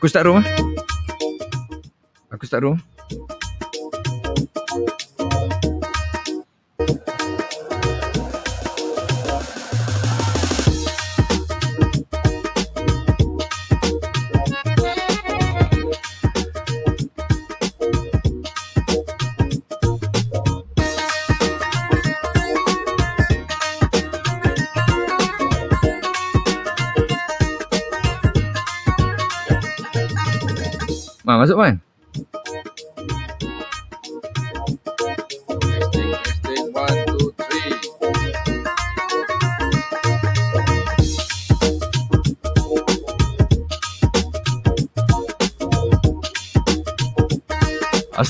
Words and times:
Aku 0.00 0.08
start 0.08 0.32
room 0.32 0.40
ah. 0.40 0.46
Aku 2.32 2.48
start 2.48 2.64
room. 2.64 2.80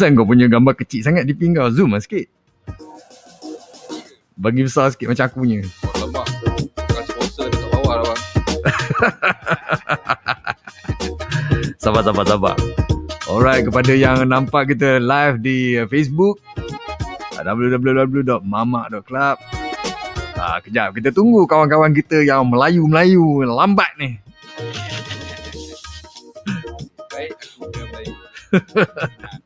Asal 0.01 0.17
kau 0.17 0.25
punya 0.25 0.49
gambar 0.49 0.81
kecil 0.81 1.05
sangat 1.05 1.29
di 1.29 1.37
pingkau? 1.37 1.69
Zoom 1.69 1.93
lah 1.93 2.01
sikit. 2.01 2.25
Bagi 4.33 4.65
besar 4.65 4.89
sikit 4.89 5.13
macam 5.13 5.29
aku 5.29 5.45
punya. 5.45 5.61
Lemak. 6.01 6.25
Bukan 6.73 7.05
sponsor 7.05 7.53
dekat 7.53 7.69
bawah 7.69 8.01
lah 8.01 8.05
bang. 8.09 8.21
Sabar, 11.85 12.01
sabar, 12.01 12.25
sabar. 12.25 12.57
Alright, 13.29 13.69
kepada 13.69 13.93
yang 13.93 14.25
nampak 14.25 14.73
kita 14.73 15.05
live 15.05 15.37
di 15.45 15.77
Facebook 15.93 16.41
www.mamak.club 17.37 19.37
Ah, 20.41 20.65
kejap, 20.65 20.97
kita 20.97 21.13
tunggu 21.13 21.45
kawan-kawan 21.45 21.93
kita 21.93 22.25
yang 22.25 22.49
Melayu-Melayu 22.49 23.45
lambat 23.45 23.93
ni. 24.01 24.17
Baik, 27.13 27.37
aku 27.37 27.69
Melayu. 27.69 28.17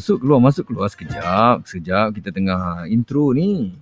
masuk 0.00 0.24
keluar, 0.24 0.40
masuk 0.40 0.64
keluar 0.72 0.88
sekejap. 0.88 1.68
Sekejap 1.68 2.16
kita 2.16 2.32
tengah 2.32 2.88
intro 2.88 3.36
ni. 3.36 3.76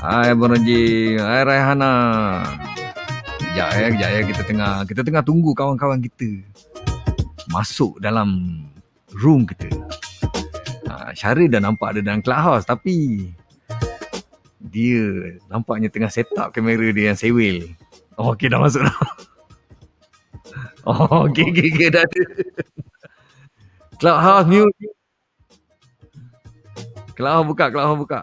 Hai 0.00 0.32
Abang 0.32 0.56
Raji, 0.56 1.20
hai 1.20 1.44
Raihana. 1.44 1.92
Kejap 3.44 3.68
ya, 3.76 3.86
kejap 3.92 4.08
ya 4.08 4.20
kita 4.24 4.42
tengah 4.48 4.72
kita 4.88 5.04
tengah 5.04 5.20
tunggu 5.20 5.52
kawan-kawan 5.52 6.00
kita 6.00 6.40
masuk 7.52 8.00
dalam 8.00 8.64
room 9.12 9.44
kita. 9.44 9.68
Ha, 10.88 11.12
dah 11.12 11.60
nampak 11.60 11.92
ada 11.92 12.00
dalam 12.00 12.24
clubhouse 12.24 12.64
tapi 12.64 13.28
dia 14.64 15.36
nampaknya 15.52 15.92
tengah 15.92 16.08
set 16.08 16.32
up 16.40 16.56
kamera 16.56 16.88
dia 16.88 17.12
yang 17.12 17.20
sewel. 17.20 17.68
Oh, 18.16 18.32
okey 18.32 18.48
dah 18.48 18.64
masuk 18.64 18.88
dah. 18.88 18.96
Oh, 20.88 21.28
okey 21.28 21.52
okey 21.52 21.68
okey 21.68 21.88
dah 21.92 22.00
ada. 22.00 22.22
Clubhouse 24.00 24.48
mute. 24.48 24.72
Clubhouse 27.12 27.44
buka, 27.44 27.64
Clubhouse 27.68 28.00
buka. 28.00 28.20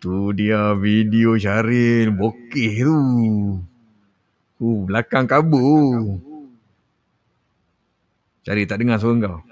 Tu 0.00 0.16
dia 0.32 0.72
video 0.72 1.36
Syaril 1.36 2.08
bokeh 2.08 2.74
tu. 2.88 2.96
Uh, 4.64 4.80
belakang 4.88 5.28
kabur. 5.28 6.24
Syaril 8.48 8.64
tak 8.64 8.80
dengar 8.80 8.96
suara 8.96 9.28
kau. 9.28 9.51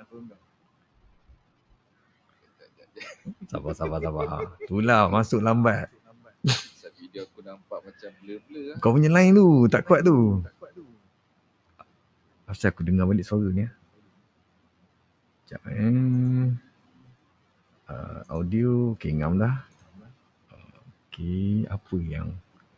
Sabar, 3.50 3.74
sabar, 3.74 3.98
sabar. 3.98 4.54
Itulah 4.62 5.10
masuk 5.10 5.42
lambat. 5.42 5.90
Pasal 6.46 6.94
video 6.94 7.26
aku 7.26 7.42
nampak 7.42 7.82
macam 7.82 8.10
blur-blur 8.22 8.62
lah. 8.70 8.76
Kau 8.78 8.94
punya 8.94 9.10
line 9.10 9.34
tu 9.34 9.66
tak 9.66 9.82
kuat 9.90 10.06
tu. 10.06 10.46
Asal 12.46 12.70
aku 12.70 12.86
dengar 12.86 13.10
balik 13.10 13.26
suara 13.26 13.50
ni. 13.50 13.66
ah. 13.66 13.74
Sekejap 15.50 15.62
eh. 15.66 16.46
Uh, 17.90 18.20
audio, 18.30 18.94
okay 18.94 19.10
ngam 19.18 19.34
dah. 19.42 19.66
Okay, 21.10 21.66
apa 21.66 21.96
yang 22.06 22.30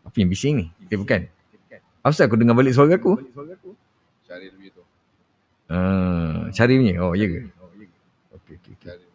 apa 0.08 0.16
yang 0.16 0.32
bising 0.32 0.56
ni? 0.56 0.66
Eh 0.88 0.96
bukan. 0.96 1.28
Asal 2.00 2.32
aku 2.32 2.40
dengar 2.40 2.56
balik 2.56 2.72
suara 2.72 2.96
aku? 2.96 3.20
Syaril 4.24 4.56
punya 4.56 4.70
tu. 4.72 4.82
Uh, 5.68 6.48
cari 6.48 6.80
punya. 6.80 6.96
Oh, 7.04 7.12
ya 7.12 7.28
ke? 7.28 7.44
Okay, 8.40 8.56
okay, 8.56 8.72
okay. 8.72 9.11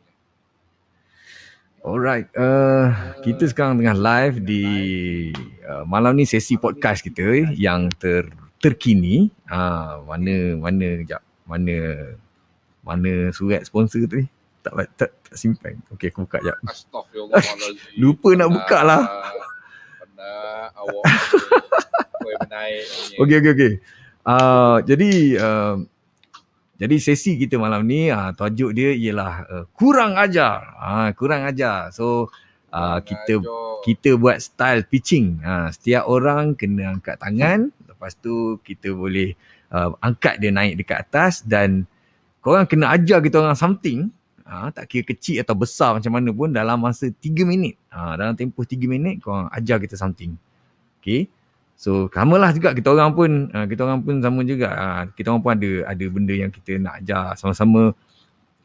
Alright, 1.88 2.28
uh, 2.36 2.92
kita 3.24 3.48
sekarang 3.48 3.80
tengah 3.80 3.96
live 3.96 4.44
di 4.44 4.64
uh, 5.64 5.88
malam 5.88 6.20
ni 6.20 6.28
sesi 6.28 6.60
podcast 6.60 7.00
kita 7.00 7.24
eh, 7.32 7.48
yang 7.56 7.88
ter 7.96 8.28
terkini. 8.60 9.32
Ah, 9.48 10.04
mana 10.04 10.60
mana 10.60 11.00
kejap. 11.00 11.24
Mana 11.48 11.96
mana 12.84 13.32
surat 13.32 13.64
sponsor 13.64 14.04
tu 14.04 14.20
ni? 14.20 14.28
Tak 14.68 15.00
tak, 15.00 15.16
tak 15.16 15.36
simpan. 15.40 15.80
Okey, 15.96 16.12
aku 16.12 16.28
buka 16.28 16.44
jap. 16.44 16.60
Lupa 18.04 18.36
nak 18.36 18.52
buka 18.52 18.80
lah. 18.84 19.04
Awak. 20.76 21.04
Okey 23.24 23.36
okey 23.40 23.52
okey. 23.56 23.74
Uh, 24.28 24.84
jadi 24.84 25.40
uh, 25.40 25.76
jadi 26.78 26.96
sesi 27.02 27.42
kita 27.42 27.58
malam 27.58 27.90
ni 27.90 28.14
uh, 28.14 28.30
tajuk 28.38 28.70
dia 28.78 28.94
ialah 28.94 29.34
uh, 29.50 29.66
kurang 29.74 30.14
ajar. 30.14 30.62
Uh, 30.78 31.10
kurang 31.18 31.42
ajar. 31.50 31.90
So 31.90 32.30
uh, 32.70 33.02
kita 33.02 33.42
Ajar. 33.42 33.82
kita 33.82 34.10
buat 34.14 34.38
style 34.38 34.86
pitching. 34.86 35.42
Ha, 35.42 35.74
setiap 35.74 36.06
orang 36.06 36.54
kena 36.54 36.94
angkat 36.94 37.18
tangan. 37.18 37.74
Lepas 37.90 38.14
tu 38.22 38.62
kita 38.62 38.94
boleh 38.94 39.34
uh, 39.74 39.98
angkat 40.06 40.38
dia 40.38 40.54
naik 40.54 40.78
dekat 40.78 41.10
atas 41.10 41.42
dan 41.42 41.90
korang 42.46 42.70
kena 42.70 42.94
ajar 42.94 43.26
kita 43.26 43.42
orang 43.42 43.58
something. 43.58 44.14
Ha, 44.46 44.70
tak 44.70 44.86
kira 44.88 45.04
kecil 45.12 45.42
atau 45.42 45.58
besar 45.58 45.98
macam 45.98 46.14
mana 46.14 46.30
pun 46.30 46.54
dalam 46.54 46.78
masa 46.78 47.10
3 47.10 47.42
minit. 47.42 47.74
Ha, 47.90 48.16
dalam 48.22 48.38
tempoh 48.38 48.64
3 48.64 48.86
minit 48.86 49.18
korang 49.20 49.50
ajar 49.50 49.82
kita 49.82 49.98
something. 49.98 50.38
Okay. 51.02 51.26
So 51.78 52.10
samalah 52.10 52.50
juga 52.58 52.74
kita 52.74 52.90
orang 52.90 53.14
pun 53.14 53.30
uh, 53.54 53.66
kita 53.70 53.86
orang 53.86 54.02
pun 54.02 54.18
sama 54.18 54.42
juga. 54.42 54.74
Uh, 54.74 55.04
kita 55.14 55.30
orang 55.30 55.42
pun 55.46 55.52
ada 55.54 55.72
ada 55.94 56.06
benda 56.10 56.34
yang 56.34 56.50
kita 56.50 56.82
nak 56.82 57.06
ajar 57.06 57.38
sama-sama 57.38 57.94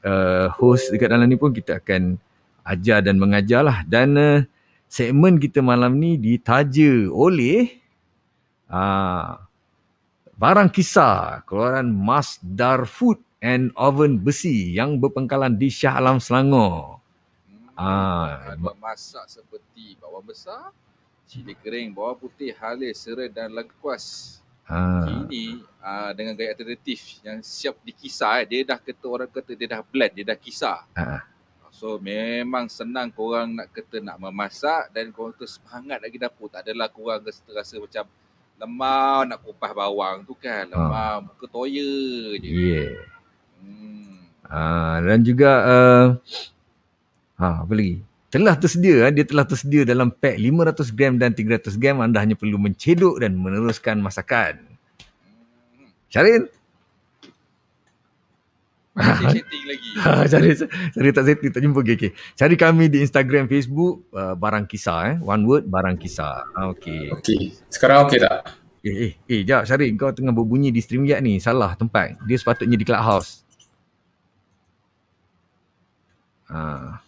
uh, 0.00 0.46
host 0.56 0.88
dekat 0.88 1.12
dalam 1.12 1.28
ni 1.28 1.36
pun 1.36 1.52
kita 1.52 1.76
akan 1.76 2.16
ajar 2.64 3.04
dan 3.04 3.20
mengajar 3.20 3.60
lah. 3.60 3.84
Dan 3.84 4.16
uh, 4.16 4.40
segmen 4.88 5.36
kita 5.36 5.60
malam 5.60 6.00
ni 6.00 6.16
ditaja 6.16 7.12
oleh 7.12 7.68
uh, 8.72 9.36
barang 10.40 10.72
kisah 10.72 11.44
keluaran 11.44 11.92
Masdar 11.92 12.88
Food 12.88 13.20
and 13.42 13.74
Oven 13.76 14.22
Besi 14.22 14.72
yang 14.72 14.96
berpengkalan 14.96 15.60
di 15.60 15.68
Shah 15.68 16.00
Alam 16.00 16.16
Selangor. 16.16 17.02
Ah, 17.76 18.54
Buat 18.60 18.78
masak 18.78 19.26
seperti 19.26 19.98
bawang 19.98 20.28
besar, 20.28 20.70
cili 21.26 21.54
kering, 21.56 21.94
bawang 21.94 22.18
putih, 22.18 22.52
halis, 22.56 23.02
serai 23.02 23.30
dan 23.30 23.52
lagu 23.52 23.72
kuas. 23.80 24.38
Ha. 24.68 25.04
Ini 25.10 25.60
uh, 25.82 26.10
dengan 26.14 26.38
gaya 26.38 26.54
alternatif 26.54 27.18
yang 27.26 27.42
siap 27.42 27.76
dikisar 27.82 28.42
eh. 28.42 28.46
Dia 28.46 28.60
dah 28.74 28.78
kata 28.78 29.04
orang 29.10 29.30
kata 29.30 29.52
dia 29.58 29.68
dah 29.68 29.82
blend, 29.82 30.12
dia 30.14 30.24
dah 30.24 30.38
kisar. 30.38 30.86
Ha. 30.94 31.26
So 31.72 31.98
memang 31.98 32.70
senang 32.70 33.10
korang 33.10 33.58
nak 33.58 33.72
kata 33.74 33.98
nak 33.98 34.20
memasak 34.20 34.92
dan 34.94 35.10
korang 35.10 35.34
tu 35.34 35.48
semangat 35.48 35.98
lagi 35.98 36.20
dapur. 36.20 36.46
Tak 36.46 36.62
adalah 36.68 36.86
korang 36.92 37.24
rasa, 37.26 37.42
rasa 37.50 37.74
macam 37.80 38.04
lemah 38.60 39.26
nak 39.26 39.38
kupas 39.42 39.72
bawang 39.74 40.22
tu 40.22 40.38
kan. 40.38 40.68
Lemah 40.68 41.26
muka 41.26 41.46
toya 41.50 42.38
je. 42.38 42.48
Yeah. 42.52 42.96
Hmm. 43.58 44.30
Ha, 44.46 45.00
dan 45.00 45.24
juga 45.24 45.50
uh, 45.64 46.06
ha, 47.40 47.64
apa 47.66 47.72
lagi? 47.72 48.04
Telah 48.32 48.56
tersedia, 48.56 49.04
eh, 49.04 49.12
dia 49.12 49.28
telah 49.28 49.44
tersedia 49.44 49.84
dalam 49.84 50.08
pack 50.08 50.40
500 50.40 50.88
gram 50.96 51.20
dan 51.20 51.36
300 51.36 51.76
gram. 51.76 52.00
Anda 52.00 52.24
hanya 52.24 52.32
perlu 52.32 52.56
mencedok 52.56 53.20
dan 53.20 53.36
meneruskan 53.36 54.00
masakan. 54.00 54.56
Syarin? 56.08 56.48
Masih 58.96 59.28
setting 59.36 59.64
lagi. 59.68 59.88
Ha, 60.02 60.24
cari, 60.24 60.56
cari 60.96 61.10
tak 61.12 61.24
setting, 61.28 61.50
tak 61.52 61.60
jumpa. 61.60 61.84
Okay, 61.84 61.94
okay. 62.00 62.10
Cari 62.32 62.56
kami 62.56 62.88
di 62.88 63.04
Instagram, 63.04 63.44
Facebook, 63.44 64.08
uh, 64.16 64.32
Barang 64.32 64.64
Kisah. 64.64 65.12
Eh. 65.12 65.16
One 65.20 65.44
word, 65.44 65.68
Barang 65.68 66.00
Kisah. 66.00 66.48
Okay. 66.72 67.12
Okey. 67.12 67.52
Sekarang 67.68 68.08
okey 68.08 68.16
tak? 68.16 68.48
Eh, 68.80 68.96
eh, 68.96 69.12
eh, 69.28 69.40
jap 69.44 69.68
Syarin. 69.68 69.92
Kau 70.00 70.08
tengah 70.16 70.32
berbunyi 70.32 70.72
di 70.72 70.80
StreamYard 70.80 71.20
ni. 71.20 71.36
Salah 71.36 71.76
tempat. 71.76 72.16
Dia 72.24 72.40
sepatutnya 72.40 72.80
di 72.80 72.88
Clubhouse. 72.88 73.44
Ha. 76.48 77.01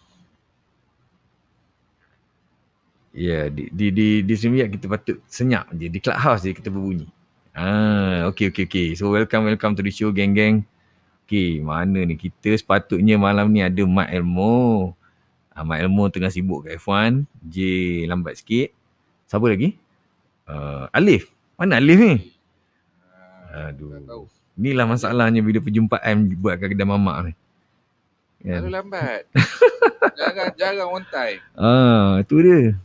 Ya, 3.15 3.23
yeah, 3.23 3.43
di 3.47 3.71
di 3.71 3.85
di 3.95 4.07
di 4.27 4.33
StreamYard 4.35 4.75
kita 4.75 4.91
patut 4.91 5.17
senyap 5.31 5.71
je. 5.71 5.87
Di 5.87 6.03
Clubhouse 6.03 6.43
je 6.43 6.51
kita 6.51 6.67
berbunyi. 6.67 7.07
Ah, 7.55 8.27
okay, 8.27 8.51
okay, 8.51 8.67
okay. 8.67 8.87
So 8.99 9.07
welcome, 9.07 9.47
welcome 9.47 9.71
to 9.71 9.79
the 9.79 9.87
show, 9.87 10.11
geng-geng. 10.11 10.67
Okay, 11.23 11.63
mana 11.63 12.03
ni 12.03 12.19
kita 12.19 12.51
sepatutnya 12.59 13.15
malam 13.15 13.55
ni 13.55 13.63
ada 13.63 13.79
Mak 13.87 14.11
Elmo. 14.11 14.91
Ah, 15.55 15.63
Mak 15.63 15.79
Elmo 15.79 16.11
tengah 16.11 16.27
sibuk 16.27 16.67
kat 16.67 16.75
F1. 16.75 17.23
J 17.47 17.55
lambat 18.11 18.43
sikit. 18.43 18.75
Siapa 19.31 19.47
lagi? 19.47 19.79
Uh, 20.43 20.91
Alif. 20.91 21.31
Mana 21.55 21.79
Alif 21.79 21.95
ni? 21.95 22.15
Ah, 23.47 23.71
Tak 23.71 23.79
tahu. 23.79 24.27
Aduh. 24.27 24.27
Inilah 24.59 24.85
masalahnya 24.91 25.39
bila 25.39 25.63
perjumpaan 25.63 26.35
buat 26.35 26.59
kat 26.59 26.75
kedai 26.75 26.83
mamak 26.83 27.31
ni. 27.31 27.33
Terlalu 28.43 28.67
Kan? 28.67 28.71
lambat. 28.75 29.21
jarang 30.19 30.51
jarang 30.59 30.89
on 30.91 31.03
time. 31.07 31.39
Ah, 31.55 32.19
itu 32.19 32.35
dia. 32.43 32.75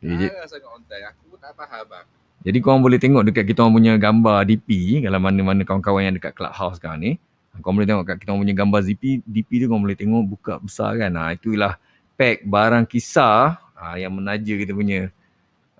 Eh, 0.00 0.16
je- 0.16 0.32
Jarang 0.32 0.48
sangat 0.48 0.68
on 0.68 0.82
time. 0.84 1.04
Aku 1.06 1.22
pun 1.28 1.38
tak 1.38 1.52
faham 1.52 1.84
bang. 1.84 2.06
Jadi 2.40 2.58
korang 2.58 2.80
boleh 2.80 2.96
tengok 2.96 3.22
dekat 3.22 3.44
kita 3.44 3.60
orang 3.60 3.74
punya 3.76 3.92
gambar 3.94 4.48
DP 4.48 4.68
kalau 5.04 5.20
mana-mana 5.20 5.60
kawan-kawan 5.60 6.08
yang 6.08 6.16
dekat 6.16 6.32
clubhouse 6.32 6.80
sekarang 6.80 6.98
ni. 6.98 7.12
Korang 7.60 7.76
boleh 7.76 7.84
tengok 7.84 8.04
kat 8.06 8.16
kita 8.16 8.32
orang 8.32 8.42
punya 8.42 8.56
gambar 8.56 8.80
DP, 8.80 9.04
DP 9.20 9.50
tu 9.60 9.64
korang 9.68 9.84
boleh 9.84 9.98
tengok 9.98 10.22
buka 10.24 10.54
besar 10.56 10.96
kan. 10.96 11.12
Ha, 11.12 11.36
itulah 11.36 11.76
pack 12.16 12.40
barang 12.42 12.88
kisah 12.88 13.60
ha, 13.76 14.00
yang 14.00 14.16
menaja 14.16 14.56
kita 14.56 14.72
punya 14.72 15.12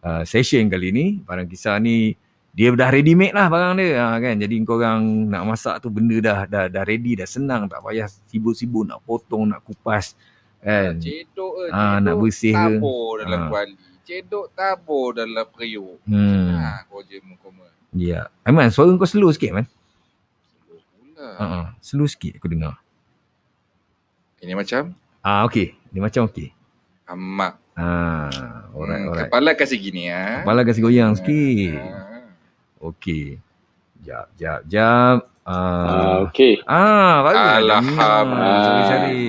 uh, 0.04 0.20
session 0.22 0.68
kali 0.68 0.92
ni. 0.92 1.06
Barang 1.24 1.48
kisah 1.48 1.80
ni 1.80 2.12
dia 2.50 2.74
dah 2.74 2.90
ready 2.90 3.14
made 3.14 3.32
lah 3.32 3.48
barang 3.48 3.80
dia 3.80 3.96
ha, 3.96 4.20
kan. 4.20 4.36
Jadi 4.36 4.54
korang 4.60 5.00
nak 5.32 5.48
masak 5.48 5.80
tu 5.80 5.88
benda 5.88 6.20
dah 6.20 6.38
dah 6.44 6.64
dah 6.68 6.82
ready 6.84 7.16
dah 7.16 7.24
senang 7.24 7.72
tak 7.72 7.80
payah 7.80 8.04
sibuk-sibuk 8.28 8.84
nak 8.84 9.00
potong 9.00 9.48
nak 9.48 9.64
kupas 9.64 10.12
kan. 10.60 11.00
Cedok 11.00 11.52
ke, 11.56 11.64
cedok 11.72 11.98
nak 12.04 12.14
bersih 12.20 12.52
ke. 12.52 12.60
tabur 12.68 13.24
dalam 13.24 13.40
Ah. 13.40 13.48
kuali. 13.48 13.74
Cedok 14.10 14.50
tabur 14.58 15.14
dalam 15.14 15.46
periuk. 15.46 16.02
Hmm. 16.02 16.50
Ha, 16.58 16.82
kau 16.90 16.98
je 17.06 17.22
mukoma. 17.22 17.62
Ya. 17.94 18.26
Aiman 18.42 18.66
suara 18.74 18.90
kau 18.98 19.06
slow 19.06 19.30
sikit 19.30 19.54
man. 19.54 19.70
Slow 20.66 20.82
pula. 20.82 21.26
Ha 21.38 21.44
uh 21.46 21.66
slow 21.78 22.10
sikit 22.10 22.42
aku 22.42 22.50
dengar. 22.50 22.74
Ini 24.42 24.58
macam 24.58 24.98
Ah 25.22 25.46
okey, 25.46 25.78
dia 25.94 26.02
macam 26.02 26.26
okey. 26.26 26.50
amak. 27.06 27.54
Ah, 27.78 28.66
alright 28.74 28.98
Hmm, 28.98 29.08
alright. 29.14 29.30
Kepala 29.30 29.50
kasih 29.54 29.78
gini 29.78 30.10
ya. 30.10 30.42
Kepala 30.42 30.66
kasi 30.66 30.82
goyang 30.82 31.14
sikit. 31.14 31.78
Ah. 31.78 32.34
Okey. 32.82 33.38
Jap 34.02 34.26
jap 34.34 34.66
jap. 34.66 35.30
Ah, 35.46 35.86
Ah, 35.86 36.14
okey. 36.26 36.66
ah 36.66 37.22
baru 37.22 37.36
Alhamdulillah. 37.38 37.82
Sorry. 38.90 39.22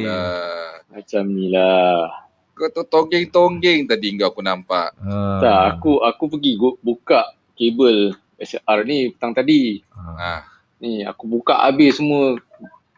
Macam 0.90 1.24
ni 1.30 1.46
lah. 1.54 2.31
Kau 2.52 2.68
tu 2.68 2.84
tonggeng-tonggeng 2.84 3.86
tadi 3.86 4.14
kau 4.16 4.30
aku 4.30 4.42
nampak. 4.42 4.94
Ah, 5.00 5.40
Tak, 5.40 5.60
aku 5.74 6.00
aku 6.00 6.24
pergi 6.30 6.52
buka 6.78 7.22
kabel 7.54 8.12
SR 8.38 8.80
ni 8.84 9.10
petang 9.10 9.32
tadi. 9.32 9.80
Ah, 9.90 10.18
Ah, 10.18 10.42
Ni 10.78 11.02
aku 11.02 11.26
buka 11.28 11.58
habis 11.60 11.96
semua 11.96 12.38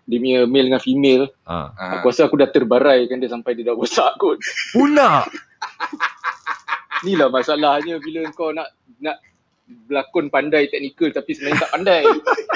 dia 0.04 0.20
punya 0.20 0.40
male 0.44 0.68
dengan 0.68 0.80
female. 0.80 1.24
ah. 1.44 1.72
ah. 1.72 1.92
Aku 1.96 2.10
rasa 2.10 2.26
aku 2.26 2.36
dah 2.36 2.48
terbaraikan 2.48 3.18
dia 3.18 3.28
sampai 3.28 3.54
dia 3.54 3.66
dah 3.66 3.74
rosak 3.74 4.18
kot. 4.18 4.40
Pula. 4.72 5.24
Ni 7.04 7.14
lah 7.14 7.28
masalahnya 7.28 8.00
bila 8.00 8.24
kau 8.32 8.50
nak 8.50 8.72
nak 8.98 9.20
berlakon 9.64 10.28
pandai 10.28 10.68
teknikal 10.68 11.08
tapi 11.10 11.32
sebenarnya 11.32 11.62
tak 11.62 11.72
pandai. 11.74 12.04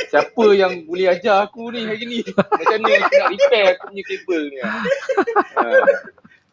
Siapa 0.08 0.46
yang 0.54 0.84
boleh 0.84 1.08
ajar 1.10 1.44
aku 1.44 1.72
ni 1.72 1.84
hari 1.84 2.04
ni? 2.06 2.20
Macam 2.24 2.78
mana 2.80 2.96
aku 2.98 3.14
nak 3.14 3.30
repair 3.30 3.66
aku 3.70 3.84
punya 3.86 4.04
kabel 4.06 4.42
ni? 4.46 4.58
Ha. 4.60 4.72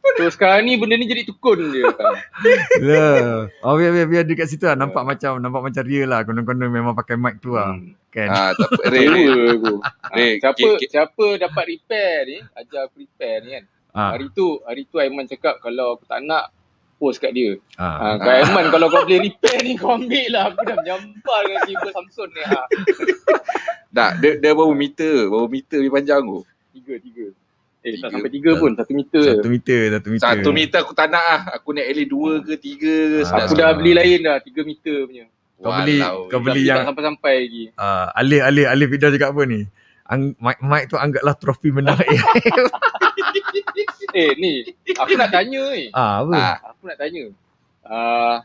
So 0.04 0.28
sekarang 0.28 0.68
ni 0.68 0.76
benda 0.76 0.94
ni 0.94 1.04
jadi 1.04 1.24
tukun 1.24 1.72
je. 1.72 1.82
Lah. 1.84 3.48
Oh 3.64 3.74
biar 3.74 3.90
biar 3.90 4.06
biar 4.06 4.24
dekat 4.24 4.46
situ 4.46 4.64
lah 4.64 4.76
nampak 4.76 5.02
macam 5.02 5.40
nampak 5.40 5.62
macam 5.64 5.82
real 5.82 6.08
lah. 6.08 6.20
Konon-konon 6.22 6.68
memang 6.68 6.92
pakai 6.92 7.16
mic 7.16 7.40
tu 7.40 7.56
lah. 7.56 7.72
Hmm. 7.72 7.96
Kan. 8.08 8.28
Ah, 8.30 8.50
tak 8.52 8.68
apa. 8.70 8.94
Ray, 8.94 9.06
Ray. 9.10 9.26
Real 9.26 9.42
aku. 9.56 9.74
Ha, 9.80 9.88
Rek, 10.12 10.34
siapa 10.38 10.68
siapa 10.86 11.26
dapat 11.34 11.64
repair 11.66 12.16
ni, 12.24 12.38
ajar 12.54 12.86
aku 12.86 13.02
repair 13.02 13.36
ni 13.42 13.48
kan. 13.52 13.64
Ah, 13.90 14.10
Hari 14.14 14.26
tu, 14.30 14.58
hari 14.62 14.86
tu 14.86 14.96
Aiman 14.98 15.26
cakap 15.26 15.58
kalau 15.58 15.94
aku 15.94 16.06
tak 16.06 16.22
nak 16.22 16.50
post 16.94 17.18
kat 17.18 17.34
dia. 17.34 17.58
ah. 17.74 18.14
Ha, 18.14 18.22
Kak 18.22 18.34
Aiman 18.40 18.70
kalau 18.70 18.86
kau 18.86 19.02
boleh 19.02 19.18
repair 19.24 19.58
ni 19.62 19.74
kau 19.74 19.98
ambil 19.98 20.26
lah. 20.30 20.42
Aku 20.48 20.62
dah 20.62 20.76
menyampal 20.76 21.40
dengan 21.42 21.60
kabel 21.64 21.90
Samsung 21.90 22.30
ni. 22.30 22.42
Ha. 22.44 22.60
Tak, 23.94 24.18
dia, 24.18 24.42
dia 24.42 24.50
baru 24.50 24.74
meter. 24.74 25.30
Baru 25.30 25.46
meter 25.46 25.78
lebih 25.78 25.94
panjang 25.94 26.22
tu. 26.22 26.42
Tiga, 26.74 26.98
tiga. 26.98 27.30
Eh, 27.84 27.92
Tiga. 27.92 28.08
tak 28.08 28.16
sampai 28.16 28.30
tiga 28.32 28.50
pun. 28.56 28.72
Satu 28.72 28.92
meter. 28.92 29.24
Satu 29.28 29.48
meter, 29.52 29.80
satu 29.92 30.08
meter. 30.08 30.24
Satu 30.24 30.48
meter 30.50 30.78
aku 30.80 30.92
tak 30.96 31.06
nak 31.06 31.20
lah. 31.20 31.40
Aku 31.52 31.68
nak 31.70 31.84
eleh 31.84 32.06
dua 32.08 32.40
ke 32.40 32.56
tiga 32.56 32.88
ke. 32.88 33.18
Ah. 33.20 33.24
sedap 33.26 33.44
Aku 33.44 33.52
dah 33.54 33.70
beli 33.76 33.92
lain 33.92 34.18
dah. 34.24 34.36
Tiga 34.40 34.60
meter 34.64 34.96
punya. 35.04 35.24
Kau 35.54 35.72
beli- 35.74 36.00
Walau. 36.00 36.16
kau 36.26 36.40
beli 36.40 36.62
yang- 36.64 36.80
Tak 36.80 36.88
sampai-sampai 36.90 37.34
lagi. 37.38 37.64
Ah, 37.76 38.08
Alif 38.14 38.40
Alif 38.42 38.66
Alif 38.66 38.88
Ida 38.90 39.06
cakap 39.10 39.28
apa 39.30 39.42
ni? 39.44 39.60
Ang, 40.04 40.20
mic, 40.34 40.58
mic 40.60 40.84
tu 40.86 40.96
anggaplah 40.96 41.32
trofi 41.34 41.68
menang 41.70 41.96
Eh, 44.14 44.30
ni. 44.36 44.62
Aku 44.94 45.12
nak 45.14 45.28
tanya 45.28 45.62
ni. 45.70 45.90
ah, 45.90 46.22
apa? 46.22 46.32
Ah, 46.32 46.56
Aku 46.70 46.86
nak 46.86 46.96
tanya. 46.96 47.24
Uh, 47.82 48.36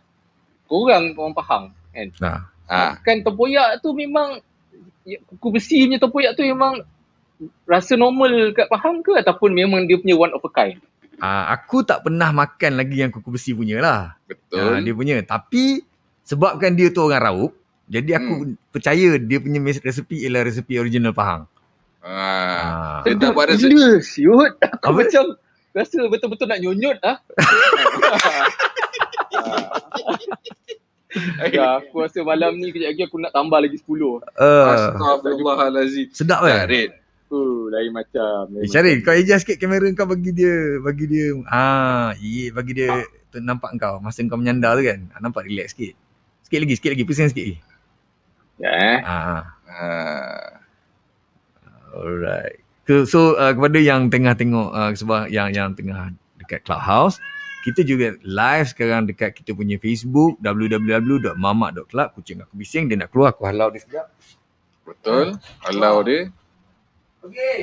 korang, 0.65 1.13
korang 1.13 1.31
faham 1.33 1.63
kan? 1.89 2.07
Nah. 2.19 2.39
ah. 2.65 2.93
Kan 2.99 3.21
tempoyak 3.21 3.79
tu 3.79 3.93
memang 3.93 4.39
ya, 5.03 5.15
kuku 5.25 5.47
besi 5.51 5.79
punya 5.81 5.97
tempoyak 5.97 6.31
tu 6.33 6.43
memang 6.43 6.81
rasa 7.63 7.95
normal 7.95 8.51
kat 8.51 8.67
Pahang 8.67 8.99
ke 8.99 9.15
ataupun 9.15 9.51
memang 9.51 9.85
dia 9.85 9.95
punya 9.95 10.15
one 10.15 10.31
of 10.31 10.43
a 10.43 10.51
kind? 10.51 10.79
Ah, 11.19 11.51
aku 11.51 11.83
tak 11.83 12.01
pernah 12.01 12.31
makan 12.31 12.79
lagi 12.79 12.95
yang 12.97 13.11
kuku 13.11 13.27
besi 13.29 13.51
punya 13.51 13.79
lah. 13.79 14.15
Ah, 14.15 14.23
Betul. 14.25 14.87
dia 14.87 14.93
punya. 14.93 15.15
Tapi 15.19 15.83
sebabkan 16.23 16.75
dia 16.75 16.87
tu 16.89 17.03
orang 17.03 17.19
Raup, 17.21 17.51
jadi 17.85 18.15
aku 18.15 18.33
Hmm. 18.45 18.55
percaya 18.71 19.17
dia 19.17 19.37
punya 19.37 19.59
resepi 19.59 20.23
ialah 20.23 20.47
resepi 20.47 20.79
original 20.79 21.11
Pahang. 21.11 21.43
Ah. 21.99 22.99
Ah. 22.99 22.99
Dia 23.03 23.19
tak 23.19 23.35
buat 23.35 23.51
rasa 23.51 23.67
Gila 23.67 23.99
siut. 23.99 24.51
Aku 24.79 24.95
Apa? 24.95 25.03
macam 25.03 25.23
rasa 25.69 25.99
betul-betul 26.07 26.47
nak 26.47 26.59
nyonyot 26.59 26.97
ah. 27.03 27.17
Ya, 31.49 31.81
aku 31.81 32.05
rasa 32.05 32.21
malam 32.21 32.61
ni 32.61 32.69
kejap 32.69 32.93
lagi 32.93 33.03
aku 33.03 33.17
nak 33.17 33.33
tambah 33.33 33.57
lagi 33.57 33.81
10. 33.81 33.89
Uh, 33.89 34.21
Astagfirullahalazim. 34.69 36.07
sedap 36.13 36.45
kan? 36.45 36.69
Red. 36.69 36.98
Uh, 37.29 37.69
lain 37.69 37.93
macam. 37.93 38.49
Eh, 38.57 38.65
Lain 38.65 38.69
Syaril, 38.73 39.05
kau 39.05 39.13
adjust 39.13 39.45
sikit 39.45 39.61
kamera 39.61 39.85
kau 39.93 40.09
bagi 40.09 40.33
dia, 40.33 40.81
bagi 40.81 41.05
dia, 41.05 41.37
ah, 41.45 42.09
iya, 42.17 42.49
bagi 42.49 42.73
dia 42.73 43.05
tu 43.29 43.37
nampak 43.37 43.77
kau 43.77 44.01
masa 44.01 44.25
kau 44.25 44.33
menyandar 44.37 44.73
tu 44.73 44.81
kan. 44.81 45.05
Ah, 45.13 45.21
nampak 45.21 45.45
relax 45.45 45.77
sikit. 45.77 45.93
Sikit 46.49 46.59
lagi, 46.65 46.73
sikit 46.81 46.91
lagi, 46.97 47.05
pusing 47.05 47.29
sikit 47.29 47.45
lagi. 47.45 47.57
Ya, 48.57 48.71
eh. 48.73 48.97
Ah, 49.05 49.13
ah. 49.13 49.43
Ah. 49.69 50.49
Alright. 51.93 52.65
So, 52.89 53.05
so 53.05 53.19
uh, 53.37 53.53
kepada 53.53 53.77
yang 53.77 54.09
tengah 54.09 54.33
tengok 54.33 54.73
uh, 54.73 54.91
sebab 54.97 55.29
yang 55.29 55.53
yang 55.53 55.77
tengah 55.77 56.09
dekat 56.41 56.65
Clubhouse, 56.65 57.21
kita 57.61 57.85
juga 57.85 58.17
live 58.25 58.65
sekarang 58.65 59.05
dekat 59.05 59.37
kita 59.37 59.53
punya 59.53 59.77
Facebook 59.77 60.41
www.mamak.club 60.41 62.07
kucing 62.17 62.41
aku 62.41 62.57
bising 62.57 62.89
dia 62.89 62.97
nak 62.97 63.13
keluar 63.13 63.37
aku 63.37 63.45
halau 63.45 63.69
dia 63.69 63.85
sekejap. 63.85 64.07
Betul. 64.89 65.37
Kalau 65.61 66.01
dia. 66.01 66.33
Okey. 67.21 67.59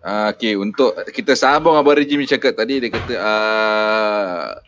Ah, 0.00 0.30
okay, 0.30 0.54
untuk 0.54 0.94
kita 1.10 1.34
sambung 1.34 1.74
Abang 1.74 1.98
Rejim 1.98 2.22
cakap 2.22 2.54
tadi 2.54 2.78
dia 2.78 2.90
kata 2.94 3.14
ah, 3.18 4.60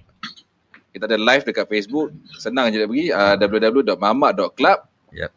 kita 0.91 1.07
ada 1.07 1.15
live 1.15 1.47
dekat 1.47 1.67
Facebook. 1.69 2.11
Senang 2.41 2.73
je 2.73 2.83
nak 2.83 2.91
pergi 2.91 3.07
uh, 3.13 3.35
www.mamak.club. 3.39 4.79
Yep. 5.15 5.31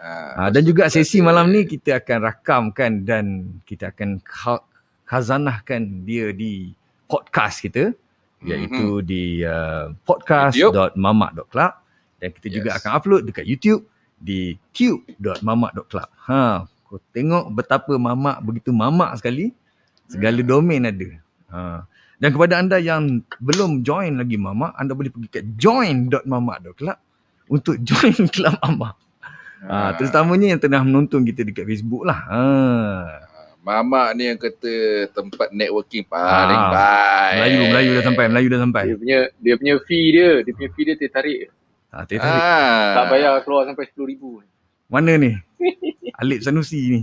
Uh, 0.00 0.48
dan 0.48 0.62
juga 0.64 0.88
sesi 0.88 1.20
malam 1.20 1.52
ni 1.52 1.68
kita 1.68 2.00
akan 2.00 2.18
rakamkan 2.24 3.04
dan 3.04 3.24
kita 3.68 3.92
akan 3.92 4.16
kha- 4.24 4.64
khazanahkan 5.04 6.08
dia 6.08 6.32
di 6.32 6.72
podcast 7.04 7.60
kita 7.60 7.92
iaitu 8.40 9.04
di 9.04 9.44
uh, 9.44 9.92
podcast.mamak.club 10.08 11.72
dan 12.16 12.28
kita 12.32 12.48
juga 12.48 12.72
Yes. 12.72 12.76
akan 12.80 12.90
upload 12.96 13.22
dekat 13.28 13.44
YouTube 13.44 13.84
di 14.16 14.56
tube.mamak.club. 14.72 16.08
Ha, 16.32 16.64
kau 16.90 16.98
tengok 17.14 17.54
betapa 17.54 17.94
mamak 17.94 18.42
begitu 18.42 18.74
mamak 18.74 19.14
sekali. 19.22 19.54
Segala 20.10 20.42
domain 20.42 20.82
ada. 20.82 21.08
Ha. 21.54 21.86
Dan 22.18 22.34
kepada 22.34 22.58
anda 22.58 22.82
yang 22.82 23.22
belum 23.38 23.86
join 23.86 24.18
lagi 24.18 24.34
mamak, 24.34 24.74
anda 24.74 24.90
boleh 24.90 25.14
pergi 25.14 25.28
ke 25.30 25.40
join.mamak.club 25.54 26.98
untuk 27.46 27.78
join 27.86 28.26
kelab 28.34 28.58
mamak. 28.58 28.98
Ha, 29.60 29.94
terutamanya 29.94 30.56
yang 30.56 30.60
tengah 30.60 30.82
menonton 30.82 31.22
kita 31.22 31.46
dekat 31.46 31.68
Facebook 31.68 32.02
lah. 32.02 32.18
Ha. 32.26 32.42
Mamak 33.60 34.16
ni 34.16 34.24
yang 34.32 34.40
kata 34.40 34.72
tempat 35.12 35.52
networking 35.52 36.02
paling 36.08 36.58
Ah, 36.58 36.72
baik. 36.72 37.36
Melayu, 37.36 37.60
Melayu 37.68 37.90
dah 37.92 38.04
sampai, 38.08 38.24
Melayu 38.32 38.48
dah 38.50 38.60
sampai. 38.64 38.82
Dia 38.88 38.96
punya 38.96 39.18
dia 39.36 39.54
punya 39.60 39.74
fee 39.84 40.08
dia, 40.16 40.30
dia 40.42 40.52
punya 40.56 40.70
fee 40.72 40.84
dia 40.90 40.94
tertarik. 40.96 41.38
Ha, 41.92 41.96
tarik, 42.08 42.18
tarik. 42.18 42.40
Ah. 42.40 42.90
Tak 42.98 43.04
bayar 43.12 43.30
keluar 43.46 43.62
sampai 43.68 43.84
10,000. 43.94 44.42
Mana 44.90 45.12
ni? 45.20 45.32
Alip 46.20 46.40
Sanusi 46.44 46.80
ni. 46.90 47.00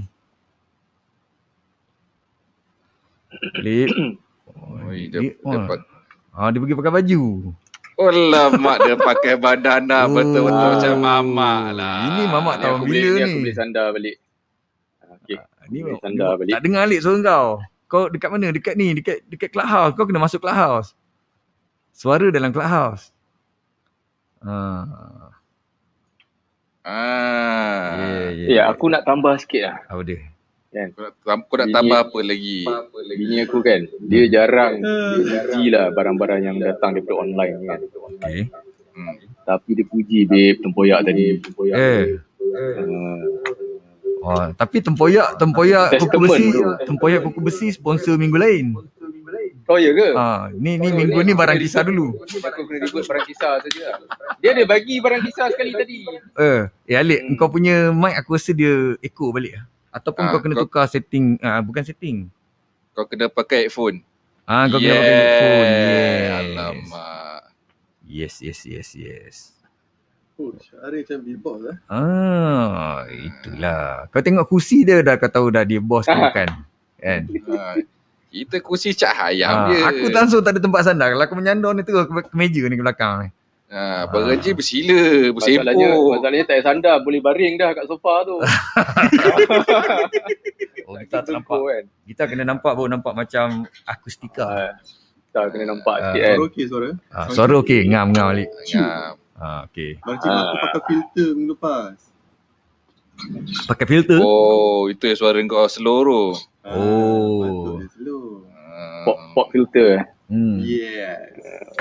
Alip. 3.57 3.89
Oh, 4.47 4.88
Oi, 4.88 5.12
dia, 5.12 5.19
dia, 5.19 5.31
dia, 5.33 5.33
dia, 5.36 5.59
oh. 5.59 6.38
Ah, 6.38 6.47
dia 6.53 6.62
pergi 6.62 6.77
pakai 6.77 6.93
baju. 6.93 7.21
Oh 7.97 8.13
lama 8.13 8.77
dia 8.77 8.93
pakai 8.93 9.33
bandana 9.41 10.05
Oh. 10.05 10.13
betul-betul 10.13 10.69
macam 10.77 10.93
mamak 11.01 11.63
lah. 11.74 11.97
Ini 12.13 12.24
mamak 12.29 12.55
Ni 12.55 12.62
tahu 12.62 12.75
bila 12.86 13.09
ni 13.09 13.21
aku 13.25 13.38
boleh 13.41 13.55
sandar 13.57 13.88
balik. 13.89 14.15
Ah, 15.01 15.17
Okay. 15.17 15.38
Ni 15.67 15.79
Boleh 15.81 15.97
sandar 15.97 16.31
balik. 16.38 16.53
tak 16.53 16.62
dengar 16.62 16.81
Alip 16.86 17.00
suara 17.01 17.19
kau. 17.25 17.47
Kau 17.89 18.03
dekat 18.13 18.29
mana? 18.29 18.53
Dekat 18.53 18.77
ni, 18.77 18.93
dekat 18.93 19.25
dekat 19.25 19.50
clubhouse. 19.50 19.97
Kau 19.97 20.05
kena 20.05 20.21
masuk 20.21 20.45
clubhouse. 20.45 20.93
Suara 21.89 22.29
dalam 22.29 22.53
clubhouse. 22.53 23.09
Ah, 24.45 25.33
Ah. 26.88 28.00
ya, 28.00 28.32
ya. 28.32 28.46
Ya, 28.48 28.62
aku 28.72 28.88
nak 28.88 29.03
tambah 29.03 29.36
sikit 29.36 29.67
lah. 29.67 29.77
Apa 29.91 30.01
dia? 30.08 30.24
Kau 30.96 31.03
nak, 31.03 31.13
kau 31.50 31.56
nak 31.58 31.67
Bini- 31.67 31.75
tambah 31.75 31.98
apa 32.00 32.20
lagi? 32.24 32.60
Bini 33.17 33.36
aku 33.44 33.58
kan, 33.65 33.82
dia 34.08 34.24
jarang 34.29 34.79
dia 34.79 35.39
puji 35.50 35.63
lah 35.74 35.89
barang-barang 35.91 36.41
yang 36.44 36.58
datang 36.63 36.96
daripada 36.96 37.27
online 37.27 37.53
ni 37.60 37.65
kan. 37.67 37.79
Okay. 38.22 38.39
Hmm. 38.96 39.13
Tapi 39.44 39.70
dia 39.75 39.86
puji 39.88 40.20
babe 40.29 40.58
tempoyak 40.63 41.00
tadi. 41.03 41.25
Tempoyak. 41.44 41.75
Eh. 41.75 42.03
Uh, 42.48 43.22
Oh, 44.27 44.50
tapi 44.60 44.84
tempoyak 44.84 45.39
tempoyak 45.39 46.03
kuku 46.03 46.17
besi, 46.20 46.51
tempoyak 46.84 47.24
kuku 47.24 47.39
besi 47.39 47.67
sponsor 47.72 48.20
minggu 48.20 48.36
lain. 48.36 48.75
Oh 49.67 49.77
ya 49.77 49.91
ke? 49.91 50.07
Ha, 50.12 50.27
ni 50.51 50.75
ni 50.75 50.88
minggu 50.89 51.19
ni 51.19 51.31
barang 51.31 51.57
kisah 51.57 51.83
dulu. 51.83 52.15
Aku 52.17 52.62
kena 52.63 52.81
ribut 52.81 53.03
barang 53.03 53.25
kisah 53.25 53.59
saja. 53.59 53.83
lah. 53.93 54.00
Dia 54.38 54.51
ada 54.51 54.63
bagi 54.63 54.97
barang 54.97 55.21
kisah 55.21 55.47
sekali 55.50 55.71
tadi. 55.71 56.03
Eh, 56.33 56.62
eh 56.86 56.95
Alik, 56.95 57.19
Hmm. 57.21 57.36
kau 57.36 57.47
punya 57.47 57.91
mic 57.91 58.15
aku 58.15 58.33
rasa 58.33 58.51
dia 58.51 58.74
echo 59.00 59.29
balik. 59.29 59.59
Ataupun 59.89 60.24
Ah, 60.24 60.29
kau 60.29 60.39
kena 60.39 60.53
kau- 60.53 60.63
tukar 60.63 60.86
setting, 60.86 61.36
ah 61.39 61.59
bukan 61.59 61.81
setting. 61.81 62.27
Kau 62.91 63.03
kena 63.03 63.27
pakai 63.27 63.65
headphone. 63.65 64.01
Ah 64.43 64.65
kau 64.65 64.77
kena 64.77 64.93
pakai 64.93 65.13
headphone. 65.13 65.69
Yes. 65.69 66.31
Alamak. 66.33 67.41
Yes, 68.03 68.33
yes, 68.39 68.59
yes, 68.63 68.89
yes. 68.93 69.38
Oh, 70.38 70.53
Syarif 70.55 71.01
macam 71.03 71.19
beatbox 71.19 71.57
lah. 71.59 71.75
Ah, 71.88 73.03
itulah. 73.09 74.05
Kau 74.07 74.21
tengok 74.21 74.45
kursi 74.45 74.86
dia 74.86 75.01
dah 75.01 75.17
kau 75.17 75.27
tahu 75.27 75.50
dah 75.50 75.65
dia 75.65 75.81
bos 75.81 76.05
ke 76.05 76.13
bukan. 76.13 76.50
Kan? 76.95 77.21
Ah, 78.38 78.46
kita 78.46 78.62
kursi 78.62 78.94
cak 78.94 79.13
hayam 79.15 79.50
Ah, 79.50 79.65
je. 79.67 79.82
aku 79.82 80.06
langsung 80.10 80.39
tak 80.39 80.53
ada 80.53 80.62
tempat 80.62 80.82
sandar. 80.84 81.10
Kalau 81.10 81.24
aku 81.24 81.34
menyandar 81.34 81.74
ni 81.74 81.82
tu 81.82 81.89
ke, 81.89 82.01
meja 82.32 82.62
ni 82.63 82.75
ke 82.75 82.84
belakang 82.84 83.13
ni. 83.20 83.29
Ah, 83.67 84.06
bekerja 84.06 84.53
bersila, 84.53 84.96
Masalahnya, 85.27 85.89
bersepuk. 85.91 86.12
masalahnya 86.13 86.46
tak 86.46 86.53
payah 86.53 86.63
sandar. 86.63 86.96
Boleh 87.01 87.20
baring 87.20 87.53
dah 87.58 87.70
kat 87.74 87.86
sofa 87.86 88.13
tu. 88.24 88.38
Oh, 90.88 90.96
kita 90.96 91.20
tak 91.20 91.36
nampak. 91.36 91.60
kan. 91.60 91.84
Kita 92.08 92.24
kena 92.25 92.44
nampak 92.46 92.72
baru 92.72 92.88
nampak 92.88 93.12
macam 93.12 93.67
akustika. 93.84 94.48
Ah, 94.48 94.72
Kita 95.27 95.51
kena 95.51 95.65
nampak 95.67 95.91
Ah, 95.94 96.03
sikit 96.08 96.22
kan. 96.22 96.32
Suara 96.32 96.44
okey 96.48 96.63
suara. 96.63 96.89
Ah, 97.12 97.27
suara 97.27 97.53
okey, 97.60 97.82
ngam-ngam 97.86 98.25
balik. 98.32 98.50
Ah, 98.74 99.12
Ah, 99.36 99.60
okey. 99.67 100.00
Macam 100.00 100.32
Ah. 100.32 100.48
aku 100.48 100.56
pakai 100.63 100.82
filter 100.88 101.29
minggu 101.36 101.53
lepas. 101.53 101.96
Pakai 103.67 103.86
filter? 103.86 104.17
Oh, 104.17 104.88
itu 104.88 105.03
yang 105.03 105.17
suara 105.17 105.38
kau 105.44 105.67
seluruh. 105.67 106.39
Oh. 106.69 107.79
Slow. 107.89 108.43
Ah. 108.51 109.03
Pop, 109.05 109.17
pop 109.33 109.47
filter. 109.50 109.88
eh. 109.95 110.03
Hmm. 110.27 110.59
Yes. 110.59 111.31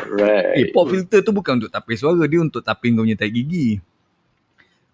Right. 0.07 0.55
Eh, 0.55 0.67
pop 0.71 0.87
filter 0.87 1.19
tu 1.19 1.31
bukan 1.31 1.59
untuk 1.59 1.69
tapis 1.69 1.99
suara. 1.99 2.23
Dia 2.25 2.39
untuk 2.39 2.63
taping 2.63 2.95
kau 2.95 3.03
punya 3.03 3.19
tahi 3.19 3.31
gigi. 3.33 3.69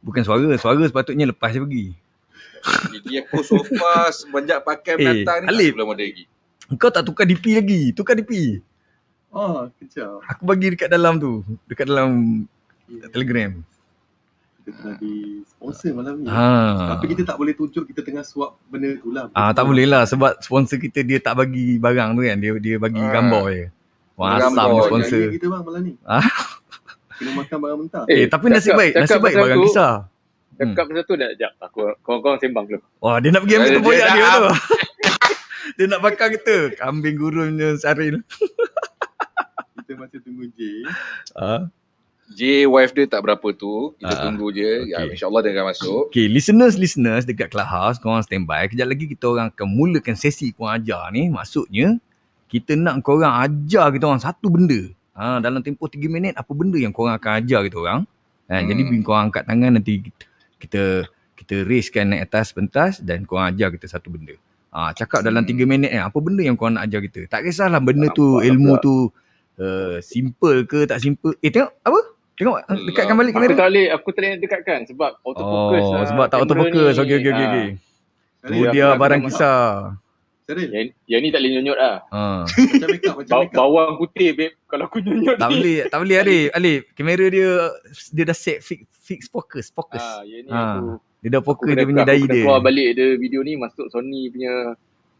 Bukan 0.01 0.23
suara. 0.23 0.49
Suara 0.57 0.81
sepatutnya 0.83 1.29
lepas 1.29 1.53
dia 1.53 1.61
pergi. 1.61 1.93
Gigi 2.89 3.15
aku 3.21 3.43
sofa 3.43 4.09
semenjak 4.11 4.63
pakai 4.63 4.95
Eh, 4.95 4.99
menatang 4.99 5.39
ni 5.45 5.49
Alif. 5.51 5.73
belum 5.75 5.93
ada 5.93 6.01
lagi. 6.01 6.25
Kau 6.75 6.89
tak 6.89 7.05
tukar 7.05 7.29
DP 7.29 7.45
lagi. 7.53 7.83
Tukar 7.93 8.17
DP. 8.17 8.63
Ah, 9.29 9.69
kejap. 9.77 10.25
Aku 10.27 10.43
bagi 10.43 10.73
dekat 10.73 10.89
dalam 10.89 11.17
tu. 11.17 11.45
Dekat 11.65 11.85
dalam 11.87 12.45
Yeah. 12.85 13.09
telegram. 13.09 13.53
Kita 14.63 14.71
tengah 14.73 14.95
di 14.97 15.15
sponsor 15.45 15.91
malam 15.93 16.15
ni. 16.19 16.29
Ha. 16.29 16.47
Tapi 16.89 17.05
kita 17.11 17.23
tak 17.25 17.35
boleh 17.35 17.51
tunjuk 17.53 17.83
kita 17.85 18.01
tengah 18.01 18.23
swap 18.23 18.63
benda 18.65 18.95
tu 18.97 19.11
lah. 19.11 19.27
Ah 19.33 19.51
tak 19.51 19.67
boleh 19.67 19.83
lah 19.85 20.07
sebab 20.07 20.39
sponsor 20.39 20.79
kita 20.79 21.03
dia 21.03 21.19
tak 21.19 21.35
bagi 21.35 21.77
barang 21.77 22.15
tu 22.15 22.23
kan. 22.23 22.39
Dia 22.39 22.55
dia 22.57 22.77
bagi 22.77 22.99
Ah. 22.99 23.11
gambar 23.13 23.45
je. 23.51 23.67
Wah 24.15 24.39
asam 24.39 24.49
ni 24.49 24.55
Sponsor. 24.55 24.87
sponsor. 24.87 25.23
kita 25.33 25.47
bang 25.49 25.63
malam 25.63 25.83
ni. 25.83 25.93
Ah. 26.05 26.23
Kena 27.13 27.31
makan 27.35 27.57
barang 27.59 27.79
mentah. 27.81 28.05
Eh, 28.07 28.25
tapi 28.25 28.47
nasib 28.49 28.63
cakap- 28.69 28.79
baik, 28.79 28.93
nasib 28.97 29.19
baik 29.19 29.35
barang 29.37 29.59
tu, 29.59 29.67
kisah. 29.69 29.95
Cakap 30.53 30.85
pasal 30.85 31.03
tu 31.03 31.15
dah, 31.17 31.31
jap. 31.35 31.53
Aku, 31.61 31.81
kau-kau 32.01 32.35
sembang 32.37 32.65
dulu. 32.65 32.79
Wah, 32.99 33.19
dia 33.19 33.31
nak 33.31 33.43
pergi 33.43 33.55
ambil 33.57 33.67
Dia 33.67 33.77
tempoyak 33.77 33.99
nak 34.01 34.15
dia 34.15 34.23
tu. 34.23 34.31
am- 34.47 34.61
dia 35.77 35.85
nak 35.89 36.01
bakar 36.01 36.29
kita. 36.31 36.57
Kambing 36.77 37.17
gurunnya 37.17 37.69
Syaril. 37.75 38.23
Kita 39.77 39.93
masih 39.97 40.19
tunggu 40.21 40.47
J. 40.53 40.61
Ah. 41.35 41.67
J 42.33 42.41
wife 42.65 42.93
dia 42.93 43.05
tak 43.05 43.21
berapa 43.21 43.49
tu. 43.53 43.93
Kita 43.97 44.11
Ah, 44.11 44.21
tunggu 44.25 44.49
je. 44.51 44.87
Ya, 44.87 45.01
okey. 45.01 45.15
InsyaAllah 45.15 45.41
dia 45.41 45.51
akan 45.53 45.67
masuk. 45.69 46.03
Okay, 46.09 46.27
listeners-listeners 46.27 47.23
dekat 47.23 47.49
Clubhouse, 47.49 47.97
korang 47.97 48.21
standby. 48.21 48.67
Kejap 48.67 48.87
lagi 48.87 49.05
kita 49.07 49.25
orang 49.27 49.49
akan 49.49 49.67
mulakan 49.69 50.15
sesi 50.15 50.51
korang 50.51 50.77
ajar 50.77 51.11
ni. 51.11 51.29
Maksudnya, 51.29 52.01
kita 52.47 52.73
nak 52.75 53.01
korang 53.01 53.33
ajar 53.39 53.89
kita 53.89 54.05
orang 54.05 54.19
satu 54.19 54.49
benda. 54.49 54.89
Ha, 55.13 55.39
dalam 55.39 55.61
tempoh 55.61 55.87
3 55.87 56.09
minit, 56.09 56.33
apa 56.33 56.49
benda 56.51 56.77
yang 56.77 56.91
korang 56.91 57.13
akan 57.13 57.33
ajar 57.39 57.61
kita 57.63 57.77
orang. 57.79 58.01
Ha, 58.47 58.55
Hmm. 58.55 58.67
Jadi, 58.67 58.81
bila 58.83 59.01
korang 59.03 59.25
angkat 59.29 59.45
tangan, 59.45 59.71
nanti 59.73 59.93
kita 60.57 61.05
kita 61.35 61.55
raise-kan 61.63 62.07
naik 62.07 62.23
atas 62.25 62.51
pentas 62.51 62.93
dan 62.99 63.25
korang 63.25 63.51
ajar 63.51 63.69
kita 63.69 63.87
satu 63.87 64.09
benda. 64.09 64.33
Ha, 64.71 64.93
cakap 64.93 65.21
dalam 65.21 65.43
Hmm. 65.43 65.53
3 65.53 65.65
minit 65.65 65.91
ni, 65.91 65.99
apa 65.99 66.17
benda 66.17 66.41
yang 66.41 66.55
korang 66.55 66.77
nak 66.77 66.87
ajar 66.87 67.01
kita. 67.01 67.27
Tak 67.27 67.45
kisahlah 67.45 67.79
benda 67.79 68.09
tu, 68.11 68.25
Nampak 68.37 68.49
ilmu 68.49 68.73
pula. 68.73 68.81
tu 68.81 68.95
uh, 69.59 69.97
simple 70.01 70.65
ke 70.65 70.85
tak 70.85 70.99
simple. 70.99 71.37
Eh, 71.39 71.49
tengok 71.49 71.73
apa? 71.79 72.01
Tengok, 72.35 72.57
dekatkan 72.65 73.15
balik 73.15 73.31
Aku 73.31 73.39
kamera. 73.39 73.55
tak 73.55 73.69
boleh, 73.69 73.87
aku 73.89 74.09
tak 74.09 74.19
boleh 74.19 74.33
dekatkan 74.39 74.79
sebab 74.85 75.11
autofocus 75.21 75.85
Oh, 75.85 75.93
lah 75.93 76.07
sebab 76.07 76.27
tak 76.27 76.39
autofocus. 76.41 76.95
Okey, 76.97 77.15
okey, 77.15 77.31
okey. 77.31 77.35
Ah. 77.35 77.47
okey. 77.47 77.69
Tu 78.43 78.53
aku 78.59 78.73
dia 78.73 78.87
barang 78.93 79.21
kisah. 79.23 79.63
Yang, 80.45 80.93
yang 81.07 81.21
ni 81.23 81.29
tak 81.29 81.41
boleh 81.41 81.51
nyonyot 81.55 81.79
lah. 81.79 81.97
Ha. 82.11 82.23
macam 82.45 82.89
make 82.91 83.07
up, 83.07 83.15
macam 83.17 83.37
bawang 83.49 83.93
putih 83.97 84.29
babe 84.33 84.53
kalau 84.67 84.85
aku 84.85 84.99
nyonyot 84.99 85.37
tak 85.39 85.49
ni. 85.49 85.55
boleh, 85.55 85.79
tak 85.87 85.99
boleh 85.99 86.17
Alif. 86.19 86.47
Alif, 86.59 86.81
kamera 86.93 87.25
dia 87.27 87.51
dia 88.11 88.25
dah 88.27 88.37
set 88.37 88.59
fix 88.61 88.81
fix 88.99 89.21
focus, 89.27 89.71
fokus. 89.71 90.03
Ah, 90.03 90.21
yang 90.23 90.45
ni 90.45 90.51
Ah, 90.51 90.77
aku 90.77 90.85
Dia 91.19 91.29
dah 91.31 91.39
aku 91.39 91.49
fokus 91.49 91.67
kena, 91.67 91.79
dia 91.79 91.87
punya 91.87 92.03
aku 92.03 92.11
dai 92.11 92.21
dia. 92.27 92.43
keluar 92.43 92.61
balik 92.61 92.89
dia 92.91 93.09
video 93.15 93.41
ni 93.41 93.53
masuk 93.55 93.87
Sony 93.89 94.29
punya 94.29 94.53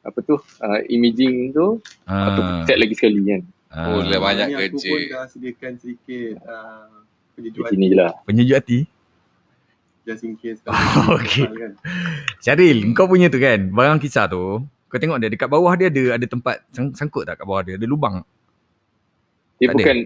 apa 0.03 0.19
tu 0.21 0.35
uh, 0.35 0.81
imaging 0.91 1.55
tu 1.55 1.79
Ha. 2.05 2.17
Tu 2.29 2.41
set 2.67 2.77
lagi 2.77 2.95
sekali 2.95 3.21
kan 3.23 3.43
Ha. 3.71 3.81
Oh, 3.89 4.01
dah 4.03 4.21
banyak 4.21 4.47
Ni 4.47 4.55
Aku 4.55 4.63
kerja. 4.77 4.89
pun 4.91 5.01
dah 5.09 5.25
sediakan 5.25 5.73
sedikit 5.77 6.35
uh, 6.45 7.02
penyejuk 7.33 7.65
sini 7.67 7.85
je 7.89 7.97
lah 7.97 8.13
Penyejuk 8.23 8.57
hati. 8.57 8.79
just 10.03 10.23
in 10.23 10.35
case 10.35 10.59
Oh, 10.67 11.15
okay. 11.15 11.47
kan. 11.47 11.73
Syaril, 12.39 12.83
kau 12.93 13.07
punya 13.07 13.27
tu 13.27 13.39
kan, 13.39 13.69
barang 13.69 13.99
kisah 13.99 14.27
tu, 14.27 14.59
kau 14.87 14.99
tengok 14.99 15.17
dia 15.17 15.29
dekat 15.29 15.47
bawah 15.47 15.73
dia 15.73 15.87
ada 15.89 16.17
ada 16.17 16.27
tempat 16.27 16.61
sang, 16.69 16.91
sangkut 16.93 17.23
tak 17.23 17.39
kat 17.39 17.45
bawah 17.45 17.63
dia? 17.63 17.75
Ada 17.75 17.87
lubang. 17.87 18.27
dia 19.57 19.67
Tak 19.67 19.73
ada. 19.73 19.79
bukan 19.79 19.97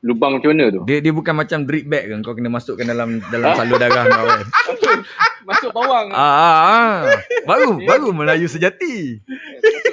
lubang 0.00 0.30
macam 0.34 0.48
mana 0.50 0.64
tu 0.70 0.80
Dia 0.82 0.96
dia 0.98 1.08
bukan 1.10 1.34
macam 1.34 1.58
drip 1.62 1.84
bag 1.84 2.04
kan 2.06 2.20
kau 2.20 2.32
kena 2.32 2.48
masukkan 2.48 2.84
dalam 2.84 3.20
dalam 3.26 3.52
salur 3.54 3.76
darah 3.76 4.04
kau 4.06 4.26
kan. 4.26 4.46
masuk 5.48 5.70
bawang 5.72 6.06
Ah, 6.10 6.20
ah, 6.20 6.56
ah. 6.62 6.96
Baru 7.42 7.80
baru 7.80 8.08
Melayu 8.10 8.44
sejati. 8.46 9.18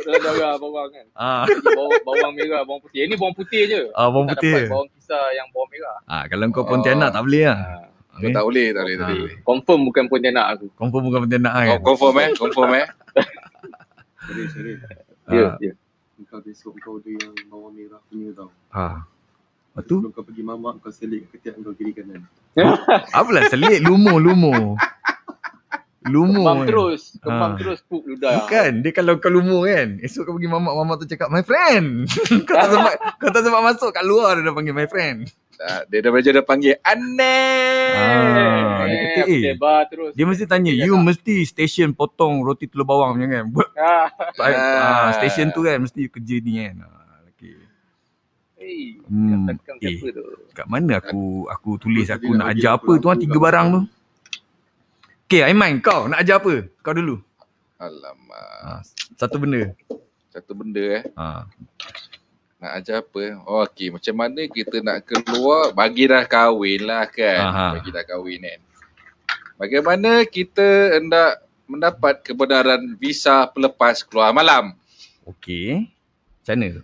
Dalam 0.07 0.21
darah 0.23 0.55
bawang 0.55 0.87
kan. 0.89 1.05
Ah, 1.19 1.43
Jadi 1.43 1.67
bawang, 1.67 1.91
bawang 2.01 2.31
merah, 2.33 2.61
bawang 2.63 2.79
putih. 2.79 2.97
Yang 3.03 3.09
ni 3.09 3.15
bawang 3.17 3.35
putih 3.35 3.61
je. 3.67 3.81
ah 3.91 4.07
bawang 4.07 4.27
tak 4.27 4.37
putih. 4.37 4.53
dapat 4.55 4.71
bawang 4.71 4.89
kisar 4.89 5.25
yang 5.35 5.47
bawang 5.51 5.69
merah. 5.69 5.97
Ah, 6.05 6.23
kalau 6.25 6.45
kau 6.49 6.63
Pontianak 6.63 7.09
tak 7.11 7.21
boleh 7.21 7.43
lah. 7.45 7.59
Ha. 7.59 7.75
Okay. 8.17 8.33
Tak 8.33 8.43
boleh, 8.43 8.67
tak 8.71 8.81
boleh, 8.81 8.95
tak 8.95 9.05
Ah. 9.05 9.13
boleh. 9.13 9.35
Confirm 9.43 9.79
bukan 9.83 10.03
Pontianak 10.07 10.45
aku. 10.49 10.65
Confirm 10.73 11.03
bukan 11.05 11.19
Pontianak 11.21 11.53
kan. 11.53 11.67
Kau 11.67 11.79
confirm 11.85 12.15
eh? 12.17 12.27
Confirm 12.33 12.71
eh? 12.73 12.85
Syarif. 14.47 14.77
Ya, 15.27 15.45
Ah. 15.45 15.55
ya. 15.59 15.73
Kau 16.25 16.41
besok 16.41 16.73
kau 16.81 16.97
ada 16.97 17.07
yang 17.09 17.35
bawang 17.47 17.71
merah 17.71 18.01
punya 18.07 18.33
tau. 18.33 18.49
Ah. 18.67 19.05
Lepas 19.69 19.83
tu, 19.85 19.95
Sebelum 20.01 20.11
kau 20.11 20.25
pergi 20.25 20.41
mamak, 20.41 20.73
kau 20.81 20.89
selit 20.89 21.29
ketiak 21.29 21.53
kau 21.57 21.71
kiri 21.71 21.93
kanan. 21.93 22.25
apalah 23.13 23.45
selit 23.47 23.79
lumo 23.79 24.17
lumo. 24.17 24.73
Lumo. 26.07 26.39
Kembang 26.39 26.57
kan. 26.57 26.67
terus. 26.67 27.01
Kembang 27.17 27.51
Ah. 27.53 27.57
terus 27.57 27.79
puk 27.83 28.03
ludah. 28.03 28.33
Bukan, 28.41 28.71
dia 28.81 28.91
kalau 28.91 29.13
kau 29.17 29.27
lumo 29.27 29.63
kan. 29.63 29.99
Esok 29.99 30.21
kau 30.23 30.33
pergi 30.35 30.47
mamak, 30.47 30.73
mamak 30.73 30.95
tu 30.99 31.05
cakap, 31.05 31.27
my 31.27 31.41
friend. 31.41 32.07
kau 32.47 32.55
tak 32.55 32.69
sempat, 32.69 32.93
kau 33.19 33.29
tak 33.29 33.41
sempat 33.41 33.61
masuk 33.63 33.89
kat 33.91 34.03
luar 34.03 34.35
dia 34.35 34.43
dah 34.43 34.53
panggil 34.53 34.71
my 34.71 34.87
friend. 34.87 35.27
Tak, 35.53 35.89
dia 35.89 35.99
dah 35.99 36.11
baca 36.13 36.29
dah 36.29 36.45
panggil 36.45 36.75
aneh. 36.85 37.97
Ah, 37.97 38.85
dia 38.85 38.95
kata, 38.95 39.19
aku 39.19 39.33
eh. 39.33 39.41
sebar 39.41 39.81
terus. 39.89 40.11
Dia 40.13 40.25
mesti 40.25 40.45
tanya, 40.45 40.69
Dia 40.69 40.85
you 40.85 40.93
cakap. 40.93 41.07
mesti 41.09 41.35
station 41.43 41.89
potong 41.91 42.45
roti 42.45 42.69
telur 42.69 42.85
bawang 42.85 43.17
punya 43.17 43.41
kan. 43.41 43.45
Ah. 43.73 44.07
ah. 44.45 45.09
station 45.13 45.49
tu 45.49 45.65
kan 45.65 45.81
mesti 45.81 46.05
you 46.05 46.11
kerja 46.13 46.35
ni 46.37 46.61
kan. 46.61 46.85
Ah, 46.85 47.25
okay. 47.25 47.57
Hey, 48.53 49.01
Hmm, 49.09 49.49
eh. 49.81 49.97
Kat 50.51 50.65
mana 50.65 50.99
aku 50.99 51.47
aku 51.47 51.77
tulis 51.77 52.05
Tadi 52.05 52.17
aku 52.21 52.29
nak 52.33 52.53
ajar 52.53 52.77
aku 52.77 52.97
apa 52.97 53.01
tu 53.01 53.07
ah 53.07 53.17
tiga 53.17 53.37
barang 53.37 53.67
tu. 53.71 53.81
Okay, 55.27 55.43
Aiman 55.43 55.83
kau 55.83 56.07
nak 56.07 56.23
ajar 56.23 56.39
apa? 56.39 56.71
Kau 56.79 56.95
dulu. 56.95 57.19
Alamak. 57.83 58.63
Ah, 58.63 58.79
satu 59.19 59.35
benda. 59.35 59.75
Satu 60.31 60.55
benda 60.55 60.79
eh. 60.79 61.03
Ah. 61.19 61.43
Nak 62.63 62.71
ajar 62.79 63.03
apa? 63.03 63.35
Oh, 63.43 63.59
okey. 63.67 63.91
Macam 63.91 64.15
mana 64.15 64.47
kita 64.47 64.79
nak 64.79 65.03
keluar, 65.03 65.75
bagi 65.75 66.07
dah 66.07 66.23
kahwin 66.23 66.87
lah 66.87 67.11
kan. 67.11 67.43
Aha. 67.43 67.67
Bagi 67.75 67.91
dah 67.91 68.07
kahwin 68.07 68.39
kan. 68.39 68.59
Bagaimana 69.59 70.23
kita 70.23 70.95
hendak 70.95 71.43
mendapat 71.67 72.23
kebenaran 72.23 72.95
visa 72.95 73.51
pelepas 73.51 74.07
keluar 74.07 74.31
malam? 74.31 74.79
Okay. 75.27 75.91
Macam 76.39 76.55
mana 76.55 76.67
tu? 76.79 76.83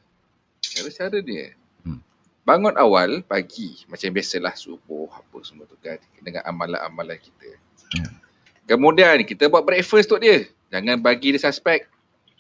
Cara-cara 0.67 1.17
dia. 1.23 1.55
Hmm. 1.87 2.03
Bangun 2.43 2.75
awal 2.75 3.23
pagi. 3.23 3.87
Macam 3.87 4.11
biasalah 4.11 4.51
subuh 4.59 5.07
apa 5.15 5.37
semua 5.47 5.63
tu 5.63 5.79
kan. 5.79 5.95
Dengan 6.19 6.43
amalan-amalan 6.43 7.15
kita. 7.23 7.55
Hmm. 7.95 8.19
Kemudian 8.63 9.19
kita 9.27 9.51
buat 9.51 9.63
breakfast 9.67 10.07
untuk 10.11 10.23
dia. 10.23 10.47
Jangan 10.71 10.97
bagi 11.03 11.35
dia 11.35 11.41
suspek. 11.43 11.85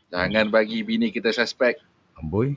Jangan 0.09 0.47
bagi 0.47 0.79
bini 0.81 1.11
kita 1.11 1.33
suspek. 1.35 1.77
Amboi. 2.15 2.55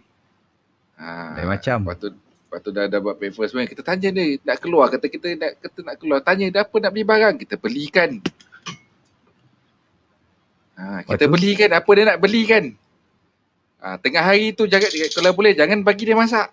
Ha, 0.96 1.36
Lain 1.40 1.48
macam. 1.50 1.78
Lepas 1.84 1.96
tu, 1.98 2.08
lepas 2.14 2.58
tu 2.62 2.70
dah, 2.72 2.84
dah 2.88 3.00
buat 3.02 3.16
breakfast 3.18 3.52
pun 3.52 3.66
kita 3.66 3.82
tanya 3.82 4.08
dia 4.14 4.38
nak 4.46 4.58
keluar. 4.62 4.86
Kata 4.88 5.10
kita 5.10 5.34
nak, 5.34 5.52
kata 5.60 5.78
nak 5.82 5.96
keluar. 5.98 6.18
Tanya 6.22 6.46
dia 6.48 6.62
apa 6.62 6.76
nak 6.78 6.90
beli 6.94 7.04
barang. 7.04 7.34
Kita 7.42 7.54
belikan. 7.58 8.10
Ha, 10.76 11.02
kita 11.08 11.24
Lepas 11.24 11.32
belikan 11.32 11.70
apa 11.72 11.90
dia 11.96 12.04
nak 12.04 12.20
belikan. 12.20 12.64
Ha, 13.82 13.96
tengah 14.00 14.24
hari 14.24 14.52
tu 14.56 14.64
jangan, 14.68 14.88
kalau 15.12 15.32
boleh 15.36 15.52
jangan 15.52 15.80
bagi 15.84 16.08
dia 16.08 16.16
masak. 16.16 16.48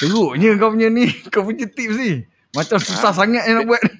Teruknya 0.00 0.56
kau 0.56 0.72
punya 0.72 0.88
ni. 0.88 1.12
Kau 1.32 1.44
punya 1.44 1.68
tips 1.68 1.96
ni. 2.00 2.24
Macam 2.50 2.78
susah 2.78 3.12
sangat 3.12 3.46
yang 3.46 3.62
nak 3.62 3.66
buat. 3.66 3.82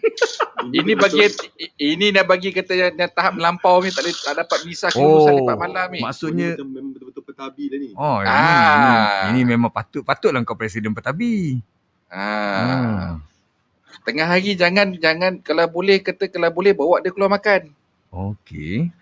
Ini 0.61 0.93
bagian 0.93 1.33
ini 1.81 2.13
nak 2.13 2.29
bagi 2.29 2.53
kata 2.53 2.77
yang, 2.77 2.93
yang 2.93 3.09
tahap 3.09 3.33
melampau 3.33 3.81
ni 3.81 3.89
tak, 3.89 4.05
tak 4.13 4.45
dapat 4.45 4.59
visa 4.61 4.93
kelulusan 4.93 5.33
Oh, 5.33 5.37
lepas 5.41 5.57
malam 5.57 5.89
ni. 5.89 6.05
maksudnya 6.05 6.53
memang 6.53 6.93
betul-betul 6.93 7.25
petabi 7.25 7.65
dah 7.67 7.79
ni. 7.81 7.91
Oh, 7.97 8.21
ini, 8.21 8.29
Ah. 8.29 8.77
ini, 8.77 8.93
ini 9.33 9.41
memang 9.49 9.73
patut 9.73 10.05
patutlah 10.05 10.37
kau 10.45 10.53
presiden 10.53 10.93
petabi. 10.93 11.65
Ha. 12.13 12.29
Hmm. 12.29 13.25
Tengah 14.05 14.27
hari 14.29 14.53
jangan 14.53 14.93
jangan 14.95 15.41
kalau 15.41 15.65
boleh 15.65 15.97
kata 15.99 16.29
kalau 16.29 16.53
boleh 16.53 16.77
bawa 16.77 17.01
dia 17.01 17.09
keluar 17.09 17.33
makan. 17.33 17.73
Okey. 18.13 18.93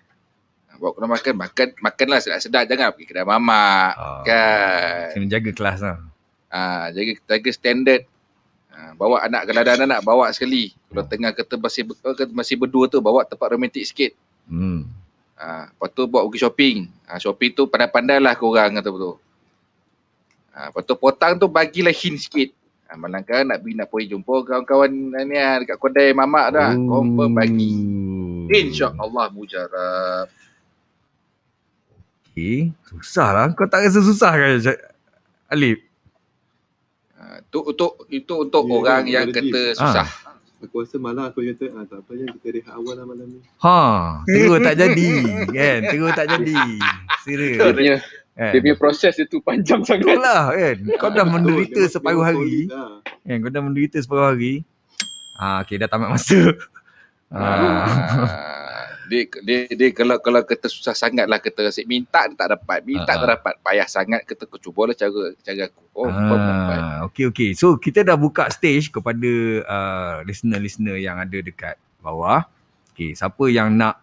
Bawa 0.78 0.94
keluar 0.94 1.10
makan, 1.10 1.34
makan 1.34 1.66
makanlah 1.82 2.22
sedap-sedap 2.22 2.70
jangan 2.70 2.94
pergi 2.94 3.04
kedai 3.04 3.26
mamak. 3.26 3.92
Ah. 3.98 4.22
Kan. 4.22 5.06
Kena 5.10 5.26
jaga 5.26 5.50
kelas 5.50 5.78
lah. 5.82 5.98
Ah, 6.48 6.86
jaga 6.94 7.18
jaga 7.26 7.50
standard. 7.50 8.06
Ah, 8.78 8.94
bawa 8.94 9.26
anak 9.26 9.42
kalau 9.42 9.60
ada 9.66 9.74
anak 9.74 10.00
bawa 10.06 10.30
sekali. 10.30 10.70
Kalau 10.86 11.02
Hmm. 11.02 11.10
tengah 11.10 11.30
kata 11.34 11.58
masih 11.58 11.82
kata 11.98 12.30
masih 12.30 12.54
berdua 12.54 12.86
tu 12.86 13.02
bawa 13.02 13.26
tempat 13.26 13.50
romantik 13.50 13.82
sikit. 13.82 14.14
Hmm. 14.46 14.86
Ah, 15.34 15.66
lepas 15.66 15.90
tu 15.90 16.06
bawa 16.06 16.22
pergi 16.30 16.46
shopping. 16.46 16.76
Ah, 17.02 17.18
shopping 17.18 17.50
tu 17.58 17.66
pandai-pandai 17.66 18.22
lah 18.22 18.38
korang 18.38 18.78
kata 18.78 18.86
betul. 18.86 19.18
Ah, 20.54 20.70
lepas 20.70 20.86
tu 20.86 20.94
potang 20.94 21.34
tu 21.34 21.50
bagilah 21.50 21.90
hint 21.90 22.22
sikit. 22.22 22.54
Ah, 22.86 22.94
malangkah 22.94 23.42
nak 23.42 23.58
pergi 23.58 23.74
nak 23.74 23.90
pergi 23.90 24.14
jumpa 24.14 24.34
kawan-kawan 24.46 24.90
ni 25.26 25.36
ah, 25.36 25.58
dekat 25.58 25.76
kedai 25.76 26.14
mamak 26.14 26.46
dah. 26.54 26.70
Oh. 26.78 27.02
Confirm 27.02 27.34
bagi. 27.34 27.74
InsyaAllah 28.46 29.26
mujarab. 29.34 30.30
Okey. 32.30 32.70
Susah 32.94 33.28
lah. 33.34 33.46
Kau 33.58 33.66
tak 33.66 33.90
rasa 33.90 33.98
susah 33.98 34.30
kan 34.30 34.62
Cak- 34.62 34.84
Ah, 37.28 37.44
tu 37.44 37.60
untuk 37.60 38.08
itu 38.08 38.32
untuk 38.32 38.64
Ya, 38.64 38.72
orang 38.72 39.02
ya, 39.04 39.12
yang 39.14 39.26
kata 39.28 39.44
deep. 39.68 39.76
susah. 39.76 40.08
Aku 40.58 40.80
rasa 40.80 40.96
malah 40.96 41.28
aku 41.28 41.44
kata, 41.44 41.70
ah, 41.70 41.84
tak 41.84 42.00
apa 42.00 42.12
yang 42.14 42.32
kita 42.34 42.48
rehat 42.50 42.72
awal 42.72 42.94
lah 42.94 43.04
malam 43.04 43.28
ni. 43.28 43.40
Ha, 43.60 43.78
terus 44.24 44.58
tak 44.58 44.74
jadi. 44.76 45.10
kan? 45.52 45.78
Terus 45.86 46.10
tak 46.10 46.26
jadi. 46.26 46.56
Dia 46.56 47.20
Serius. 47.20 47.60
punya, 47.70 47.94
Kan? 48.32 48.50
dia 48.50 48.58
punya 48.58 48.76
proses 48.76 49.12
dia 49.12 49.26
tu 49.26 49.38
panjang 49.38 49.84
sangat. 49.84 50.08
Itulah 50.08 50.42
kan. 50.50 50.76
Kau 50.96 51.10
dah 51.10 51.20
Ah, 51.20 51.28
menderita 51.28 51.82
separuh 51.84 52.24
hari. 52.24 52.66
lah. 52.66 53.04
Kan? 53.22 53.36
Kau 53.38 53.50
dah 53.50 53.60
menderita 53.60 53.96
separuh 53.98 54.26
hari. 54.26 54.64
Ah, 55.36 55.60
okey 55.62 55.76
dah 55.76 55.86
tamat 55.86 56.08
masa. 56.10 56.40
Ah. 57.28 57.84
Dia, 59.08 59.24
dia, 59.40 59.58
dia 59.72 59.88
kalau 59.96 60.20
kalau 60.20 60.44
kata 60.44 60.68
susah 60.68 60.92
sangat 60.92 61.24
lah 61.24 61.40
kata 61.40 61.72
rasa 61.72 61.80
minta 61.88 62.28
tak 62.28 62.48
dapat 62.52 62.84
minta 62.84 63.08
Ah, 63.08 63.16
tak 63.16 63.28
dapat 63.40 63.54
payah 63.64 63.88
sangat 63.88 64.20
kata 64.28 64.44
kau 64.44 64.60
cubalah 64.60 64.92
cara 64.92 65.32
cara 65.40 65.66
aku 65.66 65.82
oh 65.96 66.08
Ah, 66.12 67.08
okey 67.08 67.24
okey. 67.32 67.50
So 67.56 67.80
kita 67.80 68.04
dah 68.04 68.20
buka 68.20 68.52
stage 68.52 68.92
kepada 68.92 69.30
uh, 69.64 70.14
listener-listener 70.28 71.00
yang 71.00 71.16
ada 71.16 71.38
dekat 71.40 71.80
bawah. 71.98 72.44
Okey, 72.92 73.16
siapa 73.16 73.44
yang 73.48 73.74
nak 73.74 73.96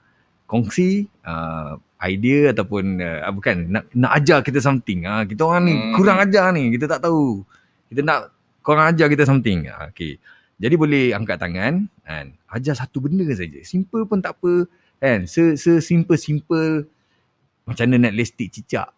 kongsi 0.46 1.06
uh, 1.22 1.78
idea 2.02 2.52
ataupun 2.52 2.98
uh, 3.00 3.30
bukan 3.30 3.70
nak 3.70 3.86
nak 3.94 4.12
ajar 4.18 4.42
kita 4.42 4.58
something. 4.58 5.06
Ah, 5.06 5.22
kita 5.24 5.46
orang 5.46 5.64
ni 5.66 5.74
Hmm. 5.78 5.94
kurang 5.94 6.18
ajar 6.18 6.50
ni. 6.50 6.74
Kita 6.74 6.98
tak 6.98 7.06
tahu. 7.06 7.46
Kita 7.94 8.02
nak 8.02 8.34
korang 8.62 8.90
ajar 8.90 9.06
kita 9.06 9.24
something. 9.24 9.70
Ah, 9.70 9.94
okey. 9.94 10.18
Jadi 10.56 10.76
boleh 10.80 11.12
angkat 11.12 11.36
tangan 11.36 11.86
kan. 12.02 12.26
Ajar 12.48 12.74
satu 12.74 13.04
benda 13.04 13.28
saja. 13.36 13.60
Simple 13.62 14.08
pun 14.08 14.24
tak 14.24 14.40
apa 14.40 14.64
kan. 15.00 15.28
Se 15.30 15.60
se 15.60 15.80
simple 15.84 16.18
simple 16.20 16.90
macam 17.66 17.86
mana 17.90 18.10
nak 18.10 18.16
listik 18.16 18.54
cicak. 18.54 18.94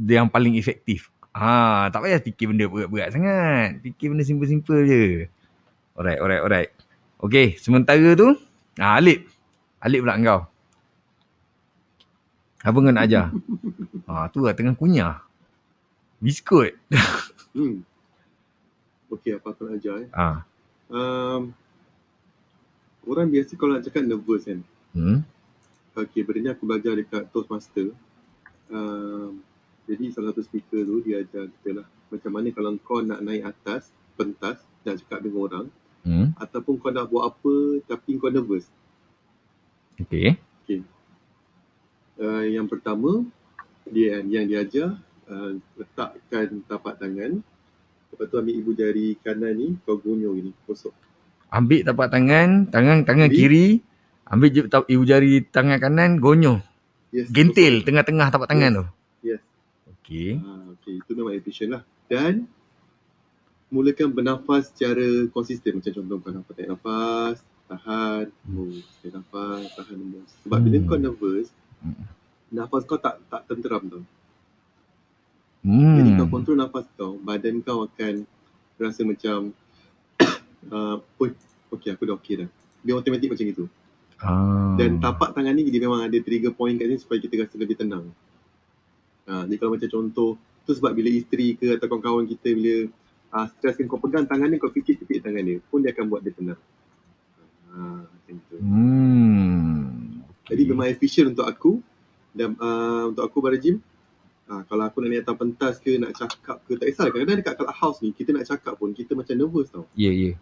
Dia 0.00 0.24
yang 0.24 0.32
paling 0.32 0.56
efektif. 0.56 1.12
Ha, 1.30 1.86
tak 1.94 2.02
payah 2.02 2.18
fikir 2.18 2.50
benda 2.50 2.66
berat-berat 2.66 3.14
sangat. 3.14 3.78
Fikir 3.86 4.10
benda 4.10 4.26
simple-simple 4.26 4.78
je. 4.88 5.02
Alright, 5.94 6.18
alright, 6.18 6.42
alright. 6.42 6.70
Okay, 7.22 7.54
sementara 7.60 8.16
tu, 8.18 8.34
ha, 8.80 8.98
Alip. 8.98 9.28
Alip 9.78 10.00
pula 10.02 10.18
kau. 10.18 10.40
Apa 12.60 12.76
kau 12.76 12.92
nak 12.92 13.06
ajar? 13.06 13.30
ha, 14.10 14.26
tu 14.32 14.42
lah 14.42 14.56
tengah 14.56 14.74
kunyah. 14.74 15.22
Biskut. 16.18 16.74
Hmm. 17.50 17.82
Okey, 19.10 19.34
apa 19.34 19.50
aku 19.50 19.66
nak 19.66 19.82
ajar 19.82 20.06
eh. 20.06 20.10
Ha. 20.14 20.46
Um, 20.86 21.50
orang 23.02 23.26
biasa 23.26 23.58
kalau 23.58 23.74
nak 23.74 23.82
cakap 23.82 24.06
nervous 24.06 24.46
kan. 24.46 24.62
Hmm. 24.90 25.22
Okey, 25.94 26.22
benda 26.22 26.38
ni 26.40 26.48
aku 26.54 26.64
belajar 26.66 26.94
dekat 26.94 27.28
Toastmaster. 27.30 27.92
Um, 28.70 29.42
jadi 29.90 30.14
salah 30.14 30.30
satu 30.30 30.46
speaker 30.46 30.86
tu 30.86 31.02
dia 31.02 31.26
ajar 31.26 31.50
kita 31.50 31.82
lah 31.82 31.86
macam 32.10 32.30
mana 32.30 32.54
kalau 32.54 32.70
kau 32.78 33.02
nak 33.02 33.18
naik 33.22 33.42
atas 33.42 33.90
pentas 34.14 34.62
nak 34.86 34.98
cakap 35.02 35.18
dengan 35.22 35.40
orang 35.46 35.66
Hmm. 36.00 36.32
ataupun 36.40 36.80
kau 36.80 36.88
nak 36.88 37.12
buat 37.12 37.28
apa 37.28 37.84
tapi 37.84 38.16
kau 38.16 38.32
nervous. 38.32 38.64
Okay. 40.00 40.40
Uh, 42.20 42.44
yang 42.48 42.64
pertama 42.64 43.24
dia 43.84 44.24
yang 44.24 44.48
dia 44.48 44.64
ajar 44.64 44.88
uh, 45.28 45.60
letakkan 45.76 46.64
tapak 46.64 46.96
tangan 46.96 47.44
lepas 48.12 48.26
tu 48.28 48.36
ambil 48.40 48.54
ibu 48.56 48.70
jari 48.72 49.16
kanan 49.20 49.52
ni 49.56 49.68
kau 49.84 50.00
gunyo 50.00 50.32
gini 50.40 50.56
kosok. 50.64 50.92
Ambil 51.52 51.84
tapak 51.84 52.08
tangan, 52.08 52.70
tangan 52.72 53.04
tangan 53.04 53.28
Kiri. 53.28 53.36
kiri. 53.36 53.66
Ambil 54.30 54.48
je, 54.54 54.62
ibu 54.66 55.02
jari 55.02 55.42
tangan 55.42 55.82
kanan, 55.82 56.22
gonyoh. 56.22 56.62
Yes. 57.10 57.26
Gentil 57.34 57.82
tengah-tengah 57.82 58.30
tapak 58.30 58.46
tangan 58.46 58.70
tu. 58.70 58.84
Yes. 59.26 59.42
Okay. 59.98 60.38
Ah, 60.38 60.70
okay, 60.78 61.02
itu 61.02 61.10
memang 61.18 61.34
efisien 61.34 61.74
lah. 61.74 61.82
Dan 62.06 62.46
mulakan 63.74 64.14
bernafas 64.14 64.70
secara 64.70 65.26
konsisten. 65.34 65.82
Macam 65.82 65.90
contoh 65.98 66.16
kau 66.22 66.30
nafas, 66.30 66.54
tarik 66.54 66.70
nafas, 66.70 67.36
tahan, 67.66 68.24
hembus. 68.46 68.86
Tarik 69.02 69.12
nafas, 69.18 69.64
tahan, 69.74 69.96
hembus. 69.98 70.30
Sebab 70.46 70.58
bila 70.62 70.76
Hmm. 70.78 70.86
kau 70.86 70.98
nervous, 71.02 71.48
Hmm. 71.82 71.94
naf 72.54 72.70
nafas 72.70 72.82
kau 72.86 72.98
tak 73.02 73.14
tak 73.26 73.42
tenteram 73.50 73.82
tau. 73.90 74.02
Hmm. 75.66 75.96
Jadi 75.98 76.10
kau 76.22 76.28
kontrol 76.30 76.54
nafas 76.58 76.86
kau, 76.94 77.18
badan 77.18 77.58
kau 77.66 77.82
akan 77.90 78.22
rasa 78.78 79.02
macam 79.02 79.50
uh, 80.70 80.96
oh, 81.02 81.30
okay 81.74 81.90
aku 81.90 82.06
dah 82.06 82.14
okay 82.14 82.46
dah. 82.46 82.48
Dia 82.86 82.94
automatik 82.94 83.34
macam 83.34 83.46
itu. 83.50 83.64
Ah. 84.20 84.76
Dan 84.76 85.00
tapak 85.00 85.32
tangan 85.32 85.56
ni 85.56 85.68
dia 85.72 85.80
memang 85.80 86.04
ada 86.04 86.16
trigger 86.20 86.52
point 86.52 86.76
kat 86.76 86.92
sini 86.92 86.98
supaya 87.00 87.18
kita 87.20 87.34
rasa 87.40 87.56
lebih 87.56 87.76
tenang. 87.80 88.12
Ha, 89.30 89.48
jadi 89.48 89.56
kalau 89.56 89.72
macam 89.78 89.88
contoh, 89.88 90.30
tu 90.66 90.72
sebab 90.76 90.92
bila 90.92 91.08
isteri 91.08 91.56
ke 91.56 91.78
atau 91.78 91.86
kawan-kawan 91.88 92.28
kita 92.28 92.52
bila 92.52 92.74
uh, 93.32 93.46
stres 93.56 93.78
kan 93.80 93.86
kau 93.88 93.96
pegang 94.02 94.26
tangan 94.28 94.50
dia, 94.52 94.58
kau 94.60 94.68
tepik 94.68 95.22
tangan 95.24 95.40
dia, 95.40 95.56
pun 95.70 95.80
dia 95.80 95.94
akan 95.96 96.04
buat 96.10 96.20
dia 96.20 96.34
tenang. 96.36 96.60
Ha, 97.70 97.78
macam 98.04 98.34
tu. 98.50 98.56
Hmm. 98.60 100.20
Jadi 100.50 100.62
memang 100.66 100.90
efisien 100.90 101.30
untuk 101.30 101.46
aku 101.46 101.78
dan 102.34 102.58
uh, 102.58 103.14
untuk 103.14 103.24
aku 103.24 103.38
pada 103.40 103.56
gym. 103.56 103.78
Uh, 104.50 104.66
kalau 104.66 104.82
aku 104.82 104.98
nak 104.98 105.14
naik 105.14 105.22
atas 105.22 105.36
pentas 105.38 105.74
ke, 105.78 105.94
nak 105.94 106.10
cakap 106.18 106.58
ke, 106.66 106.74
tak 106.74 106.90
kisah. 106.90 107.06
Kadang-kadang 107.06 107.38
dekat 107.38 107.54
clubhouse 107.54 108.02
ni, 108.02 108.10
kita 108.10 108.34
nak 108.34 108.44
cakap 108.50 108.74
pun, 108.74 108.90
kita 108.90 109.14
macam 109.14 109.34
nervous 109.38 109.70
tau. 109.70 109.86
Ya, 109.94 110.10
ya. 110.10 110.34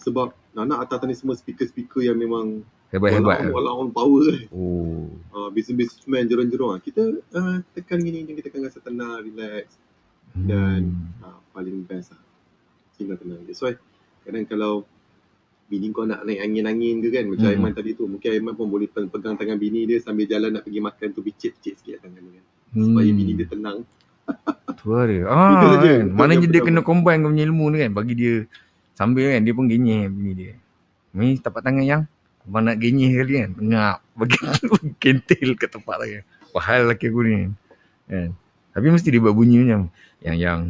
Sebab 0.00 0.32
nak 0.56 0.64
nak 0.64 0.88
atas 0.88 1.04
ni 1.04 1.12
semua 1.12 1.36
speaker-speaker 1.36 2.00
yang 2.00 2.16
memang 2.16 2.64
Hebat-hebat. 2.90 3.48
walau 3.48 3.80
on 3.80 3.90
power. 3.90 4.34
Oh. 4.50 5.06
Uh, 5.30 5.48
business-businessman 5.48 6.26
jerong-jerong. 6.26 6.78
Kita 6.80 7.02
uh, 7.30 7.62
tekan 7.72 7.98
gini, 7.98 8.26
kita 8.28 8.48
akan 8.48 8.60
rasa 8.64 8.78
tenang, 8.78 9.22
relax. 9.22 9.78
Dan 10.32 10.80
Hmm. 10.90 11.22
uh, 11.22 11.38
paling 11.50 11.82
best 11.82 12.10
lah. 12.10 12.22
Tinggal 12.94 13.16
tenang. 13.16 13.42
That's 13.42 13.58
why 13.58 13.78
kadang 14.20 14.44
kalau 14.44 14.84
bini 15.66 15.88
kau 15.88 16.02
nak 16.02 16.22
naik 16.22 16.38
angin-angin 16.40 16.98
ke 16.98 17.08
kan 17.10 17.24
macam 17.24 17.46
Hmm. 17.46 17.54
Aiman 17.56 17.72
tadi 17.72 17.90
tu 17.92 18.04
mungkin 18.04 18.26
Aiman 18.28 18.52
pun 18.52 18.66
boleh 18.66 18.86
pe- 18.86 19.06
pegang 19.06 19.34
tangan 19.34 19.54
bini 19.54 19.86
dia 19.86 19.98
sambil 19.98 20.26
jalan 20.26 20.50
nak 20.52 20.62
pergi 20.62 20.78
makan 20.78 21.08
tu 21.10 21.20
picit-picit 21.20 21.74
sikit 21.76 21.96
tangan 22.00 22.20
dia 22.20 22.36
kan 22.36 22.44
supaya 22.76 23.06
bini 23.08 23.32
dia 23.32 23.46
tenang 23.46 23.78
Tu 24.76 24.88
ada. 24.90 25.18
Ah, 25.26 25.50
Itu 25.52 25.66
saja. 25.72 25.90
kan. 25.96 26.06
Maknanya 26.12 26.46
dia 26.48 26.60
kena 26.60 26.80
combine 26.80 27.20
kau 27.20 27.30
punya 27.30 27.44
ilmu 27.44 27.64
ni 27.68 27.78
kan. 27.80 27.90
Bagi 27.92 28.14
dia 28.14 28.34
sambil 28.92 29.26
kan 29.28 29.42
dia 29.42 29.52
pun 29.52 29.66
genyih 29.66 30.06
bini 30.06 30.32
dia. 30.32 30.54
Ni 31.12 31.34
tapak 31.36 31.60
tangan 31.60 31.82
yang 31.82 32.02
abang 32.46 32.64
nak 32.64 32.76
genyih 32.80 33.12
kali 33.20 33.32
kan. 33.44 33.50
Ngap. 33.58 33.98
Bagi 34.18 34.36
kentil 35.00 35.48
ke 35.56 35.66
tempat 35.68 35.96
tangan. 36.00 36.24
Pahal 36.50 36.78
lelaki 36.88 37.08
aku 37.08 37.20
ni 37.24 37.32
kan. 37.32 37.50
kan. 38.10 38.30
Tapi 38.70 38.86
mesti 38.90 39.08
dia 39.10 39.22
buat 39.22 39.34
bunyi 39.34 39.66
macam 39.66 39.82
yang 40.22 40.36
yang 40.38 40.60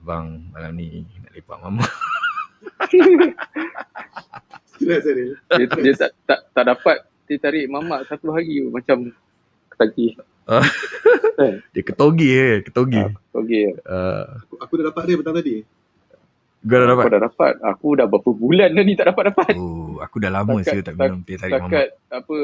abang 0.00 0.42
malam 0.50 0.72
ni 0.74 1.06
nak 1.22 1.32
lepak 1.32 1.58
mama. 1.62 1.86
stres 4.74 5.04
dia 5.06 5.24
Dia, 5.54 5.66
dia 5.70 5.92
tak, 5.96 6.10
tak, 6.26 6.40
tak 6.50 6.64
dapat 6.66 6.96
dia 7.24 7.40
tarik 7.40 7.64
mamak 7.72 8.04
satu 8.04 8.34
hari 8.34 8.60
macam 8.68 9.08
ketagih. 9.72 10.12
Dia 11.72 11.82
ketogi 11.82 12.28
je, 12.28 12.50
ketogi. 12.68 13.00
Okey. 13.32 13.80
Uh, 13.88 14.44
aku, 14.44 14.54
aku 14.60 14.72
dah 14.78 14.84
dapat 14.92 15.02
dia 15.08 15.16
petang 15.16 15.36
tadi 15.36 15.56
kau 16.64 16.80
dah 16.80 16.88
dapat? 16.88 17.04
Aku 17.04 17.12
dah 17.12 17.22
dapat. 17.28 17.54
Aku 17.60 17.86
dah 17.92 18.06
berapa 18.08 18.30
bulan 18.32 18.68
dah 18.72 18.84
ni 18.88 18.96
tak 18.96 19.12
dapat-dapat. 19.12 19.52
Oh, 19.60 20.00
aku 20.00 20.16
dah 20.16 20.30
lama 20.32 20.56
saya 20.64 20.80
tak 20.80 20.96
minum 20.96 21.20
teh 21.20 21.36
tarik 21.36 21.60
mamak. 21.60 21.68
Takat 21.68 21.88
apa, 22.08 22.36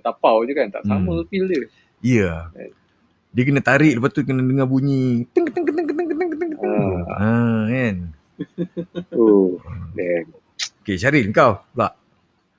tapau 0.00 0.36
je 0.48 0.52
kan. 0.56 0.68
Tak 0.72 0.82
sama 0.88 1.20
hmm. 1.20 1.26
feel 1.28 1.44
dia. 1.44 1.60
Ya. 1.60 1.64
Yeah. 2.00 2.40
Dia 3.30 3.42
kena 3.46 3.60
tarik 3.60 4.00
lepas 4.00 4.10
tu 4.16 4.24
kena 4.24 4.40
dengar 4.40 4.64
bunyi. 4.64 5.28
Teng, 5.36 5.44
teng, 5.52 5.62
teng, 5.62 5.76
teng, 5.76 5.86
teng, 5.86 6.08
teng, 6.08 6.18
teng, 6.18 6.32
teng. 6.40 6.50
Ah 7.12 7.20
ha, 7.20 7.32
kan? 7.68 7.96
oh, 9.20 9.60
damn. 9.92 10.26
Okay, 10.80 10.96
Syaril 10.96 11.28
kau 11.30 11.60
pula. 11.76 11.92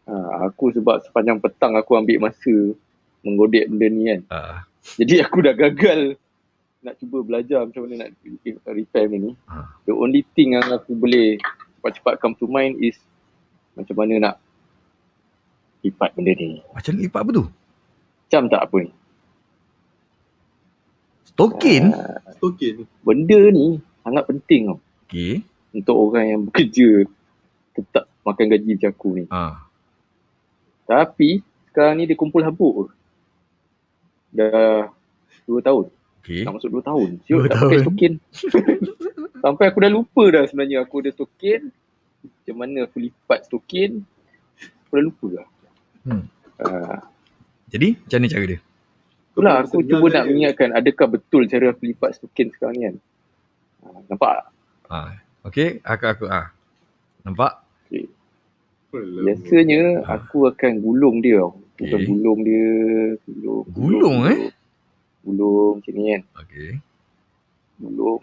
Ha, 0.05 0.13
aku 0.45 0.69
sebab 0.69 1.01
sepanjang 1.01 1.41
petang 1.41 1.73
aku 1.73 1.97
ambil 1.97 2.29
masa 2.29 2.53
menggodek 3.25 3.69
benda 3.73 3.87
ni 3.89 4.03
kan. 4.05 4.21
Ha. 4.29 4.39
Jadi 5.01 5.21
aku 5.21 5.45
dah 5.45 5.53
gagal 5.57 6.15
nak 6.81 6.97
cuba 6.97 7.21
belajar 7.21 7.61
macam 7.61 7.85
mana 7.85 8.05
nak 8.05 8.09
repair 8.65 9.05
benda 9.05 9.29
ni. 9.29 9.31
Ha. 9.45 9.85
The 9.85 9.93
only 9.93 10.25
thing 10.33 10.57
yang 10.57 10.65
aku 10.65 10.97
boleh 10.97 11.37
cepat-cepat 11.77 12.17
come 12.17 12.33
to 12.37 12.49
mind 12.49 12.81
is 12.81 12.97
macam 13.77 14.01
mana 14.01 14.13
nak 14.17 14.35
lipat 15.85 16.09
benda 16.17 16.33
ni. 16.33 16.61
macam 16.73 16.93
lipat 16.97 17.21
apa 17.21 17.31
tu? 17.37 17.45
Macam 18.25 18.43
tak 18.49 18.61
apa 18.65 18.77
ni. 18.81 18.91
Stokin? 21.29 21.83
stokin 22.37 22.75
Benda 23.05 23.39
ni 23.53 23.77
sangat 24.01 24.23
penting 24.25 24.73
tau. 24.73 24.79
Okey. 25.05 25.45
Untuk 25.71 25.95
orang 25.95 26.25
yang 26.27 26.41
bekerja 26.49 27.05
tetap 27.77 28.09
makan 28.25 28.51
gaji 28.51 28.71
macam 28.75 28.91
aku 28.91 29.09
ni. 29.15 29.25
Ah. 29.29 29.63
Tapi 30.89 31.45
sekarang 31.71 32.01
ni 32.01 32.09
dia 32.09 32.17
kumpul 32.17 32.41
habuk. 32.43 32.91
Dah 34.33 34.89
2 35.45 35.61
tahun. 35.61 35.85
Okey. 36.21 36.45
Tak 36.45 36.53
masuk 36.53 36.69
2 36.77 36.85
tahun. 36.85 37.09
Siut 37.25 37.49
tak 37.49 37.61
pakai 37.65 37.81
token. 37.81 38.13
Sampai 39.43 39.65
aku 39.73 39.77
dah 39.81 39.91
lupa 39.91 40.23
dah 40.29 40.43
sebenarnya 40.45 40.77
aku 40.85 41.01
ada 41.01 41.11
token. 41.17 41.61
Macam 42.21 42.55
mana 42.61 42.77
aku 42.85 42.97
lipat 43.01 43.49
token. 43.49 44.05
Aku 44.85 44.91
dah 44.93 45.03
lupa 45.09 45.27
dah. 45.41 45.47
Hmm. 46.05 46.23
Uh, 46.61 46.97
Jadi, 47.73 47.97
macam 47.97 48.17
mana 48.21 48.29
cara 48.29 48.45
dia? 48.45 48.61
itulah 49.31 49.63
aku 49.63 49.79
Senang 49.79 49.89
cuba 49.89 50.05
nak 50.11 50.25
mengingatkan 50.27 50.69
adakah 50.75 51.07
betul 51.17 51.41
cara 51.47 51.71
aku 51.71 51.81
lipat 51.87 52.19
token 52.21 52.47
sekarang 52.53 52.75
ni 52.77 52.83
kan. 52.85 52.95
Uh, 53.81 53.99
nampak 54.05 54.31
tak? 54.37 54.47
Ah. 54.91 55.13
Okey, 55.41 55.81
aku 55.81 56.05
aku 56.05 56.25
ah. 56.29 56.53
Nampak? 57.25 57.65
Alamak. 58.93 59.23
Biasanya 59.25 60.03
aku 60.05 60.51
akan 60.51 60.71
gulung 60.83 61.23
dia 61.23 61.41
tau. 61.41 61.57
Akan 61.81 61.97
Okey. 61.97 62.05
gulung 62.11 62.39
dia. 62.45 62.69
Gulung. 63.25 63.65
Gulung, 63.73 64.17
eh? 64.29 64.37
Gulung 64.37 64.60
macam 65.25 65.93
ni 65.97 66.03
kan. 66.13 66.21
Okey. 66.45 66.69
Gulung. 67.81 68.21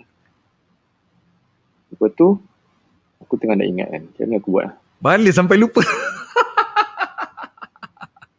Lepas 1.90 2.10
tu, 2.14 2.38
aku 3.18 3.34
tengah 3.40 3.58
nak 3.58 3.68
ingat 3.68 3.88
kan. 3.90 4.02
Macam 4.06 4.22
mana 4.26 4.36
aku 4.38 4.50
buat. 4.54 4.66
Balik 4.98 5.34
sampai 5.34 5.56
lupa. 5.58 5.82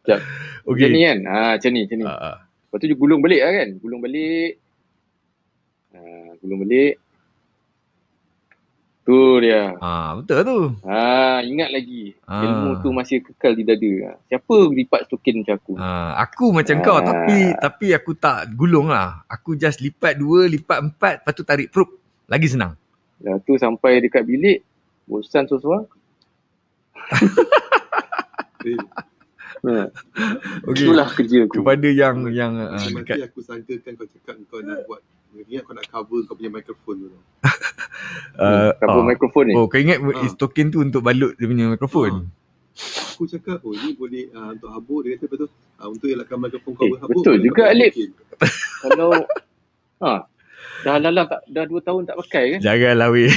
Sekejap. 0.04 0.20
Okey. 0.68 0.88
Macam 0.88 0.90
ni 0.92 1.00
kan. 1.04 1.18
Ha, 1.28 1.38
macam 1.56 1.70
ni. 1.70 1.80
Macam 1.84 1.98
ni. 1.98 2.06
Ah, 2.08 2.16
ah. 2.16 2.36
Lepas 2.44 2.78
tu 2.78 2.86
dia 2.86 2.96
gulung 2.96 3.20
balik 3.20 3.40
lah 3.42 3.52
kan. 3.52 3.68
Gulung 3.80 4.00
balik. 4.00 4.52
Ha, 5.92 6.00
gulung 6.40 6.60
balik. 6.64 6.94
Tu 9.00 9.16
dia. 9.40 9.74
Ah, 9.80 10.12
betul 10.14 10.38
tu. 10.44 10.58
Ha, 10.84 11.40
ingat 11.42 11.72
lagi. 11.72 12.12
Ah. 12.22 12.44
Ilmu 12.44 12.78
tu 12.78 12.92
masih 12.92 13.18
kekal 13.20 13.56
di 13.56 13.64
dada. 13.64 13.92
Ha, 14.04 14.10
Siapa 14.28 14.54
lipat 14.68 15.08
token 15.08 15.40
macam 15.40 15.54
aku? 15.56 15.72
Ah, 15.74 16.12
aku 16.20 16.52
macam 16.52 16.76
kau 16.78 16.94
Ah. 16.94 17.02
tapi 17.02 17.38
tapi 17.56 17.86
aku 17.90 18.12
tak 18.12 18.52
gulung 18.52 18.86
lah. 18.86 19.24
Aku 19.26 19.54
just 19.54 19.80
lipat 19.80 20.14
dua, 20.14 20.44
lipat 20.46 20.78
empat, 20.82 21.14
lepas 21.20 21.32
tu 21.32 21.42
tarik 21.42 21.68
prup. 21.68 21.88
Lagi 22.26 22.46
senang. 22.46 22.76
Dah 23.16 23.40
tu 23.40 23.56
sampai 23.56 23.98
dekat 23.98 24.22
bilik. 24.22 24.62
Bosan 25.04 25.44
sesuatu. 25.44 25.88
Eh, 28.62 28.76
Ha, 29.60 29.92
Okey. 30.64 30.88
itulah 30.88 31.04
kerja 31.06 31.44
aku. 31.44 31.60
Kepada 31.60 31.84
yang 31.84 32.24
yang 32.30 32.56
uh, 32.56 32.72
Nanti 32.72 32.96
dekat 32.96 33.28
aku 33.28 33.40
sangkakan 33.40 33.92
kau 33.92 34.08
cakap 34.08 34.34
kau 34.48 34.60
nak 34.60 34.88
buat 34.88 35.04
Ingat 35.32 35.62
kau 35.62 35.72
nak 35.72 35.86
cover 35.86 36.20
kau 36.24 36.34
punya 36.34 36.50
mikrofon 36.50 36.94
tu 36.96 37.06
tau. 37.08 37.22
uh, 38.36 38.70
Cover 38.76 39.00
oh. 39.00 39.06
mikrofon 39.06 39.44
ni. 39.46 39.54
Oh, 39.54 39.66
kau 39.66 39.78
ingat 39.78 39.98
Ah. 40.12 40.22
is 40.22 40.34
token 40.34 40.68
tu 40.68 40.78
untuk 40.78 41.00
balut 41.00 41.34
dia 41.34 41.46
punya 41.46 41.66
mikrofon? 41.68 42.26
Aku 43.12 43.26
cakap 43.26 43.60
oh 43.60 43.74
ni 43.74 43.92
boleh 43.92 44.32
uh, 44.32 44.54
untuk 44.54 44.70
habuk 44.70 45.00
dia 45.02 45.14
kata 45.14 45.28
betul 45.28 45.46
uh, 45.76 45.86
untuk 45.86 46.08
elakkan 46.08 46.38
mikrofon 46.38 46.72
kau 46.72 46.82
Eh, 46.82 46.90
berhabuk. 46.90 47.14
betul 47.16 47.36
juga, 47.38 47.64
token. 47.70 48.10
Kalau 48.82 49.10
ha, 50.00 50.12
dah 50.80 50.96
lalang 50.98 51.26
tak 51.26 51.40
dah 51.46 51.64
2 51.64 51.78
tahun 51.80 52.02
tak 52.04 52.16
pakai 52.18 52.44
kan? 52.50 52.60
Janganlah 52.60 53.08
weh. 53.10 53.30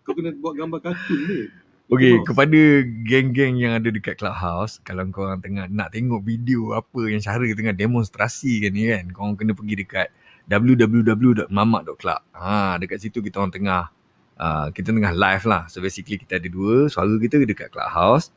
Kau 0.00 0.12
kena 0.12 0.30
buat 0.34 0.54
gambar 0.54 0.80
kartun 0.80 1.20
ni. 1.20 1.40
Okey, 1.86 2.18
Mouse. 2.18 2.26
kepada 2.26 2.60
geng-geng 3.06 3.62
yang 3.62 3.78
ada 3.78 3.86
dekat 3.94 4.18
clubhouse, 4.18 4.82
kalau 4.82 5.06
kau 5.14 5.22
orang 5.22 5.38
tengah 5.38 5.70
nak 5.70 5.94
tengok 5.94 6.18
video 6.18 6.74
apa 6.74 7.06
yang 7.06 7.22
cara 7.22 7.46
tengah 7.46 7.70
demonstrasi 7.78 8.58
kan 8.58 8.74
ni 8.74 8.90
kan, 8.90 9.06
kau 9.14 9.22
orang 9.30 9.38
kena 9.38 9.52
pergi 9.54 9.74
dekat 9.86 10.10
www.mamak.club. 10.50 12.20
Ha, 12.34 12.82
dekat 12.82 12.98
situ 12.98 13.22
kita 13.22 13.38
orang 13.38 13.54
tengah 13.54 13.94
uh, 14.34 14.66
kita 14.74 14.90
tengah 14.90 15.14
live 15.14 15.44
lah. 15.46 15.70
So 15.70 15.78
basically 15.78 16.18
kita 16.18 16.42
ada 16.42 16.48
dua 16.50 16.90
suara 16.90 17.14
kita 17.22 17.38
dekat 17.38 17.70
clubhouse 17.70 18.34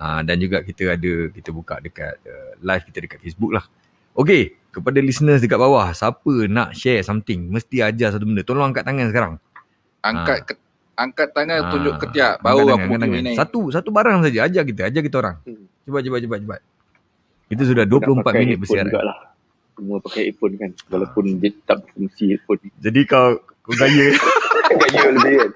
uh, 0.00 0.24
dan 0.24 0.40
juga 0.40 0.64
kita 0.64 0.96
ada 0.96 1.12
kita 1.28 1.52
buka 1.52 1.76
dekat 1.84 2.16
uh, 2.24 2.56
live 2.64 2.84
kita 2.88 2.98
dekat 3.04 3.18
Facebook 3.20 3.52
lah. 3.60 3.68
Okey, 4.16 4.56
kepada 4.72 5.04
listeners 5.04 5.44
dekat 5.44 5.60
bawah, 5.60 5.92
siapa 5.92 6.48
nak 6.48 6.72
share 6.72 7.04
something, 7.04 7.52
mesti 7.52 7.84
ajar 7.84 8.16
satu 8.16 8.24
benda. 8.24 8.40
Tolong 8.40 8.72
angkat 8.72 8.88
tangan 8.88 9.12
sekarang. 9.12 9.32
Angkat 10.00 10.38
ke, 10.48 10.52
angkat 10.96 11.28
tangan 11.30 11.60
Ah, 11.60 11.70
tunjuk 11.70 11.94
ketiak 12.00 12.40
baru 12.40 12.56
aku 12.56 12.68
angkat 12.72 12.88
mungkin 12.88 13.00
tangan. 13.04 13.22
naik. 13.22 13.36
Satu 13.36 13.60
satu 13.68 13.88
barang 13.90 14.18
saja 14.24 14.38
ajar 14.44 14.62
kita, 14.64 14.80
ajar 14.88 15.00
kita 15.00 15.16
orang. 15.20 15.36
Hmm. 15.44 15.64
Cepat 15.84 16.00
cepat 16.02 16.20
cepat 16.24 16.38
cepat. 16.42 16.60
Kita 17.46 17.62
sudah 17.62 17.84
Nak 17.84 17.92
24 18.18 18.26
pakai 18.26 18.40
minit 18.42 18.56
bersiaran. 18.58 18.90
Jugalah. 18.90 19.18
Semua 19.76 19.96
pakai 20.00 20.22
headphone 20.26 20.54
kan. 20.56 20.70
Walaupun 20.88 21.24
dia 21.36 21.50
tak 21.62 21.76
berfungsi 21.80 22.24
headphone. 22.32 22.60
Jadi 22.76 23.00
kau 23.04 23.28
kau 23.60 23.74
gaya 23.76 24.06
Gaya 24.82 25.00
lebih 25.12 25.34
kan. 25.38 25.50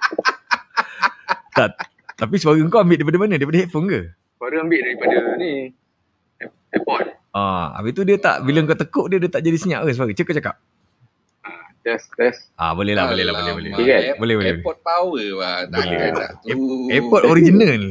tak. 1.50 1.70
Tapi 2.14 2.34
suara 2.36 2.60
kau 2.68 2.78
ambil 2.78 3.00
daripada 3.00 3.18
mana? 3.18 3.34
Daripada 3.34 3.58
headphone 3.58 3.88
ke? 3.88 4.00
Baru 4.36 4.56
ambil 4.60 4.80
daripada 4.84 5.16
ni. 5.36 5.72
Airpod. 6.70 7.04
Ah, 7.30 7.74
habis 7.74 7.94
tu 7.94 8.02
dia 8.02 8.18
tak 8.18 8.42
bila 8.42 8.62
kau 8.64 8.76
tekuk 8.76 9.06
dia 9.08 9.18
dia 9.18 9.30
tak 9.30 9.42
jadi 9.42 9.56
senyap 9.56 9.80
ke 9.82 9.90
sebab 9.90 10.06
cakap 10.12 10.34
cakap. 10.36 10.54
Test, 11.80 12.12
test. 12.12 12.52
Ah 12.54 12.76
boleh 12.76 12.92
lah 12.92 13.08
boleh 13.08 13.24
lah 13.24 13.32
boleh 13.34 13.54
boleh. 13.56 13.70
Okay, 13.72 13.88
kan? 13.88 14.20
Boleh, 14.20 14.34
boleh. 14.36 14.52
Airport 14.52 14.78
power 14.84 15.26
lah. 15.34 15.56
Tak 15.64 15.80
Boleh. 15.80 16.12
tu. 16.44 16.92
Airport 16.92 17.22
original. 17.24 17.82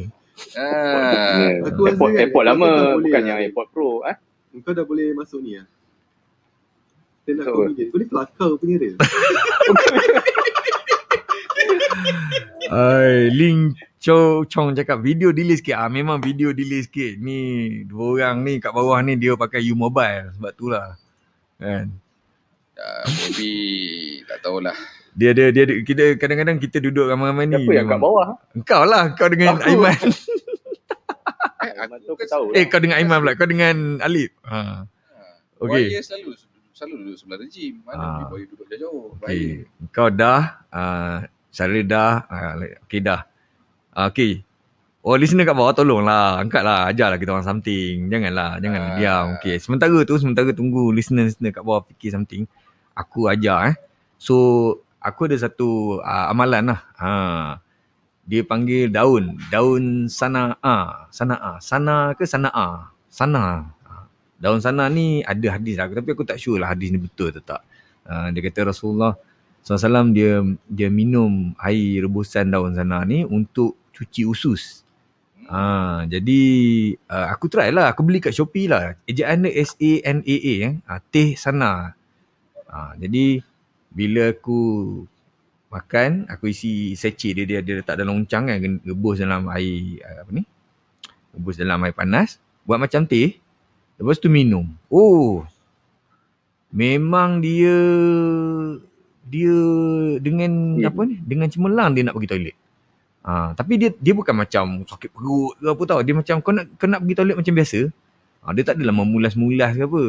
Ah. 0.53 1.49
Aku 1.65 1.81
Airport, 1.83 2.09
kan, 2.13 2.21
airport 2.21 2.43
lama 2.45 2.69
bukan 2.95 3.11
lah. 3.11 3.27
yang 3.27 3.39
airport 3.41 3.67
pro. 3.73 4.05
Eh? 4.05 4.15
Kau 4.61 4.71
dah 4.71 4.85
boleh 4.85 5.11
masuk 5.11 5.41
ni 5.41 5.57
lah. 5.57 5.65
Stand 7.23 7.41
up 7.41 7.45
So- 7.45 7.55
comedian. 7.59 7.87
Kau 7.89 7.97
ni 7.97 8.05
kelakar 8.05 8.49
punya 8.55 8.75
dia. 8.77 8.93
Ai, 12.69 13.33
Ling 13.33 13.73
Chow 13.97 14.45
Chong 14.45 14.77
cakap 14.77 15.01
video 15.01 15.33
delay 15.33 15.57
sikit. 15.57 15.75
Ah 15.75 15.89
memang 15.89 16.21
video 16.21 16.53
delay 16.53 16.85
sikit. 16.85 17.17
Ni 17.17 17.39
dua 17.83 18.05
orang 18.15 18.45
ni 18.45 18.61
kat 18.61 18.69
bawah 18.69 19.01
ni 19.01 19.17
dia 19.17 19.33
pakai 19.33 19.65
U 19.65 19.75
Mobile 19.75 20.29
sebab 20.37 20.51
tu 20.53 20.69
lah. 20.69 20.93
Kan. 21.57 21.89
Ah, 22.79 23.03
maybe 23.05 23.51
tak 24.23 24.39
tahulah. 24.39 24.75
Dia 25.11 25.35
dia 25.35 25.51
dia 25.51 25.67
kita 25.83 26.15
kadang-kadang 26.15 26.57
kita 26.57 26.79
duduk 26.79 27.11
ramai-ramai 27.11 27.43
ni. 27.45 27.59
Siapa 27.59 27.73
yang 27.75 27.87
kat 27.87 27.99
bawah? 27.99 28.29
Engkau 28.55 28.81
lah 28.87 29.03
kau 29.19 29.27
dengan 29.27 29.59
Aku. 29.59 29.67
Aiman. 29.67 29.99
Eh, 31.59 31.75
aku 31.75 31.99
tu 31.99 32.15
aku 32.15 32.23
kan 32.23 32.27
tahu 32.31 32.43
eh 32.55 32.63
lah. 32.63 32.71
kau 32.71 32.79
dengan 32.79 32.95
Aiman 33.03 33.19
pula. 33.19 33.33
Kau 33.35 33.43
dengan 33.43 33.75
Alip. 33.99 34.31
Ha. 34.47 34.87
Okey. 35.59 35.91
Okey. 35.91 35.99
selalu 35.99 36.31
selalu 36.71 36.93
duduk 37.03 37.15
sebelah 37.19 37.37
rejim. 37.43 37.73
Ah. 37.83 38.23
Mana 38.23 38.31
Boy 38.31 38.47
duduk 38.47 38.63
jauh-jauh. 38.63 39.19
Baik. 39.19 39.67
Okey. 39.67 39.91
Kau 39.91 40.07
dah 40.07 40.41
uh, 40.71 41.15
Syaril 41.51 41.83
dah 41.83 42.23
uh, 42.23 42.63
Okey 42.87 43.03
dah. 43.03 43.27
Uh, 43.91 44.07
Okey. 44.07 44.39
Oh 45.03 45.19
listener 45.19 45.43
kat 45.43 45.51
bawah 45.51 45.75
tolonglah. 45.75 46.39
Angkatlah. 46.39 46.87
Ajarlah 46.95 47.19
kita 47.19 47.35
orang 47.35 47.43
something. 47.43 48.07
Janganlah. 48.07 48.63
Jangan 48.63 48.79
Ah. 48.79 48.95
diam. 48.95 49.25
Okey. 49.35 49.55
Sementara 49.59 49.99
tu 50.07 50.15
sementara 50.15 50.55
tunggu 50.55 50.95
listener-listener 50.95 51.51
kat 51.51 51.63
bawah 51.67 51.83
fikir 51.91 52.15
something. 52.15 52.47
Aku 52.99 53.31
ajar 53.31 53.71
eh. 53.71 53.75
So 54.19 54.35
aku 54.99 55.31
ada 55.31 55.39
satu 55.39 56.03
uh, 56.03 56.25
amalan 56.27 56.75
lah. 56.75 56.79
Ha. 56.99 57.11
Dia 58.27 58.43
panggil 58.43 58.91
daun. 58.91 59.39
Daun 59.47 60.11
sana'a. 60.11 61.07
Sana'a. 61.09 61.63
Sana 61.63 62.11
ke 62.13 62.27
sana'a? 62.27 62.91
Sana. 63.07 63.71
Ha. 63.87 63.93
Daun 64.37 64.59
sana 64.59 64.91
ni 64.91 65.23
ada 65.23 65.55
hadis 65.55 65.79
lah. 65.79 65.87
Tapi 65.87 66.11
aku 66.11 66.27
tak 66.27 66.37
sure 66.37 66.59
lah 66.59 66.75
hadis 66.75 66.91
ni 66.91 66.99
betul 66.99 67.31
atau 67.31 67.55
tak. 67.55 67.61
Uh, 68.03 68.27
dia 68.35 68.41
kata 68.43 68.73
Rasulullah 68.73 69.13
SAW 69.63 70.15
dia 70.15 70.41
dia 70.65 70.89
minum 70.89 71.53
air 71.61 72.01
rebusan 72.01 72.49
daun 72.49 72.73
sana 72.73 73.05
ni 73.05 73.21
untuk 73.27 73.79
cuci 73.95 74.23
usus. 74.25 74.87
Ah, 75.49 76.05
jadi 76.05 76.41
uh, 77.09 77.27
aku 77.33 77.49
try 77.49 77.73
lah. 77.73 77.89
Aku 77.89 78.05
beli 78.05 78.21
kat 78.21 78.37
Shopee 78.37 78.69
lah. 78.69 78.93
Ejaan 79.09 79.49
dia 79.49 79.51
S-A-N-A-A 79.65 80.53
eh. 80.61 80.73
Ah, 80.85 81.01
teh 81.01 81.33
sana. 81.33 81.97
Ah, 82.69 82.93
jadi 83.01 83.41
bila 83.89 84.29
aku 84.29 84.59
makan, 85.73 86.29
aku 86.29 86.53
isi 86.53 86.93
sachet 86.93 87.33
dia, 87.33 87.45
dia, 87.45 87.59
dia 87.65 87.81
letak 87.81 87.97
dalam 87.97 88.21
uncang 88.21 88.45
kan. 88.45 88.57
Rebus 88.85 89.17
dalam 89.21 89.49
air, 89.49 90.01
uh, 90.05 90.21
apa 90.21 90.29
ni? 90.33 90.43
Rebus 91.33 91.57
dalam 91.57 91.81
air 91.81 91.93
panas. 91.97 92.37
Buat 92.65 92.85
macam 92.85 93.09
teh. 93.09 93.37
Lepas 93.97 94.21
tu 94.21 94.29
minum. 94.29 94.69
Oh, 94.87 95.43
memang 96.69 97.41
dia 97.41 97.75
dia 99.29 99.57
dengan 100.21 100.77
Hmm. 100.77 100.87
apa 100.89 101.01
ni? 101.05 101.15
Dengan 101.21 101.49
cemerlang 101.49 101.93
dia 101.93 102.05
nak 102.05 102.15
pergi 102.17 102.29
toilet. 102.29 102.55
Ha, 103.19 103.51
tapi 103.53 103.75
dia 103.75 103.91
dia 103.99 104.13
bukan 104.15 104.31
macam 104.31 104.87
sakit 104.87 105.11
perut 105.11 105.53
ke 105.59 105.67
apa 105.67 105.83
tau. 105.85 105.99
Dia 106.01 106.15
macam 106.15 106.35
kau 106.39 106.53
nak 106.55 106.65
kau 106.79 106.87
nak 106.87 107.03
pergi 107.03 107.15
toilet 107.17 107.37
macam 107.37 107.53
biasa. 107.53 107.79
Ha, 108.41 108.45
dia 108.55 108.63
tak 108.63 108.79
adalah 108.79 108.95
memulas-mulas 108.95 109.75
ke 109.75 109.83
apa. 109.85 110.03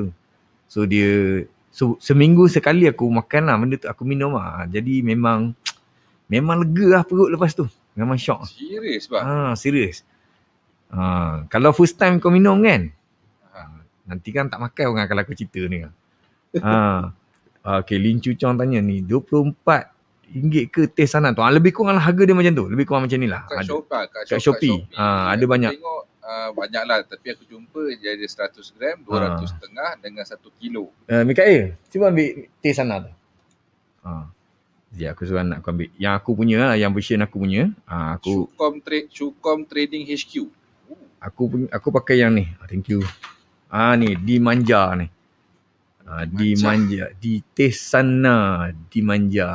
So 0.71 0.87
dia 0.87 1.43
so, 1.71 1.97
seminggu 2.03 2.51
sekali 2.51 2.87
aku 2.87 3.07
makan 3.09 3.43
lah 3.47 3.57
benda 3.57 3.77
tu 3.79 3.89
aku 3.89 4.03
minum 4.05 4.35
lah. 4.37 4.67
Jadi 4.67 5.01
memang 5.01 5.55
memang 6.33 6.67
lega 6.67 7.01
lah 7.01 7.03
perut 7.07 7.31
lepas 7.31 7.55
tu. 7.55 7.67
Memang 7.95 8.19
syok. 8.19 8.47
Serius 8.47 9.11
bang. 9.11 9.25
Ha, 9.25 9.53
serius. 9.59 10.07
Ha, 10.91 11.47
kalau 11.47 11.71
first 11.75 11.99
time 11.99 12.19
kau 12.19 12.31
minum 12.31 12.59
kan, 12.63 12.91
ha, 13.55 13.59
nanti 14.07 14.31
kan 14.31 14.47
tak 14.51 14.59
makan 14.63 14.85
orang 14.91 15.07
kalau 15.07 15.23
aku 15.23 15.35
cerita 15.35 15.63
ni. 15.67 15.87
Ha. 16.59 17.11
Okay, 17.61 18.01
Lin 18.01 18.25
Chu 18.25 18.33
Chong 18.41 18.57
tanya 18.57 18.81
ni, 18.81 19.05
RM24 19.05 19.69
ke 20.73 20.89
teh 20.89 21.05
sana 21.05 21.37
tu? 21.37 21.45
Ha, 21.45 21.53
lebih 21.53 21.77
kurang 21.77 21.93
lah 21.93 22.05
harga 22.09 22.25
dia 22.25 22.33
macam 22.33 22.57
tu. 22.57 22.65
Lebih 22.73 22.89
kurang 22.89 23.05
macam 23.05 23.21
ni 23.21 23.29
lah. 23.29 23.45
Kat 23.45 23.61
Ada. 23.61 23.69
Shopee, 23.69 23.93
ah, 23.93 24.05
kat, 24.09 24.23
Kat 24.25 24.41
Shopee. 24.41 24.79
Ah, 24.97 25.25
ada 25.37 25.45
banyak. 25.45 25.77
Tengok 25.77 26.10
uh, 26.31 26.49
banyak 26.55 26.83
lah 26.87 27.03
tapi 27.03 27.35
aku 27.35 27.43
jumpa 27.45 27.91
dia 27.99 28.15
ada 28.15 28.23
100 28.23 28.77
gram, 28.79 28.97
200 29.03 29.51
setengah 29.51 29.91
dengan 29.99 30.23
1 30.23 30.61
kilo. 30.63 30.95
Uh, 31.11 31.27
Mikael, 31.27 31.75
cuba 31.91 32.09
ambil 32.09 32.47
teh 32.63 32.71
sana 32.71 33.03
tu. 33.03 33.11
Ha. 34.07 34.31
Jadi 34.91 35.07
aku 35.07 35.23
suruh 35.23 35.43
anak 35.43 35.63
aku 35.63 35.69
ambil. 35.71 35.89
Yang 35.99 36.15
aku 36.19 36.31
punya 36.35 36.57
lah, 36.67 36.77
yang 36.79 36.91
version 36.91 37.23
aku 37.23 37.37
punya. 37.39 37.71
Ha, 37.87 38.19
aku 38.19 38.47
Chukom 38.47 38.75
Trade 38.79 39.09
Chukom 39.11 39.59
Trading 39.67 40.03
HQ. 40.07 40.33
aku 41.21 41.43
punya- 41.47 41.71
aku 41.71 41.89
pakai 41.93 42.23
yang 42.23 42.33
ni. 42.33 42.47
Ah, 42.59 42.67
Thank 42.67 42.91
you. 42.91 43.03
Ah 43.71 43.95
ni 43.95 44.19
di 44.19 44.43
manja 44.43 44.99
ni. 44.99 45.07
Ah 46.03 46.27
di 46.27 46.59
manja, 46.59 47.07
di 47.15 47.39
teh 47.55 47.71
sana 47.71 48.67
di 48.91 48.99
manja. 48.99 49.47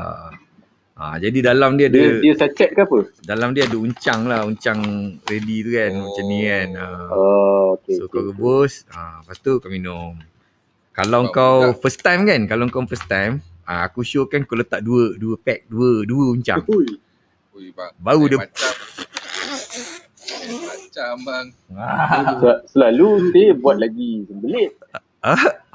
Ah 0.96 1.20
jadi 1.20 1.44
dalam 1.46 1.76
dia 1.76 1.92
Dia, 1.92 2.08
ada 2.08 2.24
dia 2.24 2.34
sachet 2.34 2.72
ke 2.72 2.82
apa? 2.82 3.04
dalam 3.22 3.52
dia 3.52 3.68
ada 3.68 3.76
uncang 3.76 4.24
lah, 4.26 4.48
uncang 4.48 4.80
ready 5.26 5.60
tu 5.60 5.76
kan 5.76 5.92
Oh. 5.92 6.08
macam 6.08 6.24
ni 6.26 6.40
kan. 6.46 6.68
Ah. 6.74 7.08
Oh, 7.12 7.66
okay. 7.76 7.96
So 7.96 8.08
okay, 8.08 8.16
kau 8.16 8.22
okay. 8.22 8.32
rebus, 8.32 8.74
ah 8.90 9.20
lepas 9.20 9.38
tu 9.38 9.60
kau 9.60 9.68
minum. 9.68 10.16
Kalau 10.90 11.28
Sebab 11.28 11.36
kau 11.36 11.56
budak. 11.68 11.80
first 11.82 12.00
time 12.00 12.24
kan, 12.24 12.42
kalau 12.48 12.64
kau 12.70 12.88
first 12.88 13.04
time, 13.06 13.34
ah 13.64 13.84
aku 13.84 14.02
show 14.02 14.24
kan 14.24 14.42
kau 14.42 14.56
letak 14.56 14.80
dua 14.80 15.12
dua 15.14 15.36
pack, 15.36 15.68
dua 15.68 16.04
dua 16.04 16.32
uncang. 16.32 16.64
Ui, 16.66 16.88
Ui 17.54 17.66
bang. 17.70 17.92
Baru 17.98 18.24
lain 18.24 18.32
dia- 18.32 18.40
macam 18.42 18.72
macam 20.64 21.14
bang. 21.22 21.46
Ah, 21.76 22.08
Sel- 22.38 22.64
Selalu 22.66 23.08
dia 23.30 23.52
buat 23.54 23.76
lagi 23.76 24.24
sembelit. 24.26 24.72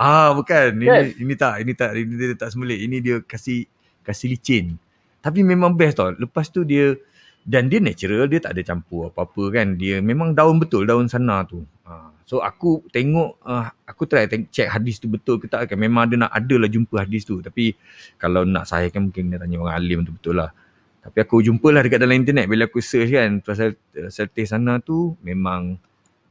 ah 0.01 0.33
bukan. 0.33 0.67
Ini 0.75 0.87
Kan? 0.87 1.05
ini 1.15 1.35
tak, 1.35 1.55
ini 1.61 1.73
tak, 1.75 1.91
ini 1.93 2.13
dia 2.17 2.33
tak 2.35 2.49
sembelit. 2.51 2.81
Ini 2.81 2.97
dia 2.99 3.17
kasih 3.21 3.69
kasih 4.01 4.33
licin. 4.33 4.81
Tapi 5.21 5.45
memang 5.45 5.77
best 5.77 6.01
tau. 6.01 6.13
Lepas 6.17 6.49
tu 6.49 6.65
dia 6.65 6.97
dan 7.41 7.73
dia 7.73 7.81
natural, 7.81 8.29
dia 8.29 8.41
tak 8.41 8.53
ada 8.57 8.63
campur 8.65 9.09
apa-apa 9.09 9.49
kan. 9.53 9.77
Dia 9.77 10.05
memang 10.05 10.37
daun 10.37 10.61
betul, 10.61 10.85
daun 10.85 11.09
sana 11.09 11.45
tu. 11.49 11.65
Ah, 11.89 12.13
so 12.29 12.45
aku 12.45 12.85
tengok 12.93 13.41
uh, 13.45 13.73
aku 13.89 14.05
try 14.05 14.29
teng- 14.29 14.49
check 14.53 14.69
hadis 14.69 15.01
tu 15.01 15.09
betul 15.09 15.41
ke 15.41 15.49
tak 15.49 15.73
kan. 15.73 15.79
Memang 15.81 16.09
ada 16.09 16.29
nak 16.29 16.33
ada 16.33 16.55
lah 16.61 16.69
jumpa 16.69 17.05
hadis 17.05 17.25
tu. 17.25 17.41
Tapi 17.41 17.73
kalau 18.21 18.45
nak 18.45 18.69
sahihkan 18.69 19.09
mungkin 19.09 19.33
dia 19.33 19.41
tanya 19.41 19.57
orang 19.61 19.75
alim 19.77 19.99
tu 20.05 20.13
betul 20.13 20.37
lah. 20.41 20.53
Tapi 21.01 21.17
aku 21.25 21.41
jumpa 21.41 21.69
lah 21.73 21.81
dekat 21.81 21.97
dalam 21.97 22.13
internet 22.13 22.45
bila 22.45 22.69
aku 22.69 22.85
search 22.85 23.09
kan 23.09 23.41
pasal 23.41 23.73
pasal 23.89 24.29
teh 24.29 24.45
sana 24.45 24.77
tu 24.85 25.17
memang 25.25 25.81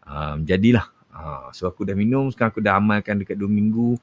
um, 0.06 0.38
jadilah. 0.46 0.86
Uh, 1.10 1.50
so 1.52 1.66
aku 1.66 1.84
dah 1.84 1.98
minum, 1.98 2.30
sekarang 2.30 2.54
aku 2.54 2.62
dah 2.62 2.78
amalkan 2.78 3.18
dekat 3.18 3.36
2 3.36 3.50
minggu. 3.50 3.98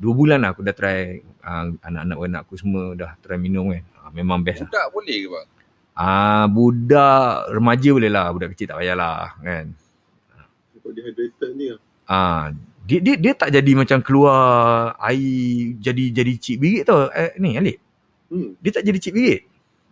2 0.00 0.10
bulan 0.14 0.40
lah 0.40 0.56
aku 0.56 0.64
dah 0.64 0.72
try 0.72 1.20
uh, 1.44 1.70
anak-anak 1.84 2.16
anak 2.24 2.40
aku 2.48 2.54
semua 2.56 2.96
dah 2.96 3.14
try 3.20 3.36
minum 3.36 3.68
kan. 3.68 3.84
Uh, 4.08 4.16
memang 4.16 4.40
best 4.40 4.64
lah. 4.64 4.72
Budak 4.72 4.86
boleh 4.96 5.18
ke 5.20 5.28
bang? 5.28 5.48
Ah 5.98 6.44
budak 6.46 7.52
remaja 7.52 7.90
boleh 7.92 8.10
lah, 8.10 8.26
budak 8.32 8.54
kecil 8.54 8.72
tak 8.72 8.78
payahlah 8.80 9.34
kan. 9.44 9.66
kau 10.80 10.94
dehydrated 10.94 11.50
ni 11.58 11.74
lah. 11.74 11.80
Ah 12.08 12.54
dia, 12.88 13.04
dia 13.04 13.20
dia 13.20 13.32
tak 13.36 13.52
jadi 13.52 13.72
macam 13.76 14.00
keluar 14.00 14.38
air 15.04 15.76
jadi 15.76 16.04
jadi 16.14 16.32
cik 16.40 16.56
birit 16.56 16.82
tau. 16.88 17.12
Eh, 17.12 17.36
ni 17.36 17.58
Alik. 17.60 17.76
Hmm. 18.32 18.56
Dia 18.64 18.80
tak 18.80 18.88
jadi 18.88 18.96
cik 18.96 19.12
birit. 19.12 19.42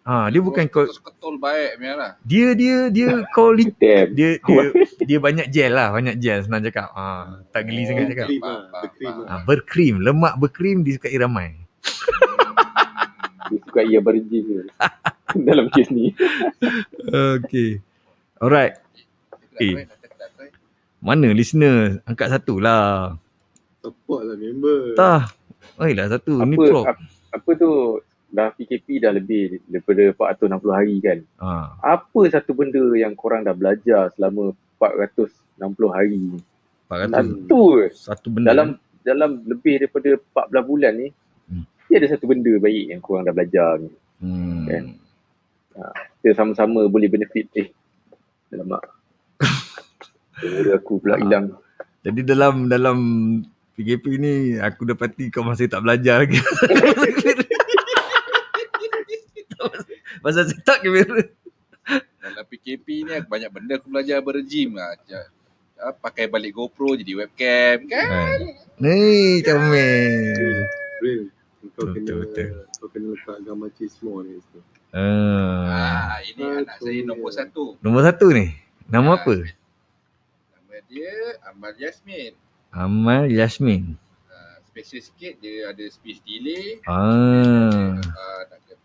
Ah 0.07 0.31
dia 0.31 0.39
bukan 0.39 0.71
kau 0.71 0.87
ketul 0.87 1.35
baik 1.43 1.83
punya 1.83 1.95
lah. 1.99 2.13
dia 2.23 2.55
dia 2.55 2.87
dia 2.95 3.21
kau 3.35 3.51
li, 3.51 3.67
Damn. 3.75 4.15
dia 4.15 4.39
dia 4.47 4.65
dia 5.03 5.19
banyak 5.19 5.51
gel 5.51 5.75
lah, 5.75 5.91
banyak 5.91 6.23
gel 6.23 6.47
senang 6.47 6.63
cakap. 6.63 6.95
Ah 6.95 7.43
tak 7.51 7.67
geli 7.67 7.83
sangat 7.85 8.15
cakap. 8.15 8.31
Lah. 8.31 8.71
faham, 8.71 8.81
Berkrim 8.87 9.15
lah. 9.19 9.27
Ah, 9.27 9.41
berkrim, 9.43 9.95
lemak 9.99 10.35
berkrim 10.39 10.77
disukai 10.87 11.19
ramai. 11.19 11.59
Suka 13.51 13.81
ia 13.83 14.01
berjin 14.03 14.43
je. 14.45 14.61
Dalam 15.49 15.67
kes 15.71 15.91
ni. 15.93 16.15
Okay. 17.43 17.79
Alright. 18.41 18.79
Eh. 19.61 19.87
Eh. 19.87 19.87
Mana 21.01 21.31
listener? 21.31 22.03
Angkat 22.09 22.35
satu 22.35 22.59
lah. 22.59 23.17
Support 23.85 24.23
lah 24.27 24.37
member. 24.37 24.99
Tah. 24.99 25.31
Oi 25.79 25.93
lah 25.93 26.11
satu. 26.11 26.41
Ni 26.43 26.57
Apa, 26.57 26.65
prop. 26.67 26.85
apa, 26.89 27.03
apa 27.37 27.51
tu 27.55 27.71
dah 28.33 28.51
PKP 28.53 29.01
dah 29.01 29.13
lebih 29.15 29.63
daripada 29.71 30.03
460 30.35 30.73
hari 30.77 30.97
kan. 30.99 31.19
Ha. 31.41 31.51
Apa 31.85 32.21
satu 32.33 32.53
benda 32.57 32.83
yang 32.99 33.15
korang 33.15 33.47
dah 33.47 33.55
belajar 33.55 34.11
selama 34.19 34.53
460 34.81 35.97
hari 35.97 36.17
ni? 36.19 36.39
400. 36.91 37.13
Satu. 37.13 37.63
Satu 37.95 38.27
benda. 38.33 38.51
Dalam 38.53 38.69
dalam 39.07 39.31
lebih 39.47 39.87
daripada 39.87 40.19
14 40.51 40.69
bulan 40.69 40.93
ni. 40.99 41.09
Dia 41.87 41.97
ada 42.03 42.09
satu 42.11 42.27
benda 42.27 42.53
baik 42.59 42.91
yang 42.91 43.01
korang 43.03 43.25
dah 43.27 43.35
belajar 43.35 43.79
ni. 43.79 43.91
Hmm. 44.21 44.67
Kan? 44.67 44.85
Kita 46.23 46.43
sama-sama 46.43 46.89
boleh 46.89 47.07
benefit. 47.07 47.47
Eh, 47.55 47.69
alamak. 48.51 48.83
Suara 50.37 50.77
aku 50.77 51.01
pula 51.01 51.17
hilang. 51.17 51.55
Jadi 52.05 52.21
dalam 52.23 52.69
dalam 52.69 52.99
PKP 53.77 54.05
ni 54.17 54.33
aku 54.57 54.89
dapati 54.89 55.29
kau 55.33 55.45
masih 55.45 55.69
tak 55.69 55.85
belajar 55.85 56.25
lagi. 56.25 56.41
Pasal 60.25 60.49
setup 60.51 60.83
kamera. 60.83 61.23
Dalam 62.19 62.45
PKP 62.51 62.87
ni 63.07 63.13
aku 63.15 63.29
banyak 63.31 63.51
benda 63.53 63.79
aku 63.79 63.87
belajar 63.93 64.19
berejim 64.25 64.75
lah. 64.75 64.97
Ah, 65.77 65.93
Pakai 65.93 66.27
balik 66.27 66.57
GoPro 66.57 66.97
jadi 66.97 67.15
webcam 67.15 67.85
kan. 67.87 68.09
Kan? 68.11 68.39
Ni 68.81 69.45
comel. 69.45 70.67
Real. 71.05 71.36
Kau 71.75 71.91
Betul, 71.91 71.95
kena 71.99 72.15
betul, 72.23 72.49
kau 72.79 72.89
kena 72.93 73.07
letak 73.17 73.37
gambar 73.43 73.69
chismo 73.75 74.23
ni. 74.23 74.39
situ. 74.39 74.61
Ah. 74.95 76.17
Ah, 76.17 76.19
ini 76.23 76.43
anak 76.63 76.79
saya 76.79 77.01
nombor 77.03 77.31
satu. 77.35 77.75
Nombor 77.83 78.03
satu 78.07 78.27
ni. 78.31 78.55
Nama 78.87 79.19
apa? 79.19 79.35
Nama 80.55 80.77
dia 80.87 81.13
Amal 81.51 81.75
Yasmin. 81.75 82.33
Amal 82.71 83.27
Yasmin. 83.27 83.99
Uh, 84.31 84.57
special 84.71 85.03
sikit 85.03 85.43
dia 85.43 85.75
ada 85.75 85.85
speech 85.91 86.23
delay. 86.23 86.79
Ah. 86.87 87.99
Uh, 87.99 88.41
kata, 88.47 88.77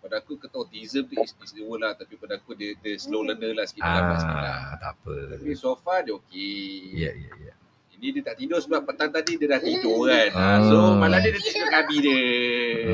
pada 0.00 0.26
aku 0.26 0.34
kata 0.40 0.58
autism 0.58 1.06
tu 1.06 1.14
is, 1.22 1.36
is 1.38 1.52
the 1.54 1.62
word 1.62 1.86
lah 1.86 1.94
tapi 1.94 2.18
pada 2.18 2.34
aku 2.40 2.56
dia, 2.58 2.74
dia 2.82 2.98
slow 2.98 3.22
learner 3.22 3.54
lah 3.54 3.62
sikit 3.68 3.84
lambat 3.84 4.18
sikit 4.18 4.38
lah. 4.42 4.54
Ah, 4.58 4.74
tak 4.80 4.90
apa. 4.98 5.14
Tapi 5.38 5.52
so 5.54 5.76
far 5.78 6.02
dia 6.02 6.16
okey. 6.18 6.98
Ya, 6.98 7.14
ya, 7.14 7.30
ya. 7.46 7.54
Ini 8.00 8.16
dia 8.16 8.32
tak 8.32 8.40
tidur 8.40 8.56
sebab 8.64 8.88
petang 8.88 9.12
tadi 9.12 9.36
dia 9.36 9.44
dah 9.44 9.60
tidur 9.60 10.08
kan. 10.08 10.28
Ah. 10.32 10.40
Ah. 10.40 10.58
So 10.64 10.76
malam 10.96 11.20
dia 11.20 11.36
dia 11.36 11.42
tidur 11.44 11.68
kabi 11.68 11.96
dia. 12.00 12.20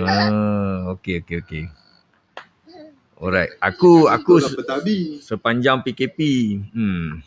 Ah, 0.03 0.91
okey, 0.99 1.23
okey, 1.23 1.37
okey. 1.47 1.65
Alright. 3.15 3.55
Aku 3.63 4.11
aku 4.11 4.43
petabi. 4.43 5.23
sepanjang 5.23 5.87
PKP, 5.87 6.19
hmm, 6.75 7.23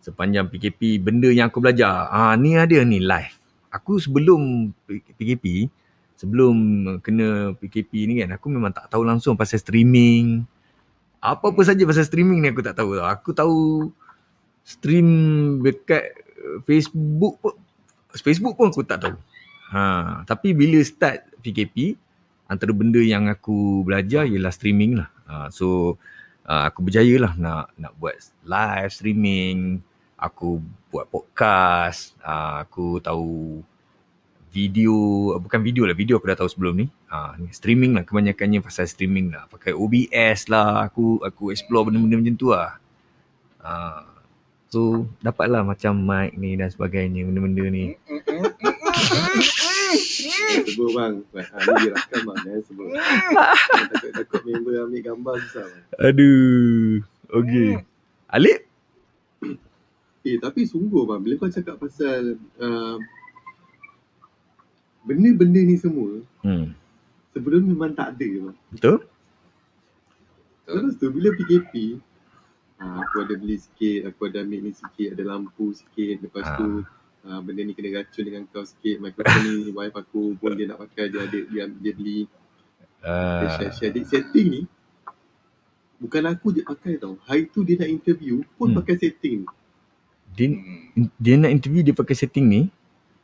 sepanjang 0.00 0.48
PKP 0.48 0.96
benda 0.96 1.28
yang 1.28 1.52
aku 1.52 1.60
belajar, 1.60 2.08
ah 2.08 2.32
ni 2.40 2.56
ada 2.56 2.80
ni 2.80 3.04
live. 3.04 3.36
Aku 3.68 4.00
sebelum 4.00 4.72
PKP, 4.88 5.68
sebelum 6.16 6.56
kena 7.04 7.52
PKP 7.60 8.08
ni 8.08 8.24
kan, 8.24 8.32
aku 8.32 8.48
memang 8.48 8.72
tak 8.72 8.88
tahu 8.88 9.04
langsung 9.04 9.36
pasal 9.36 9.60
streaming. 9.60 10.40
Apa-apa 11.20 11.68
saja 11.68 11.84
pasal 11.84 12.08
streaming 12.08 12.40
ni 12.40 12.48
aku 12.48 12.64
tak 12.64 12.80
tahu 12.80 12.96
tau. 12.96 13.04
Aku 13.12 13.36
tahu 13.36 13.58
stream 14.64 15.08
dekat 15.60 16.16
Facebook 16.64 17.34
pun 17.40 17.54
Facebook 18.16 18.54
pun 18.56 18.72
aku 18.72 18.82
tak 18.84 19.04
tahu. 19.04 19.16
Ha, 19.68 20.24
tapi 20.24 20.56
bila 20.56 20.80
start 20.80 21.28
PKP, 21.44 21.92
antara 22.48 22.72
benda 22.72 22.98
yang 22.98 23.28
aku 23.28 23.84
belajar 23.84 24.24
ialah 24.24 24.52
streaming 24.52 24.96
lah. 24.96 25.08
Ha, 25.28 25.52
so 25.52 26.00
uh, 26.48 26.62
aku 26.68 26.88
berjaya 26.88 27.20
lah 27.20 27.32
nak 27.36 27.76
nak 27.76 27.92
buat 28.00 28.16
live 28.48 28.88
streaming, 28.88 29.84
aku 30.16 30.64
buat 30.88 31.12
podcast, 31.12 32.16
uh, 32.24 32.64
aku 32.64 32.98
tahu 33.04 33.60
video, 34.48 34.96
bukan 35.36 35.60
video 35.60 35.84
lah, 35.84 35.92
video 35.92 36.16
aku 36.16 36.32
dah 36.32 36.38
tahu 36.40 36.48
sebelum 36.48 36.74
ni. 36.80 36.86
Ha, 37.12 37.36
streaming 37.52 37.92
lah, 37.92 38.08
kebanyakannya 38.08 38.64
pasal 38.64 38.88
streaming 38.88 39.28
lah. 39.28 39.44
Pakai 39.52 39.76
OBS 39.76 40.48
lah, 40.48 40.88
aku 40.88 41.20
aku 41.20 41.52
explore 41.52 41.92
benda-benda 41.92 42.16
macam 42.24 42.36
tu 42.40 42.48
lah. 42.56 42.80
Ha, 43.60 43.72
so 44.68 44.80
dapatlah 45.18 45.60
macam 45.62 45.96
mic 45.96 46.32
ni 46.34 46.54
dan 46.54 46.68
sebagainya, 46.68 47.24
benda-benda 47.24 47.64
ni. 47.66 47.84
Sebut 50.68 50.90
bang. 50.92 51.14
Ha, 51.32 51.56
ni 51.58 51.74
dia 51.80 51.90
rakam 51.92 52.20
bang. 52.24 52.38
Eh, 52.46 52.60
sebut. 52.64 52.86
Takut-takut 53.88 54.40
member 54.44 54.74
ambil 54.84 55.00
gambar 55.02 55.34
susah 55.42 55.64
bang. 55.64 55.84
Aduh. 56.02 57.00
Okay. 57.28 57.70
Alip? 58.28 58.60
Eh 60.22 60.36
tapi 60.38 60.64
sungguh 60.64 61.04
bang. 61.04 61.20
Bila 61.20 61.34
kau 61.38 61.48
cakap 61.48 61.80
pasal 61.80 62.36
uh, 62.58 62.96
benda-benda 65.02 65.60
ni 65.60 65.76
semua 65.76 66.20
Hmm. 66.38 66.70
sebelum 67.32 67.64
memang 67.64 67.92
tak 67.92 68.14
ada 68.14 68.26
bang. 68.28 68.56
Betul? 68.70 68.96
Lepas 70.68 70.94
tu 70.96 71.08
bila 71.08 71.32
PKP 71.32 71.96
uh, 72.78 72.96
aku 73.02 73.16
ada 73.26 73.34
beli 73.34 73.56
sikit, 73.58 74.10
aku 74.10 74.30
ada 74.30 74.42
ambil 74.42 74.60
ni 74.64 74.72
sikit, 74.74 75.08
ada 75.14 75.22
lampu 75.26 75.74
sikit. 75.74 76.16
Lepas 76.22 76.44
tu 76.58 76.82
uh, 77.26 77.38
benda 77.42 77.62
ni 77.62 77.72
kena 77.74 78.02
racun 78.02 78.24
dengan 78.24 78.42
kau 78.48 78.64
sikit. 78.64 78.98
Mikrofon 78.98 79.42
ni 79.44 79.56
wife 79.76 79.94
aku 79.94 80.34
pun 80.38 80.54
dia 80.54 80.66
nak 80.70 80.82
pakai 80.82 81.10
dia 81.10 81.20
ada 81.26 81.38
dia, 81.38 81.62
dia 81.68 81.92
beli 81.94 82.26
dia 82.28 82.36
Uh, 82.98 83.46
share-share. 83.54 83.94
Jadi 83.94 84.02
setting 84.10 84.46
ni 84.50 84.62
bukan 86.02 86.22
aku 86.26 86.50
je 86.50 86.66
pakai 86.66 86.98
tau. 86.98 87.14
Hari 87.30 87.46
tu 87.46 87.62
dia 87.62 87.78
nak 87.78 87.86
interview 87.86 88.42
pun 88.58 88.74
Hmm. 88.74 88.82
pakai 88.82 88.98
setting. 88.98 89.46
dia, 90.34 90.46
Hmm. 90.50 91.06
dia 91.14 91.34
nak 91.38 91.50
interview 91.50 91.82
dia 91.82 91.94
pakai 91.94 92.18
setting 92.18 92.46
ni. 92.46 92.62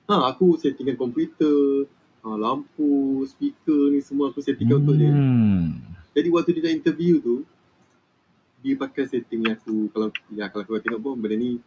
Ha, 0.07 0.31
aku 0.31 0.55
settingkan 0.59 0.95
komputer, 0.95 1.91
ha, 2.23 2.39
lampu, 2.39 3.23
speaker 3.27 3.91
ni 3.91 3.99
semua 3.99 4.31
aku 4.31 4.43
settingkan 4.43 4.83
untuk 4.83 4.95
dia. 4.95 5.11
Hmm. 5.11 5.75
Jadi 6.15 6.29
waktu 6.31 6.51
dia 6.55 6.63
nak 6.71 6.75
interview 6.79 7.19
tu, 7.19 7.43
dia 8.65 8.75
pakai 8.75 9.05
setting 9.05 9.45
yang 9.45 9.55
aku, 9.55 9.93
kalau 9.93 10.09
ya 10.33 10.49
kalau 10.49 10.65
kau 10.65 10.81
tengok 10.81 10.99
pun 10.99 11.15
benda 11.15 11.37
ni 11.37 11.61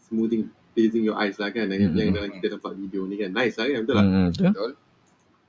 smoothing, 0.00 0.46
pleasing 0.70 1.02
your 1.02 1.16
eyes 1.16 1.34
lah 1.36 1.50
kan. 1.50 1.66
Yang, 1.66 1.90
Hmm. 1.90 1.98
yang 1.98 2.10
dalam 2.12 2.30
kita 2.32 2.46
nampak 2.54 2.72
video 2.76 3.02
ni 3.02 3.16
kan. 3.16 3.30
Nice 3.30 3.58
lah 3.58 3.66
kan, 3.66 3.80
betul 3.82 3.94
tak? 3.94 4.04
Hmm, 4.04 4.28
betul? 4.30 4.70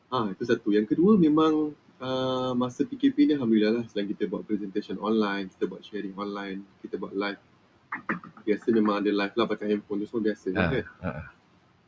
Ha, 0.06 0.18
itu 0.32 0.44
satu. 0.44 0.70
Yang 0.72 0.86
kedua 0.90 1.12
memang 1.16 1.54
uh, 1.98 2.52
masa 2.54 2.82
PKP 2.82 3.26
ni 3.26 3.34
Alhamdulillah 3.34 3.74
lah 3.76 3.86
selain 3.86 4.08
kita 4.08 4.26
buat 4.26 4.42
presentation 4.42 4.98
online, 4.98 5.48
kita 5.48 5.66
buat 5.66 5.82
sharing 5.82 6.16
online, 6.16 6.66
kita 6.82 6.98
buat 6.98 7.14
live. 7.14 7.38
Biasa 8.42 8.68
memang 8.72 9.00
ada 9.00 9.10
live 9.10 9.36
lah 9.36 9.46
pakai 9.46 9.66
handphone 9.70 10.02
tu 10.02 10.08
semua 10.08 10.24
biasa 10.26 10.48
Ah, 10.50 10.54
kan. 10.54 10.72
ah. 11.00 11.24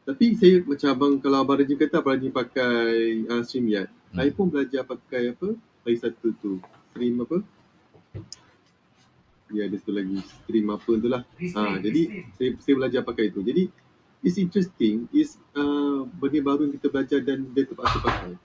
Tapi 0.03 0.25
saya 0.33 0.63
macam 0.63 0.87
abang 0.87 1.13
kalau 1.17 1.37
abang 1.41 1.57
Rajin 1.57 1.75
kata 1.75 1.99
abang 1.99 2.15
Rajin 2.15 2.31
pakai 2.31 2.85
uh, 3.25 3.41
StreamYard. 3.41 3.89
Hmm. 4.11 4.15
Saya 4.15 4.29
pun 4.31 4.45
belajar 4.47 4.81
pakai 4.83 5.33
apa? 5.33 5.51
Lagi 5.83 5.97
satu 5.97 6.27
tu. 6.37 6.53
Stream 6.91 7.19
apa? 7.21 7.37
Ya 9.47 9.67
ada 9.67 9.75
satu 9.79 9.95
lagi 9.95 10.19
stream 10.23 10.67
apa 10.67 10.91
tu 10.99 11.07
lah. 11.07 11.23
Ha, 11.39 11.79
jadi 11.79 12.27
saya 12.36 12.49
saya 12.60 12.73
belajar 12.75 13.01
pakai 13.07 13.31
itu. 13.31 13.39
Jadi 13.39 13.63
it's 14.25 14.36
interesting 14.36 15.07
is 15.15 15.39
uh, 15.55 16.03
benda 16.19 16.39
baru 16.43 16.67
yang 16.67 16.75
kita 16.75 16.88
belajar 16.91 17.19
dan 17.23 17.47
dia 17.55 17.63
terpaksa 17.63 17.97
pakai. 18.03 18.36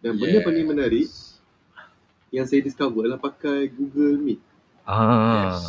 Dan 0.00 0.16
benda 0.16 0.38
paling 0.40 0.66
menarik 0.66 1.08
yang 2.32 2.46
saya 2.48 2.60
discover 2.64 3.04
adalah 3.06 3.20
pakai 3.20 3.68
Google 3.68 4.16
Meet. 4.20 4.40
Ah. 4.86 5.60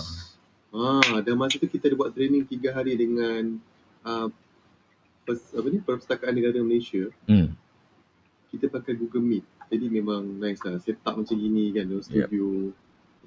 Ah, 0.77 1.19
dan 1.25 1.35
masa 1.39 1.57
tu 1.57 1.65
kita 1.65 1.89
ada 1.89 1.95
buat 1.97 2.13
training 2.13 2.45
tiga 2.45 2.75
hari 2.75 2.93
dengan 2.93 3.57
uh, 4.05 4.29
pers, 5.25 5.41
apa 5.57 5.67
ni 5.73 5.79
Perpustakaan 5.81 6.33
Negara 6.37 6.61
Malaysia. 6.61 7.09
Hmm. 7.25 7.55
Kita 8.53 8.69
pakai 8.71 8.93
Google 8.95 9.25
Meet. 9.25 9.45
Jadi 9.67 9.85
memang 9.91 10.23
nice 10.39 10.63
lah. 10.63 10.79
Set 10.79 11.01
up 11.03 11.19
macam 11.19 11.35
gini 11.35 11.75
kan 11.75 11.87
dalam 11.87 12.03
studio. 12.03 12.71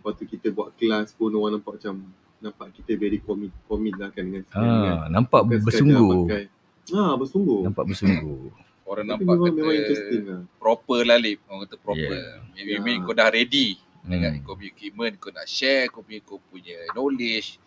Lepas 0.01 0.17
tu 0.17 0.25
kita 0.25 0.49
buat 0.49 0.73
kelas 0.75 1.13
pun 1.13 1.29
orang 1.31 1.61
nampak 1.61 1.77
macam 1.77 2.09
nampak 2.41 2.73
kita 2.73 2.97
very 2.97 3.21
commit, 3.21 3.53
commit 3.69 3.93
lah 4.01 4.09
kan 4.09 4.25
dengan 4.25 4.43
kan. 4.49 4.57
Ah, 4.57 5.05
nampak 5.13 5.45
Bukan 5.45 5.61
bersungguh. 5.61 6.21
Pakai. 6.25 6.45
Ah, 6.91 7.13
bersungguh. 7.15 7.61
Nampak 7.69 7.85
bersungguh. 7.87 8.43
Orang 8.91 9.07
Tapi 9.07 9.23
nampak 9.23 9.29
memang, 9.31 9.45
kata 9.47 9.59
memang 9.61 9.75
interesting 9.77 10.23
lah. 10.25 10.41
proper 10.57 11.01
lah 11.05 11.19
Lip. 11.21 11.39
Orang 11.47 11.61
kata 11.63 11.77
proper. 11.79 12.11
Yeah. 12.11 12.37
Maybe 12.51 12.71
Yeah. 12.73 12.91
yeah. 12.91 13.05
kau 13.05 13.15
dah 13.15 13.29
ready 13.29 13.69
dengan 14.01 14.31
Hmm. 14.33 14.43
kau 14.43 14.57
punya 14.57 14.73
equipment, 14.73 15.15
kau 15.15 15.31
nak 15.31 15.45
share, 15.45 15.87
kau 15.87 16.01
punya, 16.01 16.21
kau 16.25 16.41
punya 16.41 16.75
knowledge, 16.91 17.61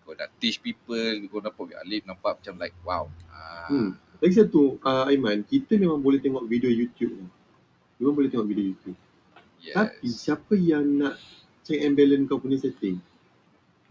kau 0.00 0.14
nak 0.14 0.30
teach 0.38 0.62
people, 0.62 0.96
kau 1.26 1.42
nampak 1.42 1.74
Alip 1.76 2.06
nampak 2.06 2.38
macam 2.38 2.54
like 2.56 2.76
wow. 2.80 3.04
Ah, 3.28 3.66
Hmm. 3.66 3.90
Lagi 4.16 4.38
satu, 4.38 4.78
uh, 4.78 5.10
Aiman, 5.10 5.42
kita 5.42 5.74
memang 5.74 5.98
boleh 5.98 6.22
tengok 6.22 6.46
video 6.46 6.70
YouTube. 6.70 7.18
Memang 7.98 8.14
boleh 8.14 8.30
tengok 8.30 8.46
video 8.46 8.70
YouTube. 8.70 8.94
yes. 9.58 9.74
Tapi 9.74 10.06
siapa 10.08 10.54
yang 10.54 10.86
nak 10.86 11.18
check 11.62 11.78
and 11.82 11.94
balance 11.94 12.26
kau 12.26 12.38
punya 12.38 12.58
setting? 12.58 12.98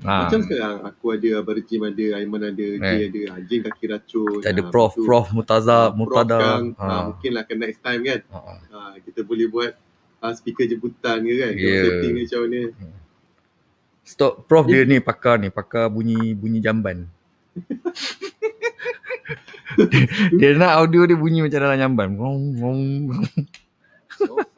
Ah. 0.02 0.26
Macam 0.26 0.42
sekarang 0.42 0.82
aku 0.82 1.14
ada 1.14 1.46
Jim 1.62 1.86
ada, 1.86 2.06
Aiman 2.18 2.42
ada, 2.42 2.58
Jay 2.58 3.06
ada, 3.06 3.38
ah, 3.38 3.40
Jim 3.46 3.62
kaki 3.62 3.86
racun. 3.86 4.42
Kita 4.42 4.50
ada 4.50 4.66
ah, 4.66 4.70
Prof, 4.74 4.98
tu, 4.98 5.06
Prof 5.06 5.30
Murtaza, 5.30 5.70
ah, 5.70 5.86
Murtada. 5.94 6.42
Prof 6.42 6.42
kan, 6.42 6.64
ah, 6.82 6.90
Ah. 6.90 7.02
mungkin 7.14 7.30
lah 7.38 7.42
akan 7.46 7.58
next 7.62 7.86
time 7.86 8.02
kan. 8.02 8.20
Ah. 8.34 8.58
Ah, 8.74 8.94
kita 8.98 9.22
boleh 9.22 9.46
buat 9.46 9.78
ah, 10.26 10.34
speaker 10.34 10.66
jemputan 10.66 11.22
ke 11.22 11.34
kan. 11.38 11.54
Yeah. 11.54 11.86
setting 11.86 12.18
dia 12.18 12.26
macam 12.26 12.40
mana. 12.50 12.62
Stop 14.02 14.50
Prof 14.50 14.66
dia 14.66 14.82
ni 14.90 14.98
pakar 14.98 15.38
ni, 15.38 15.54
pakar 15.54 15.86
bunyi 15.94 16.34
bunyi 16.34 16.58
jamban. 16.58 17.06
dia 20.42 20.58
nak 20.58 20.82
audio 20.82 21.06
dia 21.06 21.14
bunyi 21.14 21.46
macam 21.46 21.62
dalam 21.62 21.78
jamban. 21.78 22.10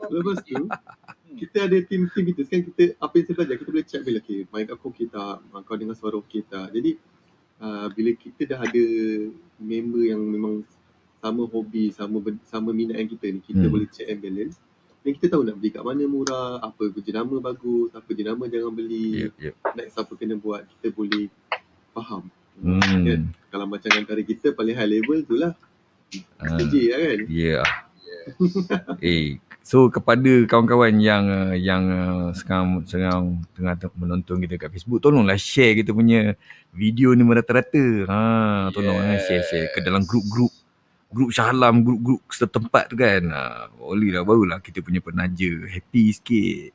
Lepas 0.07 0.39
tu. 0.47 0.71
Kita 1.35 1.57
ada 1.65 1.77
tim-tim 1.83 2.23
kita. 2.31 2.41
Sekarang 2.45 2.65
kita, 2.71 2.83
apa 2.97 3.13
yang 3.17 3.25
saya 3.25 3.35
belajar, 3.37 3.55
kita 3.59 3.69
boleh 3.69 3.87
check 3.87 4.01
bila, 4.05 4.19
okay, 4.21 4.39
mic 4.47 4.67
aku 4.69 4.87
okey 4.93 5.07
tak, 5.09 5.37
kau 5.65 5.75
dengar 5.75 5.95
suara 5.97 6.15
okey 6.21 6.41
tak. 6.45 6.67
Jadi, 6.71 6.91
uh, 7.61 7.87
bila 7.91 8.11
kita 8.15 8.41
dah 8.49 8.59
ada 8.61 8.85
member 9.59 10.03
yang 10.03 10.21
memang 10.21 10.63
sama 11.23 11.47
hobi, 11.47 11.89
sama 11.95 12.19
sama 12.43 12.75
minat 12.75 12.99
yang 12.99 13.07
kita 13.07 13.25
ni, 13.31 13.39
kita 13.39 13.63
Hmm. 13.63 13.71
boleh 13.71 13.87
check 13.87 14.11
and 14.11 14.19
balance. 14.19 14.59
Dan 15.03 15.11
kita 15.19 15.35
tahu 15.35 15.43
nak 15.43 15.59
beli 15.59 15.71
kat 15.71 15.83
mana 15.83 16.03
murah, 16.07 16.63
apa 16.63 16.83
jenama 17.03 17.35
bagus, 17.43 17.91
apa 17.91 18.09
jenama 18.15 18.47
jangan 18.47 18.71
beli, 18.71 19.27
Yep, 19.27 19.33
yep. 19.39 19.55
next 19.75 19.95
apa 19.99 20.11
kena 20.15 20.35
buat, 20.39 20.63
kita 20.67 20.95
boleh 20.95 21.27
faham. 21.91 22.27
Hmm. 22.59 23.33
Kalau 23.51 23.65
macam 23.65 23.91
antara 23.97 24.21
kita 24.21 24.53
paling 24.53 24.75
high 24.77 24.91
level 24.99 25.19
tu 25.25 25.35
lah. 25.35 25.55
Ah. 26.37 26.55
DJ 26.61 26.93
lah 26.93 26.99
kan. 27.01 27.19
Ya. 27.27 27.63
Yeah. 27.63 27.63
eh, 29.03 29.29
so 29.63 29.87
kepada 29.87 30.43
kawan-kawan 30.43 30.99
yang 30.99 31.23
uh, 31.25 31.55
yang 31.55 31.83
uh, 31.87 32.29
sekarang 32.35 32.83
sekarang 32.83 33.41
tengah 33.55 33.73
te- 33.79 33.95
menonton 33.95 34.43
kita 34.43 34.59
kat 34.59 34.69
Facebook, 34.75 34.99
tolonglah 34.99 35.39
share 35.39 35.79
kita 35.79 35.95
punya 35.95 36.35
video 36.75 37.15
ni 37.15 37.23
merata-rata. 37.23 38.05
Ha, 38.05 38.19
tolong 38.75 38.99
yes. 38.99 39.23
share 39.25 39.45
share 39.47 39.67
ke 39.71 39.79
dalam 39.79 40.03
grup-grup 40.03 40.51
grup 41.13 41.29
Shah 41.29 41.53
Alam, 41.53 41.85
grup-grup 41.85 42.21
setempat 42.27 42.91
tu 42.91 42.99
kan. 42.99 43.23
Ha, 43.31 43.69
boleh 43.73 44.11
lah 44.11 44.25
barulah 44.27 44.59
kita 44.59 44.83
punya 44.83 44.99
penaja 44.99 45.49
happy 45.69 46.03
sikit. 46.11 46.71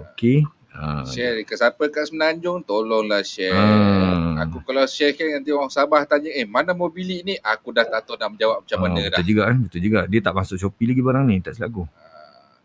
Okey. 0.00 0.55
Ha, 0.76 1.08
Share 1.08 1.40
ke 1.40 1.56
siapa 1.56 1.88
kat 1.88 2.12
Semenanjung, 2.12 2.60
tolonglah 2.60 3.24
share. 3.24 3.56
Ah. 3.56 4.44
Aku 4.44 4.60
kalau 4.60 4.84
share 4.84 5.16
kan 5.16 5.40
nanti 5.40 5.48
orang 5.48 5.72
Sabah 5.72 6.04
tanya, 6.04 6.28
eh 6.28 6.44
mana 6.44 6.76
mau 6.76 6.92
bilik 6.92 7.24
ni? 7.24 7.34
Aku 7.40 7.72
dah 7.72 7.88
tak 7.88 8.04
tahu 8.04 8.20
nak 8.20 8.36
menjawab 8.36 8.60
macam 8.60 8.76
ah, 8.76 8.82
mana 8.84 9.00
dah. 9.08 9.16
betul 9.16 9.24
juga 9.24 9.42
kan, 9.48 9.56
betul 9.64 9.80
juga. 9.80 10.00
Dia 10.04 10.20
tak 10.20 10.34
masuk 10.36 10.56
Shopee 10.60 10.92
lagi 10.92 11.00
barang 11.00 11.24
ni, 11.24 11.40
tak 11.40 11.56
silap 11.56 11.72
aku. 11.72 11.84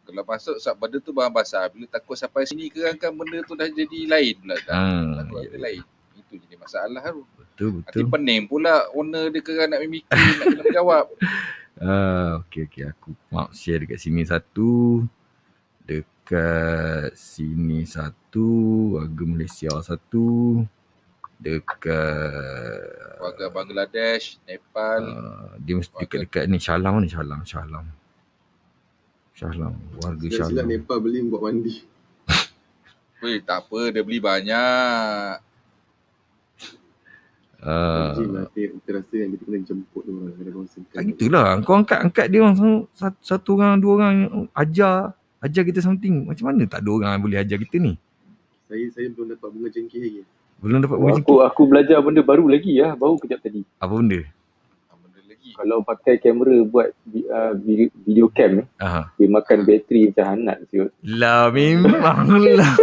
Kalau 0.04 0.24
masuk 0.28 0.56
sebab 0.60 0.76
benda 0.76 0.98
tu 1.00 1.12
barang 1.16 1.32
basah. 1.32 1.64
Bila 1.72 1.88
takut 1.88 2.20
sampai 2.20 2.44
sini 2.44 2.68
ke 2.68 2.84
kan 3.00 3.16
benda 3.16 3.40
tu 3.48 3.56
dah 3.56 3.72
jadi 3.72 4.00
lain 4.12 4.36
pula. 4.44 4.56
Dah. 4.68 4.76
Ha, 4.76 5.24
Takut 5.24 5.48
ada 5.48 5.58
lain. 5.64 5.84
Itu 6.20 6.34
jadi 6.36 6.56
masalah 6.60 7.04
tu. 7.16 7.24
betul 7.40 7.70
Nanti 7.80 7.96
betul. 8.04 8.12
pening 8.12 8.42
pula 8.44 8.92
owner 8.92 9.32
dia 9.32 9.40
kerana 9.40 9.80
nak 9.80 9.88
mikir, 9.88 10.12
nak 10.12 10.46
kena 10.52 10.64
menjawab. 10.68 11.06
Ah, 11.80 12.30
okey 12.44 12.68
okey 12.68 12.84
aku 12.92 13.16
mark 13.32 13.56
share 13.56 13.80
dekat 13.80 14.04
sini 14.04 14.28
satu. 14.28 15.08
Dekat 16.32 17.12
sini 17.20 17.84
satu, 17.84 18.48
warga 18.96 19.24
Malaysia 19.28 19.68
satu. 19.84 20.64
Dekat 21.36 23.20
Warga 23.20 23.52
Bangladesh, 23.52 24.40
Nepal. 24.48 25.12
uh, 25.12 25.52
dia 25.60 25.76
mesti 25.76 25.92
dekat-dekat 25.92 26.48
ni 26.48 26.56
Shalam 26.56 27.04
ni 27.04 27.12
Shalam, 27.12 27.44
Shalam. 27.44 27.84
Shalam, 29.36 29.76
warga 30.00 30.24
Silap-silap 30.24 30.64
Shalam. 30.64 30.72
Nepal 30.72 30.98
beli 31.04 31.20
buat 31.28 31.52
mandi. 31.52 31.84
Weh, 33.28 33.44
tak 33.44 33.68
apa, 33.68 33.92
dia 33.92 34.00
beli 34.00 34.24
banyak. 34.24 35.36
Ah, 37.60 38.16
Jin 38.16 38.32
lah. 38.32 38.48
Kita, 38.56 38.72
kita 38.80 38.90
rasa 39.04 39.14
yang 39.20 39.36
kita 39.36 39.44
kena 39.52 39.58
jemput 39.68 40.08
dia 40.08 40.16
orang. 40.16 40.32
Kena 40.40 40.52
concernkan. 40.56 40.96
tak 40.96 41.04
gitulah. 41.12 41.48
Kau 41.60 41.76
angkat-angkat 41.76 42.26
dia 42.32 42.40
orang 42.40 42.56
satu, 42.96 43.20
satu 43.20 43.50
orang, 43.60 43.84
dua 43.84 43.92
orang 44.00 44.16
ajar 44.56 45.20
ajar 45.42 45.64
kita 45.66 45.80
something. 45.82 46.26
Macam 46.26 46.46
mana 46.48 46.66
tak 46.66 46.82
ada 46.82 46.90
orang 46.90 47.12
yang 47.14 47.24
boleh 47.24 47.40
ajar 47.42 47.58
kita 47.58 47.78
ni? 47.78 47.94
Saya 48.66 48.86
saya 48.94 49.08
belum 49.12 49.36
dapat 49.36 49.48
bunga 49.52 49.68
jengkih 49.68 50.00
lagi. 50.00 50.22
Belum 50.62 50.78
dapat 50.80 50.96
Aku, 50.96 51.08
rezeki. 51.10 51.34
aku 51.42 51.62
belajar 51.66 51.98
benda 52.00 52.22
baru 52.22 52.46
lagi 52.46 52.72
ya, 52.78 52.94
baru 52.94 53.18
kejap 53.18 53.42
tadi. 53.42 53.66
Apa 53.82 53.94
benda? 53.98 54.22
Ah, 54.88 54.96
Benda 55.02 55.20
lagi. 55.26 55.50
Kalau 55.58 55.78
pakai 55.82 56.16
kamera 56.22 56.56
buat 56.64 56.88
uh, 57.28 57.54
video, 57.58 57.90
video 58.06 58.26
cam, 58.30 58.62
eh, 58.62 58.68
Aha. 58.78 59.10
dia 59.18 59.28
makan 59.28 59.58
bateri 59.66 60.14
macam 60.14 60.26
hanat 60.30 60.58
siut. 60.70 60.94
Lah 61.02 61.50
memang 61.50 62.30
lah. 62.62 62.74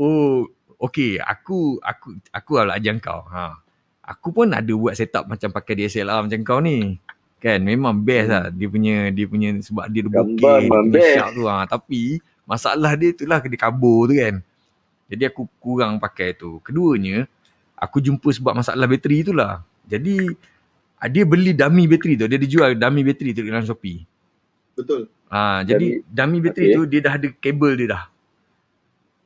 oh, 0.00 0.48
okey. 0.80 1.20
Aku 1.20 1.76
aku 1.78 2.16
aku 2.32 2.50
lah 2.58 2.80
ajar 2.80 2.96
kau. 2.98 3.22
Ha. 3.28 3.60
Aku 4.02 4.34
pun 4.34 4.50
ada 4.50 4.72
buat 4.72 4.96
setup 4.96 5.28
macam 5.28 5.52
pakai 5.52 5.78
DSLR 5.78 6.26
macam 6.26 6.40
kau 6.42 6.58
ni. 6.58 6.96
Kan 7.42 7.58
memang 7.66 7.98
best 7.98 8.30
lah 8.30 8.44
dia 8.54 8.70
punya 8.70 9.10
dia 9.10 9.26
punya 9.26 9.50
sebab 9.58 9.90
dia 9.90 10.06
Gambar 10.06 10.62
bokeh, 10.62 10.62
dia 10.62 11.26
punya 11.26 11.34
tu 11.34 11.42
ha. 11.50 11.66
Tapi 11.66 12.22
masalah 12.46 12.94
dia 12.94 13.10
tu 13.10 13.26
lah 13.26 13.42
dia 13.42 13.58
kabur 13.58 14.06
tu 14.06 14.14
kan. 14.14 14.38
Jadi 15.10 15.22
aku 15.26 15.50
kurang 15.58 15.98
pakai 15.98 16.38
tu. 16.38 16.62
Keduanya, 16.62 17.26
aku 17.74 17.98
jumpa 17.98 18.30
sebab 18.30 18.62
masalah 18.62 18.86
bateri 18.86 19.26
tu 19.26 19.34
lah. 19.34 19.66
Jadi 19.90 20.30
ah, 21.02 21.08
dia 21.10 21.26
beli 21.26 21.50
dummy 21.50 21.90
bateri 21.90 22.14
tu. 22.14 22.30
Dia 22.30 22.38
ada 22.38 22.46
jual 22.46 22.70
dummy 22.78 23.02
bateri 23.02 23.34
tu 23.34 23.42
dalam 23.42 23.66
Shopee. 23.66 24.06
Betul. 24.78 25.10
Ha, 25.28 25.66
jadi 25.66 26.00
dummy 26.06 26.38
bateri 26.38 26.72
okay. 26.72 26.76
tu 26.78 26.82
dia 26.86 27.00
dah 27.02 27.14
ada 27.18 27.28
kabel 27.42 27.72
dia 27.74 27.88
dah. 27.90 28.04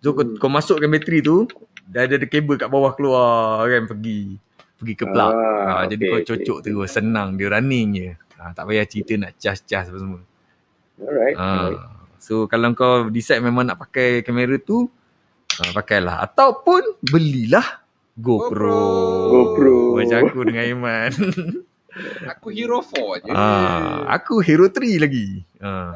So 0.00 0.16
kau, 0.16 0.24
Hmm. 0.24 0.40
kau 0.40 0.48
masukkan 0.48 0.88
bateri 0.88 1.20
tu, 1.20 1.44
dah 1.84 2.08
ada, 2.08 2.16
ada 2.16 2.26
kabel 2.26 2.56
kat 2.56 2.68
bawah 2.72 2.96
keluar 2.96 3.66
kan 3.68 3.84
pergi. 3.90 4.40
Pergi 4.76 4.94
ke 4.94 5.04
plug. 5.08 5.32
Ah, 5.32 5.82
ha, 5.82 5.84
jadi 5.88 6.04
okey, 6.04 6.10
kau 6.12 6.18
okey, 6.20 6.28
cocok 6.28 6.58
okey. 6.60 6.64
terus, 6.68 6.88
senang 6.92 7.28
dia 7.34 7.48
running 7.48 7.88
je. 7.96 8.08
Ha, 8.36 8.52
tak 8.52 8.64
payah 8.68 8.84
cerita 8.84 9.12
nak 9.16 9.32
cas-cas 9.40 9.88
apa 9.88 9.98
semua. 9.98 10.20
Alright. 11.00 11.36
Ha, 11.36 11.48
alright. 11.48 11.80
so 12.20 12.44
kalau 12.44 12.72
kau 12.76 13.08
decide 13.08 13.40
memang 13.40 13.64
nak 13.64 13.80
pakai 13.80 14.20
kamera 14.20 14.60
tu, 14.60 14.84
ha, 15.56 15.72
pakailah. 15.72 16.20
Ataupun 16.20 17.00
belilah 17.00 17.64
GoPro. 18.16 18.80
GoPro. 19.32 19.76
Macam 19.96 20.18
aku 20.24 20.38
dengan 20.44 20.64
Iman. 20.64 21.10
Aku 22.28 22.52
Hero 22.52 22.84
4 22.84 23.24
je. 23.24 23.32
ha, 23.32 24.04
aku 24.12 24.44
Hero 24.44 24.68
3 24.68 25.00
lagi. 25.00 25.40
Ha. 25.64 25.72
Ah. 25.72 25.92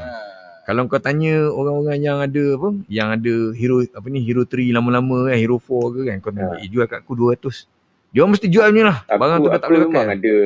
Kalau 0.65 0.89
kau 0.89 0.97
tanya 0.97 1.45
orang-orang 1.53 2.01
yang 2.01 2.25
ada 2.25 2.45
apa, 2.57 2.69
yang 2.89 3.09
ada 3.13 3.35
hero 3.53 3.83
apa 3.85 4.07
ni 4.09 4.23
hero 4.23 4.47
3 4.49 4.71
lama-lama 4.73 5.29
kan, 5.29 5.37
hero 5.37 5.61
4 5.61 5.69
ke 5.93 6.01
kan, 6.09 6.17
kau 6.25 6.31
tanya, 6.33 6.57
Ha. 6.57 6.63
eh, 6.63 6.69
jual 6.73 6.87
kat 6.89 7.05
aku 7.05 7.13
200. 7.19 7.69
Dia 8.11 8.27
mesti 8.27 8.47
jual 8.47 8.67
punya 8.69 8.87
lah. 8.87 8.99
Aku, 9.05 9.17
Barang 9.17 9.39
tu 9.39 9.47
dah 9.47 9.53
tak 9.53 9.61
aku 9.61 9.71
boleh 9.71 9.81
memang 9.85 9.95
pakai. 10.03 10.17
ada 10.17 10.37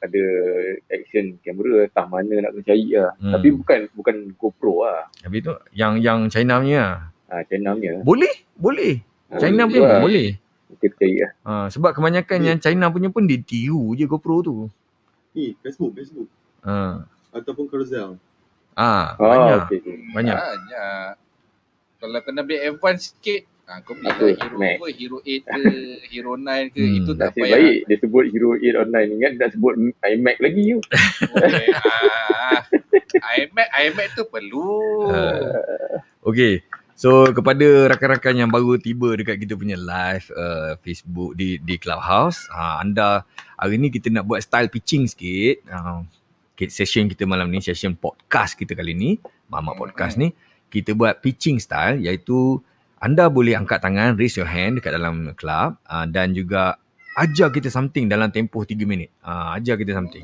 ada 0.00 0.24
action 0.88 1.24
kamera 1.38 1.74
entah 1.84 2.06
mana 2.06 2.34
nak 2.38 2.50
kena 2.50 2.62
cari 2.64 2.86
lah. 2.90 3.10
Hmm. 3.14 3.32
Tapi 3.32 3.48
bukan 3.52 3.78
bukan 3.92 4.16
GoPro 4.34 4.74
lah. 4.82 5.00
Habis 5.20 5.40
tu 5.42 5.52
yang 5.72 5.92
yang 5.98 6.18
China 6.26 6.56
punya 6.58 6.80
lah. 6.80 6.96
Ha, 7.28 7.44
China 7.44 7.68
punya. 7.72 7.92
Boleh, 8.00 8.34
boleh. 8.54 8.94
Ha, 9.28 9.36
China 9.38 9.62
punya 9.64 9.80
lah. 9.82 9.90
pun 9.90 10.04
boleh. 10.04 10.28
Kita 10.72 10.94
cari 10.96 11.16
lah. 11.18 11.30
Ha, 11.42 11.52
sebab 11.68 11.90
kebanyakan 11.92 12.38
Hmm. 12.38 12.46
yang 12.46 12.58
China 12.58 12.86
punya 12.88 13.08
pun 13.08 13.22
dia 13.22 13.38
tiru 13.38 13.92
je 13.92 14.04
GoPro 14.04 14.36
tu. 14.40 14.54
Ni, 15.32 15.52
Facebook, 15.58 15.92
Facebook. 15.92 16.28
Ha. 16.62 17.04
Ataupun 17.30 17.64
Carousel. 17.66 18.16
Ah, 18.72 19.12
Ah, 19.12 19.20
banyak. 19.20 19.60
okey. 19.66 19.78
okey. 19.78 19.96
Banyak. 20.10 20.32
Banyak. 20.32 21.10
Kalau 21.98 22.18
kena 22.20 22.40
beli 22.40 22.58
advance 22.58 23.12
sikit, 23.12 23.44
ha, 23.72 23.80
kau 23.80 23.96
beli 23.96 24.04
Apa? 24.06 24.20
lah 24.20 24.34
Hero 24.36 24.56
Mac. 24.58 24.76
apa, 24.76 24.86
Hero 24.92 25.18
8 25.18 25.24
ke, 25.24 25.72
Hero 26.12 26.32
9 26.36 26.68
ke, 26.68 26.82
Hmm. 26.82 26.96
itu 27.00 27.10
tak 27.14 27.28
Nasib 27.30 27.40
payah. 27.40 27.56
baik 27.56 27.76
dia 27.88 27.96
sebut 27.98 28.24
Hero 28.28 28.50
8 28.52 28.82
online 28.84 29.08
ingat 29.16 29.32
dah 29.40 29.48
sebut 29.48 29.72
iMac 29.98 30.36
lagi 30.38 30.62
you. 30.62 30.78
Okay, 31.32 31.66
ah, 31.72 32.60
iMac, 33.34 33.68
iMac 33.72 34.08
tu 34.12 34.24
perlu. 34.26 34.68
Ah. 35.08 36.04
Okey. 36.22 36.60
So 36.92 37.26
kepada 37.26 37.64
rakan-rakan 37.88 38.36
yang 38.36 38.50
baru 38.52 38.78
tiba 38.78 39.16
dekat 39.16 39.40
kita 39.40 39.56
punya 39.56 39.74
live 39.74 40.28
uh, 40.32 40.78
Facebook 40.78 41.34
di 41.34 41.58
di 41.58 41.74
Clubhouse, 41.74 42.46
ha, 42.52 42.78
anda 42.78 43.26
hari 43.56 43.80
ni 43.80 43.88
kita 43.88 44.06
nak 44.06 44.22
buat 44.22 44.38
style 44.38 44.70
pitching 44.70 45.08
sikit. 45.08 45.66
Uh, 45.66 46.06
session 46.62 47.10
kita 47.10 47.26
malam 47.26 47.50
ni, 47.50 47.58
session 47.58 47.98
podcast 47.98 48.54
kita 48.54 48.78
kali 48.78 48.94
ni, 48.94 49.10
Mama 49.50 49.74
Podcast 49.74 50.14
ni, 50.14 50.30
kita 50.70 50.94
buat 50.94 51.18
pitching 51.18 51.58
style 51.58 51.98
iaitu 51.98 52.62
anda 53.02 53.26
boleh 53.26 53.58
angkat 53.58 53.82
tangan, 53.82 54.14
raise 54.14 54.38
your 54.38 54.46
hand 54.46 54.78
dekat 54.78 54.94
dalam 54.94 55.34
club 55.34 55.74
uh, 55.90 56.06
dan 56.06 56.38
juga 56.38 56.78
ajar 57.18 57.50
kita 57.50 57.66
something 57.66 58.06
dalam 58.06 58.30
tempoh 58.30 58.62
3 58.62 58.78
minit. 58.86 59.10
Uh, 59.26 59.58
ajar 59.58 59.74
kita 59.74 59.90
something. 59.90 60.22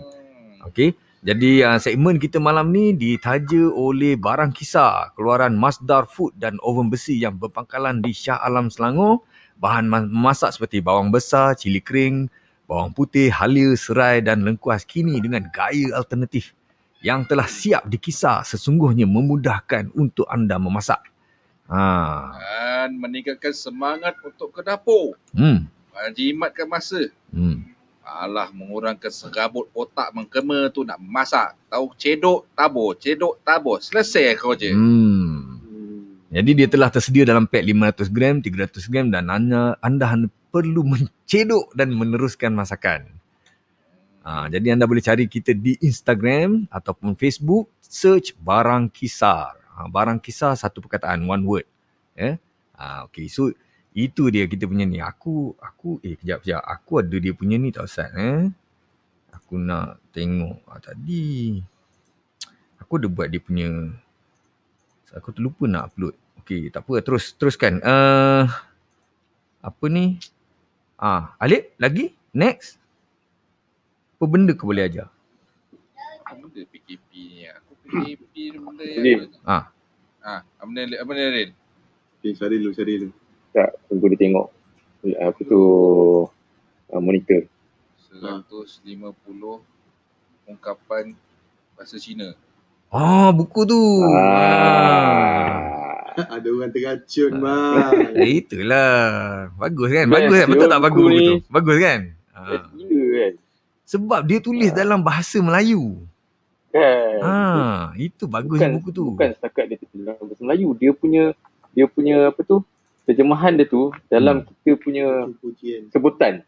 Okey. 0.63 0.95
Jadi 1.27 1.67
uh, 1.67 1.83
segmen 1.83 2.23
kita 2.23 2.39
malam 2.39 2.71
ni 2.71 2.95
ditaja 2.95 3.67
oleh 3.75 4.15
barang 4.15 4.55
kisar 4.55 5.11
keluaran 5.19 5.59
Masdar 5.59 6.07
Food 6.07 6.39
dan 6.39 6.55
oven 6.63 6.87
besi 6.87 7.19
yang 7.19 7.35
berpangkalan 7.35 7.99
di 7.99 8.15
Shah 8.15 8.39
Alam 8.47 8.71
Selangor. 8.71 9.27
Bahan 9.59 9.91
ma- 9.91 10.07
memasak 10.07 10.55
seperti 10.55 10.79
bawang 10.79 11.11
besar, 11.11 11.59
cili 11.59 11.83
kering, 11.83 12.31
bawang 12.71 12.95
putih, 12.95 13.27
halia, 13.35 13.75
serai 13.75 14.23
dan 14.23 14.47
lengkuas 14.47 14.87
kini 14.87 15.19
dengan 15.19 15.51
gaya 15.51 15.99
alternatif 15.99 16.55
yang 17.03 17.27
telah 17.27 17.51
siap 17.51 17.91
dikisar 17.91 18.47
sesungguhnya 18.47 19.11
memudahkan 19.11 19.91
untuk 19.99 20.31
anda 20.31 20.63
memasak. 20.63 21.18
Ha. 21.69 21.85
Dan 22.33 22.97
meningkatkan 22.97 23.53
semangat 23.53 24.17
untuk 24.25 24.53
ke 24.57 24.65
dapur. 24.65 25.17
Hmm. 25.37 25.69
Jimatkan 26.17 26.65
masa. 26.65 27.13
Hmm. 27.29 27.69
Alah 28.09 28.49
mengurangkan 28.57 29.13
serabut 29.13 29.69
otak 29.77 30.17
mengkema 30.17 30.73
tu 30.73 30.81
nak 30.81 30.97
masak. 30.97 31.53
Tahu 31.69 31.93
cedok, 32.01 32.49
tabur, 32.57 32.97
cedok, 32.97 33.45
tabur. 33.45 33.85
Selesai 33.85 34.33
kau 34.41 34.57
je. 34.57 34.73
Hmm. 34.73 35.61
Jadi 36.29 36.51
dia 36.57 36.69
telah 36.69 36.93
tersedia 36.93 37.25
dalam 37.25 37.49
pack 37.49 37.65
500 37.65 38.13
gram, 38.13 38.37
300 38.41 38.93
gram 38.93 39.07
dan 39.09 39.33
anda, 39.33 39.77
anda 39.81 40.05
hanya 40.09 40.29
perlu 40.53 40.85
mencedok 40.85 41.73
dan 41.73 41.93
meneruskan 41.93 42.53
masakan. 42.53 43.09
Ha, 44.29 44.45
jadi 44.53 44.77
anda 44.77 44.85
boleh 44.85 45.01
cari 45.01 45.25
kita 45.25 45.57
di 45.57 45.81
Instagram 45.81 46.69
ataupun 46.69 47.17
Facebook, 47.17 47.73
search 47.81 48.37
Barang 48.37 48.93
Kisar. 48.93 49.57
Ha, 49.79 49.87
barang 49.87 50.19
Kisar 50.19 50.59
satu 50.59 50.83
perkataan, 50.83 51.23
one 51.23 51.45
word. 51.47 51.67
Ya. 52.19 52.35
Ha, 52.75 53.07
okay, 53.07 53.31
so 53.31 53.55
itu 53.95 54.27
dia 54.35 54.51
kita 54.51 54.67
punya 54.67 54.83
ni. 54.83 54.99
Aku, 54.99 55.55
aku, 55.63 56.03
eh 56.03 56.19
kejap, 56.19 56.43
kejap. 56.43 56.67
Aku 56.67 56.99
ada 56.99 57.15
dia 57.15 57.31
punya 57.31 57.55
ni 57.63 57.71
tau 57.71 57.87
Ustaz. 57.87 58.11
Eh? 58.11 58.51
Aku 59.31 59.55
nak 59.55 60.03
tengok 60.11 60.59
ha, 60.67 60.83
tadi. 60.83 61.63
Aku 62.83 62.99
ada 62.99 63.07
buat 63.07 63.31
dia 63.31 63.39
punya 63.39 63.71
Aku 65.15 65.31
terlupa 65.31 65.65
nak 65.71 65.95
upload. 65.95 66.15
Okey, 66.43 66.75
tak 66.75 66.83
apa. 66.85 67.01
Terus 67.01 67.33
teruskan. 67.39 67.81
Uh, 67.81 68.51
apa 69.63 69.85
ni? 69.87 70.19
Ah, 70.99 71.39
Alip 71.39 71.73
lagi? 71.79 72.13
Next. 72.35 72.77
Apa 74.19 74.27
benda 74.27 74.53
kau 74.53 74.69
boleh 74.69 74.91
ajar? 74.91 75.09
Apa 77.89 78.05
benda 78.05 78.85
ni? 78.85 78.97
Ni 79.01 79.11
yang... 79.17 79.23
Ah. 79.49 79.73
Ah, 80.21 80.41
apa 80.45 80.69
benda, 80.69 80.97
apa 81.01 81.09
benda 81.09 81.33
Rin? 81.33 81.51
Okay, 82.21 82.33
Syaril 82.37 82.61
dulu, 82.61 82.73
Syaril 82.77 82.99
dulu. 83.09 83.15
Tak, 83.55 83.71
tunggu 83.89 84.07
dia 84.13 84.19
tengok. 84.21 84.47
Apa 85.17 85.41
tu 85.41 85.61
uh, 86.93 87.01
monitor. 87.01 87.49
150 88.13 89.01
ungkapan 90.49 91.15
bahasa 91.77 91.97
Cina. 91.97 92.35
Ah, 92.91 93.31
buku 93.33 93.65
tu. 93.65 93.81
Ah. 94.13 94.19
Ah. 96.19 96.27
Ada 96.35 96.49
orang 96.51 96.75
teracun, 96.75 97.33
bang. 97.39 97.93
Eh, 98.19 98.43
itulah. 98.43 99.55
Bagus 99.55 99.89
kan? 99.95 100.07
Bagus 100.11 100.35
kan? 100.35 100.49
Betul 100.51 100.67
tak 100.67 100.83
bagus 100.83 101.07
ni. 101.07 101.19
tu? 101.23 101.35
Bagus 101.47 101.77
kan? 101.79 102.01
Best 102.11 102.65
Ah. 102.65 102.67
gila 102.75 103.07
kan. 103.15 103.33
Sebab 103.89 104.21
dia 104.27 104.39
tulis 104.43 104.71
dalam 104.75 105.01
bahasa 105.01 105.39
Melayu. 105.39 106.05
Kan. 106.79 107.19
Ah, 107.21 107.81
itu 107.95 108.25
bagus 108.25 108.55
bukan, 108.55 108.71
buku 108.79 108.89
tu. 108.91 109.05
Bukan 109.13 109.31
setakat 109.33 109.65
dia 109.67 109.77
dalam 109.91 110.15
bahasa 110.21 110.41
Melayu. 110.41 110.69
Dia 110.75 110.91
punya 110.93 111.25
dia 111.71 111.87
punya 111.87 112.17
apa 112.29 112.41
tu? 112.43 112.63
Terjemahan 113.03 113.53
dia 113.53 113.65
tu 113.65 113.89
dalam 114.07 114.43
Hmm. 114.43 114.47
kita 114.55 114.71
punya 114.77 115.05
Pujian. 115.37 115.89
sebutan. 115.89 116.45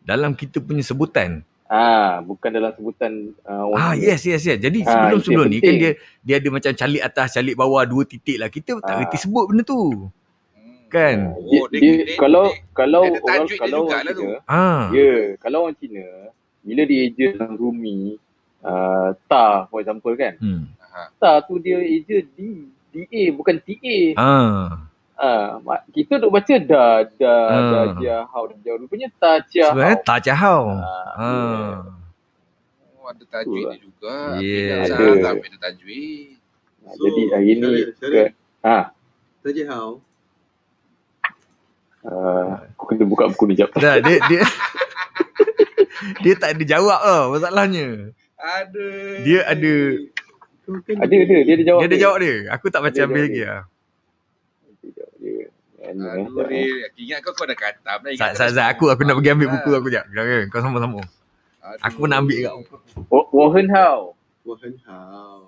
Dalam 0.00 0.32
kita 0.32 0.58
punya 0.58 0.82
sebutan. 0.82 1.40
Ah, 1.64 2.20
bukan 2.20 2.52
dalam 2.52 2.68
sebutan 2.70 3.32
uh, 3.42 3.64
orang 3.64 3.80
Ah, 3.80 3.94
yes, 3.94 4.20
yes, 4.22 4.44
yes. 4.44 4.60
Jadi 4.60 4.84
Ah, 4.84 4.92
sebelum-sebelum 5.08 5.48
itu 5.48 5.56
ni 5.56 5.58
kan 5.62 5.74
dia 5.74 5.90
dia 6.20 6.34
ada 6.36 6.48
macam 6.50 6.70
calik 6.70 7.00
atas, 7.00 7.28
calik 7.32 7.54
bawah, 7.54 7.80
dua 7.82 8.04
titik 8.04 8.36
lah. 8.36 8.46
Kita 8.46 8.76
tak 8.78 8.92
Ah. 8.92 8.98
reti 9.00 9.16
sebut 9.16 9.48
benda 9.48 9.64
tu. 9.64 9.80
Hmm. 9.80 10.12
Kan? 10.86 11.16
Dia, 11.48 11.56
Oh, 11.56 11.66
dia- 11.66 11.80
dia, 11.80 11.92
dia- 12.04 12.20
kalau 12.20 12.44
dia- 12.46 12.60
kalau 12.70 13.02
dia 13.02 13.12
orang 13.14 13.24
tajuk 13.24 13.48
dia 13.48 13.56
kalau 13.58 13.78
orang 13.78 13.88
jugalah 13.88 14.12
tu. 14.12 14.26
Ah. 14.44 14.82
ya, 14.92 15.12
kalau 15.38 15.58
orang 15.64 15.76
Cina 15.80 16.04
bila 16.60 16.82
dia 16.84 17.00
eja 17.02 17.26
dalam 17.32 17.52
Rumi 17.56 17.98
uh, 18.62 19.08
ta 19.26 19.66
for 19.66 19.78
example 19.78 20.14
kan. 20.14 20.34
Hmm. 20.38 20.64
Ta 21.16 21.40
tu 21.40 21.56
dia 21.56 21.78
eja 21.78 22.22
D 22.32 22.66
DA 22.90 23.22
bukan 23.30 23.56
TA. 23.58 23.96
Ah. 24.14 24.64
Ah, 25.14 25.62
mak- 25.62 25.86
kita 25.90 26.18
duk 26.18 26.30
baca 26.30 26.54
da 26.58 26.84
da 27.06 27.32
Ah. 27.46 27.62
da 27.62 27.80
dia 27.96 28.16
how 28.26 28.42
da 28.42 28.54
dia 28.56 28.74
rupanya 28.74 29.06
ta 29.14 29.38
cia 29.44 29.70
Sebenarnya 29.70 29.96
how. 29.96 30.04
tak 30.04 30.18
cahau. 30.22 30.62
Ah, 30.72 31.10
Ah. 31.14 31.74
Oh, 32.98 33.06
ada 33.06 33.24
tajwid 33.24 33.64
dia 33.64 33.78
juga. 33.78 34.14
Yeah. 34.38 34.82
Ada. 34.82 34.94
salah 34.94 35.16
tapi 35.24 35.44
ada 35.46 35.58
tajwid. 35.60 36.36
Ah, 36.82 36.94
jadi 36.96 37.22
hari 37.30 37.52
ni 37.54 37.70
ha 38.60 38.78
Saja 39.40 39.62
how? 39.66 39.88
uh, 42.02 42.46
aku 42.72 42.82
kena 42.88 43.04
buka 43.04 43.30
buku 43.30 43.44
ni 43.46 43.54
jap. 43.54 43.70
Dah, 43.74 43.98
dia 43.98 44.18
dia 44.26 44.42
dia 46.22 46.34
tak 46.34 46.58
ada 46.58 46.64
jawab 46.64 46.98
tau 46.98 47.24
masalahnya. 47.30 48.10
Ada. 48.42 48.86
Dia 49.22 49.40
ada 49.46 49.72
Ada 50.98 50.98
ada 50.98 51.36
dia 51.38 51.54
ada 51.54 51.64
jawab. 51.64 51.80
dia 51.80 51.86
ada 51.86 51.96
jawab 51.98 52.16
dia. 52.18 52.34
Aku 52.50 52.66
tak 52.68 52.80
baca 52.82 52.98
ambil 52.98 53.22
jawab 53.22 53.22
lagi 53.22 53.38
dia. 53.38 53.46
lah. 53.46 53.62
Dia 54.82 55.04
dia. 55.18 55.44
Eh, 55.82 55.90
Aduh, 55.92 56.46
ingat 56.96 57.18
kau 57.22 57.34
kau 57.34 57.46
dah 57.46 57.58
katam. 57.58 57.98
Dah 58.02 58.10
ingat 58.10 58.34
Sat, 58.34 58.38
sat, 58.38 58.50
sat, 58.54 58.66
aku 58.70 58.90
aku 58.90 59.02
nak 59.02 59.18
pergi 59.18 59.30
ambil 59.30 59.48
buku 59.50 59.70
aku 59.74 59.88
jap. 59.90 60.06
Jangan 60.10 60.46
kau 60.50 60.58
sambung-sambung. 60.58 61.06
Aduh. 61.62 61.82
Aku 61.86 62.02
nak 62.06 62.18
ambil 62.22 62.38
kat 62.40 62.52
buku. 62.58 62.76
Wo- 63.06 63.30
Wohen 63.30 63.66
Hao. 63.70 64.14
Wahan 64.42 64.74
how? 64.82 65.38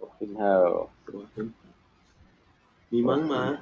Wohen 0.00 0.32
Hao. 0.40 0.88
Wahan 1.04 1.46
Memang 2.88 3.20
mah. 3.28 3.52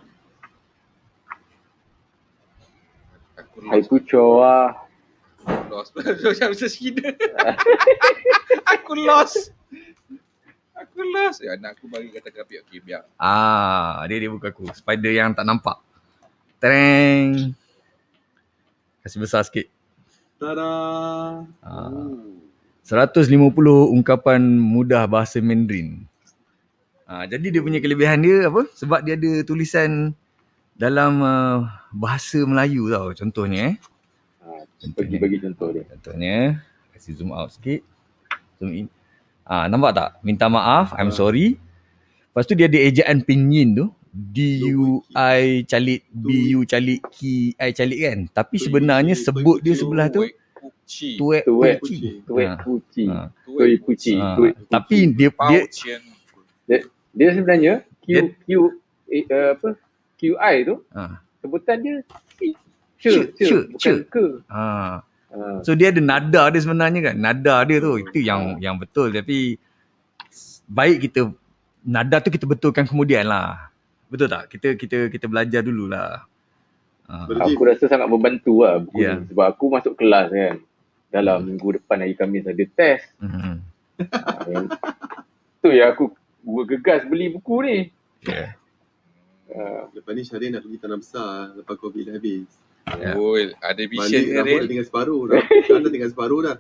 Aku 3.34 3.56
Hai. 3.66 3.82
Pucho 3.82 4.38
ah. 4.38 4.70
Lost. 5.46 5.90
Macam 5.96 6.48
bahasa 6.52 6.68
Cina. 6.68 7.06
aku 8.76 8.92
lost. 8.98 9.50
Aku 10.76 11.00
lost. 11.14 11.40
Ya, 11.40 11.56
anak 11.56 11.78
aku 11.78 11.88
bagi 11.88 12.12
kata 12.12 12.30
kapi. 12.30 12.62
Okey, 12.66 12.78
biar. 12.84 13.06
Ah, 13.16 14.04
dia 14.06 14.20
dia 14.20 14.30
buku 14.30 14.46
aku. 14.46 14.68
Spider 14.76 15.12
yang 15.12 15.32
tak 15.32 15.48
nampak. 15.48 15.78
Tereng. 16.62 17.54
Kasih 19.02 19.18
besar 19.18 19.42
sikit. 19.42 19.66
Tada. 20.38 20.70
Ah. 21.62 21.90
Hmm. 21.90 22.42
150 22.82 23.30
ungkapan 23.94 24.42
mudah 24.42 25.06
bahasa 25.06 25.38
Mandarin. 25.38 26.02
Ha, 27.06 27.30
jadi 27.30 27.54
dia 27.54 27.62
punya 27.62 27.78
kelebihan 27.78 28.24
dia 28.26 28.50
apa? 28.50 28.66
Sebab 28.74 29.06
dia 29.06 29.14
ada 29.14 29.46
tulisan 29.46 30.16
dalam 30.74 31.22
uh, 31.22 31.68
bahasa 31.94 32.42
Melayu 32.42 32.90
tau 32.90 33.14
contohnya 33.14 33.70
eh. 33.70 33.76
Ah, 34.82 34.90
bagi 34.92 35.16
bagi 35.16 35.36
contoh 35.38 35.68
dia. 35.70 35.84
Contohnya 35.86 36.58
kasih 36.92 37.12
zoom 37.14 37.30
out 37.30 37.54
sikit. 37.54 37.80
Zoom 38.58 38.74
in. 38.74 38.86
Ah 39.42 39.66
nampak 39.66 39.92
tak? 39.94 40.10
Minta 40.22 40.46
maaf, 40.46 40.90
I'm 40.94 41.10
Ah. 41.10 41.14
sorry. 41.14 41.54
Lepas 42.30 42.44
tu 42.44 42.54
dia 42.54 42.66
ada 42.66 42.78
ejaan 42.78 43.22
pinyin 43.22 43.74
tu. 43.74 43.86
D 44.12 44.68
U 44.76 45.00
I 45.16 45.64
calit 45.64 46.04
B 46.12 46.52
U 46.52 46.68
calit 46.68 47.00
Ki 47.08 47.56
I 47.56 47.72
calit 47.72 47.98
kan. 48.02 48.18
Tapi 48.28 48.56
sebenarnya 48.60 49.16
Puci, 49.16 49.24
sebut 49.24 49.58
dia 49.58 49.72
Puci. 49.72 49.80
sebelah 49.80 50.06
tu 50.08 50.20
Puci. 50.20 51.10
tuek 51.16 51.42
Tuek 51.48 51.74
puci. 51.80 51.96
Tuek 52.22 52.46
Ah. 52.46 52.58
Puci. 52.60 53.04
Ah. 53.08 53.26
Puci. 53.80 54.12
Ah, 54.20 54.36
Puci. 54.36 54.52
Tapi 54.68 54.96
dia 55.14 55.30
dia. 55.32 55.62
Dia 57.12 57.28
sebenarnya 57.32 57.74
Q 58.00 58.36
Q 58.44 58.48
eh, 59.08 59.24
uh, 59.28 59.48
apa 59.52 59.68
QI 60.16 60.54
tu 60.64 60.80
ah. 60.92 61.20
sebutan 61.40 61.76
dia 61.80 61.94
C. 63.02 63.04
Ce, 63.04 63.10
Ce, 63.34 63.44
ce, 63.44 63.56
bukan 63.68 63.82
ce. 63.82 63.92
ke. 64.06 64.24
Ah. 64.46 65.02
Ah. 65.28 65.58
So 65.60 65.74
dia 65.74 65.90
ada 65.90 65.98
nada 65.98 66.42
dia 66.48 66.60
sebenarnya 66.60 67.00
kan. 67.02 67.16
Nada 67.16 67.54
dia 67.64 67.76
tu 67.78 67.98
itu 67.98 68.18
yang 68.20 68.56
yang 68.58 68.76
betul 68.76 69.10
tapi 69.10 69.58
baik 70.64 71.02
kita 71.02 71.34
nada 71.82 72.16
tu 72.18 72.30
kita 72.30 72.46
betulkan 72.46 72.86
kemudian 72.86 73.26
lah. 73.26 73.72
Betul 74.06 74.28
tak? 74.28 74.46
Kita 74.48 74.76
kita 74.76 75.08
kita 75.08 75.26
belajar 75.26 75.60
dululah. 75.60 76.22
Ah. 77.04 77.26
Ber- 77.26 77.42
Aku 77.42 77.66
rasa 77.66 77.84
sangat 77.86 78.06
membantu 78.06 78.62
lah 78.62 78.78
buku 78.78 79.02
Ya. 79.02 79.18
ni. 79.18 79.26
Sebab 79.28 79.46
aku 79.48 79.64
masuk 79.68 79.94
kelas 79.94 80.30
kan. 80.30 80.56
Dalam 81.10 81.44
minggu 81.44 81.76
depan 81.76 81.98
hari 81.98 82.14
Khamis 82.14 82.46
ada 82.46 82.64
test. 82.72 83.04
Ah, 83.18 83.60
yang- 84.46 84.70
tu 85.58 85.68
ya 85.68 85.90
aku 85.90 86.08
bergegas 86.40 87.04
beli 87.04 87.28
buku 87.30 87.56
ni. 87.62 87.78
Yeah. 88.22 88.56
Ah, 89.48 89.88
Lepas 89.92 90.12
ni 90.12 90.22
Syaril 90.22 90.50
nak 90.50 90.64
pergi 90.64 90.78
tanah 90.78 90.96
besar 90.96 91.30
lepas 91.52 91.76
COVID 91.76 92.02
dah 92.04 92.14
habis. 92.16 92.48
Ya. 92.84 93.14
Oh, 93.14 93.38
ada 93.38 93.82
vision 93.82 94.10
Balik 94.12 94.26
ke 94.26 94.36
rambut 94.36 94.68
tinggal 94.68 94.86
separuh 94.86 95.22
dah. 95.26 95.42
Dah 95.80 95.90
tinggal 95.90 96.10
separuh 96.10 96.40
dah. 96.42 96.56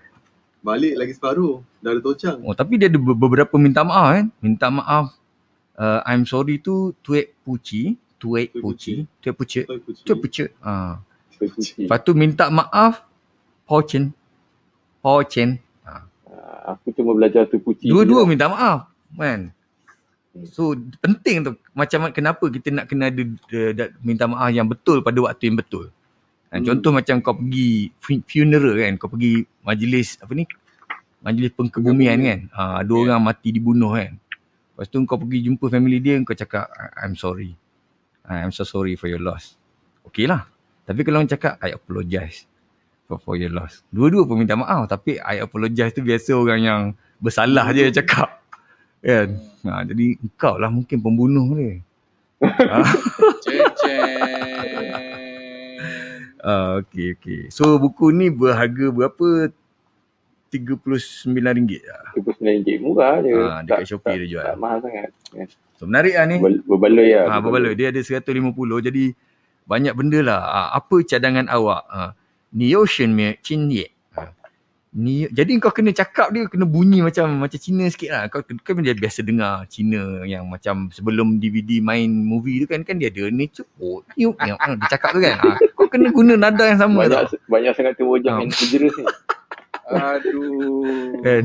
Balik 0.62 0.94
lagi 0.94 1.12
separuh. 1.12 1.54
Dah 1.78 1.90
ada 1.90 2.00
tocang. 2.00 2.38
Oh 2.42 2.54
tapi 2.54 2.78
dia 2.78 2.86
ada 2.86 2.96
be- 2.96 3.18
beberapa 3.18 3.54
minta 3.56 3.82
maaf 3.82 4.06
kan. 4.12 4.26
Minta 4.38 4.66
maaf 4.68 5.10
uh, 5.74 6.00
I'm 6.04 6.22
sorry 6.22 6.56
tu 6.56 6.94
tuek 7.00 7.34
puci, 7.42 7.98
tuek 8.16 8.54
Tuek 8.54 8.62
puci, 8.62 8.92
puci. 9.02 9.20
tuek 9.20 9.34
puci, 9.34 9.60
Tuai 9.64 9.78
kucing. 9.82 10.04
tuek 10.04 10.18
puci. 10.18 10.42
Ah. 10.60 11.02
Tuai 11.34 11.48
Puci. 11.50 11.72
Lepas 11.84 11.98
tu 12.00 12.14
minta 12.14 12.46
maaf 12.48 13.02
Pochin. 13.62 14.14
Pochin. 15.00 15.58
Ah. 15.82 16.06
Ah, 16.24 16.72
aku 16.72 16.94
cuma 16.94 17.12
belajar 17.12 17.44
tu 17.44 17.58
Puci. 17.58 17.90
Dua-dua 17.90 18.22
minta 18.24 18.46
maaf 18.46 18.86
kan. 19.12 19.50
Hmm. 20.32 20.46
So 20.46 20.72
penting 20.96 21.42
tu 21.42 21.52
macam 21.72 22.08
kenapa 22.08 22.46
kita 22.46 22.70
nak 22.70 22.86
kena 22.86 23.10
ada 23.10 23.20
uh, 23.26 23.70
da- 23.74 23.92
minta 24.00 24.24
maaf 24.24 24.48
yang 24.48 24.64
betul 24.64 25.02
pada 25.02 25.18
waktu 25.20 25.50
yang 25.50 25.58
betul. 25.58 25.90
Ha, 26.52 26.60
Hmm. 26.60 26.68
Contoh 26.68 26.92
macam 26.92 27.16
kau 27.18 27.32
pergi 27.34 27.88
fu- 27.96 28.20
funeral 28.22 28.76
kan, 28.76 28.92
kau 28.94 29.08
pergi 29.08 29.32
majlis 29.64 30.20
apa 30.20 30.32
ni? 30.32 30.44
Majlis 31.18 31.50
pengkebumian 31.50 32.18
kan. 32.20 32.40
Ha, 32.52 32.62
ada 32.84 32.92
Ya. 32.92 32.98
orang 33.00 33.20
mati 33.22 33.48
dibunuh 33.50 33.96
kan. 33.96 34.20
Lepas 34.72 34.86
tu 34.86 35.00
kau 35.02 35.16
pergi 35.16 35.48
jumpa 35.48 35.64
family 35.66 35.96
dia, 35.96 36.20
kau 36.20 36.34
cakap 36.34 36.68
"I- 36.68 36.92
I'm 37.02 37.14
sorry. 37.14 37.56
I'm 38.22 38.50
so 38.50 38.62
sorry 38.62 38.94
for 38.94 39.08
your 39.08 39.18
loss. 39.18 39.56
Okey 40.04 40.24
lah. 40.24 40.44
Tapi 40.82 41.02
kalau 41.02 41.18
orang 41.18 41.30
cakap 41.30 41.56
I 41.58 41.72
apologize 41.72 42.44
for, 43.06 43.16
for 43.16 43.34
your 43.34 43.50
loss. 43.50 43.80
Dua-dua 43.88 44.22
pun 44.22 44.36
minta 44.36 44.52
maaf 44.52 44.86
tapi 44.86 45.16
I 45.16 45.40
apologize 45.40 45.90
tu 45.90 46.00
biasa 46.00 46.32
orang 46.32 46.60
yang 46.60 46.80
bersalah 47.16 47.70
je 47.70 47.86
yang 47.86 47.96
cakap. 47.96 48.42
Kan? 49.00 49.28
Ha, 49.64 49.82
jadi 49.84 50.04
kau 50.36 50.58
lah 50.58 50.68
mungkin 50.68 51.00
pembunuh 51.00 51.48
dia. 51.54 51.80
ha, 52.70 52.82
Ah, 56.42 56.82
okey 56.82 57.14
okey. 57.16 57.40
So 57.48 57.78
buku 57.78 58.10
ni 58.10 58.26
berharga 58.28 58.90
berapa? 58.90 59.54
RM39 60.52 61.80
lah. 61.80 62.12
RM29 62.12 62.68
murah 62.84 63.24
je. 63.24 63.32
Ah, 63.32 63.60
dekat 63.64 63.88
Shopee 63.88 64.04
tak, 64.04 64.20
dia 64.20 64.28
jual. 64.28 64.44
Tak 64.44 64.56
mahal 64.60 64.78
sangat. 64.84 65.10
Ya. 65.32 65.44
So 65.80 65.88
menarik 65.88 66.12
lah 66.12 66.24
ni. 66.28 66.36
Berbal- 66.36 66.62
Berbaloi 66.68 67.08
lah. 67.08 67.24
Ha, 67.24 67.40
berbaloi. 67.40 67.72
Dia 67.72 67.88
ada 67.88 68.00
150 68.02 68.84
jadi 68.84 69.04
banyak 69.64 69.94
benda 69.96 70.20
lah. 70.20 70.40
Ha, 70.42 70.60
apa 70.76 70.96
cadangan 71.02 71.48
awak? 71.48 71.82
Ha, 71.88 72.12
ni 72.52 72.76
Ocean 72.76 73.16
me 73.16 73.40
chin 73.40 73.64
ni 74.92 75.24
jadi 75.32 75.56
kau 75.56 75.72
kena 75.72 75.88
cakap 75.96 76.36
dia 76.36 76.44
kena 76.44 76.68
bunyi 76.68 77.00
macam 77.00 77.40
macam 77.40 77.56
Cina 77.56 77.88
sikit 77.88 78.10
lah. 78.12 78.22
Kau 78.28 78.44
kan 78.44 78.84
dia 78.84 78.92
biasa 78.92 79.24
dengar 79.24 79.64
Cina 79.72 80.20
yang 80.28 80.44
macam 80.44 80.92
sebelum 80.92 81.40
DVD 81.40 81.80
main 81.80 82.12
movie 82.12 82.60
tu 82.60 82.66
kan 82.68 82.84
kan 82.84 83.00
dia 83.00 83.08
ada 83.08 83.32
ni 83.32 83.48
cepot 83.48 84.04
yuk 84.20 84.36
yang 84.44 84.60
dia 84.60 84.88
cakap 84.92 85.16
tu 85.16 85.20
kan. 85.24 85.40
Ha, 85.40 85.56
kau 85.72 85.88
kena 85.88 86.12
guna 86.12 86.36
nada 86.36 86.64
yang 86.68 86.76
sama 86.76 87.08
banyak, 87.08 87.24
tau. 87.24 87.40
banyak 87.48 87.72
sangat 87.72 87.92
tu 87.96 88.04
wajah 88.04 88.36
yang 88.36 88.52
terjerus 88.52 88.94
ni 89.00 89.04
aduh. 89.88 91.20
Kan? 91.24 91.44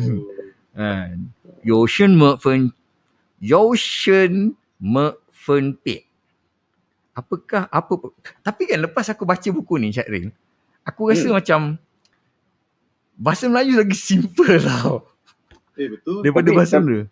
Kan? 0.75 1.15
Yoshin 1.63 2.19
Mcfen 2.19 2.75
Yoshin 3.39 4.55
Mcfen 4.83 5.65
apakah 7.17 7.65
apa 7.71 7.93
tapi 8.45 8.69
kan 8.69 8.83
lepas 8.83 9.09
aku 9.09 9.25
baca 9.25 9.49
buku 9.49 9.81
ni 9.81 9.89
Syakril 9.89 10.29
aku 10.85 11.09
rasa 11.09 11.27
hmm. 11.31 11.35
macam 11.35 11.59
bahasa 13.17 13.49
Melayu 13.49 13.81
lagi 13.81 13.97
simple 13.97 14.61
tau 14.61 15.03
Eh 15.73 15.89
betul. 15.89 16.21
daripada 16.21 16.47
Tapi- 16.47 16.57
bahasa 16.57 16.77
Melayu. 16.77 17.05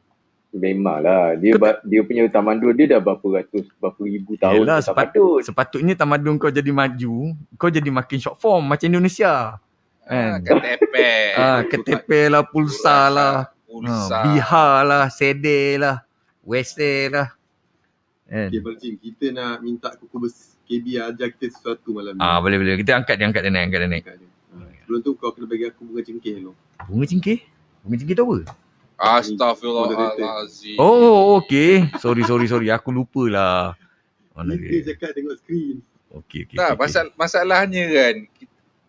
Memanglah. 0.55 1.35
Dia 1.35 1.59
ba- 1.59 1.83
dia 1.83 1.99
punya 1.99 2.23
tamadun 2.31 2.71
dia 2.71 2.95
dah 2.95 3.03
berapa 3.03 3.43
ratus, 3.43 3.67
berapa 3.75 3.99
ribu 3.99 4.39
tahun. 4.39 4.63
Yelah, 4.63 4.79
tak 4.79 4.87
sepat- 4.87 5.11
patut. 5.11 5.39
Sepatutnya 5.43 5.93
tamadun 5.99 6.39
kau 6.39 6.47
jadi 6.47 6.71
maju, 6.71 7.35
kau 7.59 7.67
jadi 7.67 7.89
makin 7.91 8.23
short 8.23 8.39
form 8.39 8.63
macam 8.63 8.87
Indonesia. 8.87 9.59
Ah, 10.07 10.39
Kan? 10.39 10.63
ketepe. 10.63 11.11
Ah, 11.35 11.59
ketepe 11.67 12.31
lah, 12.31 12.47
pulsa 12.47 13.11
lah, 13.11 13.51
Pulsa. 13.67 14.15
ha, 14.15 14.23
bihar 14.23 14.75
lah, 14.87 15.05
sede 15.11 15.75
lah, 15.75 16.07
wese 16.39 17.11
lah. 17.11 17.35
Kan? 18.23 18.47
Okay, 18.47 18.61
Barjim, 18.63 18.93
kita 18.95 19.35
nak 19.35 19.59
minta 19.59 19.91
kuku 19.91 20.23
KB 20.65 20.85
ajar 20.97 21.27
kita 21.35 21.51
sesuatu 21.51 21.91
malam 21.91 22.15
ni. 22.15 22.21
Ah, 22.23 22.39
boleh 22.39 22.57
boleh. 22.57 22.79
Kita 22.79 22.95
angkat 22.95 23.19
dia 23.19 23.27
angkat 23.27 23.43
dia 23.43 23.51
naik, 23.51 23.65
angkat 23.67 23.79
dia 23.83 23.89
naik. 23.91 24.03
Angkat 24.07 24.15
dia. 24.23 24.29
Sebelum 24.85 25.01
tu 25.01 25.17
kau 25.17 25.33
kena 25.33 25.49
bagi 25.49 25.65
aku 25.65 25.81
bunga 25.81 26.05
cengkeh 26.05 26.37
dulu. 26.37 26.53
Bunga 26.85 27.05
cingkir? 27.09 27.41
Bunga 27.81 27.97
cingkir 27.97 28.13
tu 28.13 28.21
apa? 28.21 28.37
Astaghfirullahalazim. 29.01 30.77
Oh, 30.77 31.41
okey. 31.41 31.89
Sorry, 31.97 32.21
sorry, 32.21 32.45
sorry. 32.45 32.69
Aku 32.69 32.93
lupa 32.93 33.25
lah. 33.25 33.73
Mana 34.37 34.53
Kita 34.53 34.69
dia? 34.69 34.93
cakap 34.93 35.17
tengok 35.17 35.41
skrin. 35.41 35.81
Okey, 36.13 36.45
okey. 36.45 36.55
Tak, 36.61 36.77
okey, 36.77 36.81
pasal, 36.85 37.05
masalahnya 37.17 37.81
kan, 37.89 38.15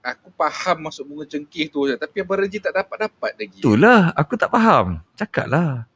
aku 0.04 0.28
faham 0.36 0.76
masuk 0.84 1.08
bunga 1.08 1.24
cengkih 1.24 1.72
tu. 1.72 1.88
Tapi 1.88 2.16
Abang 2.20 2.44
Raji 2.44 2.60
tak 2.60 2.76
dapat-dapat 2.76 3.32
lagi. 3.40 3.56
Itulah, 3.64 4.12
aku 4.12 4.36
tak 4.36 4.52
faham. 4.52 5.00
Cakap 5.16 5.48
lah. 5.48 5.88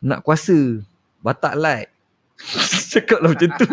Nak 0.00 0.24
kuasa. 0.24 0.80
Batak 1.20 1.60
light. 1.60 1.92
Cakap 2.96 3.20
lah 3.20 3.36
macam 3.36 3.52
tu. 3.60 3.68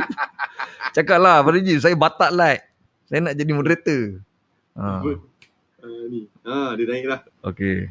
Cakap 1.00 1.18
lah, 1.24 1.40
Abang 1.40 1.56
saya 1.80 1.96
batak 1.96 2.36
light. 2.36 2.68
Saya 3.08 3.32
nak 3.32 3.40
jadi 3.40 3.52
moderator. 3.56 4.20
Ha, 4.74 5.02
Ah, 5.82 6.04
ni. 6.08 6.30
Ah, 6.42 6.78
dia 6.78 6.86
naik 6.86 7.06
lah. 7.06 7.22
okay. 7.42 7.90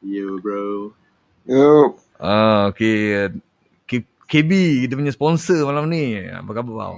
Yo 0.00 0.40
bro. 0.40 0.96
Yo, 1.44 1.96
Ah, 2.16 2.68
okay. 2.68 3.28
K- 3.84 4.08
KB, 4.26 4.50
kita 4.84 4.96
punya 4.96 5.12
sponsor 5.12 5.60
malam 5.62 5.88
ni. 5.88 6.16
Apa 6.22 6.48
khabar 6.50 6.74
bang? 6.74 6.94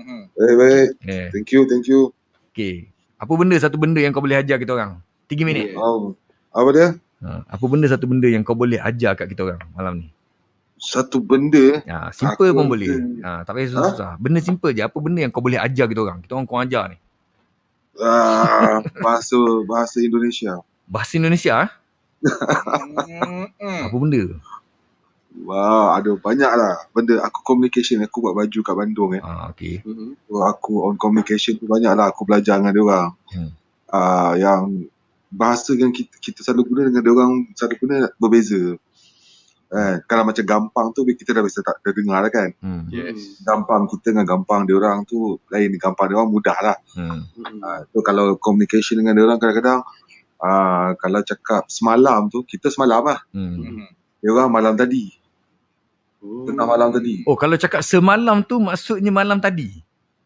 Hmm. 0.00 0.22
baik 0.32 0.56
baik. 0.56 0.88
Eh, 1.04 1.28
Thank 1.30 1.52
you, 1.52 1.64
thank 1.64 1.84
you. 1.84 2.08
okay. 2.48 2.88
Apa 3.16 3.36
benda 3.36 3.52
satu 3.56 3.76
benda 3.76 4.00
yang 4.00 4.10
kau 4.10 4.24
boleh 4.24 4.40
ajar 4.40 4.56
kita 4.56 4.72
orang? 4.72 4.96
Tiga 5.28 5.44
minit. 5.44 5.70
Yeah. 5.70 5.78
Um, 5.78 6.16
apa 6.50 6.68
dia? 6.72 6.88
Ha, 7.20 7.44
apa 7.46 7.64
benda 7.68 7.84
satu 7.84 8.08
benda 8.08 8.24
yang 8.26 8.40
kau 8.40 8.56
boleh 8.56 8.80
ajar 8.80 9.12
kat 9.12 9.28
kita 9.28 9.44
orang 9.44 9.60
malam 9.70 9.94
ni? 10.00 10.08
Satu 10.80 11.20
benda. 11.20 11.84
Ha, 11.84 12.08
simple 12.10 12.48
pun 12.50 12.64
boleh. 12.64 12.88
Ha, 13.20 13.44
tak 13.44 13.52
payah 13.52 13.68
susah-susah. 13.68 14.16
Benda 14.16 14.40
simple 14.40 14.72
je. 14.72 14.80
Apa 14.80 14.96
benda 14.96 15.20
yang 15.20 15.28
kau 15.28 15.44
boleh 15.44 15.60
ajar 15.60 15.84
kita 15.84 16.00
orang? 16.00 16.24
Kita 16.24 16.32
orang 16.32 16.48
kau 16.48 16.56
ajar 16.56 16.88
ni. 16.88 16.96
Uh, 18.00 18.80
bahasa 19.04 19.36
bahasa 19.68 20.00
Indonesia. 20.00 20.64
Bahasa 20.88 21.20
Indonesia 21.20 21.68
eh? 21.68 21.70
Apa 23.60 23.96
benda? 23.96 24.40
Wah, 25.46 25.96
ada 25.96 26.18
banyak 26.18 26.52
lah 26.52 26.74
benda. 26.90 27.22
Aku 27.22 27.46
communication, 27.46 28.02
aku 28.02 28.18
buat 28.18 28.34
baju 28.34 28.58
kat 28.60 28.74
Bandung 28.74 29.10
eh. 29.14 29.22
Ha, 29.22 29.54
okay. 29.54 29.80
Mhm. 29.86 30.18
So, 30.26 30.42
aku 30.42 30.84
on 30.90 30.98
communication 30.98 31.56
tu 31.56 31.70
banyak 31.70 31.92
lah 31.94 32.10
aku 32.10 32.26
belajar 32.26 32.58
dengan 32.58 32.74
dia 32.74 32.82
orang. 32.82 33.08
Hmm. 33.30 33.50
Uh, 33.90 34.32
yang 34.38 34.60
bahasa 35.30 35.78
yang 35.78 35.94
kita, 35.94 36.18
kita 36.18 36.42
selalu 36.42 36.74
guna 36.74 36.80
dengan 36.90 37.02
dia 37.06 37.12
orang 37.14 37.32
selalu 37.54 37.74
guna 37.78 37.96
berbeza. 38.18 38.62
Eh, 39.70 40.02
kalau 40.10 40.26
macam 40.26 40.42
gampang 40.42 40.90
tu 40.90 41.06
kita 41.06 41.30
dah 41.30 41.46
biasa 41.46 41.62
tak 41.62 41.78
dah 41.78 41.92
dengar 41.94 42.18
lah 42.26 42.30
kan. 42.34 42.50
Hmm. 42.58 42.90
Yes. 42.90 43.38
Gampang 43.46 43.86
kita 43.86 44.10
dengan 44.10 44.26
gampang 44.26 44.66
dia 44.66 44.74
orang 44.74 45.06
tu 45.06 45.38
lain. 45.46 45.70
Gampang 45.78 46.10
dia 46.10 46.18
orang 46.18 46.26
mudah 46.34 46.58
lah. 46.58 46.76
Hmm. 46.98 47.22
Uh, 47.38 47.80
so 47.94 48.02
kalau 48.02 48.34
communication 48.42 48.98
dengan 48.98 49.14
dia 49.14 49.22
orang 49.30 49.38
kadang-kadang 49.38 49.86
uh, 50.42 50.90
kalau 50.98 51.22
cakap 51.22 51.70
semalam 51.70 52.26
tu 52.26 52.42
kita 52.42 52.66
semalam 52.66 53.14
lah. 53.14 53.22
Hmm. 53.30 53.62
Hmm. 53.62 53.90
Dia 54.18 54.30
orang 54.34 54.50
malam 54.50 54.74
tadi. 54.74 55.14
Oh. 56.18 56.50
Tengah 56.50 56.66
malam 56.66 56.90
tadi. 56.90 57.22
Oh, 57.30 57.38
kalau 57.38 57.54
cakap 57.54 57.86
semalam 57.86 58.42
tu 58.42 58.58
maksudnya 58.58 59.14
malam 59.14 59.38
tadi? 59.38 59.70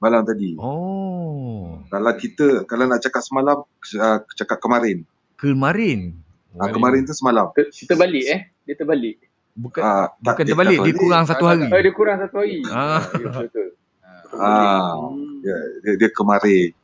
Malam 0.00 0.24
tadi. 0.24 0.56
Oh. 0.56 1.84
Kalau 1.92 2.12
kita 2.16 2.64
kalau 2.64 2.88
nak 2.88 3.04
cakap 3.04 3.20
semalam 3.20 3.60
uh, 3.68 4.18
cakap 4.32 4.56
kemarin. 4.56 5.04
Kemarin. 5.36 6.16
Uh, 6.56 6.72
kemarin 6.72 7.04
tu 7.04 7.12
semalam. 7.12 7.52
Ter- 7.52 7.68
Terbalik 7.92 8.24
eh. 8.24 8.40
Dia 8.64 8.72
terbalik. 8.80 9.33
Bukan 9.54 9.82
Uh, 9.82 10.06
bukan 10.18 10.44
terbalik, 10.44 10.78
dia 10.82 10.94
kurang 10.98 11.24
satu 11.30 11.46
hari. 11.46 11.70
Oh, 11.70 11.78
dia 11.78 11.94
kurang 11.94 12.18
satu 12.18 12.42
hari. 12.42 12.58
Ah. 12.66 13.06
ya, 13.06 13.30
betul. 13.38 13.68
Ah, 14.34 14.98
Hmm. 14.98 15.46
ya, 15.46 15.56
dia, 15.80 15.92
dia 15.94 16.10
kemarin. 16.10 16.74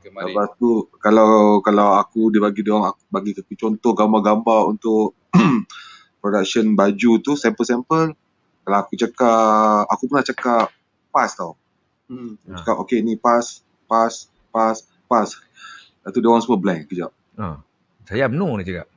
Kemarin. 0.00 0.32
Lepas 0.32 0.48
tu 0.56 0.86
kalau 0.96 1.60
kalau 1.60 1.98
aku 1.98 2.32
dia 2.32 2.40
bagi 2.40 2.64
dia 2.64 2.72
orang 2.72 2.94
aku 2.94 3.02
bagi 3.10 3.36
aku 3.36 3.52
contoh 3.52 3.92
gambar-gambar 3.92 4.60
untuk 4.70 5.12
production 6.22 6.72
baju 6.72 7.10
tu 7.20 7.34
sampel-sampel 7.34 8.14
kalau 8.62 8.78
aku 8.80 8.94
cakap 8.94 9.84
aku 9.86 10.02
pernah 10.06 10.24
cakap 10.24 10.66
pas 11.10 11.28
tau. 11.28 11.58
Hmm. 12.06 12.38
Ah. 12.48 12.62
Cakap 12.62 12.76
okay 12.80 13.02
ni 13.02 13.18
pas 13.18 13.44
pas 13.84 14.14
pas 14.48 14.78
pas. 15.04 15.28
Lepas 15.28 16.10
tu 16.14 16.18
dia 16.22 16.30
orang 16.30 16.40
semua 16.40 16.56
blank 16.56 16.86
kejap. 16.86 17.10
Ha. 17.36 17.60
Saya 18.06 18.30
no 18.30 18.56
dia 18.56 18.64
cakap. 18.64 18.88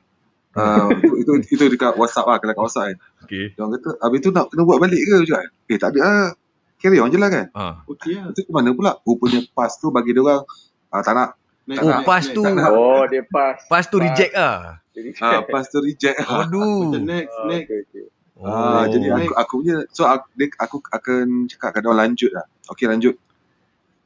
Uh, 0.50 0.88
itu, 1.36 1.46
itu 1.50 1.64
dekat 1.68 1.94
WhatsApp 1.94 2.26
lah 2.26 2.36
kalau 2.36 2.52
kat 2.52 2.62
WhatsApp 2.62 2.86
kan. 2.86 2.96
Okay. 3.22 3.44
Dia 3.50 3.60
orang 3.60 3.72
kata 3.74 3.90
habis 4.00 4.18
tu 4.18 4.30
nak 4.30 4.44
kena 4.48 4.62
buat 4.64 4.78
balik 4.78 4.98
ke 4.98 5.14
cakap. 5.24 5.42
Eh 5.66 5.76
tak 5.76 5.90
ada 5.90 6.00
lah. 6.00 6.28
Carry 6.76 6.96
on 6.96 7.08
je 7.08 7.16
lah 7.16 7.28
kan. 7.28 7.46
Ha. 7.52 7.64
Okey 7.86 8.14
lah. 8.16 8.30
Itu 8.30 8.40
ke 8.40 8.50
mana 8.50 8.72
pula? 8.72 8.96
Rupanya 9.00 9.40
pas 9.50 9.70
tu 9.70 9.88
bagi 9.88 10.10
dia 10.10 10.20
orang 10.20 10.42
uh, 10.88 11.02
tak 11.02 11.12
nak. 11.12 11.30
Next, 11.62 11.78
Oh, 11.78 11.88
next, 11.88 12.02
pas 12.02 12.18
next. 12.18 12.32
tu. 12.32 12.42
Tak 12.42 12.54
nak. 12.56 12.70
Oh, 12.72 13.02
dia 13.04 13.22
pas. 13.22 13.54
Pas 13.62 13.84
tu 13.84 13.96
reject 13.96 14.32
ah. 14.34 14.80
Jadi, 14.90 15.08
Uh, 15.14 15.40
pas 15.46 15.62
tu 15.62 15.78
reject. 15.78 16.16
Aduh. 16.20 16.90
Macam 16.90 17.04
next, 17.04 17.30
Ah, 17.32 17.46
next. 17.46 17.68
okay, 17.68 17.80
okay. 17.84 18.04
Ah, 18.40 18.88
jadi 18.88 19.06
aku, 19.12 19.32
aku 19.36 19.52
punya 19.58 19.76
so 19.90 20.02
aku, 20.02 20.24
dia, 20.32 20.48
aku 20.56 20.76
akan 20.88 21.44
cakap 21.46 21.70
kat 21.70 21.80
dia 21.80 21.92
lanjut 21.92 22.30
lah. 22.32 22.46
Okey 22.68 22.88
lanjut. 22.88 23.14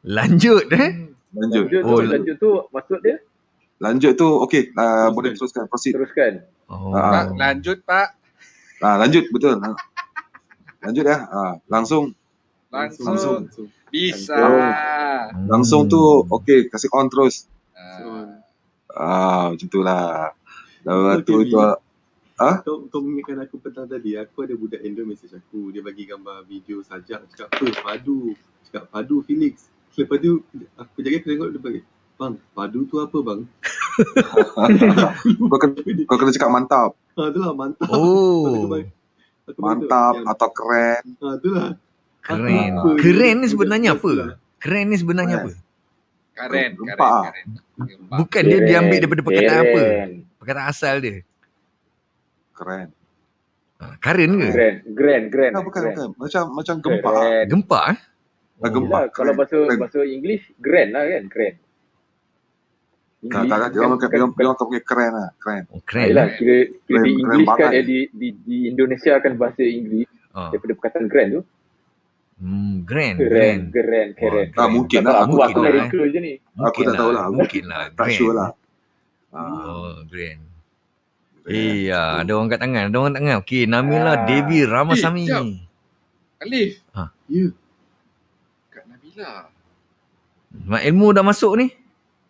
lanjut 0.02 0.64
eh. 0.70 0.90
Lanjut. 1.32 1.64
Lanjut 1.66 1.82
Oh, 1.82 1.98
tu, 1.98 2.04
lanjut 2.04 2.36
tu 2.36 2.50
maksud 2.68 2.98
dia 3.00 3.16
Lanjut 3.78 4.12
tu 4.14 4.28
okey 4.42 4.70
uh, 4.70 4.74
Teruskan. 4.74 5.14
boleh 5.14 5.30
teruskan 5.32 5.62
proceed. 5.66 5.92
teruskan. 5.94 6.32
Oh. 6.70 6.94
Ah. 6.94 7.10
Pak, 7.12 7.26
lanjut 7.36 7.78
Pak. 7.84 8.08
Ah 8.80 8.96
lanjut 9.00 9.24
betul. 9.30 9.56
Ah. 9.60 9.76
Lanjut 10.84 11.04
ya. 11.04 11.18
Ah 11.28 11.52
langsung 11.68 12.12
Langsung. 12.74 13.06
Langsung. 13.06 13.34
Langsung. 13.46 13.68
Bisa. 13.94 14.34
Hmm. 14.34 15.46
langsung 15.46 15.86
tu 15.86 16.26
okey 16.26 16.66
kasih 16.68 16.90
on 16.90 17.06
terus. 17.06 17.46
Ah. 17.74 18.42
Ah 18.90 19.44
macam 19.54 19.68
tu 19.70 19.80
lah. 19.80 20.34
Lepas 20.84 21.22
tu 21.24 21.40
Okey, 21.40 21.52
tu 21.54 21.58
Bi. 21.58 21.82
Kau, 22.34 22.90
kau 22.90 22.98
mengingatkan 22.98 23.46
aku 23.46 23.62
petang 23.62 23.86
tadi, 23.86 24.18
aku 24.18 24.42
ada 24.42 24.58
budak 24.58 24.82
Indo 24.82 25.06
message 25.06 25.38
aku. 25.38 25.70
Dia 25.70 25.86
bagi 25.86 26.02
gambar 26.02 26.42
video 26.50 26.82
sajak. 26.82 27.30
Cakap, 27.30 27.46
apa? 27.54 27.66
Padu. 27.78 28.34
Cakap, 28.66 28.90
padu 28.90 29.22
Felix. 29.22 29.70
Lepas 29.94 30.18
tu, 30.18 30.42
aku 30.74 30.96
jaga 30.98 31.16
aku 31.22 31.28
tengok 31.30 31.48
dia 31.54 31.60
bagi. 31.62 31.80
Bang, 32.14 32.38
padu 32.54 32.86
tu 32.86 33.02
apa 33.02 33.18
bang? 33.20 33.40
kau 35.50 35.58
kena 35.58 35.74
kau 36.06 36.16
kena 36.16 36.30
cakap 36.30 36.50
mantap. 36.50 36.90
Ha, 37.14 37.30
tu 37.30 37.38
lah, 37.38 37.50
mantap. 37.52 37.90
Oh. 37.90 38.70
Aku 39.44 39.60
Mantap 39.60 40.14
yang- 40.16 40.26
atau 40.26 40.48
keren. 40.50 41.04
Ha, 41.20 41.26
tu 41.36 41.48
lah. 41.50 41.74
Keren. 42.22 42.70
Apa? 42.74 42.88
Keren 42.96 43.36
ni 43.38 43.46
sebenarnya 43.46 43.90
apa? 43.92 44.38
Keren 44.56 44.86
ni 44.88 44.96
sebenarnya 44.96 45.36
apa? 45.42 45.52
Karen, 45.52 45.60
Karen, 46.34 46.70
Gempak 46.74 47.04
ah. 47.04 47.22
Karen. 47.28 47.46
Gempak. 47.76 48.16
Bukan 48.16 48.42
dia 48.42 48.60
diambil 48.64 48.98
daripada 48.98 49.22
perkataan 49.22 49.60
apa? 49.60 49.80
Keren. 49.84 50.10
Perkataan 50.40 50.66
asal 50.66 50.94
dia. 50.98 51.16
Keren. 52.54 52.88
Karen 54.00 54.30
ke? 54.32 54.48
Grand, 54.48 54.78
grand, 54.96 55.24
grand. 55.28 55.52
Bukan 55.52 55.64
bukan 55.66 55.82
grand. 55.82 55.96
bukan. 55.98 56.08
Macam 56.16 56.42
macam 56.56 56.74
gempak. 56.80 57.12
Keren. 57.12 57.46
Gempak 57.52 57.84
eh? 57.84 57.98
Ah, 58.56 58.70
gempak. 58.70 58.96
Yelah, 58.96 59.12
kalau 59.12 59.26
Keren. 59.26 59.38
bahasa 59.38 59.56
Keren. 59.60 59.78
bahasa 59.78 60.00
English, 60.06 60.44
grand 60.56 60.90
lah 60.90 61.02
kan, 61.04 61.22
grand. 61.28 61.56
Tak 63.24 63.42
tak 63.42 63.56
tak. 63.56 63.68
Dia 63.70 63.80
orang 63.80 63.96
orang- 63.96 64.10
dia 64.34 64.44
orang 64.44 64.58
pakai 64.58 64.82
keren 64.82 65.10
lah. 65.12 65.28
Keren. 65.36 65.62
Oh, 65.66 65.74
Ah, 65.74 65.82
keren. 65.82 66.04
eh? 66.04 66.08
kira, 66.08 66.26
kira 66.34 66.54
Keren- 66.60 67.04
di 67.04 67.12
keren 67.14 67.32
English 67.34 67.54
kan, 67.54 67.70
eh, 67.70 67.84
di, 67.84 67.98
di, 68.10 68.28
di 68.38 68.56
Indonesia 68.66 69.12
kan 69.16 69.32
bahasa 69.34 69.62
English 69.62 70.10
Ha. 70.30 70.40
daripada 70.50 70.72
perkataan 70.74 71.06
grand 71.06 71.30
tu. 71.30 71.42
Hmm, 72.34 72.82
grand, 72.82 73.16
Keren, 73.16 73.30
grand. 73.30 73.60
keren, 73.70 74.08
keren. 74.12 74.46
Ah, 74.54 74.66
mungkin 74.66 74.98
Tak 74.98 75.06
lah. 75.06 75.14
tahu, 75.14 75.22
aku, 75.22 75.30
mungkin 75.30 75.46
aku 75.46 75.56
lah, 75.56 75.70
Amerika 75.70 76.00
je 76.04 76.18
ni. 76.18 76.32
Aku 76.58 76.78
tak 76.82 76.94
tahu 76.94 77.10
lah. 77.10 77.24
Mungkin 77.30 77.62
lah. 77.64 77.82
Tak 77.88 77.96
grand. 77.96 78.12
sure 78.12 78.34
lah. 78.34 78.50
Ah. 79.30 79.46
Oh, 79.64 79.94
grand. 80.04 80.40
Eh, 81.44 81.86
ya, 81.86 82.00
ada 82.18 82.30
orang 82.30 82.48
kat 82.48 82.58
tangan. 82.58 82.82
Ada 82.88 82.96
orang 82.96 83.06
kat 83.06 83.18
tangan. 83.18 83.36
Okey, 83.38 83.62
Namila 83.64 84.12
Devi 84.24 84.58
Ramasamy. 84.64 85.22
Eh, 85.22 85.28
jap. 85.28 85.44
Alif. 86.40 86.70
Ya. 87.24 87.46
Kak 88.68 88.84
Nabila. 88.84 89.30
Mak 90.66 90.82
ilmu 90.82 91.06
dah 91.10 91.22
masuk 91.22 91.52
ni. 91.56 91.66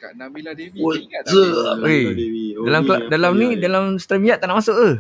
Kak 0.05 0.13
Nabila 0.15 0.53
Devi. 0.53 0.85
What 0.85 1.01
Ingat 1.01 1.23
tak? 1.25 1.33
Alif? 1.33 1.81
Weh, 1.81 2.05
Dewi. 2.13 2.47
Oh, 2.55 2.69
Dalam 2.69 2.81
apa 2.85 2.95
dalam 3.09 3.33
ni, 3.35 3.47
ya? 3.49 3.65
dalam 3.65 3.85
StreamYard 3.97 4.37
tak 4.37 4.53
nak 4.53 4.61
masuk 4.61 4.77
ke? 4.77 4.91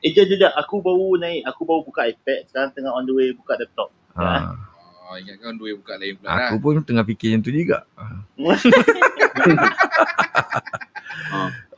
Eh, 0.00 0.12
jap, 0.12 0.28
jap. 0.28 0.52
Aku 0.60 0.84
baru 0.84 1.16
naik. 1.16 1.48
Aku 1.48 1.64
baru 1.64 1.80
buka 1.80 2.04
iPad. 2.04 2.44
Sekarang 2.46 2.70
tengah 2.76 2.92
on 2.92 3.08
the 3.08 3.16
way 3.16 3.32
buka 3.32 3.56
laptop. 3.56 3.88
Ha. 4.12 4.52
Oh, 5.08 5.16
ingatkan 5.16 5.56
dua 5.56 5.72
buka 5.74 5.96
lain 5.96 6.20
pula 6.20 6.28
lah. 6.28 6.52
Aku 6.52 6.56
pun 6.60 6.84
tengah 6.84 7.02
fikir 7.02 7.32
macam 7.32 7.42
tu 7.42 7.50
juga. 7.50 7.78
Ah, 7.96 8.20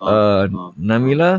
Uh, 0.02 0.42
ah. 0.50 0.70
Namila. 0.74 1.38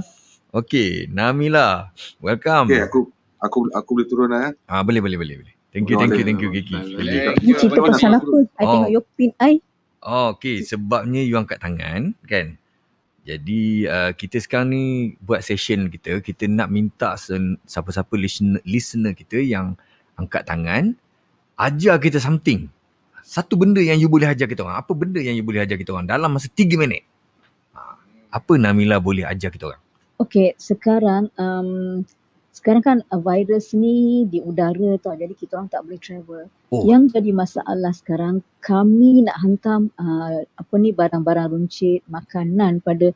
Okey, 0.49 1.05
Namila. 1.07 1.91
Welcome. 2.17 2.69
Okay, 2.69 2.81
aku 2.81 3.11
aku 3.37 3.57
aku 3.69 3.89
boleh 3.91 4.07
turun 4.07 4.29
lah. 4.31 4.49
eh. 4.49 4.53
Ah, 4.65 4.81
boleh, 4.81 5.03
boleh, 5.03 5.19
boleh. 5.19 5.35
boleh. 5.43 5.53
Thank 5.69 5.89
you, 5.89 5.97
thank 5.97 6.13
you, 6.13 6.23
thank 6.23 6.39
you, 6.39 6.49
Kiki. 6.49 6.77
Boleh. 6.77 7.33
Cerita 7.57 7.79
pasal 7.81 8.15
apa? 8.15 8.37
I 8.55 8.63
Oh. 8.63 8.71
tengok 8.71 8.89
your 8.93 9.05
pin 9.13 9.31
I. 9.37 9.57
Oh, 10.03 10.35
okey. 10.35 10.67
Sebabnya 10.67 11.23
you 11.23 11.39
angkat 11.39 11.63
tangan, 11.63 12.11
kan? 12.27 12.59
Jadi, 13.23 13.87
uh, 13.87 14.11
kita 14.11 14.35
sekarang 14.43 14.75
ni 14.75 14.83
buat 15.23 15.39
session 15.39 15.87
kita. 15.87 16.19
Kita 16.19 16.43
nak 16.51 16.67
minta 16.67 17.15
siapa-siapa 17.15 18.11
listener, 18.19 18.59
listener 18.67 19.15
kita 19.15 19.39
yang 19.39 19.79
angkat 20.19 20.43
tangan, 20.43 20.99
ajar 21.55 21.95
kita 22.03 22.19
something. 22.19 22.67
Satu 23.23 23.55
benda 23.55 23.79
yang 23.79 23.95
you 23.95 24.11
boleh 24.11 24.27
ajar 24.27 24.51
kita 24.51 24.67
orang. 24.67 24.83
Apa 24.83 24.91
benda 24.91 25.23
yang 25.23 25.39
you 25.39 25.45
boleh 25.47 25.63
ajar 25.63 25.79
kita 25.79 25.95
orang 25.95 26.11
dalam 26.11 26.35
masa 26.35 26.51
3 26.51 26.75
minit? 26.75 27.07
Ah, 27.71 27.95
Apa 28.35 28.59
Namila 28.59 28.99
boleh 28.99 29.23
ajar 29.23 29.47
kita 29.47 29.71
orang? 29.71 29.81
Okay, 30.19 30.51
sekarang 30.59 31.31
um, 31.39 32.03
sekarang 32.53 32.83
kan 32.85 32.97
uh, 33.09 33.17
virus 33.17 33.73
ni 33.73 34.29
di 34.29 34.37
udara 34.37 34.93
tau. 35.01 35.17
Jadi 35.17 35.33
kita 35.33 35.57
orang 35.57 35.73
tak 35.73 35.81
boleh 35.89 35.97
travel. 35.97 36.45
Oh. 36.69 36.85
Yang 36.85 37.17
jadi 37.17 37.31
masalah 37.33 37.93
sekarang 37.97 38.45
kami 38.61 39.25
nak 39.25 39.41
hantar 39.41 39.89
uh, 39.97 40.45
apa 40.45 40.73
ni 40.77 40.93
barang-barang 40.93 41.49
runcit, 41.49 42.05
makanan 42.05 42.85
pada 42.85 43.09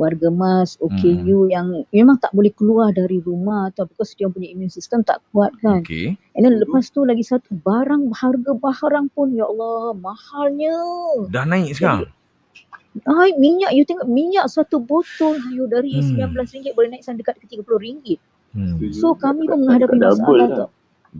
warga 0.00 0.32
MAS, 0.32 0.80
OKU 0.80 1.48
Hmm. 1.48 1.52
yang 1.52 1.66
memang 1.92 2.16
tak 2.20 2.32
boleh 2.32 2.52
keluar 2.52 2.92
dari 2.96 3.20
rumah 3.20 3.68
tau 3.76 3.84
because 3.88 4.16
dia 4.16 4.28
punya 4.28 4.48
immune 4.48 4.72
system 4.72 5.04
tak 5.04 5.20
kuat 5.32 5.52
kan. 5.60 5.84
Okey. 5.84 6.16
And 6.36 6.44
then 6.44 6.60
lepas 6.60 6.88
tu 6.92 7.04
lagi 7.04 7.24
satu 7.24 7.52
barang 7.60 8.12
harga 8.12 8.52
barang 8.56 9.12
pun 9.12 9.36
ya 9.36 9.48
Allah 9.48 9.92
mahalnya. 9.96 10.76
Dah 11.28 11.44
naik 11.44 11.76
sekarang? 11.76 12.08
Ay, 13.08 13.32
minyak 13.40 13.72
you 13.72 13.88
tengok 13.88 14.04
minyak 14.04 14.52
satu 14.52 14.76
botol 14.76 15.40
you 15.48 15.64
dari 15.64 15.96
Hmm. 15.96 16.28
RM19 16.28 16.76
boleh 16.76 16.92
naik 16.92 17.04
sampai 17.04 17.24
dekat 17.24 17.40
ke 17.40 17.56
RM30. 17.56 18.20
Hmm. 18.52 18.76
So 18.92 19.12
kami 19.14 19.44
pun 19.44 19.64
menghadapi 19.64 19.96
masalah 19.96 20.36
lah. 20.38 20.48
tu. 20.56 20.66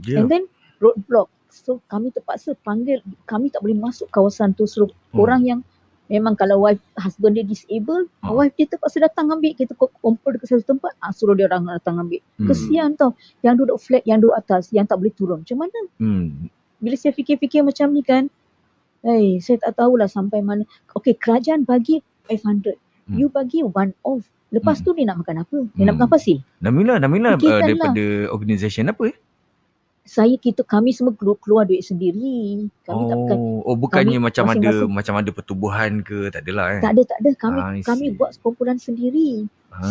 Ya. 0.05 0.21
And 0.21 0.29
then 0.29 0.45
roadblock. 0.79 1.29
So 1.49 1.81
kami 1.87 2.09
terpaksa 2.09 2.57
panggil 2.59 3.01
kami 3.25 3.49
tak 3.49 3.61
boleh 3.61 3.77
masuk 3.77 4.09
kawasan 4.09 4.53
tu 4.53 4.65
suruh 4.65 4.89
Hmm. 5.13 5.21
orang 5.21 5.43
yang 5.43 5.61
memang 6.09 6.33
kalau 6.33 6.61
wife 6.61 6.81
husband 6.95 7.35
dia 7.35 7.45
disable, 7.45 8.05
Hmm. 8.21 8.37
wife 8.37 8.53
dia 8.53 8.65
terpaksa 8.67 9.01
datang 9.01 9.29
ambil 9.29 9.53
kita 9.53 9.73
kumpul 9.75 10.33
dekat 10.33 10.49
satu 10.51 10.77
tempat, 10.77 10.93
ah, 10.99 11.09
suruh 11.09 11.33
dia 11.33 11.45
orang 11.47 11.65
datang 11.67 11.97
ambil. 11.99 12.21
Hmm. 12.37 12.49
Kesian 12.49 12.97
tau 12.97 13.17
yang 13.41 13.57
duduk 13.57 13.77
flat, 13.77 14.05
yang 14.05 14.21
duduk 14.21 14.37
atas, 14.37 14.69
yang 14.71 14.85
tak 14.85 15.01
boleh 15.01 15.13
turun. 15.13 15.41
Macam 15.41 15.59
mana? 15.59 15.79
Hmm. 15.97 16.53
Bila 16.77 16.97
saya 16.97 17.13
fikir-fikir 17.13 17.63
macam 17.63 17.93
ni 17.93 18.03
kan, 18.03 18.29
eh 19.03 19.39
saya 19.39 19.57
tak 19.63 19.79
tahulah 19.79 20.05
sampai 20.05 20.41
mana. 20.41 20.63
Okay, 20.93 21.15
kerajaan 21.15 21.65
bagi 21.65 22.01
500. 22.29 22.77
Hmm. 23.09 23.17
You 23.17 23.29
bagi 23.29 23.63
one 23.63 23.97
off. 24.03 24.29
Lepas 24.53 24.79
Hmm. 24.79 24.85
tu 24.85 24.91
dia 24.93 25.05
nak 25.09 25.19
makan 25.19 25.37
apa? 25.41 25.59
Dia 25.67 25.83
nak 25.83 25.97
Hmm. 25.97 25.97
makan 25.97 26.07
apa 26.07 26.19
sih? 26.19 26.39
Namila, 26.61 26.95
Namila 26.97 27.29
uh, 27.29 27.35
Fikirkanlah. 27.35 27.61
daripada 27.65 28.05
organisation 28.29 28.85
apa 28.87 29.03
eh? 29.09 29.17
Saya 30.03 30.35
kita 30.35 30.61
kami 30.63 30.91
semua 30.91 31.15
keluar, 31.15 31.39
keluar 31.39 31.63
duit 31.63 31.81
sendiri. 31.81 32.67
Kami 32.83 33.03
tak 33.07 33.17
bukan 33.17 33.37
Oh, 33.39 33.63
oh 33.65 33.77
bukannya 33.79 34.19
kami 34.19 34.27
macam 34.29 34.45
ada 34.51 34.71
macam 34.85 35.15
ada 35.17 35.31
pertubuhan 35.31 36.03
ke 36.03 36.27
tak 36.29 36.43
adalah 36.43 36.75
eh. 36.75 36.83
tak 36.83 36.93
ada 36.93 37.03
tak 37.07 37.19
ada 37.23 37.31
kami 37.39 37.59
I 37.63 37.81
kami 37.81 38.07
buat 38.13 38.35
kumpulan 38.39 38.77
sendiri. 38.77 39.47
Ha. 39.71 39.87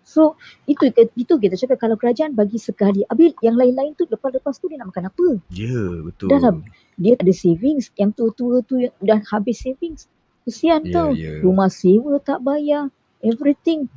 So 0.00 0.38
itu 0.64 0.86
itu 1.12 1.34
kita 1.34 1.54
cakap 1.56 1.76
kalau 1.78 1.94
kerajaan 1.94 2.32
bagi 2.32 2.56
sekali, 2.56 3.02
habis 3.04 3.36
yang 3.42 3.54
lain-lain 3.54 3.92
tu 3.92 4.06
lepas-lepas 4.06 4.54
tu 4.54 4.66
dia 4.66 4.78
nak 4.78 4.88
makan 4.88 5.10
apa? 5.10 5.26
Ya, 5.50 5.76
betul. 6.00 6.30
Dah 6.30 6.40
lah. 6.40 6.54
Dia 6.96 7.14
ada 7.14 7.32
savings, 7.32 7.92
yang 7.94 8.10
tua-tua 8.10 8.62
tu 8.62 8.80
yang 8.80 8.94
dah 8.98 9.20
habis 9.28 9.60
savings. 9.60 10.06
Kesian 10.42 10.86
Ya, 10.86 10.94
tau. 10.94 11.10
ya. 11.12 11.42
Rumah 11.42 11.68
sewa 11.68 12.16
tak 12.16 12.40
bayar, 12.40 12.88
everything. 13.20 13.88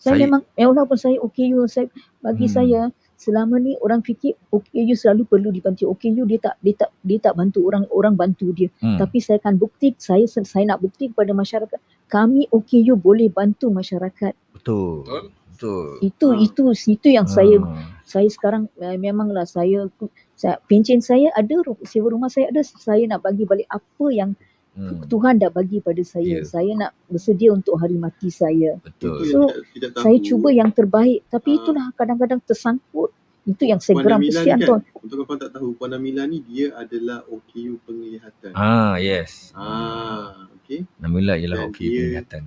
Saya, 0.00 0.16
Saya- 0.16 0.22
memang 0.24 0.40
eh, 0.56 0.64
walaupun 0.64 0.96
saya 0.96 1.16
OKU 1.20 1.68
saya 1.68 1.86
bagi 2.18 2.48
Hmm. 2.48 2.54
saya 2.56 2.80
selama 3.20 3.60
ni 3.60 3.76
orang 3.84 4.00
fikir 4.00 4.32
OKU 4.48 4.96
selalu 4.96 5.28
perlu 5.28 5.52
dibantu. 5.52 5.92
OKU 5.92 6.24
dia 6.24 6.40
tak 6.40 6.56
dia 6.64 6.72
tak 6.72 6.90
dia 7.04 7.20
tak 7.20 7.36
bantu 7.36 7.68
orang 7.68 7.84
orang 7.92 8.16
bantu 8.16 8.48
dia. 8.56 8.72
Hmm. 8.80 8.96
Tapi 8.96 9.20
saya 9.20 9.36
akan 9.36 9.60
bukti 9.60 9.92
saya 10.00 10.24
saya 10.24 10.64
nak 10.64 10.80
bukti 10.80 11.12
kepada 11.12 11.36
masyarakat 11.36 11.76
kami 12.08 12.48
OKU 12.48 12.96
boleh 12.96 13.28
bantu 13.28 13.68
masyarakat. 13.68 14.32
betul. 14.56 15.04
Betul. 15.52 16.00
Itu 16.00 16.32
Hmm. 16.32 16.40
itu 16.40 16.62
itu 16.88 17.08
yang 17.12 17.28
saya 17.28 17.60
Ha. 17.60 18.00
saya 18.08 18.24
sekarang 18.32 18.72
uh, 18.80 18.96
memanglah 18.96 19.44
saya, 19.44 19.92
saya 20.32 20.56
pencen 20.64 21.04
saya 21.04 21.28
ada 21.36 21.52
sewa 21.84 22.08
rumah 22.08 22.32
saya 22.32 22.48
ada 22.48 22.64
saya 22.64 23.04
nak 23.04 23.20
bagi 23.20 23.44
balik 23.44 23.68
apa 23.68 24.06
yang 24.08 24.32
Hmm. 24.80 25.04
Tuhan 25.04 25.36
dah 25.36 25.52
bagi 25.52 25.76
pada 25.78 26.00
saya. 26.00 26.40
Ya. 26.40 26.42
Saya 26.42 26.72
nak 26.72 26.96
bersedia 27.04 27.52
untuk 27.52 27.76
hari 27.76 28.00
mati 28.00 28.32
saya. 28.32 28.80
Betul. 28.80 29.28
So, 29.28 29.40
yang 29.44 29.48
tidak, 29.52 29.64
tidak 29.76 29.90
tahu. 29.92 30.02
Saya 30.02 30.16
cuba 30.24 30.48
yang 30.50 30.70
terbaik 30.72 31.20
tapi 31.28 31.50
Ah. 31.52 31.56
itulah 31.60 31.86
kadang-kadang 31.92 32.40
tersangkut. 32.40 33.12
Itu 33.42 33.62
yang 33.64 33.80
saya 33.80 33.96
Puan 33.96 34.04
geram 34.04 34.20
kesian 34.20 34.58
kan, 34.60 34.80
untuk 34.96 35.24
kau 35.24 35.36
tak 35.36 35.50
tahu, 35.50 35.72
Puan 35.74 35.92
Amila 35.92 36.24
ni 36.24 36.40
dia 36.40 36.72
adalah 36.72 37.24
OKU 37.26 37.76
penglihatan. 37.82 38.52
Ah, 38.52 38.96
yes. 38.96 39.52
Ah, 39.52 40.48
okay. 40.54 40.84
Namila 40.96 41.36
ialah 41.36 41.68
Dan 41.68 41.72
dia- 41.72 42.00
penglihatan. 42.00 42.42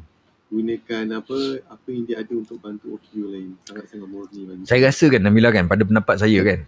Gunakan 0.50 1.06
apa 1.18 1.38
apa 1.66 1.88
yang 1.90 2.04
dia 2.06 2.22
ada 2.22 2.34
untuk 2.34 2.62
bantu 2.62 2.94
OKU 2.94 3.26
lain. 3.26 3.58
Sangat-sangat 3.66 4.06
murni 4.06 4.42
bagi 4.46 4.64
Saya 4.66 4.86
rasa 4.86 5.06
kan 5.10 5.22
Namila 5.22 5.50
kan 5.50 5.66
pada 5.66 5.82
pendapat 5.82 6.16
saya 6.16 6.40
kan 6.46 6.60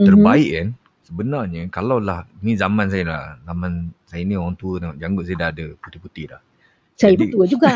Mhm. 0.00 0.04
terbaik 0.04 0.48
kan 0.48 0.66
sebenarnya 1.08 1.62
kalau 1.68 1.96
lah 1.98 2.22
ni 2.38 2.52
zaman 2.52 2.86
saya 2.86 3.04
lah 3.04 3.22
zaman 3.42 3.72
saya 4.04 4.22
ni 4.22 4.36
orang 4.36 4.54
tua 4.54 4.76
tengok 4.76 4.96
janggut 4.96 5.24
saya 5.24 5.36
dah 5.38 5.48
ada 5.50 5.64
putih-putih 5.78 6.24
dah. 6.28 6.40
Saya 6.92 7.14
Jadi- 7.14 7.30
pun 7.30 7.32
tua 7.32 7.44
juga. 7.46 7.68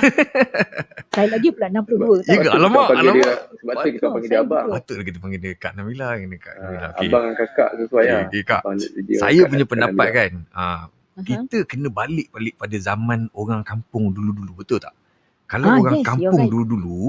saya 1.14 1.26
lagi 1.30 1.48
pula 1.48 1.66
62. 1.70 2.26
Ya 2.26 2.34
ke? 2.34 2.42
tahu. 2.42 2.52
Alamak, 2.52 2.84
Kita 2.84 2.98
alamak. 2.98 3.14
dia, 3.16 3.30
sebab 3.54 3.74
tu 3.74 3.88
kita 3.88 4.06
panggil 4.08 4.28
dia 4.28 4.40
abang. 4.40 4.66
Patutlah 4.68 5.04
kita 5.04 5.18
panggil 5.18 5.40
dia 5.40 5.52
Kak 5.54 5.72
Namila 5.72 6.06
kena 6.12 6.36
Kak 6.36 6.54
Namila. 6.56 6.82
Ah, 6.82 6.90
Okey. 6.92 7.06
Abang 7.06 7.22
dan 7.22 7.34
kakak 7.36 7.70
sesuai 7.78 8.02
Okey, 8.02 8.12
lah. 8.12 8.22
okey, 8.26 8.42
Kak. 8.42 8.62
Saya 9.16 9.40
kat- 9.40 9.48
punya 9.48 9.62
kat 9.62 9.70
pendapat 9.70 10.04
Amila. 10.04 10.18
kan 10.18 10.32
ah 10.52 10.80
Aha. 11.12 11.22
kita 11.22 11.58
kena 11.64 11.88
balik-balik 11.88 12.54
pada 12.56 12.76
zaman 12.78 13.20
orang 13.32 13.60
kampung 13.62 14.10
dulu-dulu 14.10 14.52
betul 14.56 14.78
tak? 14.78 14.94
Kalau 15.46 15.68
Ah, 15.68 15.78
orang 15.78 16.00
yes, 16.00 16.06
kampung 16.08 16.40
right. 16.40 16.50
dulu-dulu 16.50 17.00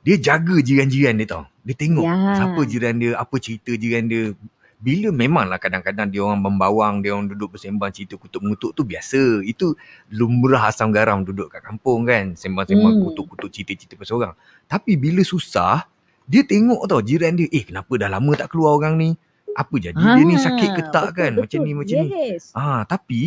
dia 0.00 0.16
jaga 0.16 0.56
jiran-jiran 0.58 1.14
dia 1.14 1.28
tau. 1.28 1.44
Dia 1.60 1.76
tengok 1.76 2.06
Ya. 2.06 2.16
siapa 2.34 2.60
jiran 2.64 2.94
dia, 2.96 3.10
apa 3.14 3.36
cerita 3.36 3.70
jiran 3.74 4.06
dia. 4.06 4.32
Bila 4.80 5.12
memanglah 5.12 5.60
kadang-kadang 5.60 6.08
dia 6.08 6.24
orang 6.24 6.40
membawang, 6.40 7.04
dia 7.04 7.12
orang 7.12 7.28
duduk 7.28 7.52
bersembang 7.52 7.92
cerita 7.92 8.16
kutuk-mengutuk 8.16 8.72
tu 8.72 8.80
biasa. 8.80 9.44
Itu 9.44 9.76
lumrah 10.08 10.72
asam 10.72 10.88
garam 10.88 11.20
duduk 11.20 11.52
kat 11.52 11.60
kampung 11.60 12.08
kan. 12.08 12.32
Sembang-sembang 12.32 12.96
Hmm. 12.96 13.04
kutuk-kutuk 13.12 13.52
cerita-cerita 13.52 14.00
pasal 14.00 14.24
orang. 14.24 14.34
Tapi 14.64 14.96
bila 14.96 15.20
susah, 15.20 15.84
dia 16.24 16.42
tengok 16.48 16.88
tau 16.88 17.04
jiran 17.04 17.36
dia, 17.36 17.44
eh 17.52 17.60
kenapa 17.60 17.92
dah 18.00 18.08
lama 18.08 18.32
tak 18.32 18.56
keluar 18.56 18.80
orang 18.80 18.96
ni? 18.96 19.10
Apa 19.52 19.76
jadi 19.76 20.00
dia 20.00 20.24
ni 20.24 20.40
sakit 20.40 20.70
ke 20.72 20.82
tak 20.88 21.12
betul, 21.12 21.18
kan? 21.20 21.32
Macam 21.44 21.58
betul. 21.60 21.66
ni, 21.68 21.72
macam 21.76 21.96
ni. 22.00 22.08
yes. 22.32 22.42
Ah, 22.56 22.80
tapi 22.88 23.20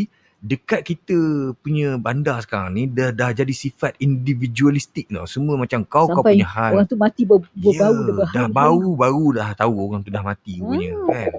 dekat 0.43 0.83
kita 0.83 1.15
punya 1.63 1.95
bandar 1.95 2.43
sekarang 2.43 2.75
ni 2.75 2.83
dah 2.83 3.15
dah 3.15 3.31
jadi 3.31 3.49
sifat 3.55 3.95
individualistik 3.97 5.07
tau. 5.07 5.23
Semua 5.23 5.55
macam 5.55 5.87
kau 5.87 6.11
kau 6.11 6.19
Sampai 6.19 6.35
punya 6.35 6.47
hal. 6.51 6.71
Orang 6.75 6.87
tu 6.91 6.99
mati 6.99 7.23
ber, 7.23 7.39
berbau 7.55 7.95
Ya, 7.95 8.11
dah 8.11 8.27
dah 8.35 8.47
bau 8.51 8.91
baru 8.91 9.25
dah 9.31 9.49
tahu 9.55 9.73
orang 9.87 10.03
tu 10.03 10.11
dah 10.11 10.19
mati 10.19 10.59
Hmm. 10.59 11.07
kan. 11.07 11.31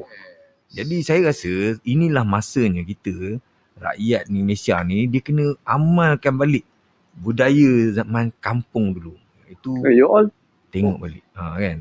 Jadi 0.73 0.97
saya 1.05 1.21
rasa 1.31 1.79
inilah 1.85 2.25
masanya 2.25 2.81
kita 2.83 3.39
rakyat 3.77 4.27
ni 4.33 4.41
Malaysia 4.41 4.81
ni 4.81 5.05
dia 5.05 5.21
kena 5.21 5.53
amalkan 5.63 6.35
balik 6.35 6.65
budaya 7.15 7.93
zaman 7.93 8.33
kampung 8.41 8.97
dulu. 8.97 9.15
Itu 9.47 9.85
Eh, 9.85 10.01
You 10.01 10.09
all 10.09 10.27
tengok 10.73 10.97
balik. 10.99 11.23
Ha 11.37 11.61
kan. 11.61 11.79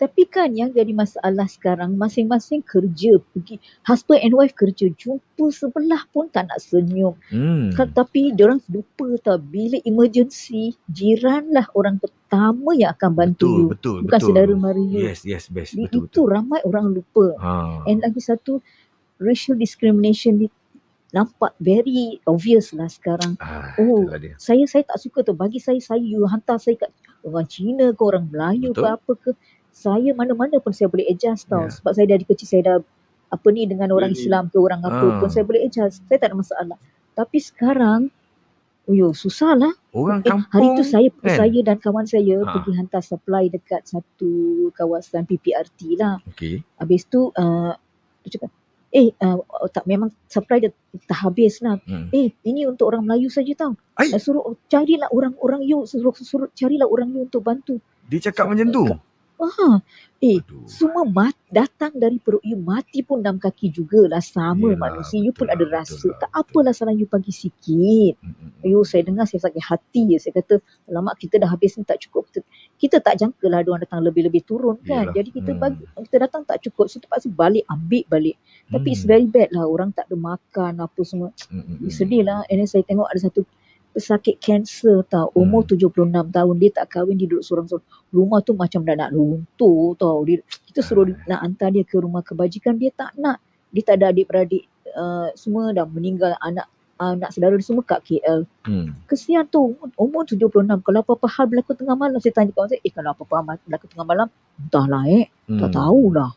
Tapi 0.00 0.24
kan 0.24 0.48
yang 0.50 0.72
jadi 0.72 0.96
masalah 0.96 1.44
sekarang 1.44 1.92
masing-masing 1.92 2.64
kerja 2.64 3.20
pergi 3.20 3.60
husband 3.84 4.24
and 4.24 4.32
wife 4.32 4.56
kerja 4.56 4.88
jumpa 4.96 5.44
sebelah 5.52 6.08
pun 6.08 6.32
tak 6.32 6.48
nak 6.48 6.56
senyum. 6.56 7.12
Hmm. 7.28 7.68
Kan, 7.76 7.92
tapi 7.92 8.32
orang 8.32 8.64
lupa 8.66 9.04
tau 9.20 9.36
bila 9.36 9.76
emergency 9.84 10.72
jiranlah 10.88 11.68
orang 11.76 12.00
pertama 12.00 12.72
yang 12.72 12.96
akan 12.96 13.10
bantu 13.12 13.44
Betul, 13.44 13.60
you. 13.60 13.68
betul, 13.68 13.96
Bukan 14.00 14.16
betul. 14.16 14.28
saudara 14.32 14.52
you. 14.80 15.00
Yes, 15.04 15.20
yes, 15.28 15.52
best. 15.52 15.76
Di- 15.76 15.84
Betul, 15.84 16.08
itu 16.08 16.24
betul. 16.24 16.24
ramai 16.32 16.60
orang 16.64 16.86
lupa. 16.96 17.26
Ha. 17.36 17.84
And 17.84 18.00
lagi 18.00 18.24
satu 18.24 18.64
racial 19.20 19.60
discrimination 19.60 20.40
di 20.40 20.48
nampak 21.10 21.58
very 21.58 22.22
obvious 22.24 22.72
lah 22.72 22.88
sekarang. 22.88 23.34
Ah, 23.36 23.74
Oh, 23.76 24.06
saya 24.38 24.62
saya 24.64 24.86
tak 24.86 24.96
suka 24.96 25.20
tu. 25.20 25.36
Bagi 25.36 25.60
saya, 25.60 25.76
saya 25.82 26.00
you 26.00 26.24
hantar 26.24 26.56
saya 26.56 26.78
kat 26.78 26.88
orang 27.20 27.44
Cina 27.50 27.90
ke 27.92 28.00
orang 28.00 28.30
Melayu 28.30 28.72
Betul. 28.72 28.80
ke 28.80 28.86
apa 28.88 29.12
ke. 29.18 29.30
Saya 29.70 30.10
mana-mana 30.12 30.58
pun 30.58 30.70
saya 30.70 30.86
boleh 30.86 31.06
adjust 31.06 31.46
tau. 31.46 31.66
Ya. 31.66 31.72
Sebab 31.72 31.92
saya 31.92 32.06
dari 32.06 32.22
kecil 32.22 32.46
saya 32.46 32.62
dah 32.62 32.76
apa 33.30 33.46
ni 33.48 33.62
dengan 33.64 33.88
orang 33.90 34.10
Learning. 34.10 34.26
Islam 34.26 34.44
ke 34.46 34.58
orang 34.58 34.80
apa 34.82 35.06
Ah. 35.06 35.18
pun 35.18 35.28
saya 35.28 35.42
boleh 35.42 35.62
adjust. 35.62 36.02
Saya 36.04 36.18
tak 36.18 36.28
ada 36.28 36.36
masalah. 36.36 36.78
Tapi 37.12 37.38
sekarang, 37.38 38.10
Uyo, 38.84 39.14
susah 39.14 39.54
lah. 39.54 39.70
Orang 39.92 40.18
Eh, 40.18 40.26
kampung 40.26 40.50
hari 40.50 40.66
tu 40.74 40.82
saya 40.82 41.06
kan? 41.14 41.38
saya 41.38 41.58
dan 41.62 41.78
kawan 41.78 42.02
saya 42.04 42.42
Ha. 42.42 42.50
pergi 42.50 42.72
hantar 42.74 42.98
supply 43.00 43.46
dekat 43.46 43.86
satu 43.86 44.30
kawasan 44.74 45.22
PPRT 45.24 45.94
lah. 45.94 46.18
Okey. 46.26 46.66
Habis 46.74 47.06
tu 47.06 47.30
uh, 47.30 47.70
dia 48.20 48.30
cakap, 48.34 48.50
eh 48.90 49.14
uh, 49.16 49.38
oh, 49.38 49.70
tak 49.70 49.86
memang 49.86 50.10
supply 50.26 50.58
dah, 50.58 50.72
dah 51.06 51.18
habis 51.22 51.62
lah. 51.62 51.78
Hmm. 51.80 52.10
Eh 52.10 52.34
ini 52.42 52.66
untuk 52.66 52.90
orang 52.90 53.06
Melayu 53.06 53.30
saja 53.30 53.54
tau. 53.54 53.78
Ai. 53.94 54.10
Uh, 54.10 54.18
suruh 54.18 54.42
carilah 54.66 55.06
orang-orang 55.08 55.62
you, 55.62 55.86
suruh, 55.86 56.10
suruh 56.12 56.50
carilah 56.50 56.84
orang 56.84 57.14
you 57.14 57.22
untuk 57.22 57.46
bantu. 57.46 57.78
Dia 58.04 58.18
cakap 58.20 58.50
macam 58.50 58.74
tu. 58.74 58.90
Ah, 59.40 59.80
eh 60.20 60.44
Aduh. 60.44 60.68
semua 60.68 61.00
mat, 61.02 61.32
datang 61.48 61.96
dari 61.96 62.20
perut 62.20 62.44
you 62.44 62.60
mati 62.60 63.00
pun 63.00 63.24
dalam 63.24 63.40
kaki 63.40 63.72
jugalah 63.72 64.20
sama 64.20 64.76
Yelah, 64.76 64.76
manusia. 64.76 65.16
You 65.16 65.32
pun 65.32 65.48
betul 65.48 65.64
ada 65.64 65.80
rasa. 65.80 65.96
betul 65.96 66.12
Tak 66.20 66.28
betul. 66.28 66.44
apalah 66.60 66.72
salah 66.76 66.92
you 66.92 67.08
bagi 67.08 67.32
sikit. 67.32 68.20
Hmm, 68.20 68.36
hmm, 68.36 68.48
hmm. 68.52 68.64
Ayo 68.68 68.84
saya 68.84 69.00
dengar 69.00 69.24
saya 69.24 69.40
sakit 69.40 69.64
hati. 69.64 70.04
Saya 70.16 70.36
kata 70.36 70.60
alamak 70.86 71.16
kita 71.16 71.40
dah 71.40 71.48
habis 71.48 71.72
ni 71.74 71.88
tak 71.88 72.04
cukup. 72.04 72.28
Kita, 72.28 72.40
kita 72.76 72.96
tak 73.00 73.16
jangka 73.16 73.46
lah 73.48 73.64
diorang 73.64 73.80
datang 73.80 74.04
lebih-lebih 74.04 74.44
turun 74.44 74.76
kan. 74.84 75.08
Yelah. 75.08 75.16
Jadi 75.16 75.28
kita 75.32 75.50
Hmm. 75.50 75.60
bagi 75.64 75.82
kita 76.04 76.16
datang 76.20 76.42
tak 76.44 76.60
cukup. 76.60 76.86
So 76.86 77.00
terpaksa 77.00 77.32
balik 77.32 77.64
ambil 77.66 78.04
balik. 78.06 78.36
Tapi 78.68 78.88
it's 78.92 79.02
Hmm. 79.02 79.10
very 79.10 79.24
bad 79.24 79.48
lah. 79.50 79.64
Orang 79.64 79.90
tak 79.90 80.04
ada 80.04 80.20
makan 80.20 80.84
apa 80.84 81.00
semua. 81.00 81.32
Hmm, 81.48 81.56
hmm, 81.56 81.64
Hmm. 81.64 81.76
hmm. 81.80 81.88
Sedih 81.88 82.22
lah. 82.22 82.44
And 82.46 82.60
then 82.60 82.68
saya 82.68 82.84
tengok 82.84 83.08
ada 83.08 83.20
satu 83.22 83.40
pesakit 83.90 84.38
kanser 84.38 85.02
tau. 85.04 85.30
Umur 85.32 85.62
Hmm. 85.62 85.70
76 85.72 86.30
tahun. 86.30 86.54
Dia 86.56 86.70
tak 86.72 86.86
kahwin. 86.90 87.14
Dia 87.14 87.26
duduk 87.26 87.42
seorang-seorang. 87.42 87.86
Rumah 88.10 88.38
tu 88.40 88.52
macam 88.52 88.80
dah 88.82 88.96
nak 88.96 89.10
runtuh 89.10 89.94
tau. 89.94 90.22
Dia, 90.22 90.38
kita 90.66 90.80
suruh 90.80 91.04
Ah. 91.04 91.18
nak 91.26 91.40
hantar 91.42 91.68
dia 91.70 91.82
ke 91.82 91.96
rumah 91.96 92.20
kebajikan. 92.20 92.74
Dia 92.74 92.90
tak 92.90 93.14
nak. 93.14 93.38
Dia 93.68 93.82
tak 93.82 93.98
ada 93.98 94.10
adik-beradik. 94.10 94.64
Uh, 94.90 95.30
semua 95.34 95.70
dah 95.70 95.84
meninggal. 95.84 96.34
Anak 96.40 96.66
anak 96.98 97.32
saudara 97.32 97.56
dia 97.56 97.64
semua 97.64 97.80
kat 97.80 98.04
KL. 98.04 98.44
Hmm. 98.60 98.92
Kesian 99.06 99.48
tu 99.48 99.72
umur 99.96 100.22
76 100.22 100.84
kalau 100.84 101.00
apa-apa 101.00 101.26
hal 101.30 101.48
berlaku 101.48 101.72
tengah 101.72 101.96
malam 101.96 102.20
saya 102.20 102.36
tanya 102.36 102.52
kawan 102.52 102.68
saya 102.68 102.76
eh 102.78 102.92
kalau 102.92 103.10
apa-apa 103.10 103.32
hal 103.40 103.56
berlaku 103.64 103.86
tengah 103.88 104.04
malam 104.04 104.26
entahlah 104.58 105.08
eh 105.08 105.24
Hmm. 105.48 105.58
tak 105.58 105.70
tahulah 105.72 106.30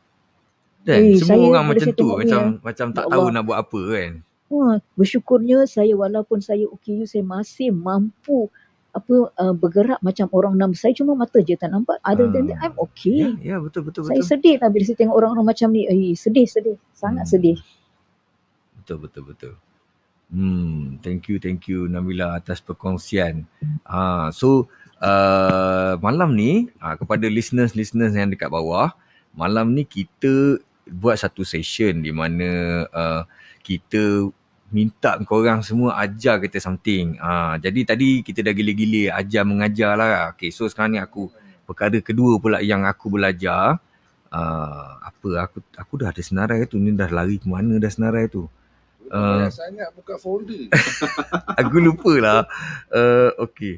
Dan 0.81 0.95
Eh, 0.95 1.15
semua 1.15 1.27
saya 1.27 1.43
orang 1.43 1.65
macam 1.67 1.87
tu 1.91 2.07
macam 2.07 2.39
eh, 2.39 2.59
macam 2.63 2.87
ya 2.87 2.95
tak 2.95 3.05
tahu 3.05 3.21
Allah. 3.23 3.33
nak 3.33 3.43
buat 3.43 3.57
apa 3.59 3.79
kan. 3.91 4.11
Wah, 4.53 4.77
bersyukurnya 4.93 5.65
saya 5.65 5.97
walaupun 5.97 6.37
saya 6.37 6.69
OKU 6.69 7.09
saya 7.09 7.25
masih 7.25 7.73
mampu 7.73 8.53
apa 8.93 9.33
uh, 9.33 9.55
bergerak 9.57 9.97
macam 10.05 10.29
orang 10.29 10.53
enam 10.53 10.77
saya 10.77 10.93
cuma 10.93 11.17
mata 11.17 11.41
je 11.41 11.57
tak 11.57 11.73
nampak 11.73 11.97
other 12.05 12.29
than 12.29 12.45
that 12.45 12.61
Ah. 12.61 12.69
I'm 12.69 12.77
okay 12.77 13.25
Ya, 13.41 13.57
ya 13.57 13.57
betul 13.57 13.89
betul 13.89 14.05
saya 14.05 14.21
betul. 14.21 14.29
sedih 14.29 14.61
lah 14.61 14.69
bila 14.69 14.83
saya 14.85 14.97
tengok 15.01 15.15
orang-orang 15.17 15.47
macam 15.49 15.67
ni 15.73 15.81
eh, 15.89 16.13
sedih 16.13 16.45
sedih 16.45 16.77
sangat 16.93 17.25
Hmm. 17.25 17.33
sedih 17.33 17.57
Betul 18.77 18.97
betul 19.01 19.23
betul. 19.25 19.53
Hmm, 20.27 20.99
thank 20.99 21.25
you 21.25 21.37
thank 21.37 21.65
you 21.65 21.85
Nabila 21.85 22.35
atas 22.35 22.57
perkongsian. 22.59 23.45
Ah, 23.85 24.27
so 24.29 24.65
uh, 24.99 25.93
malam 25.97 26.33
ni 26.33 26.67
uh, 26.77 26.93
kepada 26.93 27.29
listeners-listeners 27.29 28.11
yang 28.11 28.27
dekat 28.27 28.49
bawah, 28.49 28.91
malam 29.31 29.71
ni 29.71 29.85
kita 29.85 30.57
buat 30.85 31.15
satu 31.15 31.41
session 31.41 32.01
di 32.01 32.11
mana 32.11 32.49
uh, 32.91 33.21
kita 33.61 34.27
minta 34.73 35.21
korang 35.23 35.61
semua 35.61 35.95
ajar 36.01 36.41
kita 36.41 36.57
something. 36.57 37.15
Ah, 37.21 37.55
jadi 37.61 37.93
tadi 37.93 38.25
kita 38.25 38.41
dah 38.41 38.51
gila-gila 38.51 39.13
ajar 39.21 39.45
mengajar 39.45 39.93
lah. 39.93 40.33
Okay, 40.33 40.49
so 40.49 40.65
sekarang 40.65 40.97
ni 40.97 40.99
aku 40.99 41.29
perkara 41.69 42.01
kedua 42.01 42.41
pula 42.41 42.59
yang 42.59 42.83
aku 42.83 43.13
belajar. 43.13 43.77
Uh, 44.33 44.97
apa 44.97 45.45
aku 45.45 45.61
aku 45.77 45.93
dah 46.01 46.09
ada 46.09 46.17
senarai 46.25 46.65
tu 46.65 46.81
ni 46.81 46.89
dah 46.89 47.05
lari 47.05 47.37
ke 47.37 47.45
mana 47.45 47.77
dah 47.77 47.91
senarai 47.93 48.25
tu. 48.25 48.49
Banyak 49.13 49.53
sangat 49.53 49.89
buka 49.93 50.17
folder. 50.17 50.73
aku 51.61 51.77
lupa 51.77 52.13
lah. 52.17 52.49
Uh, 52.89 53.29
okay. 53.45 53.77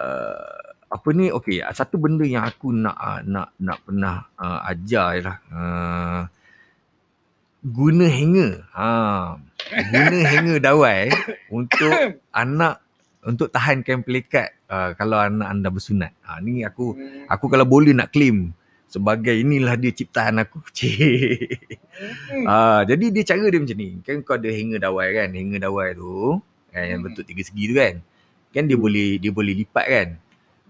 Uh, 0.00 0.72
apa 0.88 1.08
ni? 1.12 1.28
Okay. 1.28 1.60
Satu 1.76 2.00
benda 2.00 2.24
yang 2.24 2.48
aku 2.48 2.72
nak 2.72 2.96
uh, 2.96 3.20
nak 3.20 3.52
nak 3.60 3.78
pernah 3.84 4.24
uh, 4.40 4.64
ajar 4.64 5.06
ialah 5.20 5.36
uh, 5.52 6.22
guna 7.62 8.06
hanger. 8.08 8.64
Ha. 8.72 8.88
Guna 9.92 10.18
hanger 10.24 10.58
dawai 10.58 11.12
untuk 11.52 11.92
anak 12.42 12.80
untuk 13.20 13.52
tahan 13.52 13.84
kain 13.84 14.00
pelikat 14.00 14.56
uh, 14.72 14.96
kalau 14.96 15.20
anak 15.20 15.44
anda 15.44 15.68
bersunat. 15.68 16.16
Ha, 16.24 16.40
ni 16.40 16.64
aku 16.64 16.96
Hmm. 16.96 17.28
aku 17.28 17.52
kalau 17.52 17.68
boleh 17.68 17.92
nak 17.92 18.10
claim 18.10 18.56
sebagai 18.88 19.36
inilah 19.36 19.76
dia 19.76 19.92
ciptaan 19.92 20.40
aku. 20.40 20.64
Cik. 20.76 21.68
Ah, 22.48 22.80
jadi 22.88 23.12
dia 23.12 23.22
cara 23.28 23.46
dia 23.46 23.60
macam 23.60 23.76
ni. 23.76 24.00
Kan 24.00 24.24
kau 24.24 24.40
ada 24.40 24.48
hanger 24.48 24.80
dawai 24.80 25.08
kan? 25.12 25.28
Hanger 25.30 25.60
dawai 25.60 25.88
tu 25.94 26.40
kan 26.72 26.84
yang 26.86 27.00
Hmm. 27.04 27.12
bentuk 27.12 27.24
tiga 27.28 27.42
segi 27.44 27.64
tu 27.68 27.74
kan. 27.76 27.94
Kan 28.50 28.66
dia 28.66 28.78
boleh 28.80 29.20
dia 29.20 29.30
boleh 29.30 29.52
lipat 29.52 29.86
kan. 29.86 30.08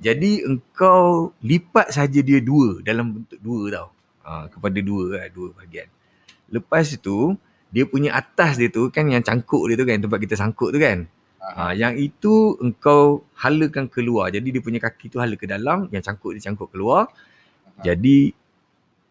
Jadi 0.00 0.42
engkau 0.42 1.30
lipat 1.44 1.92
saja 1.92 2.18
dia 2.18 2.40
dua 2.40 2.80
dalam 2.82 3.20
bentuk 3.20 3.38
dua 3.38 3.62
tau. 3.70 3.88
Ah, 4.20 4.44
kepada 4.50 4.78
dua 4.82 5.16
kan, 5.16 5.28
dua 5.32 5.48
bahagian. 5.54 5.88
Lepas 6.50 6.90
itu 6.92 7.38
dia 7.70 7.86
punya 7.86 8.14
atas 8.18 8.58
dia 8.58 8.66
tu 8.66 8.90
kan 8.90 9.06
yang 9.06 9.22
cangkuk 9.22 9.70
dia 9.70 9.78
tu 9.78 9.86
kan 9.86 10.02
tempat 10.02 10.18
kita 10.18 10.34
sangkut 10.34 10.74
tu 10.74 10.78
kan. 10.82 11.06
Ah, 11.40 11.70
Ah, 11.70 11.72
yang 11.72 11.96
itu 11.96 12.58
engkau 12.60 13.24
halakan 13.38 13.88
keluar. 13.88 14.28
Jadi 14.28 14.52
dia 14.54 14.62
punya 14.62 14.78
kaki 14.82 15.08
tu 15.08 15.18
hala 15.22 15.34
ke 15.38 15.48
dalam, 15.48 15.88
yang 15.94 16.02
cangkuk 16.04 16.36
dia 16.36 16.50
cangkuk 16.50 16.68
keluar. 16.74 17.08
Jadi 17.80 18.34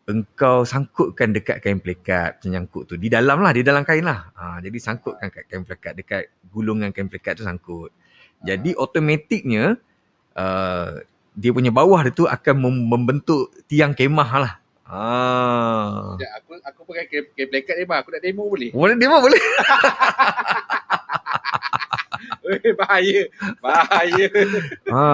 engkau 0.09 0.65
sangkutkan 0.65 1.33
dekat 1.33 1.61
kain 1.61 1.77
pelikat 1.81 2.41
macam 2.41 2.49
nyangkut 2.49 2.83
tu. 2.89 2.95
Di 2.97 3.07
dalam 3.13 3.41
lah, 3.45 3.53
di 3.53 3.61
dalam 3.61 3.85
kain 3.85 4.05
lah. 4.05 4.33
Ha, 4.33 4.57
jadi 4.61 4.77
sangkutkan 4.77 5.29
kat 5.29 5.45
kain 5.49 5.63
pelikat, 5.65 5.93
dekat 5.97 6.23
gulungan 6.49 6.89
kain 6.89 7.09
pelikat 7.09 7.37
tu 7.37 7.45
sangkut. 7.45 7.93
Jadi 8.41 8.73
automatiknya 8.73 9.77
uh, 10.33 11.03
dia 11.35 11.51
punya 11.51 11.69
bawah 11.69 12.01
dia 12.03 12.13
tu 12.15 12.25
akan 12.25 12.55
mem- 12.57 12.87
membentuk 12.87 13.53
tiang 13.69 13.93
kemah 13.93 14.31
lah. 14.39 14.53
Ah. 14.89 16.17
Sekejap, 16.17 16.31
aku 16.41 16.51
aku 16.65 16.81
pakai 16.89 17.05
kain, 17.05 17.25
kain 17.37 17.47
plekat 17.47 17.75
ni 17.77 17.85
bang. 17.85 17.99
Aku 18.01 18.09
nak 18.09 18.21
demo 18.25 18.43
boleh? 18.49 18.69
Boleh 18.73 18.95
demo 18.97 19.17
boleh. 19.21 19.43
Eh, 22.49 22.73
bahaya. 22.73 23.29
Bahaya. 23.61 24.25
Ha. 24.89 25.05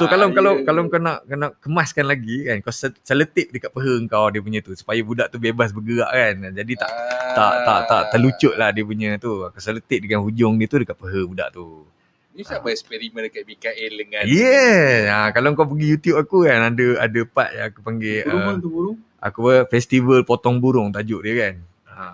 So 0.00 0.08
kalau 0.08 0.32
kalau 0.32 0.64
kalau 0.64 0.88
kau 0.88 0.96
nak 0.96 1.28
kau 1.28 1.36
nak 1.36 1.52
kemaskan 1.60 2.08
lagi 2.08 2.48
kan 2.48 2.56
kau 2.64 2.72
se- 2.72 2.96
seletip 3.04 3.52
dekat 3.52 3.68
peha 3.68 4.00
kau 4.08 4.32
dia 4.32 4.40
punya 4.40 4.64
tu 4.64 4.72
supaya 4.72 4.96
budak 5.04 5.28
tu 5.28 5.36
bebas 5.36 5.76
bergerak 5.76 6.08
kan. 6.08 6.56
Jadi 6.56 6.72
tak 6.80 6.90
tak 7.36 7.52
tak 7.68 7.80
tak 7.84 8.02
terlucut 8.16 8.54
lah 8.56 8.72
dia 8.72 8.82
punya 8.82 9.20
tu. 9.20 9.44
Kau 9.44 9.60
seletip 9.60 10.00
dengan 10.00 10.24
hujung 10.24 10.56
dia 10.56 10.66
tu 10.66 10.80
dekat 10.80 10.96
peha 10.96 11.20
budak 11.28 11.52
tu. 11.52 11.84
Ni 12.32 12.46
siapa 12.46 12.72
eksperimen 12.72 13.28
dekat 13.28 13.44
Mikael 13.44 13.92
dengan 14.00 14.22
Yeah. 14.24 15.12
Ha, 15.12 15.16
kalau 15.36 15.52
kau 15.52 15.68
pergi 15.68 15.86
YouTube 15.98 16.16
aku 16.16 16.48
kan 16.48 16.72
ada 16.72 16.86
ada 17.04 17.20
part 17.28 17.50
yang 17.52 17.66
aku 17.68 17.84
panggil 17.84 18.24
Burung 18.24 18.46
uh, 18.48 18.56
tu 18.56 18.70
burung. 18.72 18.98
Aku 19.20 19.38
buat 19.44 19.68
festival 19.68 20.24
potong 20.24 20.58
burung 20.58 20.90
tajuk 20.90 21.20
dia 21.22 21.34
kan. 21.36 21.54
Ha. 21.92 22.04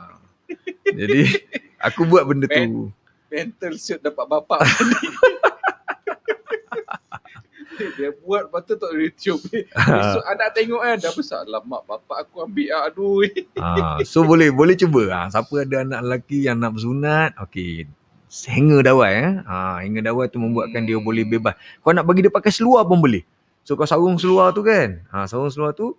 Jadi 0.90 1.22
aku 1.86 2.04
buat 2.06 2.26
benda 2.26 2.50
tu. 2.50 2.90
mental 3.26 3.74
suit 3.78 3.98
dapat 4.02 4.26
bapak 4.26 4.60
ni. 4.62 5.08
Dia 7.76 8.08
buat 8.24 8.48
lepas 8.48 8.64
tu 8.64 8.74
tak 8.76 8.92
YouTube. 8.96 9.40
Besok 9.72 10.24
anak 10.24 10.48
tengok 10.56 10.80
kan 10.80 10.96
dah 10.96 11.12
besar. 11.12 11.42
Lama 11.44 11.84
bapak 11.84 12.24
aku 12.24 12.48
ambil 12.48 12.72
ah, 12.72 12.88
aduh. 12.88 13.20
Ha, 13.60 14.00
so 14.04 14.24
boleh 14.24 14.48
boleh 14.48 14.72
cuba. 14.76 15.12
Ha, 15.12 15.28
siapa 15.28 15.64
ada 15.64 15.84
anak 15.84 16.00
lelaki 16.00 16.48
yang 16.48 16.56
nak 16.56 16.76
bersunat, 16.76 17.36
okey. 17.48 17.84
Hanger 18.48 18.80
dawai 18.80 19.12
eh. 19.12 19.32
Ha, 19.44 19.84
hanger 19.84 20.02
dawai 20.08 20.24
tu 20.32 20.40
membuatkan 20.40 20.88
dia 20.88 20.96
boleh 20.96 21.24
bebas. 21.28 21.56
Kau 21.84 21.92
nak 21.92 22.08
bagi 22.08 22.24
dia 22.24 22.32
pakai 22.32 22.52
seluar 22.52 22.88
pun 22.88 23.00
boleh. 23.00 23.24
So 23.60 23.76
kau 23.76 23.84
sarung 23.84 24.16
seluar 24.16 24.56
tu 24.56 24.64
kan. 24.64 25.04
Ha, 25.12 25.28
sarung 25.28 25.52
seluar 25.52 25.76
tu 25.76 25.96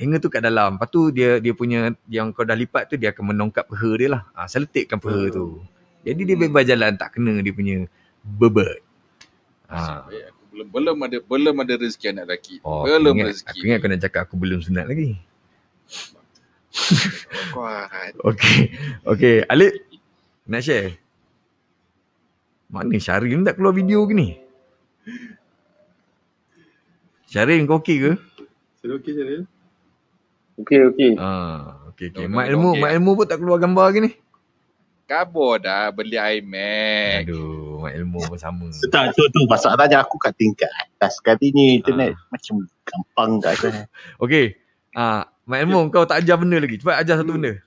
hanger 0.00 0.18
tu 0.18 0.32
kat 0.32 0.40
dalam. 0.40 0.80
Lepas 0.80 0.88
tu 0.88 1.12
dia 1.12 1.36
dia 1.36 1.52
punya 1.52 1.92
yang 2.08 2.32
kau 2.32 2.48
dah 2.48 2.56
lipat 2.56 2.88
tu 2.88 2.96
dia 2.96 3.12
akan 3.12 3.36
menongkap 3.36 3.68
peha 3.68 3.90
dia 4.00 4.08
lah. 4.08 4.22
Ha, 4.32 4.48
selotipkan 4.48 4.96
peha 4.96 5.28
tu. 5.28 5.60
Jadi 6.00 6.22
dia 6.24 6.36
bebas 6.40 6.64
jalan 6.64 6.96
tak 6.96 7.20
kena 7.20 7.44
dia 7.44 7.52
punya 7.52 7.84
bebet. 8.24 8.80
Ha. 9.68 10.08
Aku 10.08 10.44
belum 10.50 10.66
belum 10.72 10.96
ada 11.04 11.16
belum 11.20 11.54
ada 11.60 11.74
rezeki 11.76 12.06
anak 12.16 12.24
lelaki. 12.32 12.54
Oh, 12.64 12.82
aku 12.82 12.96
belum 12.96 13.14
ingat, 13.20 13.26
rezeki. 13.28 13.48
aku 13.52 13.64
ingat 13.68 13.78
kau 13.78 13.88
nak 13.92 14.00
cakap 14.00 14.20
aku 14.24 14.34
belum 14.40 14.58
sunat 14.64 14.84
lagi. 14.88 15.10
Kuat. 17.54 18.12
Okey. 18.24 18.58
Okey, 19.04 19.36
Alip 19.46 19.72
nak 20.48 20.62
share? 20.64 20.96
Mana 22.70 22.94
Syarin 23.02 23.42
tak 23.42 23.58
keluar 23.58 23.74
video 23.74 24.06
ke 24.06 24.14
ni? 24.14 24.38
Syarin 27.26 27.66
kau 27.66 27.82
okey 27.82 27.98
ke? 27.98 28.12
Saya 28.80 28.96
okey 28.98 29.12
Syaril. 29.14 29.42
Okey, 30.58 30.80
okey. 30.90 31.12
Ah, 31.20 31.78
okey 31.94 32.10
okey. 32.10 32.26
Mak 32.26 32.46
ilmu, 32.50 32.68
okey 32.74 32.80
mak 32.82 32.90
ilmu 32.98 33.10
pun 33.14 33.26
tak 33.28 33.38
keluar 33.38 33.58
gambar 33.62 33.86
ke 33.94 34.00
ni? 34.02 34.12
kabur 35.10 35.58
dah 35.58 35.90
beli 35.90 36.14
iMac. 36.14 37.26
Aduh, 37.26 37.82
mak 37.82 37.98
ilmu 37.98 38.30
pun 38.30 38.38
sama. 38.38 38.70
Tak, 38.94 39.10
tu, 39.18 39.26
tu 39.34 39.42
masalahnya 39.50 40.06
aku 40.06 40.14
kat 40.22 40.38
tingkat 40.38 40.70
atas. 40.70 41.18
Kali 41.18 41.50
ni 41.50 41.82
internet 41.82 42.14
Ah. 42.14 42.30
macam 42.30 42.62
gampang 42.86 43.30
kat 43.42 43.54
sana. 43.58 43.82
Okey. 44.22 44.54
Ah, 44.94 45.26
mak 45.50 45.66
ilmu 45.66 45.90
kau 45.90 46.06
tak 46.06 46.22
ajar 46.22 46.38
benda 46.38 46.62
lagi. 46.62 46.78
Cepat 46.78 47.02
ajar 47.02 47.18
satu 47.18 47.34
benda. 47.34 47.58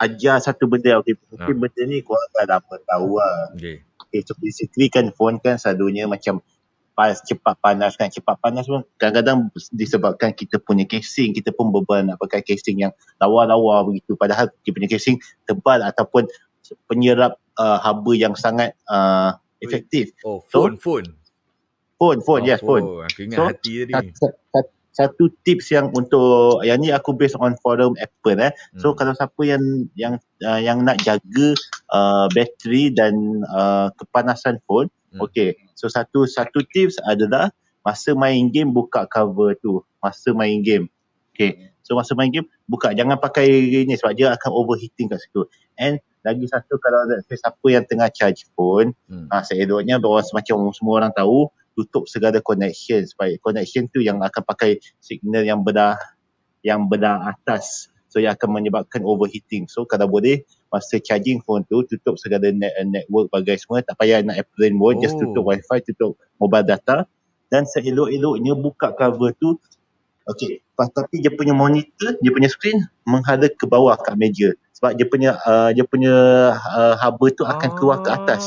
Ajar 0.00 0.40
satu 0.40 0.64
benda, 0.64 0.96
okay. 1.04 1.20
Mungkin 1.28 1.52
Ah. 1.52 1.60
benda 1.68 1.82
ni 1.84 2.00
korang 2.00 2.30
dah 2.32 2.44
dapat 2.56 2.80
tahu 2.88 3.20
lah. 3.20 3.52
Okey. 3.52 3.84
Okay, 4.08 4.20
so 4.24 4.32
basically 4.40 4.88
kan 4.88 5.12
phone 5.12 5.36
kan 5.36 5.60
selalunya 5.60 6.08
macam 6.08 6.40
pas 6.96 7.12
cepat 7.20 7.60
panas 7.60 7.92
kan 7.94 8.08
cepat 8.08 8.40
panas 8.40 8.64
pun 8.64 8.80
kadang-kadang 8.96 9.52
disebabkan 9.70 10.32
kita 10.32 10.56
punya 10.58 10.88
casing 10.88 11.36
kita 11.36 11.52
pun 11.52 11.68
beban 11.68 12.08
nak 12.08 12.16
pakai 12.16 12.40
casing 12.40 12.80
yang 12.80 12.92
lawa-lawa 13.20 13.84
begitu 13.84 14.16
padahal 14.16 14.48
dia 14.64 14.72
punya 14.72 14.88
casing 14.88 15.20
tebal 15.44 15.84
ataupun 15.84 16.24
penyerap 16.88 17.36
uh, 17.60 17.78
haba 17.78 18.12
yang 18.16 18.32
sangat 18.34 18.72
uh, 18.88 19.36
efektif 19.60 20.10
Oh, 20.24 20.40
So, 20.48 20.64
phone, 20.64 20.76
phone. 20.80 21.06
phone 22.00 22.20
phone 22.24 22.42
oh, 22.42 22.48
yes 22.48 22.60
phone 22.64 22.84
Aku 23.06 23.20
ingat 23.22 23.38
So, 23.38 23.44
hati 23.52 23.72
tadi. 23.84 23.92
satu, 24.16 24.26
satu, 24.50 24.70
satu 24.96 25.24
tips 25.44 25.66
yang 25.70 25.92
untuk 25.92 26.64
yang 26.64 26.80
ni 26.80 26.88
aku 26.88 27.12
based 27.12 27.36
on 27.36 27.52
forum 27.60 27.92
Apple 28.00 28.40
eh 28.40 28.52
So 28.80 28.92
Hmm. 28.92 28.96
kalau 28.96 29.12
siapa 29.12 29.42
yang 29.44 29.62
yang 29.92 30.14
uh, 30.42 30.60
yang 30.60 30.80
nak 30.82 30.96
jaga 31.04 31.48
uh, 31.92 32.26
bateri 32.32 32.88
dan 32.90 33.12
uh, 33.46 33.92
kepanasan 33.94 34.64
phone. 34.64 34.88
Okey. 35.24 35.56
So 35.78 35.88
satu 35.88 36.28
satu 36.28 36.60
tips 36.68 37.00
adalah 37.04 37.52
masa 37.86 38.12
main 38.12 38.50
game 38.50 38.74
buka 38.74 39.06
cover 39.08 39.56
tu. 39.60 39.80
Masa 40.02 40.34
main 40.36 40.60
game. 40.60 40.90
Okey. 41.32 41.72
So 41.86 41.94
masa 41.94 42.18
main 42.18 42.34
game 42.34 42.50
buka 42.66 42.90
jangan 42.92 43.16
pakai 43.16 43.46
ni 43.86 43.94
sebab 43.94 44.12
dia 44.18 44.34
akan 44.34 44.50
overheating 44.52 45.06
kat 45.08 45.22
situ. 45.22 45.46
And 45.78 46.02
lagi 46.26 46.42
satu 46.50 46.82
kalau 46.82 47.06
say 47.30 47.38
siapa 47.38 47.66
yang 47.70 47.86
tengah 47.86 48.10
charge 48.10 48.50
phone, 48.58 48.98
Hmm. 49.06 49.30
ah 49.30 49.46
seeloknya 49.46 50.02
bahawa 50.02 50.26
semacam 50.26 50.74
semua 50.74 50.94
orang 50.98 51.12
tahu 51.14 51.46
tutup 51.78 52.10
segala 52.10 52.42
connection 52.42 53.04
supaya 53.06 53.36
connection 53.38 53.86
tu 53.92 54.02
yang 54.02 54.18
akan 54.18 54.42
pakai 54.42 54.82
signal 54.98 55.44
yang 55.46 55.62
bedah 55.62 55.94
yang 56.66 56.88
bedah 56.90 57.30
atas 57.30 57.92
so 58.08 58.18
yang 58.18 58.34
akan 58.34 58.58
menyebabkan 58.58 59.04
overheating 59.04 59.68
so 59.68 59.84
kalau 59.86 60.08
boleh 60.08 60.42
masa 60.76 61.00
charging 61.00 61.40
phone 61.40 61.64
tu 61.64 61.80
tutup 61.88 62.20
segala 62.20 62.52
net, 62.52 62.76
network 62.84 63.32
bagai 63.32 63.56
semua 63.56 63.80
tak 63.80 63.96
payah 63.96 64.20
nak 64.20 64.36
airplane 64.36 64.76
mode 64.76 65.00
oh. 65.00 65.08
just 65.08 65.16
tutup 65.16 65.48
wifi 65.48 65.80
tutup 65.88 66.20
mobile 66.36 66.68
data. 66.68 67.08
Dan 67.48 67.64
seelok-eloknya 67.64 68.52
buka 68.58 68.92
cover 68.92 69.32
tu 69.40 69.56
okey 70.28 70.60
tapi 70.76 71.24
dia 71.24 71.32
punya 71.32 71.56
monitor 71.56 72.18
dia 72.20 72.28
punya 72.34 72.50
screen 72.52 72.84
menghadap 73.08 73.56
ke 73.56 73.64
bawah 73.64 73.96
kat 73.96 74.20
meja. 74.20 74.52
Sebab 74.76 74.92
dia 75.00 75.06
punya 75.08 75.30
uh, 75.48 75.72
dia 75.72 75.88
punya 75.88 76.12
uh, 76.52 76.94
haba 77.00 77.26
tu 77.32 77.48
akan 77.48 77.70
keluar 77.80 78.04
ke 78.04 78.12
atas. 78.12 78.44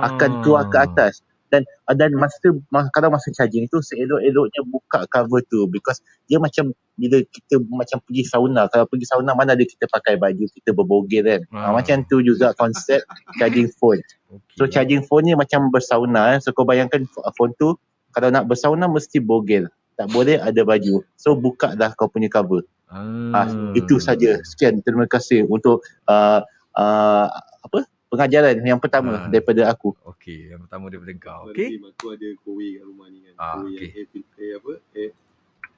Akan 0.00 0.40
keluar 0.46 0.70
ke 0.70 0.78
atas 0.78 1.26
dan 1.50 1.62
uh, 1.84 1.92
dan 1.92 2.14
masa 2.14 2.40
ma- 2.68 2.88
kalau 2.88 3.08
masa 3.08 3.28
charging 3.30 3.66
tu 3.66 3.78
seelok-eloknya 3.80 4.62
buka 4.64 5.04
cover 5.06 5.42
tu 5.44 5.66
because 5.66 5.98
dia 6.24 6.38
macam 6.38 6.70
bila 6.94 7.18
kita 7.20 7.58
macam 7.66 7.98
pergi 8.00 8.22
sauna 8.24 8.66
kalau 8.66 8.86
pergi 8.86 9.04
sauna 9.04 9.32
mana 9.32 9.52
ada 9.52 9.62
kita 9.62 9.84
pakai 9.84 10.14
baju 10.14 10.44
kita 10.46 10.70
berbogel 10.70 11.22
kan 11.22 11.40
Ah. 11.50 11.68
ah. 11.68 11.72
macam 11.72 12.00
tu 12.04 12.20
juga 12.20 12.54
konsep 12.54 13.02
charging 13.36 13.68
phone 13.72 14.00
Okay. 14.30 14.54
so 14.54 14.62
charging 14.64 15.02
phone 15.02 15.24
ni 15.24 15.34
macam 15.34 15.68
bersauna 15.68 16.32
eh. 16.32 16.38
so 16.38 16.50
kau 16.50 16.62
bayangkan 16.62 17.02
ph- 17.02 17.34
phone 17.34 17.50
tu 17.52 17.74
kalau 18.10 18.30
nak 18.30 18.46
bersauna 18.46 18.86
mesti 18.86 19.18
bogel 19.18 19.66
tak 19.92 20.06
boleh 20.08 20.38
ada 20.38 20.62
baju 20.62 21.02
so 21.12 21.34
buka 21.34 21.74
dah 21.74 21.90
kau 21.92 22.06
punya 22.06 22.26
cover 22.26 22.62
Ah. 22.86 23.30
Ah, 23.36 23.46
itu 23.72 23.98
saja. 23.98 24.42
Sekian. 24.42 24.82
Terima 24.82 25.06
kasih 25.06 25.46
untuk 25.46 25.78
uh, 26.06 26.42
uh, 26.72 27.26
apa 27.60 27.86
pengajaran 28.10 28.58
yang 28.60 28.76
pertama 28.76 29.12
Ah. 29.16 29.28
daripada 29.30 29.62
aku. 29.66 29.94
Okey, 30.04 30.50
yang 30.50 30.60
pertama 30.60 30.90
daripada 30.90 31.12
kau. 31.16 31.48
Okey. 31.48 31.78
Aku 31.78 32.06
ada 32.10 32.28
Kowe 32.42 32.66
kat 32.68 32.84
rumah 32.84 33.06
ni 33.06 33.18
kan. 33.22 33.34
Ah, 33.36 33.54
Kowe 33.54 33.64
okey. 33.64 33.78
yang 33.78 33.94
air, 33.94 34.06
fil- 34.10 34.30
air 34.36 34.52
apa? 34.58 34.72
Air, 34.92 35.10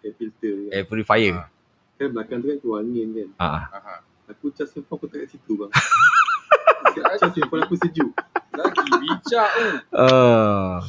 air 0.00 0.12
filter 0.16 0.54
kan. 0.56 0.70
Air 0.72 0.84
purifier. 0.88 1.34
Ah. 1.36 1.48
Kan 1.94 2.08
belakang 2.10 2.38
tu 2.40 2.46
kan 2.48 2.58
keluar 2.58 2.78
angin 2.80 3.08
kan. 3.12 3.28
Ah. 3.36 3.62
Aha. 3.70 3.94
Aku 4.28 4.48
cas 4.50 4.72
handphone 4.72 4.96
aku 4.96 5.06
tak 5.06 5.18
kat 5.20 5.28
situ 5.30 5.52
bang. 5.54 5.70
cas 6.96 7.20
handphone 7.22 7.62
aku 7.62 7.76
sejuk. 7.78 8.10
Lagi 8.52 8.80
bijak 8.98 9.50
tu. 9.52 9.68
Ah. 9.92 10.80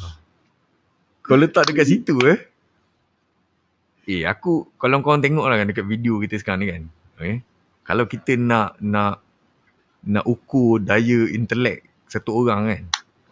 Kau 1.19 1.35
letak 1.35 1.67
dekat 1.67 1.87
situ 1.87 2.15
eh? 2.25 2.39
Eh 4.03 4.23
aku 4.23 4.67
kalau 4.75 4.99
kau 4.99 5.15
tengok 5.15 5.47
lah 5.47 5.55
kan 5.55 5.63
dekat 5.65 5.83
video 5.83 6.19
kita 6.19 6.35
sekarang 6.35 6.59
ni 6.59 6.67
kan. 6.67 6.83
Okay? 7.15 7.39
Kalau 7.83 8.03
kita 8.03 8.35
nak 8.35 8.75
nak 8.77 9.22
nak 10.03 10.25
ukur 10.27 10.83
daya 10.83 11.27
intelek 11.31 11.83
satu 12.07 12.43
orang 12.43 12.61
kan. 12.69 12.83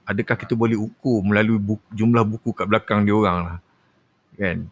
Adakah 0.07 0.35
kita 0.35 0.53
boleh 0.57 0.75
ukur 0.75 1.21
melalui 1.23 1.61
buku, 1.61 1.83
jumlah 1.93 2.25
buku 2.25 2.51
kat 2.51 2.67
belakang 2.67 3.05
dia 3.05 3.15
orang 3.15 3.37
lah. 3.45 3.57
Kan? 4.35 4.67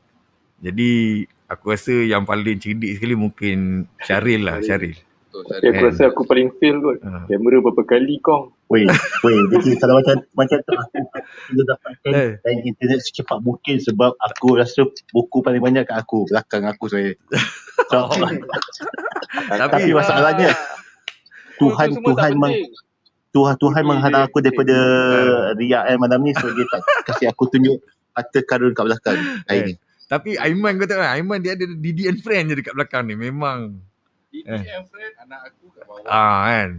Jadi 0.60 1.24
aku 1.47 1.72
rasa 1.72 1.93
yang 2.04 2.28
paling 2.28 2.60
cerdik 2.60 3.00
sekali 3.00 3.16
mungkin 3.16 3.88
Syaril 4.04 4.43
lah, 4.43 4.60
Syaril. 4.60 4.97
Betul, 5.30 5.45
Tapi 5.45 5.66
aku 5.70 5.84
rasa 5.86 6.04
aku 6.10 6.22
paling 6.26 6.50
fail 6.58 6.82
kot. 6.82 6.97
Ah. 7.06 7.24
Kamera 7.30 7.62
berapa 7.62 7.84
kali 7.86 8.18
kong. 8.20 8.50
Weh, 8.74 8.86
weh. 9.26 9.39
Jadi 9.54 9.78
kalau 9.78 10.02
macam 10.02 10.18
macam 10.34 10.58
tu 10.62 10.74
aku 10.74 10.97
perlu 11.50 11.64
dapatkan 11.66 12.12
Eh. 12.14 12.32
dan 12.41 12.56
internet 12.66 13.00
secepat 13.06 13.38
mungkin 13.41 13.78
sebab 13.78 14.18
aku 14.18 14.58
rasa 14.58 14.89
buku 15.14 15.38
paling 15.45 15.62
banyak 15.62 15.86
kat 15.86 16.02
aku 16.02 16.26
belakang 16.26 16.66
aku 16.66 16.89
saya. 16.89 17.14
So, 17.89 18.06
Oh. 18.06 18.12
tapi 19.50 19.89
masalahnya 19.95 20.54
Tuhan 21.60 21.88
Tuhan 21.99 22.32
meng. 22.36 22.55
Tuhan 23.30 23.55
Tuhan 23.62 23.84
menghalang 23.86 24.26
aku 24.26 24.41
daripada 24.41 24.74
Eh. 24.74 25.53
riak 25.62 25.84
eh 25.86 25.97
malam 26.01 26.26
ni 26.26 26.34
so 26.34 26.49
dia 26.49 26.66
tak 26.66 26.82
kasih 27.05 27.30
aku 27.30 27.45
tunjuk 27.45 27.78
harta 28.18 28.39
karun 28.41 28.74
kat 28.74 28.84
belakang 28.89 29.18
hari 29.45 29.60
ni. 29.62 29.74
Tapi 30.10 30.34
Aiman 30.41 30.82
kau 30.82 30.89
tengok 30.89 31.05
Aiman 31.05 31.38
dia 31.38 31.53
ada 31.53 31.66
Didi 31.70 32.10
and 32.10 32.18
friend 32.26 32.49
je 32.49 32.55
dekat 32.57 32.74
belakang 32.74 33.05
ni 33.05 33.14
memang. 33.14 33.78
Didi 34.34 34.49
Eh. 34.49 34.66
and 34.66 34.89
friend 34.89 35.14
anak 35.22 35.53
aku 35.53 35.70
kat 35.78 35.84
bawah. 35.86 36.10
Ah 36.10 36.39
kan. 36.49 36.70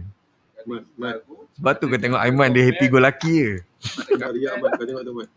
Mat, 0.61 0.83
Mat. 0.93 1.15
Aku, 1.23 1.47
Sebab 1.55 1.73
tu 1.79 1.85
kau 1.87 1.97
tengok 1.97 2.19
Aiman 2.19 2.51
dia 2.51 2.67
happy 2.67 2.85
go 2.91 2.99
lucky 2.99 3.33
je. 3.33 3.53
Kau 4.11 4.19
nak 4.19 4.31
riak 4.35 4.53
Mat. 4.59 4.71
Kau 4.75 4.85
tengok 4.85 5.03
tu 5.07 5.13
Mat. 5.15 5.29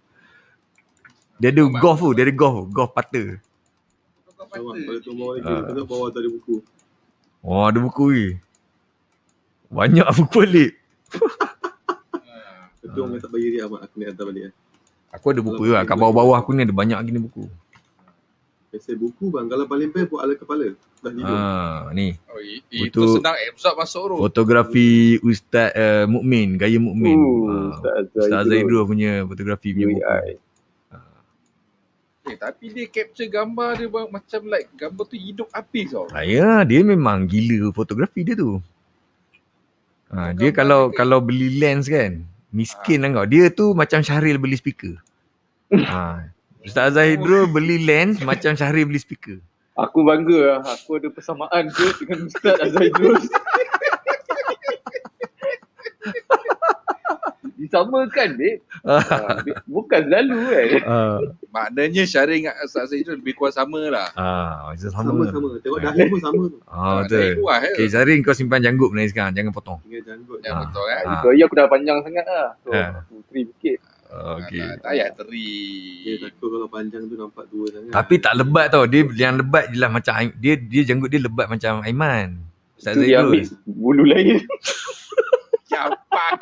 Dia 1.38 1.51
ada 1.51 1.62
golf 1.66 1.99
tu, 1.99 2.11
dia 2.14 2.22
ada 2.26 2.34
golf, 2.34 2.70
golf 2.70 2.90
putter. 2.90 3.38
Kau 4.34 4.47
tu 4.99 5.11
bawah 5.14 5.34
lagi. 5.38 5.47
Ah. 5.47 5.84
Bawah 5.86 6.07
tu 6.11 6.18
ada 6.18 6.30
buku. 6.30 6.55
Oh, 7.42 7.64
ada 7.66 7.78
buku 7.78 8.05
ni. 8.11 8.26
Banyak 9.74 10.06
buku 10.14 10.34
balik. 10.38 10.70
Ah. 12.14 12.70
Itu 12.86 12.98
orang 13.00 13.18
tak 13.18 13.30
bagi 13.30 13.48
riak 13.50 13.66
Mat. 13.66 13.80
Aku 13.84 13.94
nak 13.98 14.06
hantar 14.14 14.24
balik. 14.30 14.42
eh. 14.46 14.52
Aku 15.10 15.24
ada 15.30 15.40
buku 15.42 15.62
juga. 15.66 15.82
Kat 15.82 15.96
bawah-bawah 15.96 16.36
aku 16.38 16.50
ni 16.52 16.62
ada 16.62 16.74
banyak 16.74 16.98
gini 17.04 17.18
buku. 17.18 17.46
Biasa 18.70 18.94
buku 18.94 19.30
bang. 19.30 19.46
Kalau 19.46 19.64
paling 19.66 19.90
best 19.90 20.10
buat 20.10 20.20
ala 20.22 20.34
kepala. 20.34 20.74
Dah 20.98 21.12
tidur. 21.12 21.36
Ah, 21.36 21.78
ni. 21.92 22.18
Oh, 22.26 22.40
itu 22.70 23.00
senang 23.14 23.36
absorb 23.46 23.76
masuk 23.76 24.02
roh. 24.10 24.18
Fotografi 24.18 25.20
Ustaz 25.20 25.70
uh, 25.70 26.04
Mukmin, 26.10 26.58
gaya 26.58 26.78
Mukmin. 26.78 27.14
Uh, 27.14 27.30
Ah, 27.44 27.66
Ustaz 27.70 27.94
Ustaz 28.26 28.42
Zaidul. 28.50 28.82
Punya 28.82 29.22
fotografi 29.22 29.70
punya 29.70 29.86
buku. 29.90 30.02
UI. 30.02 30.30
Eh, 32.24 32.40
tapi 32.40 32.72
dia 32.72 32.88
capture 32.88 33.28
gambar 33.28 33.76
dia 33.76 33.84
bang, 33.84 34.08
macam 34.08 34.40
like 34.48 34.72
gambar 34.72 35.04
tu 35.04 35.16
hidup 35.20 35.44
habis 35.52 35.92
tau. 35.92 36.08
Ya, 36.24 36.64
dia 36.64 36.80
memang 36.80 37.28
gila 37.28 37.68
fotografi 37.70 38.24
dia 38.24 38.32
tu. 38.32 38.64
Ha, 40.14 40.30
dia 40.30 40.54
kalau 40.54 40.88
ke- 40.88 40.96
kalau 40.96 41.18
beli 41.18 41.58
lens 41.58 41.90
kan, 41.90 42.22
miskin 42.48 43.02
lah 43.02 43.10
kau. 43.12 43.26
Dia 43.26 43.50
tu 43.50 43.74
macam 43.74 43.98
Syahril 43.98 44.38
beli 44.38 44.54
speaker. 44.54 44.94
Ha. 45.74 46.30
Ustaz 46.62 46.94
Zahidrul 46.94 47.50
beli 47.50 47.82
lens 47.82 48.22
macam 48.22 48.54
Syahril 48.54 48.86
beli 48.86 48.96
speaker. 48.96 49.42
Aku 49.74 50.06
bangga 50.06 50.38
lah. 50.54 50.58
Aku 50.64 50.96
ada 50.96 51.10
persamaan 51.10 51.66
ke 51.68 51.86
dengan 51.98 52.30
Ustaz 52.30 52.56
Azaidul. 52.62 53.18
Disamakan, 57.74 58.28
babe. 58.38 58.62
Ah, 58.80 59.02
babe. 59.36 59.50
Bukan 59.66 60.00
selalu 60.06 60.38
kan. 60.46 60.66
Ah, 60.84 61.18
Maknanya 61.50 62.02
Syarif 62.04 62.38
dengan 62.38 62.54
Ustaz 62.60 62.86
Zaid 62.86 63.02
tu 63.02 63.12
lebih 63.12 63.34
kurang 63.34 63.50
sama 63.52 63.82
lah. 63.84 64.08
ah, 64.14 64.70
macam 64.70 64.86
sama. 64.86 65.10
Sama-sama. 65.26 65.48
Tengok 65.58 65.80
dahi 65.80 66.02
pun 66.06 66.20
sama 66.20 66.42
tu. 66.46 66.58
Ah, 66.64 66.70
Tak 66.70 66.86
naik 66.86 67.02
betul. 67.02 67.32
kuah 67.40 67.58
eh. 67.60 67.74
Okay, 67.74 67.86
Syahril 67.88 68.18
kau 68.22 68.30
simpan 68.32 68.60
janggut 68.60 68.88
benda 68.88 69.04
sekarang. 69.04 69.34
Jangan 69.34 69.50
potong. 69.50 69.78
Tinggal 69.82 70.02
janggut. 70.06 70.38
Ya 70.40 70.50
Ah. 70.50 70.60
betul 70.62 70.84
kan. 70.84 71.02
Ah. 71.02 71.12
Itu 71.12 71.26
hari 71.26 71.40
aku 71.42 71.54
dah 71.54 71.66
panjang 71.66 71.98
sangat 72.00 72.24
lah. 72.24 72.48
So, 72.60 72.70
Ah. 72.70 72.90
aku 73.00 73.14
trim 73.28 73.46
sikit. 73.50 73.78
Ah, 74.06 74.38
okay. 74.38 74.62
Tak, 74.62 74.74
tak 74.78 74.86
payah 74.86 75.08
teri. 75.10 75.58
Dia 76.00 76.14
takut 76.22 76.48
kalau 76.48 76.68
panjang 76.68 77.02
tu 77.04 77.14
nampak 77.16 77.44
tua 77.50 77.66
sangat. 77.68 77.90
Tapi 77.90 78.14
tak 78.16 78.32
lebat 78.36 78.66
tau. 78.70 78.84
Dia 78.86 79.02
yang 79.12 79.34
lebat 79.36 79.64
je 79.68 79.76
lah 79.76 79.90
macam 79.90 80.14
dia 80.32 80.54
dia 80.54 80.82
janggut 80.84 81.10
dia 81.10 81.18
lebat 81.18 81.50
macam 81.50 81.82
Aiman. 81.82 82.38
Ustaz 82.74 82.94
Itu 82.94 83.02
dia 83.04 83.18
ambil 83.20 83.42
Zaidul. 83.42 83.58
bulu 83.66 84.04
lain. 84.04 84.38
Capak. 85.70 86.38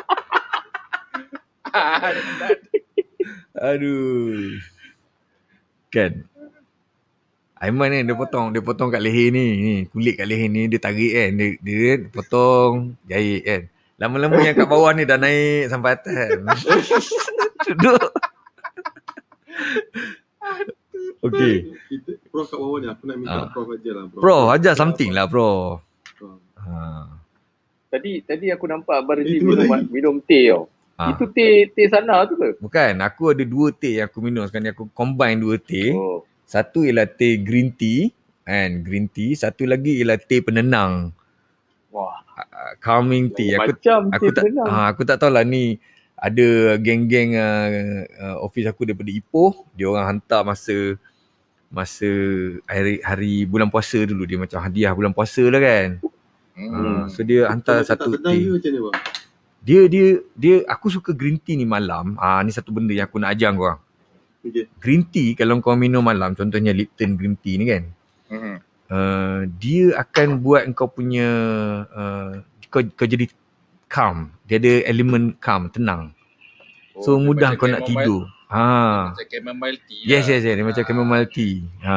Aduh. 3.72 4.58
Kan. 5.92 6.24
Aiman 7.62 7.94
ni 7.94 8.02
dia 8.02 8.18
potong, 8.18 8.50
dia 8.50 8.58
potong 8.58 8.90
kat 8.90 8.98
leher 8.98 9.30
ni, 9.30 9.44
ni 9.54 9.74
kulit 9.86 10.18
kat 10.18 10.26
leher 10.26 10.50
ni 10.50 10.66
dia 10.66 10.82
tarik 10.82 11.14
kan, 11.14 11.30
dia, 11.38 11.48
dia 11.62 11.94
potong, 12.10 12.98
jahit 13.06 13.42
kan. 13.46 13.62
Lama-lama 14.02 14.42
yang 14.42 14.58
kat 14.58 14.66
bawah 14.66 14.90
ni 14.90 15.06
dah 15.06 15.14
naik 15.14 15.70
sampai 15.70 15.94
atas 15.94 16.10
kan. 16.10 16.42
Duduk. 17.70 18.02
Okey. 21.22 21.54
Kita, 21.86 22.10
Prof 22.34 22.50
kat 22.50 22.58
bawah 22.58 22.78
ni 22.82 22.86
aku 22.90 23.02
nak 23.06 23.16
minta 23.22 23.46
Ah. 23.46 23.48
Prof 23.54 23.70
ajar 23.78 23.92
lah. 23.94 24.04
Bro, 24.10 24.50
ajar 24.50 24.74
something 24.74 25.14
lah 25.14 25.30
bro. 25.30 25.78
Prof. 26.18 26.42
Ha. 26.58 27.06
Tadi 27.94 28.26
tadi 28.26 28.50
aku 28.50 28.66
nampak 28.66 29.06
Abang 29.06 29.22
Razi 29.22 29.38
Itu 29.38 29.54
minum, 29.54 29.70
minum 29.86 30.16
teh 30.18 30.50
tau. 30.50 30.66
Ha. 31.00 31.16
Itu 31.16 31.24
teh 31.32 31.68
teh 31.72 31.86
sana 31.88 32.24
tu 32.28 32.36
ke? 32.36 32.56
Bukan, 32.60 33.00
aku 33.00 33.32
ada 33.32 33.44
dua 33.46 33.72
teh 33.72 33.98
yang 33.98 34.06
aku 34.10 34.20
minum 34.20 34.44
sekarang 34.44 34.68
ni. 34.68 34.72
Aku 34.76 34.86
combine 34.92 35.40
dua 35.40 35.56
teh. 35.56 35.96
Oh. 35.96 36.22
Satu 36.44 36.84
ialah 36.84 37.08
teh 37.08 37.40
green 37.40 37.72
tea. 37.72 38.12
Kan, 38.44 38.84
green 38.84 39.08
tea. 39.08 39.32
Satu 39.32 39.64
lagi 39.64 39.98
ialah 40.02 40.20
teh 40.20 40.40
penenang. 40.42 41.10
Wah, 41.92 42.20
Uh, 42.32 42.72
calming 42.80 43.28
tea. 43.28 43.54
Aku 43.60 43.76
macam 43.76 44.00
aku 44.08 44.24
teh 44.32 44.32
tak 44.32 44.44
penang. 44.48 44.66
ha, 44.66 44.88
aku 44.88 45.00
tak 45.04 45.20
tahulah 45.20 45.44
ni 45.44 45.76
ada 46.16 46.80
geng-geng 46.80 47.36
uh, 47.36 47.68
uh, 48.08 48.36
office 48.40 48.64
aku 48.64 48.88
daripada 48.88 49.12
Ipoh 49.12 49.68
dia 49.76 49.90
orang 49.90 50.16
hantar 50.16 50.40
masa 50.40 50.96
masa 51.68 52.08
hari 52.64 53.04
hari 53.04 53.44
bulan 53.44 53.68
puasa 53.68 54.00
dulu 54.06 54.24
dia 54.24 54.40
macam 54.40 54.62
hadiah 54.64 54.96
bulan 54.96 55.12
puasa 55.12 55.44
lah 55.44 55.60
kan 55.60 55.88
Hmm. 56.52 56.68
hmm. 56.68 57.00
so 57.12 57.20
dia 57.24 57.48
hantar 57.48 57.80
satu 57.84 58.16
teh 58.16 58.48
macam 58.48 58.70
ni 58.70 58.80
bang? 58.80 58.96
Dia 59.62 59.86
dia 59.86 60.06
dia 60.34 60.56
aku 60.66 60.90
suka 60.90 61.14
green 61.14 61.38
tea 61.38 61.54
ni 61.54 61.64
malam 61.64 62.18
ah 62.18 62.42
ni 62.42 62.50
satu 62.50 62.74
benda 62.74 62.90
yang 62.92 63.06
aku 63.06 63.22
nak 63.22 63.32
ajar 63.34 63.54
kau 63.54 63.78
Okay. 64.42 64.66
green 64.82 65.06
tea 65.06 65.38
kalau 65.38 65.62
kau 65.62 65.78
minum 65.78 66.02
malam 66.02 66.34
contohnya 66.34 66.74
Lipton 66.74 67.14
green 67.14 67.38
tea 67.38 67.54
ni 67.56 67.64
kan 67.70 67.84
Hmm. 68.26 68.58
uh, 68.90 69.46
dia 69.62 69.94
akan 69.94 70.42
buat 70.42 70.66
kau 70.74 70.90
punya 70.90 71.28
uh, 71.86 72.42
kau, 72.66 72.82
kau 72.98 73.06
jadi 73.06 73.30
calm 73.86 74.34
dia 74.48 74.58
ada 74.58 74.82
elemen 74.90 75.38
calm 75.38 75.70
tenang 75.70 76.10
So 76.92 77.16
Oh, 77.16 77.16
dia 77.16 77.24
mudah 77.24 77.50
kau 77.56 77.72
nak 77.72 77.88
tidur. 77.88 78.28
Ha. 78.52 79.16
Macam 79.16 79.24
chamomile 79.24 79.80
tea 79.88 80.04
Yes, 80.04 80.28
lah. 80.28 80.36
yes, 80.36 80.42
yes. 80.44 80.54
Dia 80.60 80.64
macam 80.68 80.84
chamomile 80.84 81.24
tea. 81.24 81.64
Ha. 81.80 81.96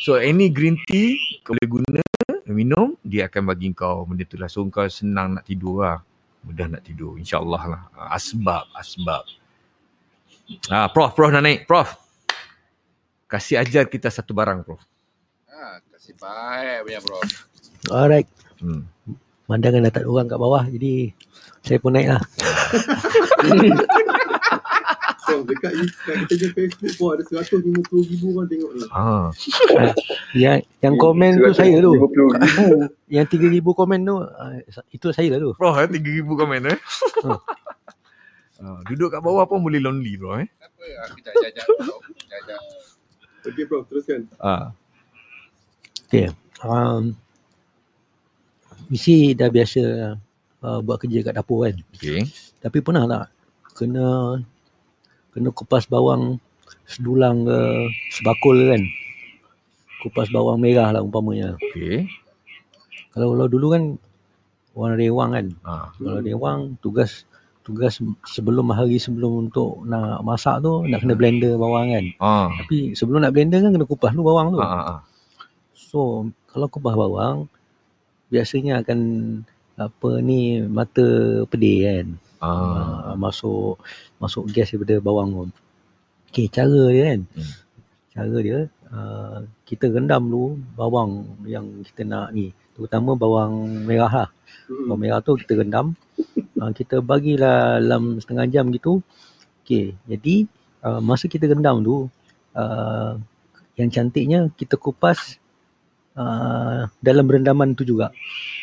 So 0.00 0.16
any 0.16 0.48
green 0.48 0.80
tea 0.88 1.20
kau 1.44 1.52
boleh 1.52 1.68
guna, 1.68 2.00
minum, 2.48 2.96
dia 3.04 3.28
akan 3.28 3.52
bagi 3.52 3.68
kau 3.76 4.08
benda 4.08 4.24
tu 4.24 4.40
lah. 4.40 4.48
So 4.48 4.64
kau 4.72 4.88
senang 4.88 5.36
nak 5.36 5.44
tidur 5.44 5.84
lah. 5.84 6.00
Mudah 6.42 6.66
nak 6.66 6.82
tidur. 6.82 7.18
InsyaAllah 7.18 7.62
lah. 7.70 7.82
Ha, 7.94 8.18
Asbab, 8.18 8.66
asbab. 8.74 9.24
Ha, 10.68 10.90
Prof, 10.90 11.14
Prof 11.14 11.30
nak 11.30 11.42
naik. 11.46 11.64
Prof. 11.70 11.94
Kasih 13.30 13.62
ajar 13.62 13.86
kita 13.86 14.10
satu 14.10 14.34
barang, 14.34 14.66
Prof. 14.66 14.82
Ha, 15.48 15.78
kasih 15.94 16.14
baik 16.18 16.78
punya 16.84 17.00
bro. 17.00 17.18
Alright. 17.94 18.28
Hmm. 18.58 18.86
Pandangan 19.46 19.86
dah 19.86 19.92
tak 19.92 20.02
ada 20.02 20.10
orang 20.10 20.26
kat 20.26 20.38
bawah. 20.38 20.64
Jadi 20.66 21.14
saya 21.62 21.78
pun 21.78 21.94
naik 21.94 22.10
lah. 22.10 22.22
Prof 25.32 25.48
dekat 25.48 25.72
dekat 25.80 26.16
kita 26.28 26.46
Facebook 26.52 26.92
Prof 27.00 27.10
ada 27.16 27.24
150 27.24 28.10
ribu 28.12 28.26
orang 28.36 28.48
tengok 28.52 28.70
ni. 28.76 28.84
Ha. 28.92 29.32
Yang, 30.44 30.58
yang 30.84 30.94
komen 31.00 31.40
tu 31.40 31.52
saya 31.56 31.80
tu. 31.80 31.92
50 31.96 32.04
ribu. 32.04 32.32
Yang 33.16 33.26
3000 33.64 33.80
komen 33.80 34.00
tu. 34.04 34.16
ah, 34.20 34.52
Itu 34.92 35.08
saya 35.16 35.32
lah 35.32 35.40
tu. 35.40 35.50
Prof, 35.56 35.80
eh, 35.80 35.88
3,000 35.88 36.28
komen 36.28 36.60
eh. 36.68 36.78
Hmm. 37.24 37.40
Ha, 38.60 38.80
duduk 38.92 39.08
kat 39.08 39.24
bawah 39.24 39.48
pun 39.48 39.64
boleh 39.64 39.80
lonely, 39.80 40.20
bro. 40.20 40.36
Eh. 40.36 40.48
Apa? 40.60 40.84
Aku 41.08 41.16
jajak-jajak. 41.24 41.66
Jajak. 42.28 42.60
Okey 43.48 43.64
Prof 43.64 43.88
teruskan. 43.88 44.28
Ha. 44.44 44.76
Okay. 46.12 46.28
Um, 46.60 47.16
mesti 48.92 49.32
dah 49.32 49.48
biasa 49.48 50.12
uh, 50.60 50.78
buat 50.84 51.00
kerja 51.00 51.24
kat 51.24 51.34
dapur 51.40 51.64
kan. 51.64 51.76
Okay. 51.96 52.28
Tapi 52.60 52.78
pernah 52.84 53.08
tak 53.08 53.24
kena 53.72 54.36
kena 55.32 55.50
kupas 55.50 55.88
bawang 55.88 56.38
sedulang 56.84 57.48
ke 57.48 57.58
sebakul 58.12 58.56
ke 58.56 58.66
kan. 58.76 58.82
Kupas 60.04 60.28
bawang 60.28 60.60
merah 60.60 60.92
lah 60.92 61.00
umpamanya. 61.00 61.56
Okay. 61.56 62.06
Kalau, 63.12 63.36
kalau 63.36 63.46
dulu 63.48 63.66
kan 63.72 63.82
orang 64.76 64.96
rewang 64.96 65.30
kan. 65.32 65.46
Ha. 65.64 65.74
Kalau 65.96 66.20
rewang 66.20 66.58
tugas 66.80 67.24
tugas 67.62 68.02
sebelum 68.26 68.74
hari 68.74 68.98
sebelum 68.98 69.46
untuk 69.46 69.86
nak 69.86 70.18
masak 70.26 70.66
tu 70.66 70.82
nak 70.82 70.98
kena 71.06 71.14
blender 71.14 71.54
bawang 71.54 71.94
kan. 71.94 72.04
Ha. 72.18 72.32
Tapi 72.64 72.92
sebelum 72.98 73.22
nak 73.22 73.32
blender 73.32 73.62
kan 73.62 73.72
kena 73.72 73.86
kupas 73.86 74.12
dulu 74.12 74.34
bawang 74.34 74.52
tu. 74.52 74.58
Ha. 74.60 74.66
ha, 74.66 74.80
ha. 74.82 74.96
So 75.76 76.28
kalau 76.50 76.66
kupas 76.66 76.98
bawang 76.98 77.46
biasanya 78.32 78.82
akan 78.82 79.00
apa 79.78 80.10
ni 80.20 80.60
mata 80.64 81.42
pedih 81.48 81.78
kan. 81.86 82.06
Ah. 82.42 83.14
Uh, 83.14 83.14
masuk 83.14 83.78
masuk 84.18 84.50
gas 84.50 84.74
daripada 84.74 84.98
bawang 84.98 85.30
tu. 85.30 85.62
Okey, 86.34 86.50
cara 86.50 86.90
dia 86.90 87.14
kan. 87.14 87.20
Hmm. 87.38 87.52
Cara 88.12 88.36
dia 88.42 88.58
uh, 88.90 89.38
kita 89.62 89.86
rendam 89.94 90.26
dulu 90.26 90.58
bawang 90.74 91.38
yang 91.46 91.70
kita 91.86 92.02
nak 92.02 92.34
ni. 92.34 92.50
Terutama 92.74 93.14
bawang 93.14 93.86
merah 93.86 94.26
lah. 94.26 94.28
Hmm. 94.66 94.90
Bawang 94.90 95.00
merah 95.06 95.22
tu 95.22 95.38
kita 95.38 95.54
rendam. 95.54 95.94
Uh, 96.58 96.74
kita 96.74 96.98
bagilah 96.98 97.78
dalam 97.78 98.18
setengah 98.18 98.50
jam 98.50 98.74
gitu. 98.74 99.06
Okey, 99.62 99.94
jadi 100.10 100.50
uh, 100.82 100.98
masa 100.98 101.30
kita 101.30 101.46
rendam 101.46 101.78
tu 101.86 102.10
uh, 102.58 103.14
yang 103.78 103.88
cantiknya 103.88 104.50
kita 104.58 104.74
kupas 104.74 105.38
uh, 106.18 106.90
dalam 106.98 107.26
rendaman 107.30 107.78
tu 107.78 107.86
juga. 107.86 108.10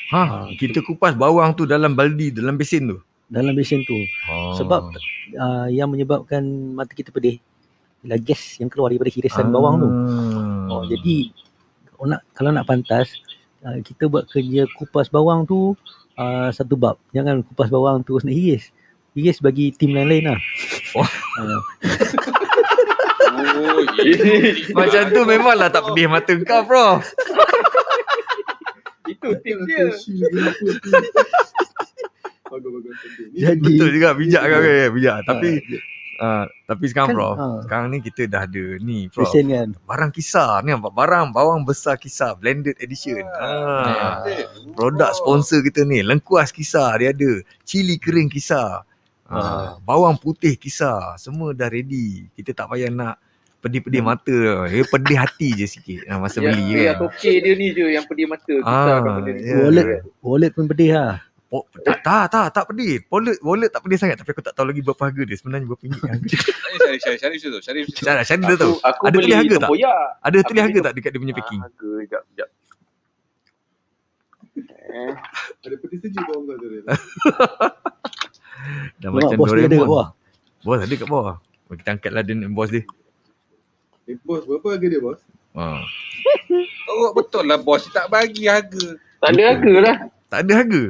Ha, 0.10 0.50
kita 0.58 0.82
kupas 0.82 1.14
bawang 1.14 1.54
tu 1.54 1.70
dalam 1.70 1.94
baldi, 1.94 2.34
dalam 2.34 2.58
besin 2.58 2.98
tu. 2.98 3.00
Dalam 3.30 3.54
besen 3.54 3.86
tu. 3.86 3.98
Oh. 4.30 4.58
Sebab 4.58 4.94
uh, 5.38 5.68
yang 5.70 5.94
menyebabkan 5.94 6.42
mata 6.74 6.92
kita 6.98 7.14
pedih 7.14 7.38
ialah 8.02 8.20
gas 8.20 8.58
yang 8.58 8.72
keluar 8.72 8.90
daripada 8.90 9.12
hirisan 9.14 9.54
bawang 9.54 9.76
tu. 9.80 9.90
Oh, 10.70 10.84
jadi 10.90 11.30
kalau 11.94 12.06
nak, 12.10 12.22
kalau 12.34 12.50
nak 12.56 12.66
pantas 12.66 13.12
uh, 13.62 13.78
kita 13.86 14.10
buat 14.10 14.26
kerja 14.32 14.66
kupas 14.80 15.12
bawang 15.12 15.46
tu 15.46 15.78
uh, 16.18 16.50
satu 16.50 16.74
bab. 16.74 16.98
Jangan 17.14 17.46
kupas 17.46 17.70
bawang 17.70 18.02
tu 18.02 18.18
nak 18.20 18.34
hiris. 18.34 18.72
Hiris 19.14 19.44
bagi 19.44 19.76
tim 19.76 19.94
lain-lain 19.94 20.34
lah. 20.34 20.42
Oh. 20.98 21.08
Uh, 21.38 21.62
Oh, 23.40 23.80
ini. 24.04 24.68
Macam 24.74 25.02
tu 25.12 25.22
memanglah 25.24 25.70
tak 25.72 25.84
pedih 25.92 26.08
mata 26.12 26.34
kau, 26.44 26.62
bro. 26.66 27.00
Itu 29.08 29.30
tip 29.42 29.58
dia. 29.66 29.90
Bagus 32.50 32.72
bagus. 32.72 32.94
Okey. 33.00 33.26
Ni 33.30 33.40
jadi 33.40 33.62
Betul 33.62 33.90
juga, 33.92 34.10
bijak 34.12 34.44
kau 34.44 34.60
kan. 34.60 34.90
Bijak. 34.92 35.18
Tapi 35.24 35.50
uh, 36.18 36.46
tapi 36.66 36.84
sekarang, 36.86 37.10
Kan, 37.10 37.16
bro. 37.16 37.30
ah. 37.32 37.60
Sekarang 37.62 37.86
ni 37.88 37.98
kita 38.00 38.22
dah 38.26 38.44
ada 38.44 38.66
ni, 38.80 39.08
besen 39.08 39.46
kan. 39.48 39.68
Barang 39.84 40.10
kisar 40.10 40.62
ni 40.62 40.70
nampak 40.70 40.92
barang 40.92 41.30
bawang 41.30 41.62
besar 41.62 41.96
kisar 41.96 42.36
blended 42.36 42.76
edition. 42.78 43.22
Ha. 43.22 44.26
Produk 44.74 45.14
sponsor 45.14 45.62
kita 45.62 45.84
ni 45.84 46.02
lengkuas 46.02 46.50
kisar 46.50 46.98
dia 46.98 47.10
ada, 47.10 47.32
cili 47.62 47.96
kering 47.96 48.28
kisar. 48.28 48.84
Ha. 49.26 49.78
Bawang 49.80 50.18
putih 50.18 50.54
kisar, 50.54 51.16
semua 51.16 51.54
dah 51.54 51.68
ready. 51.68 52.26
Kita 52.34 52.52
tak 52.56 52.68
payah 52.68 52.90
nak 52.90 53.16
pedih-pedih 53.60 54.02
mata. 54.02 54.40
Dia 54.66 54.84
pedih 54.84 55.18
hati 55.18 55.50
je 55.54 55.68
sikit 55.68 56.08
ha, 56.08 56.18
masa 56.18 56.40
Yang 56.40 56.48
beli 56.50 56.66
je. 56.66 56.82
atau 56.88 57.08
pay 57.12 57.36
dia 57.38 57.54
ni 57.54 57.68
je 57.70 57.86
yang 57.92 58.06
pedih 58.06 58.26
mata. 58.26 58.50
Kita 58.50 58.66
Ah, 58.66 59.20
ni. 59.20 59.36
ya. 59.38 59.56
Wallet 59.62 59.86
wallet 60.20 60.52
pun 60.52 60.66
pedih 60.66 60.90
lah. 60.96 61.22
Oh, 61.50 61.66
tak, 61.82 62.06
tak, 62.06 62.30
tak, 62.30 62.46
tak 62.54 62.64
pedih. 62.70 63.02
Wallet, 63.10 63.42
wallet 63.42 63.74
tak 63.74 63.82
pedih 63.82 63.98
sangat 63.98 64.22
tapi 64.22 64.38
aku 64.38 64.46
tak 64.46 64.54
tahu 64.54 64.70
lagi 64.70 64.86
berapa 64.86 65.02
harga 65.02 65.26
dia. 65.26 65.34
Sebenarnya 65.34 65.66
berapa 65.66 65.82
ringgit 65.82 66.06
harga 66.06 66.28
dia. 66.30 66.38
Syarif, 66.38 67.02
Syarif, 67.02 67.18
Syarif 67.18 67.42
tu. 67.42 67.50
Syarif 67.60 67.84
tu. 67.90 68.06
Syarif, 68.06 68.26
Syarif 68.30 68.46
dia 68.46 68.54
Aku, 68.54 68.62
tahu. 68.62 68.76
aku 68.86 69.02
Ada 69.02 69.18
tulis 69.18 69.34
harga 69.34 69.56
tak? 69.58 69.70
Ada 70.22 70.38
tulis 70.46 70.62
harga 70.62 70.80
tak 70.86 70.94
dekat 70.94 71.10
dia 71.10 71.20
punya 71.20 71.34
packing? 71.34 71.60
Ah, 71.60 71.66
Harga, 71.66 71.90
jap, 72.06 72.24
jap. 72.38 72.50
Eh, 74.90 75.14
ada 75.64 75.76
peti 75.78 75.96
sejuk 76.02 76.24
kau 76.26 76.42
tu. 76.46 76.66
dia. 76.66 76.82
Dah 79.02 79.10
macam 79.10 79.38
bos 79.38 79.50
dia 79.50 79.56
ada 79.56 79.66
kat 79.66 79.70
Doraemon. 79.70 79.88
bawah. 79.88 80.08
Bos 80.62 80.80
ada 80.82 80.94
kat 80.94 81.08
bawah. 81.08 81.36
Kita 81.70 81.90
angkat 81.94 82.12
lah 82.12 82.22
dia 82.22 82.36
bos 82.46 82.70
dia. 82.70 82.84
Eh 84.06 84.18
bos, 84.22 84.46
berapa 84.46 84.68
harga 84.70 84.86
dia 84.86 85.02
bos? 85.02 85.20
Ha. 85.54 85.82
Oh, 86.90 87.10
betul 87.14 87.46
lah 87.46 87.58
bos. 87.58 87.86
Tak 87.90 88.10
bagi 88.10 88.46
harga. 88.46 88.98
tak 89.18 89.30
ada 89.34 89.42
harga 89.50 89.74
lah. 89.82 89.96
Tak 90.30 90.40
ada 90.46 90.54
harga. 90.58 90.84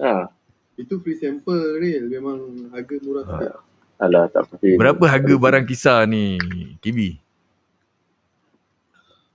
Ha. 0.00 0.26
Itu 0.74 0.98
free 0.98 1.18
sample 1.18 1.78
real. 1.78 2.10
Memang 2.10 2.38
harga 2.74 2.94
murah 3.02 3.24
sikit. 3.24 3.52
Alah, 3.94 4.26
tak 4.26 4.50
pedih. 4.50 4.74
Berapa 4.74 5.04
harga 5.06 5.34
barang 5.38 5.64
kisar 5.64 6.10
ni, 6.10 6.34
KB? 6.82 7.14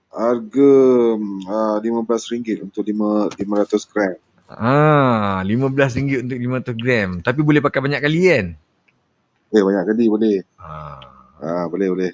Harga 0.09 0.71
uh, 1.47 1.75
RM15 1.79 2.65
untuk 2.65 2.83
5, 2.83 3.39
500 3.39 3.91
gram. 3.93 4.15
Ah, 4.49 5.45
RM15 5.45 6.25
untuk 6.25 6.39
500 6.73 6.75
gram. 6.75 7.09
Tapi 7.21 7.39
boleh 7.45 7.61
pakai 7.61 7.79
banyak 7.79 8.01
kali 8.01 8.19
kan? 8.25 8.45
Eh 9.53 9.61
banyak 9.61 9.83
kali 9.93 10.05
boleh. 10.09 10.37
Ah. 10.57 10.97
Ah 11.39 11.65
boleh 11.69 11.87
boleh. 11.93 12.11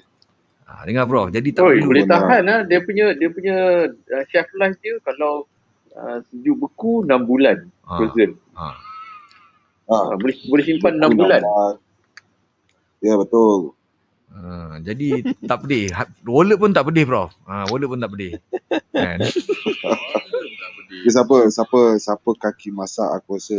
Ha, 0.68 0.84
dengar 0.84 1.08
Prof. 1.08 1.32
Jadi 1.32 1.48
tak 1.56 1.64
Oh, 1.64 1.72
perlu. 1.72 1.88
boleh 1.88 2.04
tahan 2.04 2.42
lah. 2.44 2.60
Dia 2.68 2.78
punya 2.84 3.16
dia 3.16 3.28
punya 3.32 3.56
uh, 3.90 4.24
shelf 4.28 4.50
life 4.60 4.76
dia 4.84 5.00
kalau 5.02 5.48
uh, 5.96 6.18
sejuk 6.28 6.56
beku 6.60 7.02
6 7.02 7.24
bulan 7.24 7.58
Ha, 7.86 7.96
frozen. 8.02 8.30
ha. 8.58 8.74
Uh, 9.86 10.18
boleh 10.18 10.34
boleh 10.50 10.64
simpan 10.66 10.98
6 10.98 11.14
Beku 11.14 11.18
bulan. 11.22 11.40
Ya 12.98 13.14
betul. 13.14 13.72
Ha, 14.34 14.82
jadi 14.82 15.22
tak 15.46 15.62
pedih. 15.64 15.94
Ha, 15.94 16.02
Wallet 16.26 16.58
pun 16.58 16.74
tak 16.74 16.90
pedih 16.90 17.06
Prof. 17.06 17.30
Ha, 17.46 17.70
wallet 17.70 17.86
pun 17.86 18.02
tak 18.02 18.10
pedih. 18.10 18.36
Kan? 18.90 19.18
Jadi 20.86 21.08
siapa 21.14 21.46
siapa 21.46 21.80
siapa 22.02 22.30
kaki 22.34 22.74
masak 22.74 23.06
aku 23.06 23.38
rasa 23.38 23.58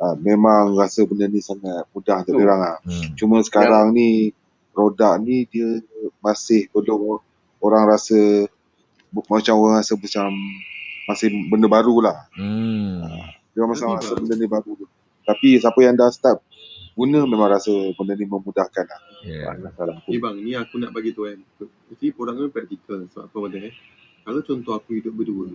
uh, 0.00 0.16
memang 0.16 0.72
rasa 0.80 1.04
benda 1.04 1.28
ni 1.28 1.44
sangat 1.44 1.84
mudah 1.92 2.24
untuk 2.24 2.40
diorang 2.40 2.60
lah. 2.64 2.76
Hmm. 2.88 3.12
Cuma 3.14 3.44
sekarang 3.44 3.92
ni 3.92 4.32
produk 4.72 5.20
ni 5.20 5.44
dia 5.46 5.84
masih 6.24 6.72
belum 6.72 7.20
orang 7.60 7.84
rasa 7.92 8.48
macam 9.12 9.54
orang 9.60 9.84
rasa 9.84 9.94
macam 9.94 10.32
masih 11.08 11.28
benda 11.48 11.68
baru 11.68 12.00
lah. 12.00 12.28
Hmm. 12.36 13.04
Dia 13.54 13.64
masih 13.68 13.86
rasa 13.86 14.12
benda 14.18 14.34
ni 14.34 14.48
baru. 14.48 14.72
Tapi 15.24 15.56
siapa 15.56 15.78
yang 15.80 15.96
dah 15.96 16.10
start 16.12 16.40
guna 16.94 17.26
memang 17.26 17.50
rasa 17.50 17.72
benda 17.98 18.14
ni 18.14 18.26
memudahkan 18.26 18.86
lah. 18.86 19.00
Yeah. 19.26 19.50
tak 19.58 19.72
salah 19.74 19.96
Eh 20.06 20.20
bang, 20.22 20.36
ni 20.38 20.54
aku 20.54 20.78
nak 20.78 20.94
bagi 20.94 21.10
tu 21.10 21.26
kan. 21.26 21.38
Jadi 21.90 22.06
produk 22.14 22.34
ni 22.38 22.50
praktikal. 22.50 23.04
Sebab 23.10 23.30
apa 23.30 23.36
benda 23.46 23.58
eh. 23.70 23.74
Kalau 24.24 24.40
contoh 24.40 24.72
aku 24.72 24.96
hidup 24.96 25.12
berdua, 25.12 25.52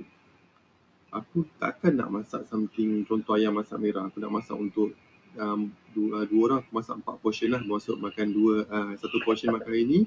aku 1.10 1.42
takkan 1.58 1.98
nak 1.98 2.14
masak 2.14 2.46
something, 2.46 3.02
contoh 3.10 3.34
ayam 3.34 3.58
masak 3.58 3.82
merah. 3.82 4.06
Aku 4.14 4.22
nak 4.22 4.30
masak 4.30 4.54
untuk 4.54 4.94
um, 5.42 5.74
dua, 5.98 6.30
dua 6.30 6.42
orang, 6.46 6.60
aku 6.62 6.72
masak 6.78 6.96
empat 7.02 7.16
portion 7.18 7.50
lah. 7.50 7.62
Masuk 7.66 7.98
makan 7.98 8.28
dua, 8.30 8.56
uh, 8.70 8.92
satu 9.02 9.18
portion 9.26 9.50
makan 9.50 9.70
hari 9.74 9.84
ni, 9.90 10.00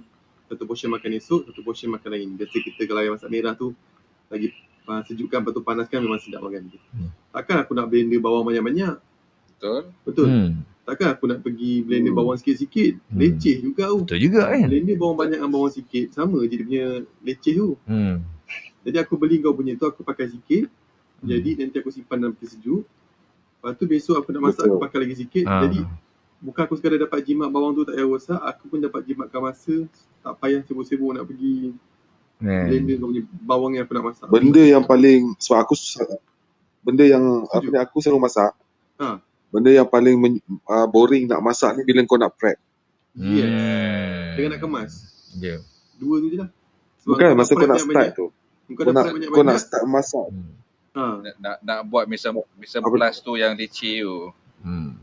satu 0.46 0.62
portion 0.62 0.94
makan 0.94 1.10
esok, 1.18 1.50
satu 1.50 1.60
portion 1.66 1.90
makan 1.90 2.08
lain. 2.14 2.28
Biasa 2.38 2.56
kita 2.62 2.82
kalau 2.86 3.00
ayam 3.02 3.12
masak 3.18 3.30
merah 3.34 3.54
tu, 3.58 3.74
lagi 4.30 4.54
uh, 4.86 5.02
sejukkan, 5.06 5.42
lepas 5.42 5.52
tu 5.52 5.62
panaskan 5.62 5.98
memang 6.02 6.20
sedap 6.22 6.40
makan. 6.42 6.70
Hmm. 6.92 7.10
Takkan 7.30 7.56
aku 7.62 7.72
nak 7.76 7.86
blender 7.90 8.18
bawang 8.18 8.44
banyak-banyak. 8.46 8.96
Betul? 9.58 9.80
Betul. 10.02 10.26
Hmm. 10.28 10.50
Takkan 10.82 11.14
aku 11.14 11.24
nak 11.30 11.38
pergi 11.46 11.86
blender 11.86 12.10
Hmm. 12.10 12.18
bawang 12.18 12.36
sikit-sikit. 12.38 12.98
Hmm. 13.10 13.18
Leceh 13.18 13.56
juga 13.62 13.84
tu. 13.94 14.02
Betul 14.06 14.20
juga 14.20 14.42
kan? 14.50 14.66
Blender 14.66 14.96
bawang 14.98 15.16
banyak 15.18 15.38
dengan 15.38 15.52
bawang 15.54 15.72
sikit. 15.72 16.06
Sama 16.14 16.38
je 16.46 16.54
dia 16.58 16.66
punya 16.66 16.86
leceh 17.22 17.54
tu. 17.54 17.68
Hmm. 17.86 18.26
Jadi 18.82 18.96
aku 18.98 19.14
beli 19.14 19.38
kau 19.38 19.54
punya 19.54 19.78
tu, 19.78 19.86
aku 19.86 20.02
pakai 20.02 20.26
sikit. 20.26 20.66
Hmm. 21.22 21.28
Jadi 21.30 21.50
nanti 21.62 21.76
aku 21.78 21.94
simpan 21.94 22.18
dalam 22.18 22.34
peti 22.34 22.58
sejuk. 22.58 22.82
Lepas 23.62 23.78
tu 23.78 23.86
besok 23.86 24.18
aku 24.18 24.34
nak 24.34 24.42
masak, 24.50 24.66
Betul. 24.66 24.74
aku 24.74 24.78
pakai 24.82 24.98
lagi 25.06 25.14
sikit. 25.22 25.46
Ha. 25.46 25.62
Jadi 25.62 25.80
bukan 26.42 26.62
aku 26.66 26.74
sekadar 26.74 26.98
dapat 26.98 27.22
jimat 27.22 27.46
bawang 27.46 27.78
tu 27.78 27.86
tak 27.86 27.94
payah 27.94 28.10
rosak. 28.10 28.40
Aku 28.42 28.66
pun 28.66 28.82
dapat 28.82 29.06
jimatkan 29.06 29.38
masa. 29.38 29.86
Tak 30.18 30.34
payah 30.42 30.66
sibuk-sibuk 30.66 31.14
nak 31.14 31.30
pergi 31.30 31.70
Kan? 32.42 32.66
blender 32.66 32.94
kau 32.98 33.08
punya 33.08 33.22
bawang 33.40 33.72
yang 33.72 33.84
aku 33.86 33.94
nak 33.94 34.04
masak. 34.10 34.26
Benda 34.26 34.62
yang 34.62 34.82
paling 34.82 35.20
sebab 35.38 35.58
aku 35.60 35.74
susah- 35.74 36.20
benda 36.82 37.04
yang 37.06 37.22
apa 37.46 37.62
ni 37.62 37.78
aku 37.78 37.96
selalu 38.02 38.20
masak. 38.20 38.52
Ha. 38.98 39.22
Benda 39.48 39.70
yang 39.70 39.86
paling 39.86 40.16
men, 40.16 40.32
uh, 40.64 40.86
boring 40.86 41.30
nak 41.30 41.38
masak 41.38 41.78
ni 41.78 41.86
bila 41.86 42.02
kau 42.02 42.18
nak 42.18 42.34
prep. 42.34 42.58
Yes. 43.14 43.46
Hmm. 43.46 44.34
Dengan 44.34 44.50
nak 44.50 44.60
kemas. 44.60 44.92
Ya. 45.36 45.62
Dua 45.94 46.18
tu 46.18 46.28
je 46.28 46.38
lah. 46.40 46.50
Sebab 46.98 47.08
Bukan 47.14 47.26
kau 47.28 47.38
masa 47.38 47.52
kau 47.52 47.60
nak 47.62 47.78
start 47.78 47.86
banyak-banyak. 47.86 48.14
tu. 48.14 48.26
Kau 48.72 48.82
Kau 48.82 48.92
nak 48.92 49.04
kau 49.28 49.44
nak 49.44 49.58
start 49.60 49.84
masak. 49.86 50.26
Hmm. 50.26 50.52
Ha. 50.92 51.04
Nak, 51.20 51.34
nak, 51.38 51.56
nak 51.62 51.78
buat 51.86 52.04
mission 52.04 52.34
Apa 52.34 52.88
plus 52.88 53.16
tu 53.20 53.32
yang 53.36 53.52
leceh 53.54 54.02
tu. 54.02 54.18
Hmm. 54.60 54.98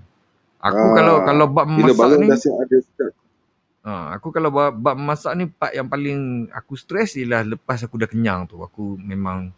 Aku 0.59 0.75
Ah, 0.75 0.91
kalau 0.91 1.15
kalau 1.23 1.45
bab 1.47 1.65
bila 1.65 1.93
masak 1.93 1.99
baru 2.03 2.15
ni, 2.19 2.27
dah 2.27 2.35
siap 2.35 2.55
ada 2.57 2.77
start. 2.83 3.13
Ha, 3.83 4.13
aku 4.13 4.29
kalau 4.29 4.49
bab, 4.49 4.73
bab 4.73 4.95
masak 4.95 5.33
ni 5.33 5.45
part 5.45 5.71
yang 5.71 5.85
paling 5.85 6.47
aku 6.51 6.75
stres 6.75 7.15
ialah 7.15 7.43
lepas 7.43 7.79
aku 7.81 7.95
dah 7.95 8.09
kenyang 8.09 8.45
tu. 8.45 8.59
Aku 8.59 8.97
memang 8.97 9.51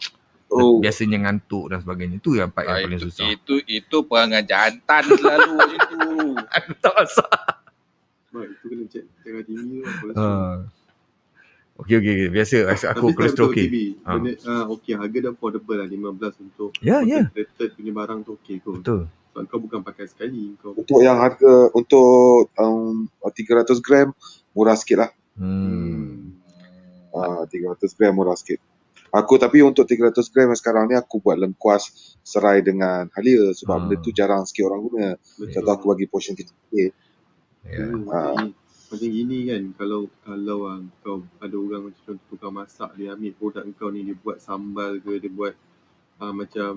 Oh, 0.52 0.84
biasanya 0.84 1.16
ngantuk 1.24 1.72
dan 1.72 1.80
sebagainya. 1.80 2.20
Tu 2.20 2.36
yang 2.36 2.52
part 2.52 2.68
Ah, 2.68 2.76
yang 2.76 2.92
paling 2.92 3.00
itu, 3.00 3.08
susah. 3.08 3.24
itu, 3.32 3.56
itu 3.72 3.98
perangai 4.04 4.44
jantan 4.44 5.04
selalu 5.08 5.52
macam 5.56 5.80
tu. 5.88 6.00
Aku 6.60 6.70
tak 6.76 6.92
masak. 6.92 7.32
Baik, 8.32 8.50
itu 8.52 8.66
kena 8.68 8.84
cek 8.92 9.04
darah 9.24 9.44
tinggi 9.48 9.78
tu. 9.80 10.08
Ha. 10.12 10.28
Okey 11.80 11.96
okey 11.98 12.12
okey. 12.14 12.30
biasa 12.36 12.56
aku 12.68 12.76
Tapi 12.76 12.84
sekarang 12.84 13.16
kolesterol 13.16 13.48
okey. 13.48 13.68
Ha. 14.04 14.12
Benda, 14.12 14.32
ah, 14.44 14.64
okey, 14.76 14.94
harga 15.00 15.18
dah 15.24 15.32
affordable 15.32 15.76
lah 15.80 15.88
15 15.88 16.36
untuk 16.44 16.70
Ya 16.84 17.00
ya. 17.00 17.32
concentrated 17.32 17.70
punya 17.80 17.92
barang 17.96 18.20
tu 18.22 18.32
okey 18.36 18.56
kot. 18.60 18.76
Betul. 18.84 19.02
Sebab 19.32 19.48
kau 19.48 19.64
bukan 19.64 19.80
pakai 19.80 20.12
sekali. 20.12 20.60
Kau 20.60 20.76
untuk 20.76 21.00
yang 21.00 21.16
harga 21.16 21.72
untuk 21.72 22.52
um, 22.60 23.08
300 23.24 23.80
gram 23.80 24.12
murah 24.52 24.76
sikit 24.76 25.08
lah. 25.08 25.12
Hmm. 25.40 26.36
Ah, 27.16 27.48
300 27.48 27.96
gram 27.96 28.12
murah 28.12 28.36
sikit. 28.36 28.60
Aku 29.12 29.36
tapi 29.36 29.60
untuk 29.64 29.88
300 29.88 30.24
gram 30.32 30.52
sekarang 30.56 30.88
ni 30.88 30.96
aku 30.96 31.20
buat 31.20 31.36
lengkuas 31.36 32.16
serai 32.24 32.64
dengan 32.64 33.08
halia 33.12 33.52
sebab 33.52 33.76
Ah. 33.76 33.80
benda 33.88 34.04
tu 34.04 34.12
jarang 34.12 34.44
sikit 34.44 34.68
orang 34.68 34.82
guna. 34.84 35.08
betul. 35.16 35.52
Contoh 35.52 35.72
aku 35.76 35.86
bagi 35.96 36.08
portion 36.08 36.36
kecil. 36.36 36.92
Ya. 37.64 37.88
Hmm, 37.88 38.08
Ah. 38.08 38.36
macam, 38.36 38.36
ni, 38.48 38.52
macam 38.88 39.10
gini 39.12 39.38
kan 39.48 39.64
kalau 39.76 40.02
kalau 40.24 40.60
ah, 40.68 40.80
kau 41.04 41.24
ada 41.40 41.56
orang 41.56 41.82
macam 41.88 42.02
contoh 42.04 42.26
tukang 42.28 42.52
masak 42.52 42.92
dia 42.96 43.12
ambil 43.12 43.32
produk 43.36 43.64
kau 43.76 43.92
ni 43.92 44.04
dia 44.04 44.16
buat 44.16 44.40
sambal 44.40 45.00
ke 45.00 45.20
dia 45.20 45.32
buat 45.32 45.56
ah, 46.22 46.32
macam 46.32 46.74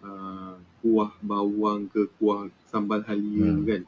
ah, 0.00 0.56
kuah 0.80 1.12
bawang 1.20 1.86
ke 1.86 2.08
kuah 2.16 2.48
sambal 2.66 3.04
halia 3.04 3.52
Hmm. 3.52 3.62
kan 3.62 3.82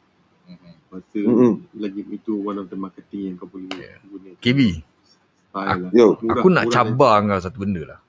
Mhm. 0.51 0.72
rasa 0.90 1.20
Mm-mm. 1.22 1.52
lagi 1.78 2.02
itu 2.10 2.35
one 2.36 2.59
of 2.59 2.66
the 2.66 2.77
marketing 2.77 3.32
yang 3.32 3.36
kau 3.39 3.47
boleh 3.47 3.70
Yeah. 3.70 3.98
guna 4.05 4.31
KB, 4.39 4.60
style 5.48 5.78
lah 5.86 5.90
Yo, 5.94 6.18
Murah, 6.18 6.43
aku 6.43 6.48
nak 6.51 6.64
murah 6.66 6.74
cabar 6.74 7.14
kau 7.22 7.40
satu 7.40 7.59
benda 7.62 7.82
lah. 7.86 8.01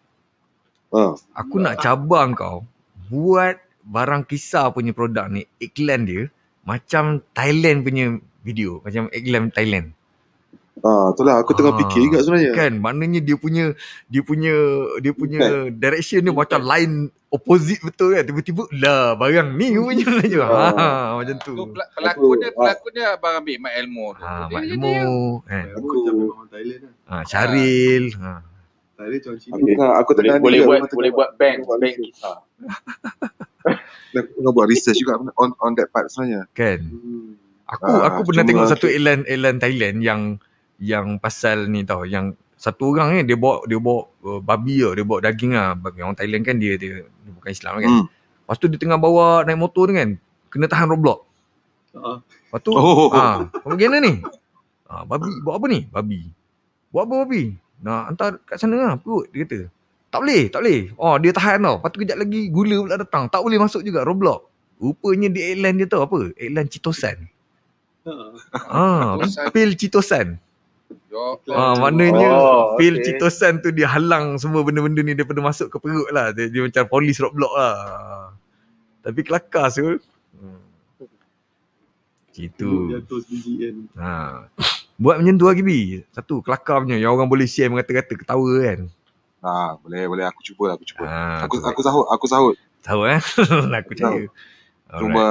ah, 0.91 1.13
Aku 1.37 1.55
nak 1.57 1.77
cabar 1.79 2.25
kau 2.33 2.65
buat 3.07 3.55
barang 3.81 4.25
kisar 4.25 4.73
punya 4.73 4.91
produk 4.91 5.29
ni 5.29 5.45
iklan 5.57 6.05
dia 6.05 6.21
macam 6.61 7.21
Thailand 7.33 7.81
punya 7.81 8.05
video, 8.41 8.81
macam 8.81 9.05
iklan 9.09 9.49
Thailand. 9.49 9.93
Ah, 10.81 11.09
itulah 11.09 11.35
aku 11.37 11.51
tengah 11.51 11.71
Ah, 11.71 11.79
fikir 11.79 11.99
juga 12.03 12.17
sebenarnya. 12.19 12.51
Kan 12.51 12.73
maknanya 12.77 13.19
dia 13.19 13.35
punya 13.35 13.73
dia 14.05 14.21
punya 14.21 14.53
dia 14.97 15.11
punya 15.11 15.39
direction 15.69 16.21
dia 16.21 16.31
macam 16.31 16.61
lain 16.61 16.91
opposite 17.27 17.79
betul 17.81 18.11
kan. 18.11 18.23
Tiba-tiba 18.23 18.65
lah 18.75 19.13
barang 19.13 19.49
ni 19.53 19.67
punya 19.79 20.05
je. 20.21 20.39
Ah. 20.43 20.71
Ha 20.71 20.87
macam 21.15 21.35
tu. 21.39 21.53
Tu 21.53 21.63
pel- 21.67 21.89
pelakonnya, 21.91 22.47
Aku- 22.47 22.59
pelakonnya 22.59 23.05
abang 23.13 23.33
ambil 23.37 23.55
Mak 23.59 23.73
Elmo 23.75 24.07
tu. 24.11 24.21
Ha 24.21 24.31
Dia 24.43 24.45
Mak 24.51 24.63
dia. 24.63 25.01
kan. 25.41 25.65
Aku 25.67 25.77
Aku- 25.77 25.95
macam 25.97 26.13
orang 26.31 26.49
Thailand 26.49 26.81
lah 26.81 26.93
Ha 27.07 27.15
Syaril. 27.23 28.05
Ha. 28.15 28.31
Thailand 28.93 29.17
macam 29.17 29.31
Aku 29.31 29.39
Cina 29.39 29.55
tengah 29.63 29.91
aku 29.95 30.09
Boleh 30.11 30.17
tengah 30.19 30.35
ni 30.35 30.43
boleh 30.43 30.59
juga, 30.59 30.67
buat 30.67 30.91
boleh 30.91 31.11
buat 31.11 31.29
bank 31.35 31.57
bank 31.63 31.95
kita. 31.95 32.31
Aku 34.11 34.31
tengah 34.35 34.51
buat 34.51 34.67
research 34.67 34.97
juga 34.97 35.13
on 35.35 35.55
on 35.57 35.71
that 35.73 35.87
part 35.89 36.05
sebenarnya. 36.05 36.43
Kan. 36.51 36.79
hmm. 36.83 37.39
Aku 37.65 37.87
Ah, 37.87 38.03
aku 38.05 38.19
pernah 38.27 38.43
cuma- 38.43 38.49
tengok 38.51 38.67
satu 38.67 38.85
iklan 38.85 39.23
iklan 39.23 39.55
Thailand 39.57 39.97
yang 40.01 40.21
yang 40.81 41.21
pasal 41.21 41.69
ni 41.69 41.85
tau 41.85 42.01
yang 42.03 42.33
satu 42.57 42.93
orang 42.93 43.21
ni 43.21 43.29
dia 43.29 43.37
bawa 43.37 43.61
dia 43.65 43.77
bawa 43.77 44.09
uh, 44.21 44.41
babi 44.41 44.81
tau, 44.81 44.93
dia 44.93 45.05
bawa 45.05 45.19
daging 45.21 45.53
lah. 45.53 45.73
Bagi 45.73 46.01
orang 46.01 46.17
Thailand 46.17 46.43
kan 46.43 46.57
dia 46.57 46.73
dia, 46.75 47.05
dia 47.05 47.31
bukan 47.31 47.49
Islam 47.49 47.73
kan. 47.77 47.89
Hmm. 47.91 48.05
Lepas 48.09 48.57
tu 48.57 48.65
dia 48.67 48.77
tengah 48.77 48.97
bawa 48.97 49.45
naik 49.45 49.57
motor 49.57 49.89
ni 49.89 49.95
kan 49.97 50.09
kena 50.49 50.65
tahan 50.65 50.89
roadblock. 50.89 51.19
Ah, 51.91 52.17
Lepas 52.23 52.59
tu 52.61 52.71
Oh. 52.73 53.11
ah 53.13 53.45
bagaimana 53.63 54.01
ni? 54.01 54.21
Ah 54.85 55.05
babi 55.05 55.29
buat 55.41 55.61
apa 55.61 55.65
ni? 55.69 55.79
Babi. 55.87 56.21
Buat 56.89 57.03
apa 57.07 57.13
babi? 57.23 57.43
Nak 57.81 58.01
hantar 58.13 58.29
kat 58.43 58.57
sana 58.57 58.77
lah 58.77 58.93
perut 58.97 59.25
dia 59.29 59.45
kata. 59.45 59.59
Tak 60.11 60.19
boleh, 60.21 60.43
tak 60.51 60.59
boleh. 60.61 60.81
Oh 60.97 61.15
dia 61.17 61.31
tahan 61.31 61.61
tau. 61.61 61.75
Lepas 61.79 61.89
tu 61.89 61.97
kejap 62.03 62.17
lagi 62.19 62.41
gula 62.49 62.77
pula 62.81 62.95
datang. 62.99 63.25
Tak 63.25 63.41
boleh 63.41 63.57
masuk 63.57 63.81
juga 63.81 64.03
roadblock. 64.03 64.45
Rupanya 64.77 65.29
di 65.29 65.39
iklan 65.55 65.77
dia 65.77 65.85
tahu 65.85 66.01
apa? 66.03 66.19
Iklan 66.35 66.65
Citosan. 66.67 67.17
ah. 68.05 68.33
Ah, 68.67 69.09
Citosan. 69.21 69.45
pil 69.49 69.69
Citosan. 69.73 70.27
Ah, 71.11 71.35
Macam- 71.35 71.79
maknanya 71.81 72.29
Oh, 72.31 72.75
pil 72.75 72.95
okey. 72.95 73.03
Citosan 73.05 73.59
tu 73.59 73.69
dia 73.69 73.85
halang 73.85 74.35
semua 74.35 74.63
benda-benda 74.63 74.99
ni 74.99 75.11
daripada 75.11 75.39
masuk 75.39 75.67
ke 75.67 75.77
perut 75.77 76.07
lah. 76.09 76.31
Dia, 76.31 76.47
dia 76.47 76.61
macam 76.61 76.87
polis 76.87 77.17
roadblock 77.17 77.51
lah. 77.51 77.75
Tapi 79.01 79.19
kelakar 79.21 79.67
Sul. 79.67 79.99
Hmm. 80.31 80.61
Gitu. 82.31 82.95
Sebiji 83.03 83.51
kan 83.59 83.75
Ha. 83.93 84.13
Buat 84.95 85.19
macam 85.19 85.35
tu 85.35 85.45
lagi 85.45 85.61
Bi. 85.61 85.79
Satu 86.09 86.39
kelakar 86.39 86.79
punya 86.79 86.95
yang 86.95 87.11
orang 87.11 87.27
boleh 87.27 87.43
share 87.43 87.67
mengata-kata 87.67 88.13
ketawa 88.13 88.51
kan. 88.61 88.79
Ah, 89.41 89.73
boleh 89.75 90.05
boleh 90.05 90.23
aku 90.23 90.39
cuba 90.45 90.69
lah, 90.69 90.73
aku 90.77 90.85
cuba. 90.85 91.03
Ha, 91.03 91.43
Aku 91.43 91.57
tu. 91.57 91.65
aku 91.65 91.81
sahut, 91.81 92.05
aku 92.07 92.25
sahut. 92.25 92.55
tahu 92.79 93.03
eh. 93.05 93.17
aku 93.73 93.87
percaya. 93.89 94.25
Cuma 94.91 95.25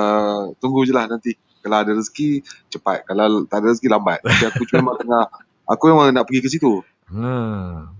tunggu 0.59 0.83
je 0.83 0.93
lah 0.93 1.07
nanti. 1.07 1.39
Kalau 1.61 1.77
ada 1.79 1.93
rezeki 1.93 2.41
cepat, 2.69 3.05
kalau 3.05 3.45
tak 3.45 3.63
ada 3.63 3.71
rezeki 3.71 3.89
lambat. 3.89 4.19
Tapi 4.21 4.45
aku 4.47 4.63
cuma 4.67 4.93
tengah 5.01 5.25
aku 5.71 5.85
memang 5.95 6.11
nak 6.11 6.27
pergi 6.27 6.41
ke 6.43 6.49
situ. 6.51 6.83
Ha, 7.11 7.31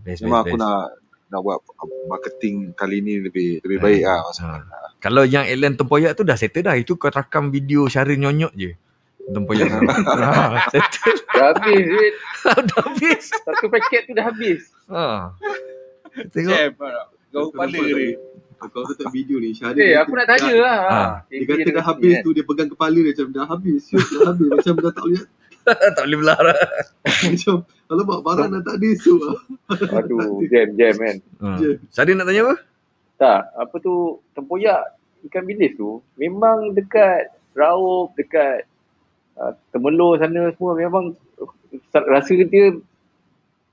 best, 0.03 0.23
Memang 0.27 0.43
best, 0.43 0.51
aku 0.51 0.57
best. 0.59 0.63
nak 0.67 0.81
nak 1.31 1.41
buat 1.47 1.59
marketing 2.11 2.75
kali 2.75 2.99
ni 2.99 3.23
lebih 3.23 3.63
lebih 3.63 3.79
baik 3.79 4.03
lah. 4.03 4.19
Ha. 4.43 4.49
Kalau 4.99 5.23
yang 5.23 5.47
Ellen 5.47 5.79
Tempoyak 5.79 6.19
tu 6.19 6.27
dah 6.27 6.35
settle 6.35 6.67
dah. 6.67 6.75
Itu 6.75 6.99
kau 6.99 7.09
rakam 7.09 7.55
video 7.55 7.87
Syaril 7.87 8.19
nyonyok 8.19 8.53
je. 8.53 8.75
Tempoyak. 9.31 9.71
ha, 9.71 10.67
settle. 10.69 11.15
Dah 11.31 11.55
habis 11.55 11.83
duit. 11.87 12.15
Dah 12.69 12.81
habis. 12.83 13.25
Satu 13.31 13.67
paket 13.71 14.03
tu 14.05 14.13
dah 14.13 14.27
habis. 14.27 14.61
Ha. 14.91 15.31
Tengok. 16.35 16.53
Lah. 16.53 17.07
Kau 17.31 17.49
kepala 17.55 17.79
ni. 17.79 18.19
Kau 18.61 18.83
tu 18.85 18.95
tak 18.99 19.09
video 19.15 19.39
ni. 19.39 19.55
Syahrir 19.55 19.81
Eh, 19.81 19.91
dia 19.95 20.03
aku 20.03 20.13
nak 20.19 20.27
tanya 20.29 20.53
lah. 20.59 20.79
Ha. 20.83 21.01
Dia 21.31 21.47
kata 21.47 21.71
dah 21.71 21.85
habis 21.87 22.15
tu 22.21 22.31
dia 22.35 22.45
pegang 22.45 22.69
kepala 22.69 22.99
dia 22.99 23.15
macam 23.15 23.29
dah 23.33 23.47
habis. 23.47 23.83
Dah 23.89 24.35
habis. 24.35 24.51
Macam 24.51 24.75
dah 24.83 24.93
tak 24.93 25.05
boleh. 25.07 25.25
tak 25.97 26.03
boleh 26.07 26.19
belah 26.21 26.39
dah. 26.39 26.59
Macam 27.05 27.55
alamak 27.91 28.21
barang 28.23 28.49
dah 28.55 28.63
tak 28.63 28.75
ada 28.79 28.87
esok 28.91 29.19
lah. 29.21 29.39
Aduh, 30.01 30.43
jam, 30.47 30.69
jam 30.79 30.95
kan. 30.97 31.17
Ha. 31.43 31.49
Je. 31.59 31.71
Syahrir 31.91 32.15
nak 32.15 32.27
tanya 32.29 32.41
apa? 32.47 32.55
Tak, 33.21 33.41
apa 33.53 33.75
tu, 33.83 34.25
tempoyak 34.33 34.97
ikan 35.29 35.45
bilis 35.45 35.77
tu, 35.77 36.01
memang 36.17 36.73
dekat 36.73 37.29
Raub, 37.53 38.17
dekat 38.17 38.65
uh, 39.37 39.53
Temelur 39.75 40.17
sana 40.17 40.49
semua 40.57 40.73
memang 40.79 41.13
uh, 41.37 42.05
rasa 42.09 42.33
dia 42.33 42.73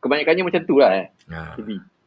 kebanyakannya 0.03 0.43
macam 0.43 0.61
tu 0.67 0.75
lah 0.81 0.91
eh. 0.97 1.07
Ha. 1.31 1.55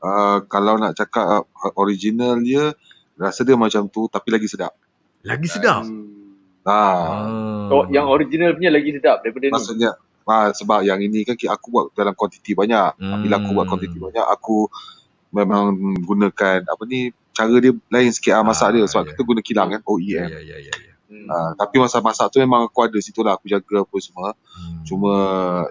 Uh, 0.01 0.39
kalau 0.49 0.77
nak 0.77 0.97
cakap 0.97 1.49
uh, 1.49 1.73
original 1.81 2.37
dia, 2.41 2.77
rasa 3.17 3.45
dia 3.45 3.57
macam 3.57 3.89
tu 3.89 4.05
tapi 4.13 4.29
lagi 4.33 4.49
sedap. 4.49 4.77
Lagi 5.25 5.49
sedap. 5.49 5.85
Hmm. 5.85 6.21
Ah, 6.61 7.25
Ah. 7.25 7.50
Oh, 7.71 7.85
yang 7.89 8.07
original 8.07 8.51
punya 8.53 8.71
lagi 8.71 8.91
sedap 8.91 9.23
daripada 9.23 9.47
ni. 9.47 9.55
maksudnya 9.55 9.91
ah, 10.27 10.51
sebab 10.51 10.83
yang 10.83 10.99
ini 10.99 11.23
kan 11.23 11.35
aku 11.35 11.67
buat 11.71 11.85
dalam 11.93 12.15
kuantiti 12.15 12.53
banyak. 12.53 12.99
Hmm. 12.99 13.23
Bila 13.23 13.35
aku 13.39 13.51
buat 13.51 13.67
kuantiti 13.67 13.99
banyak, 13.99 14.23
aku 14.23 14.67
memang 15.31 15.75
gunakan 16.03 16.67
apa 16.67 16.83
ni 16.85 17.11
cara 17.31 17.55
dia 17.57 17.71
lain 17.71 18.11
sikit 18.11 18.35
ah 18.35 18.43
masak 18.43 18.67
Ah, 18.69 18.73
dia 18.75 18.85
sebab 18.85 19.03
ya. 19.03 19.09
kita 19.15 19.23
guna 19.23 19.41
kilang 19.41 19.69
kan 19.71 19.81
Ya, 19.81 19.87
OEM. 19.87 20.29
ya, 20.29 20.41
ya, 20.43 20.57
ya. 20.59 20.75
ya. 20.75 20.95
Hmm. 21.11 21.27
Ah, 21.27 21.51
tapi 21.57 21.79
masa 21.79 21.99
masak 21.99 22.31
tu 22.31 22.39
memang 22.39 22.67
aku 22.67 22.79
ada 22.83 22.99
situ 22.99 23.23
lah 23.23 23.35
aku 23.35 23.47
jaga 23.47 23.83
apa 23.83 23.97
semua. 23.99 24.35
Hmm. 24.47 24.83
Cuma 24.83 25.13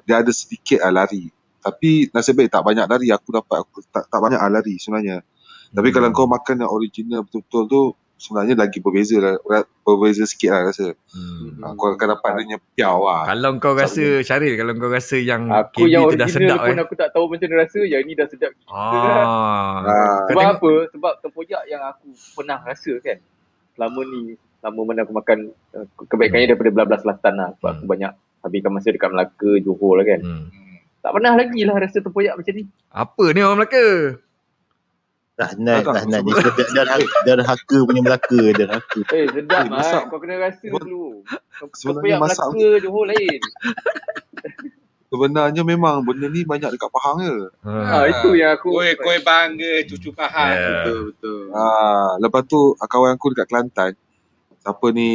dia 0.03 0.19
ada 0.19 0.31
sedikit 0.31 0.79
lah 0.81 1.03
lari. 1.03 1.31
Tapi 1.59 2.07
nasib 2.11 2.39
baik 2.39 2.51
tak 2.51 2.63
banyak 2.63 2.87
lari 2.87 3.07
aku 3.11 3.35
dapat 3.35 3.59
aku 3.59 3.83
tak, 3.87 4.07
tak 4.07 4.19
banyak 4.19 4.35
lah 4.35 4.51
lari 4.51 4.75
sebenarnya. 4.75 5.23
Tapi 5.69 5.87
Hmm. 5.87 5.95
kalau 5.95 6.07
kau 6.11 6.27
makan 6.27 6.55
yang 6.59 6.71
original 6.71 7.23
betul-betul 7.23 7.63
tu 7.67 7.81
sebenarnya 8.19 8.53
lagi 8.53 8.77
berbeza 8.77 9.15
lah. 9.17 9.39
Berbeza 9.81 10.27
sikit 10.27 10.51
lah 10.51 10.67
rasa. 10.67 10.91
Hmm. 11.09 11.55
Hmm. 11.57 11.73
Kau 11.73 11.89
akan 11.89 12.07
dapat 12.13 12.29
dia 12.29 12.39
punya 12.43 12.57
piau 12.75 12.97
lah. 13.01 13.23
Kalau 13.25 13.49
kau 13.57 13.73
rasa 13.73 14.05
Syaril 14.21 14.53
kalau 14.53 14.75
kau 14.75 14.91
rasa 14.91 15.17
yang 15.17 15.47
Aku 15.47 15.87
KB 15.87 15.89
yang 15.89 16.05
tu 16.05 16.19
dah 16.19 16.27
sedap 16.27 16.59
pun 16.61 16.75
eh. 16.75 16.83
aku 16.83 16.93
tak 16.93 17.09
tahu 17.09 17.25
macam 17.25 17.47
mana 17.47 17.63
rasa, 17.63 17.79
yang 17.81 18.03
ni 18.03 18.13
dah 18.13 18.27
sedap. 18.27 18.51
Ah. 18.67 19.81
Ah. 19.81 20.27
Sebab 20.27 20.27
tengok 20.29 20.45
apa? 20.53 20.71
Sebab 20.91 21.13
tempoyak 21.23 21.63
yang 21.65 21.81
aku 21.81 22.07
pernah 22.35 22.59
rasa 22.61 22.91
kan. 22.99 23.17
Selama 23.73 23.99
ni, 24.05 24.19
selama 24.59 24.79
mana 24.83 24.99
aku 25.01 25.13
makan 25.15 25.37
uh, 25.73 25.85
kebaikannya 26.05 26.51
daripada 26.51 26.69
belah-belah 26.69 26.99
selatan 26.99 27.33
lah. 27.33 27.49
Sebab 27.57 27.69
aku 27.71 27.83
Hmm. 27.87 27.89
banyak 27.89 28.11
habiskan 28.39 28.71
masa 28.71 28.91
dekat 28.91 29.09
Melaka, 29.09 29.51
Johor 29.63 29.93
lah 29.97 30.05
kan. 30.05 30.19
hmm. 30.21 30.43
Hmm. 30.45 30.75
Tak 30.99 31.11
pernah 31.15 31.33
lagi 31.33 31.61
lah 31.63 31.75
rasa 31.75 31.97
tempoyak 31.99 32.35
macam 32.35 32.53
ni. 32.53 32.63
Apa 32.91 33.23
ni 33.31 33.39
orang 33.39 33.57
Melaka? 33.57 33.87
Tak, 35.39 35.55
Rahnat 35.55 36.19
ni 36.19 36.31
sedap 36.35 36.67
dan 36.67 36.87
derhaka 37.23 37.77
punya 37.81 38.03
Melaka, 38.03 38.41
derhaka. 38.51 38.99
Eh 39.07 39.23
sedap 39.31 39.55
Eh, 39.57 39.63
eh, 39.63 39.71
masak- 39.71 40.11
Kau 40.11 40.19
kena 40.19 40.35
rasa 40.35 40.67
Buat- 40.67 40.83
dulu. 40.83 41.23
Sebenarnya 41.71 41.95
Tempoyak 42.11 42.19
masak- 42.19 42.49
Melaka, 42.51 42.83
Johor 42.83 43.05
lain. 43.07 43.39
Sebenarnya 45.09 45.61
memang 45.63 46.05
benda 46.05 46.27
ni 46.27 46.43
banyak 46.43 46.69
dekat 46.69 46.91
Pahang 46.91 47.17
je. 47.19 47.35
Ha, 47.65 48.05
itu 48.05 48.29
yang 48.35 48.53
aku. 48.53 48.69
Koi, 48.69 48.93
koi 48.93 49.17
bangga 49.19 49.81
cucu 49.87 50.11
Pahang. 50.11 50.53
Ya. 50.53 50.69
Betul, 50.85 50.99
betul. 51.09 51.41
Ah, 51.49 52.13
lepas 52.19 52.45
tu 52.45 52.59
kawan 52.77 53.15
aku 53.15 53.33
dekat 53.33 53.47
Kelantan, 53.47 53.91
siapa 54.59 54.85
ni 54.91 55.09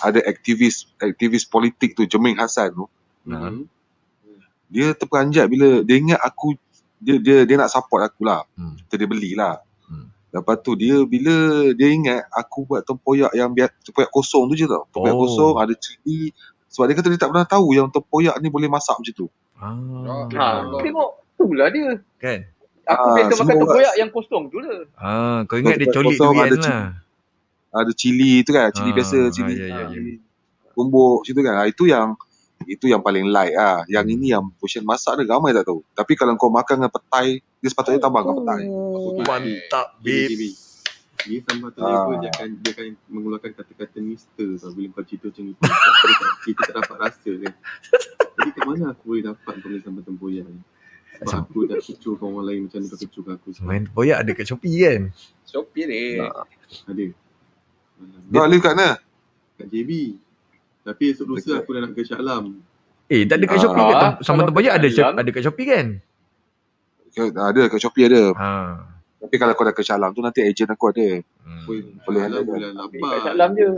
ada 0.00 0.18
aktivis 0.24 0.90
aktivis 0.98 1.44
politik 1.44 1.92
tu 1.92 2.02
Jeming 2.02 2.34
Hassan 2.34 2.74
tu, 2.74 2.90
Hmm. 3.22 3.68
dia 4.66 4.90
terperanjat 4.92 5.46
bila 5.46 5.86
dia 5.86 5.96
ingat 5.96 6.18
aku 6.18 6.58
dia 6.98 7.16
dia 7.18 7.36
dia 7.42 7.56
nak 7.56 7.68
support 7.68 8.02
aku 8.02 8.22
lah. 8.22 8.42
Hmm. 8.54 8.74
So, 8.86 8.94
dia 8.94 9.06
belilah. 9.06 9.62
Hmm. 9.84 10.10
Lepas 10.28 10.60
tu 10.60 10.74
dia 10.74 11.00
bila 11.02 11.34
dia 11.72 11.88
ingat 11.88 12.26
aku 12.28 12.64
buat 12.64 12.82
tempoyak 12.82 13.32
yang 13.32 13.50
biar 13.50 13.70
tempoyak 13.80 14.10
kosong 14.10 14.50
tu 14.50 14.54
je 14.54 14.66
tau. 14.66 14.84
Tempoyak 14.90 15.14
Oh. 15.14 15.22
kosong 15.24 15.54
ada 15.56 15.74
cili 15.74 16.30
sebab 16.68 16.84
dia 16.86 16.94
kata 16.94 17.08
dia 17.08 17.20
tak 17.20 17.30
pernah 17.32 17.46
tahu 17.46 17.72
yang 17.72 17.88
tempoyak 17.88 18.36
ni 18.38 18.48
boleh 18.48 18.68
masak 18.68 18.94
macam 18.94 19.14
tu. 19.14 19.26
Ah. 19.56 20.28
Ha, 20.28 20.46
tengok. 20.78 21.10
Itulah 21.34 21.68
dia. 21.70 21.88
Kan? 22.18 22.38
Aku 22.88 23.04
Ah, 23.04 23.14
biasa 23.14 23.32
semua 23.36 23.46
makan 23.46 23.60
tempoyak 23.62 23.94
yang 23.96 24.10
kosong 24.10 24.44
tu 24.48 24.58
lah. 24.58 24.78
Ah, 24.96 25.38
kau 25.44 25.56
ingat 25.56 25.76
dia 25.76 25.86
Tempoyak 25.86 25.96
colik 25.96 26.16
durian 26.16 26.44
ada 26.44 26.56
lah. 26.58 26.86
Ada 27.68 27.92
cili 27.92 28.32
tu 28.42 28.50
kan, 28.50 28.72
cili 28.72 28.90
Ah, 28.90 28.94
biasa, 28.96 29.16
ah, 29.20 29.28
cili 29.28 29.54
ya, 29.54 29.66
ya, 29.66 29.76
ya. 29.76 29.86
cili 29.92 30.14
tumbuk 30.72 31.26
situ 31.26 31.40
kan. 31.42 31.54
Ah, 31.58 31.66
itu 31.66 31.84
yang 31.84 32.14
itu 32.64 32.90
yang 32.90 32.98
paling 32.98 33.28
light 33.28 33.54
ah. 33.54 33.86
Yang 33.86 34.18
ini 34.18 34.34
yang 34.34 34.50
portion 34.56 34.82
masak 34.82 35.20
dia 35.20 35.28
ramai 35.28 35.54
tak 35.54 35.68
tahu. 35.68 35.84
Tapi 35.92 36.12
kalau 36.14 36.34
kau 36.34 36.50
makan 36.50 36.82
dengan 36.82 36.90
petai, 36.90 37.38
dia 37.38 37.68
sepatutnya 37.68 38.02
tambah 38.02 38.24
dengan 38.24 38.36
petai. 38.42 38.62
Oh, 38.66 39.14
mantap, 39.22 39.86
babe. 40.00 40.26
gini. 40.26 40.50
Dia 41.18 41.38
tambah 41.42 41.68
tu 41.70 41.82
Ah. 41.82 42.14
dia 42.16 42.30
akan, 42.30 42.48
dia 42.62 42.70
akan 42.72 42.86
mengeluarkan 43.10 43.50
kata-kata 43.52 43.98
mister 43.98 44.48
tau 44.56 44.70
bila 44.70 44.88
kau 44.92 45.02
cerita 45.02 45.28
macam 45.28 45.42
ni. 45.44 45.52
Kita, 45.54 46.26
kita 46.42 46.60
tak 46.62 46.74
dapat 46.78 46.96
rasa 46.98 47.30
kan. 47.36 47.52
Jadi 48.38 48.50
kat 48.54 48.62
mana 48.64 48.84
aku 48.90 49.02
boleh 49.04 49.22
dapat 49.26 49.52
kau 49.52 49.66
boleh 49.66 49.82
sambal 49.82 50.02
tempoyak 50.02 50.46
ni? 50.46 50.62
Sebab 51.18 51.34
aku 51.42 51.58
dah 51.66 51.78
kecoh 51.82 52.14
kau 52.14 52.30
orang 52.30 52.46
lain 52.46 52.60
macam 52.70 52.78
ni 52.78 52.86
kau 52.86 52.98
kecoh 52.98 53.22
aku. 53.28 53.48
Main 53.66 53.82
tempoyak 53.90 54.16
ada 54.22 54.30
kat 54.30 54.46
Shopee 54.46 54.76
kan? 54.78 55.02
Shopee 55.42 55.84
ni. 55.84 56.02
ada. 56.22 57.04
Kau 58.30 58.42
Alif 58.46 58.60
kat 58.62 58.72
mana? 58.78 58.90
Kat 59.58 59.66
JB. 59.66 59.90
Tapi 60.88 61.04
esok 61.12 61.26
lusa 61.28 61.52
aku 61.54 61.70
dah 61.70 61.80
nak 61.84 61.92
ke 61.92 62.00
Shah 62.00 62.16
Alam. 62.16 62.64
Eh, 63.06 63.24
tak 63.24 63.36
ada 63.36 63.44
kat 63.44 63.56
Ah. 63.56 63.62
Shopee 63.62 63.84
ke? 63.84 63.94
Tem- 63.94 64.16
Sambal 64.18 64.36
Kalau 64.38 64.48
tempoyak 64.50 64.70
kat 64.70 64.78
ada 64.78 64.88
Alam. 64.88 65.14
ada 65.14 65.30
kat 65.30 65.42
Shopee 65.42 65.66
kan? 65.66 65.86
Ada 67.18 67.60
kat 67.66 67.78
Shopee 67.78 68.04
ada. 68.04 68.22
Ha. 68.32 68.48
Tapi 69.18 69.34
kalau 69.36 69.52
kau 69.52 69.64
dah 69.64 69.74
ke 69.74 69.82
Shalam 69.82 70.10
tu 70.10 70.20
nanti 70.20 70.40
ejen 70.40 70.66
aku 70.66 70.84
ada. 70.88 71.08
Hmm. 71.42 71.64
Boleh, 71.64 71.82
Boleh 72.02 72.18
Shah 72.18 72.26
Alam 72.26 72.38
ada. 72.38 72.48
bulan 72.48 72.70
Kat 72.70 72.88
8. 72.94 73.18
Shah 73.18 73.32
Alam 73.32 73.50
je. 73.52 73.70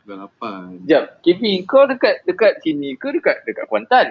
Bulan 0.00 0.18
8. 0.18 0.62
Sekejap. 0.80 1.04
KB, 1.20 1.42
kau 1.62 1.84
dekat 1.84 2.14
dekat 2.24 2.52
sini 2.58 2.88
ke 2.94 3.08
dekat 3.12 3.36
dekat 3.44 3.64
Kuantan? 3.66 4.06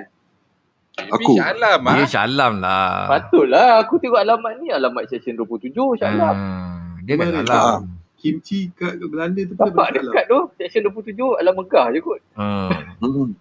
Aku. 1.09 1.31
Shah 1.33 1.47
Alam 1.51 1.79
ah. 1.83 2.05
Shah 2.05 2.23
Alam 2.23 2.53
lah. 2.57 3.07
Patutlah 3.07 3.81
aku 3.81 3.97
tengok 3.97 4.17
alamat 4.17 4.53
ni 4.57 4.67
alamat 4.69 5.03
section 5.07 5.35
27 5.35 5.73
Shah 5.97 6.07
Alam. 6.07 6.33
Ah, 6.33 6.79
dia 7.01 7.13
kat 7.13 7.27
Kemarin. 7.27 7.43
Alam. 7.43 7.81
Kimchi 8.29 8.59
kat 8.73 8.93
kat 8.93 9.07
Belanda 9.07 9.39
tu 9.41 9.53
Alam. 9.55 9.87
dekat 9.93 10.23
tu 10.25 10.39
section 10.55 10.81
27 10.85 11.15
Alam 11.37 11.53
Megah 11.55 11.85
je 11.89 11.99
kot. 11.99 12.19
Ah. 12.33 12.67
Hmm. 12.99 13.31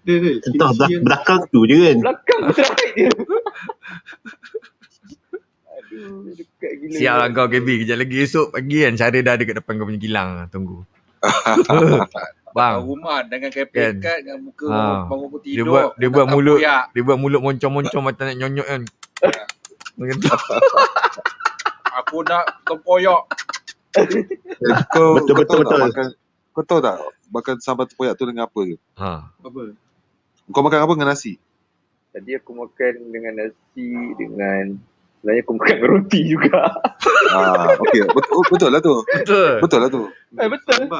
Dia, 0.00 0.16
dia. 0.16 0.32
Entah 0.42 0.72
belak- 0.72 0.88
yang 0.88 1.04
belakang 1.04 1.40
tu 1.46 1.60
je 1.62 1.76
kan. 1.78 1.96
Belakang 2.00 2.40
terakhir 2.50 2.88
dia. 2.96 3.10
Aduh, 5.70 6.32
dekat 6.32 6.72
gila. 6.78 6.96
Siap 6.96 7.14
lah 7.16 7.28
kau 7.30 7.46
KB. 7.46 7.68
Kejap 7.78 7.96
lagi 7.98 8.16
esok 8.20 8.46
pagi 8.50 8.76
kan. 8.80 8.92
Cara 8.94 9.18
dah 9.18 9.32
ada 9.34 9.42
kat 9.42 9.56
depan 9.56 9.72
kau 9.74 9.84
punya 9.84 10.00
kilang. 10.00 10.28
Tunggu. 10.48 10.82
Bang. 12.50 12.82
Rumah 12.82 13.28
dengan 13.28 13.50
Kan. 13.52 13.62
kepek 13.62 14.00
kat 14.00 14.16
dengan 14.20 14.40
muka 14.42 14.66
Ah. 14.66 15.04
bangun 15.04 15.28
bangun 15.28 15.40
Dia 15.40 15.52
tidur. 15.54 15.66
buat 15.68 15.84
dia 15.94 16.08
buat 16.08 16.26
mulut 16.26 16.58
tempoyak. 16.58 16.84
dia 16.90 17.02
buat 17.04 17.18
mulut 17.18 17.40
moncong-moncong 17.42 18.02
macam 18.02 18.24
nak 18.24 18.36
nyonyok 18.36 18.66
kan. 18.66 18.82
Macam 19.94 20.16
tu. 20.22 20.28
Aku 21.92 22.16
nak 22.24 22.44
tempoyak. 22.64 23.22
Eh, 23.96 24.06
Kau, 24.94 25.18
Betul, 25.18 25.34
kau 25.34 25.36
betul, 25.40 25.46
tahu 25.46 25.62
tak 25.64 25.66
betul. 25.66 25.80
makan 25.88 26.06
kau 26.50 26.64
tahu 26.66 26.80
tak 26.82 26.96
makan 27.30 27.54
sambal 27.62 27.86
tempoyak 27.86 28.14
tu 28.18 28.26
dengan 28.26 28.44
apa 28.50 28.60
ke? 28.60 28.76
Ha. 28.98 29.10
apa? 29.32 29.60
Kau 30.50 30.62
makan 30.66 30.80
apa 30.82 30.92
dengan 30.98 31.10
nasi? 31.14 31.38
Tadi 32.10 32.30
aku 32.34 32.50
makan 32.52 32.94
dengan 33.14 33.32
nasi 33.38 33.88
dengan 34.18 34.64
sebenarnya 35.20 35.42
aku 35.44 35.52
makan 35.56 35.78
roti 35.84 36.20
juga. 36.26 36.60
Ah, 37.30 37.78
okey. 37.78 38.02
Betul, 38.10 38.42
betul 38.50 38.70
lah 38.74 38.82
tu. 38.82 39.06
Betul. 39.06 39.62
Betul 39.62 39.78
lah 39.78 39.86
tu. 39.86 40.02
Eh 40.34 40.50
betul. 40.50 40.90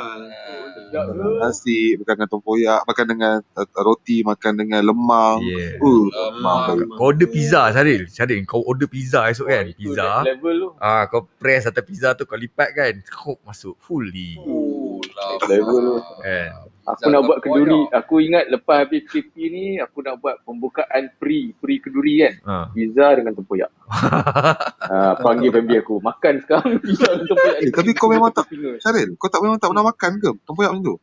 Nasi, 1.42 1.98
makan 1.98 2.14
dengan 2.14 2.30
tempoyak, 2.30 2.80
makan 2.86 3.06
dengan 3.10 3.34
uh, 3.58 3.66
roti, 3.82 4.22
makan 4.22 4.52
dengan 4.54 4.82
lemang. 4.86 5.42
Yeah. 5.42 5.82
Uh, 5.82 6.06
Lemang. 6.06 6.78
lemang. 6.78 6.94
Kau 6.94 7.10
order 7.10 7.26
pizza 7.26 7.74
Syaril. 7.74 8.06
Syaril 8.06 8.46
kau 8.46 8.62
order 8.62 8.86
pizza 8.86 9.26
esok 9.26 9.50
kan. 9.50 9.66
Oh, 9.66 9.74
Pizza. 9.74 10.08
level 10.22 10.54
tu. 10.54 10.68
Ah, 10.78 11.02
kau 11.10 11.26
press 11.26 11.66
atas 11.66 11.82
pizza 11.82 12.14
tu 12.14 12.22
kau 12.30 12.38
lipat 12.38 12.68
kan. 12.78 12.94
Kau 13.10 13.34
masuk 13.42 13.74
fully. 13.82 14.38
Oh, 14.38 15.02
Next 15.02 15.50
level 15.50 15.76
tu. 15.82 15.94
Kan. 16.22 16.69
Aku 16.92 17.08
nak 17.08 17.22
buat 17.22 17.38
kenduri. 17.40 17.80
Aku 17.90 18.14
ingat 18.18 18.44
lepas 18.46 18.76
habis 18.80 19.02
KP 19.04 19.32
ni 19.46 19.64
aku 19.76 20.00
nak 20.00 20.16
buat 20.16 20.40
pembukaan 20.40 21.10
pre 21.14 21.54
pre 21.54 21.76
kenduri 21.76 22.20
kan. 22.20 22.34
Ha. 22.42 22.54
Pizza 22.70 23.06
dengan 23.12 23.32
tempoyak. 23.32 23.70
Ah, 24.82 25.14
panggil 25.14 25.54
family 25.54 25.78
aku. 25.78 26.02
Makan 26.02 26.34
sekarang 26.40 26.74
pizza 26.82 27.06
dengan 27.06 27.26
tempoyak. 27.28 27.56
Eh, 27.60 27.70
tapi 27.70 27.90
kau 27.92 28.08
memang 28.08 28.30
tak-. 28.30 28.50
Syaril, 28.78 29.14
kau 29.14 29.26
tak 29.26 29.38
memang 29.38 29.54
tak 29.56 29.70
pernah 29.70 29.86
makan 29.86 30.10
ke 30.18 30.28
tempoyak 30.42 30.70
macam 30.72 30.84
tu? 30.84 30.96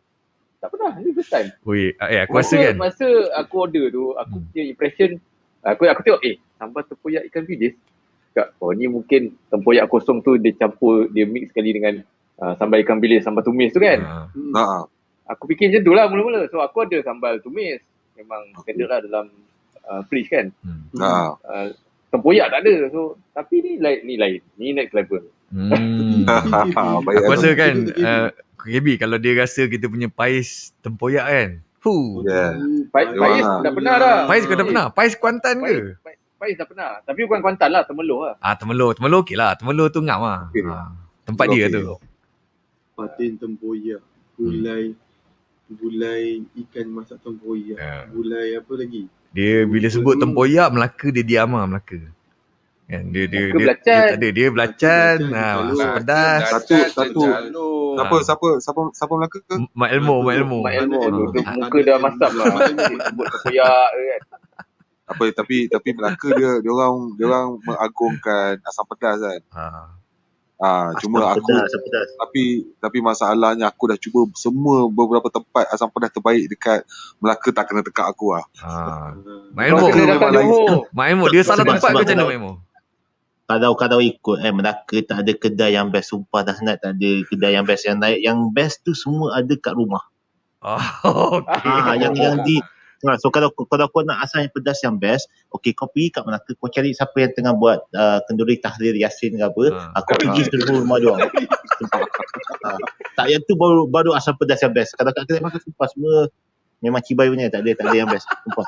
Tak 0.57 0.69
pernah. 0.73 0.91
Ni 0.97 1.09
first 1.13 1.29
time. 1.29 1.47
Oi, 1.63 1.95
ah, 1.95 2.07
eh 2.07 2.19
aku 2.21 2.33
rasa 2.35 2.51
Masa- 2.51 2.65
kan. 2.65 2.75
Masa 2.75 3.07
aku 3.37 3.53
order 3.57 3.85
tu, 3.87 4.03
aku 4.13 4.35
Hmm. 4.35 4.45
punya 4.45 4.63
impression, 4.65 5.09
aku 5.61 5.81
aku 5.85 6.01
tengok, 6.01 6.21
eh, 6.21 6.35
sambal 6.53 6.83
tempoyak 6.83 7.23
ikan 7.25 7.43
bilis. 7.45 7.73
Cakap, 8.27 8.47
oh 8.59 8.69
ni 8.69 8.85
mungkin 8.85 9.21
tempoyak 9.47 9.85
kosong 9.85 10.19
tu 10.19 10.35
dia 10.35 10.51
campur, 10.51 11.07
dia 11.07 11.23
mix 11.23 11.47
sekali 11.47 11.71
dengan 11.71 12.01
uh, 12.35 12.53
sambal 12.53 12.81
ikan 12.81 12.97
bilis, 12.97 13.21
sambal 13.21 13.41
tumis 13.41 13.71
tu 13.71 13.79
kan. 13.79 13.97
Ha. 13.97 14.15
Hmm. 14.29 14.51
Ha. 14.51 14.63
Aku 15.27 15.43
fikir 15.51 15.71
macam 15.71 15.81
tu 15.83 15.93
lah 15.93 16.05
mula-mula. 16.07 16.41
So 16.47 16.63
aku 16.63 16.87
ada 16.87 16.97
sambal 17.03 17.43
tumis. 17.43 17.83
Memang 18.15 18.55
standard 18.63 18.89
lah 18.89 18.99
dalam 19.03 19.25
uh, 19.85 20.01
fridge 20.07 20.31
kan. 20.31 20.49
Hmm. 20.63 20.87
Ha. 20.97 21.35
Uh, 21.43 21.67
tempoyak 22.09 22.47
tak 22.49 22.63
ada. 22.63 22.87
So 22.89 23.19
tapi 23.35 23.59
ni 23.59 23.71
lain 23.77 23.99
ni 24.07 24.15
lain. 24.15 24.41
Ni 24.55 24.71
next 24.71 24.95
level. 24.95 25.23
Hmm. 25.51 26.27
Aku 27.07 27.31
rasa 27.31 27.55
kan 27.55 27.75
uh, 27.95 28.27
KB 28.67 28.99
kalau 28.99 29.15
dia 29.15 29.35
rasa 29.39 29.67
kita 29.67 29.87
punya 29.87 30.11
pais 30.11 30.75
tempoyak 30.83 31.27
kan. 31.27 31.49
Hu. 31.87 32.19
Yeah. 32.27 32.51
Pais, 32.91 33.07
Dia 33.15 33.21
Pais 33.21 33.45
dah 33.63 33.71
pernah 33.71 33.95
dah. 33.95 34.17
Pais 34.27 34.43
kau 34.43 34.57
dah 34.59 34.65
pernah? 34.67 34.85
Pais 34.91 35.13
Kuantan 35.15 35.55
ke? 35.63 35.63
Pais, 35.63 35.79
Pais, 36.03 36.17
Pais 36.35 36.55
dah 36.59 36.67
pernah. 36.67 36.89
Tapi 37.07 37.19
bukan 37.23 37.39
Kuantan 37.39 37.69
lah, 37.71 37.87
Temeloh 37.87 38.27
lah. 38.27 38.35
Ah, 38.43 38.59
Temelur. 38.59 38.91
Temelur 38.91 39.23
okey 39.23 39.39
lah. 39.39 39.55
Temelur 39.55 39.87
tu 39.87 40.03
ngam 40.03 40.19
lah. 40.19 40.51
Okey. 40.51 40.67
Ha. 40.67 40.91
Tempat 41.23 41.45
dia 41.47 41.71
Okey. 41.71 41.75
tu. 41.79 41.95
Patin 42.97 43.31
tempoyak, 43.39 44.01
gulai 44.35 44.97
gulai 45.69 46.23
ikan 46.57 46.87
masak 46.87 47.19
tempoyak, 47.19 47.75
Ya. 47.75 48.07
gulai 48.07 48.55
apa 48.55 48.73
lagi? 48.73 49.03
Dia 49.29 49.67
bila 49.67 49.87
sebut 49.87 50.15
tempoyak 50.15 50.71
Melaka 50.71 51.07
dia 51.09 51.21
diam 51.21 51.51
lah 51.51 51.67
Melaka. 51.67 51.99
Kan 52.87 53.03
dia 53.11 53.27
dia 53.27 53.51
dia, 53.51 53.51
belacan. 53.51 53.83
dia, 53.83 54.07
tak 54.07 54.15
ada 54.15 54.29
dia 54.31 54.47
belacan, 54.47 55.17
Belacan, 55.19 55.35
ha, 55.35 55.43
calon. 55.51 55.65
masuk 55.67 55.89
pedas. 55.99 56.41
Satu- 56.47 56.91
satu. 56.95 57.21
Siapa 57.99 58.15
siapa 58.23 58.47
siapa 58.57 58.81
siapa 58.95 59.13
Melaka 59.13 59.37
ke? 59.43 59.55
Mak 59.75 59.89
Elmo, 59.91 60.15
Mak 60.23 60.33
Elmo. 60.33 60.57
Mak 60.63 60.73
Elmo. 60.73 60.99
Ah. 61.03 61.09
Dia 61.27 61.43
muka 61.51 61.77
dah 61.83 61.97
masam 61.99 62.31
lah. 62.31 62.45
Sebut 63.03 63.25
tempoyak 63.27 63.87
kan. 63.91 64.21
Apa 65.07 65.23
tapi 65.35 65.57
tapi 65.67 65.89
Melaka 65.91 66.27
dia 66.31 66.51
dia 66.63 66.71
orang 66.71 66.95
dia 67.15 67.25
orang 67.27 67.47
mengagungkan 67.59 68.55
asam 68.63 68.85
pedas 68.87 69.19
kan. 69.19 69.41
Ha. 69.51 69.65
Ah 70.57 70.89
cuma 70.97 71.21
aku 71.37 71.53
pedas, 71.53 71.69
asam 71.69 71.81
pedas. 71.85 72.09
tapi 72.17 72.43
tapi 72.81 72.97
masalahnya 72.97 73.69
aku 73.69 73.93
dah 73.93 73.97
cuba 74.01 74.25
semua 74.33 74.89
beberapa 74.89 75.29
tempat 75.29 75.69
asam 75.69 75.85
pedas 75.93 76.09
terbaik 76.09 76.49
dekat 76.49 76.81
Melaka 77.21 77.49
tak 77.53 77.69
kena 77.69 77.85
tekak 77.85 78.09
aku 78.09 78.33
ah. 78.33 78.41
Ha. 78.65 79.13
Mak 79.53 79.63
Elmo 81.13 81.29
dia 81.29 81.45
salah 81.45 81.61
Sebab- 81.61 81.77
tempat 81.77 81.89
sebab 81.93 82.01
ke 82.01 82.09
macam 82.09 82.17
mana 82.17 82.25
kalau-? 82.25 82.57
Kalau 83.47 83.71
kalau 83.79 83.99
ikut 84.01 84.37
eh 84.41 84.49
Melaka 84.51 84.97
tak 85.05 85.17
ada 85.23 85.31
kedai 85.37 85.71
yang 85.77 85.87
best 85.87 86.09
sumpah 86.09 86.41
dah 86.43 86.57
nak 86.65 86.81
tak 86.81 86.97
ada 86.97 87.11
kedai 87.23 87.53
yang 87.53 87.63
best 87.63 87.85
yang 87.85 88.01
naik 88.01 88.19
yang 88.19 88.49
best 88.49 88.81
tu 88.81 88.97
semua 88.97 89.37
ada 89.37 89.53
kat 89.55 89.77
rumah. 89.77 90.03
Oh, 91.05 91.37
okey. 91.37 91.69
Ah 91.69 91.93
yang 91.95 92.17
yang 92.17 92.41
di 92.41 92.57
Ha, 93.05 93.13
so 93.21 93.29
kalau 93.29 93.53
kalau 93.53 93.85
kau 93.87 94.01
nak 94.01 94.25
asam 94.25 94.41
yang 94.41 94.49
pedas 94.49 94.81
yang 94.81 94.97
best, 94.97 95.29
okey 95.53 95.77
kau 95.77 95.85
pergi 95.85 96.09
kat 96.09 96.25
Melaka, 96.25 96.49
kau 96.57 96.65
cari 96.65 96.89
siapa 96.91 97.13
yang 97.19 97.29
tengah 97.37 97.53
buat 97.53 97.85
uh, 97.93 98.19
kenduri 98.25 98.57
tahrir 98.57 98.97
Yasin 98.97 99.37
ke 99.37 99.45
apa, 99.45 99.63
Ha. 99.69 99.81
ha. 99.93 99.99
kau 100.01 100.17
pergi 100.17 100.41
seluruh 100.49 100.81
rumah 100.81 100.97
dia 100.97 101.09
orang. 101.13 101.29
ha. 102.65 102.69
Tak 103.13 103.25
yang 103.29 103.41
tu 103.45 103.53
baru 103.53 103.85
baru 103.85 104.17
asam 104.17 104.33
pedas 104.33 104.61
yang 104.61 104.73
best. 104.73 104.97
Kalau 104.97 105.13
kat 105.13 105.29
kedai 105.29 105.45
makan 105.45 105.61
sumpah 105.61 105.87
semua 105.93 106.15
memang 106.77 107.01
cibai 107.01 107.29
punya 107.29 107.49
tak 107.49 107.65
ada 107.65 107.73
tak 107.73 107.85
ada 107.89 107.97
yang 107.97 108.09
best. 108.09 108.25
Sumpah. 108.45 108.65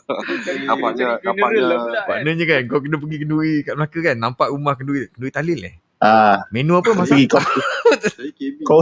Nampaknya 0.70 1.18
nampaknya 1.22 1.32
funeral 1.34 1.66
lah 1.66 1.78
pula, 1.82 2.00
kan. 2.02 2.16
Maknanya 2.22 2.44
kan 2.46 2.60
kau 2.66 2.80
kena 2.82 2.96
pergi 2.98 3.16
kenduri 3.22 3.54
kat 3.62 3.74
Melaka 3.78 3.98
kan 4.02 4.16
nampak 4.18 4.48
rumah 4.50 4.74
kenduri 4.74 5.06
kenduri 5.14 5.30
tahlil 5.30 5.60
eh. 5.62 5.74
Ah, 5.96 6.44
Menu 6.52 6.76
apa 6.76 6.92
masak? 6.92 7.24
Kau 8.62 8.80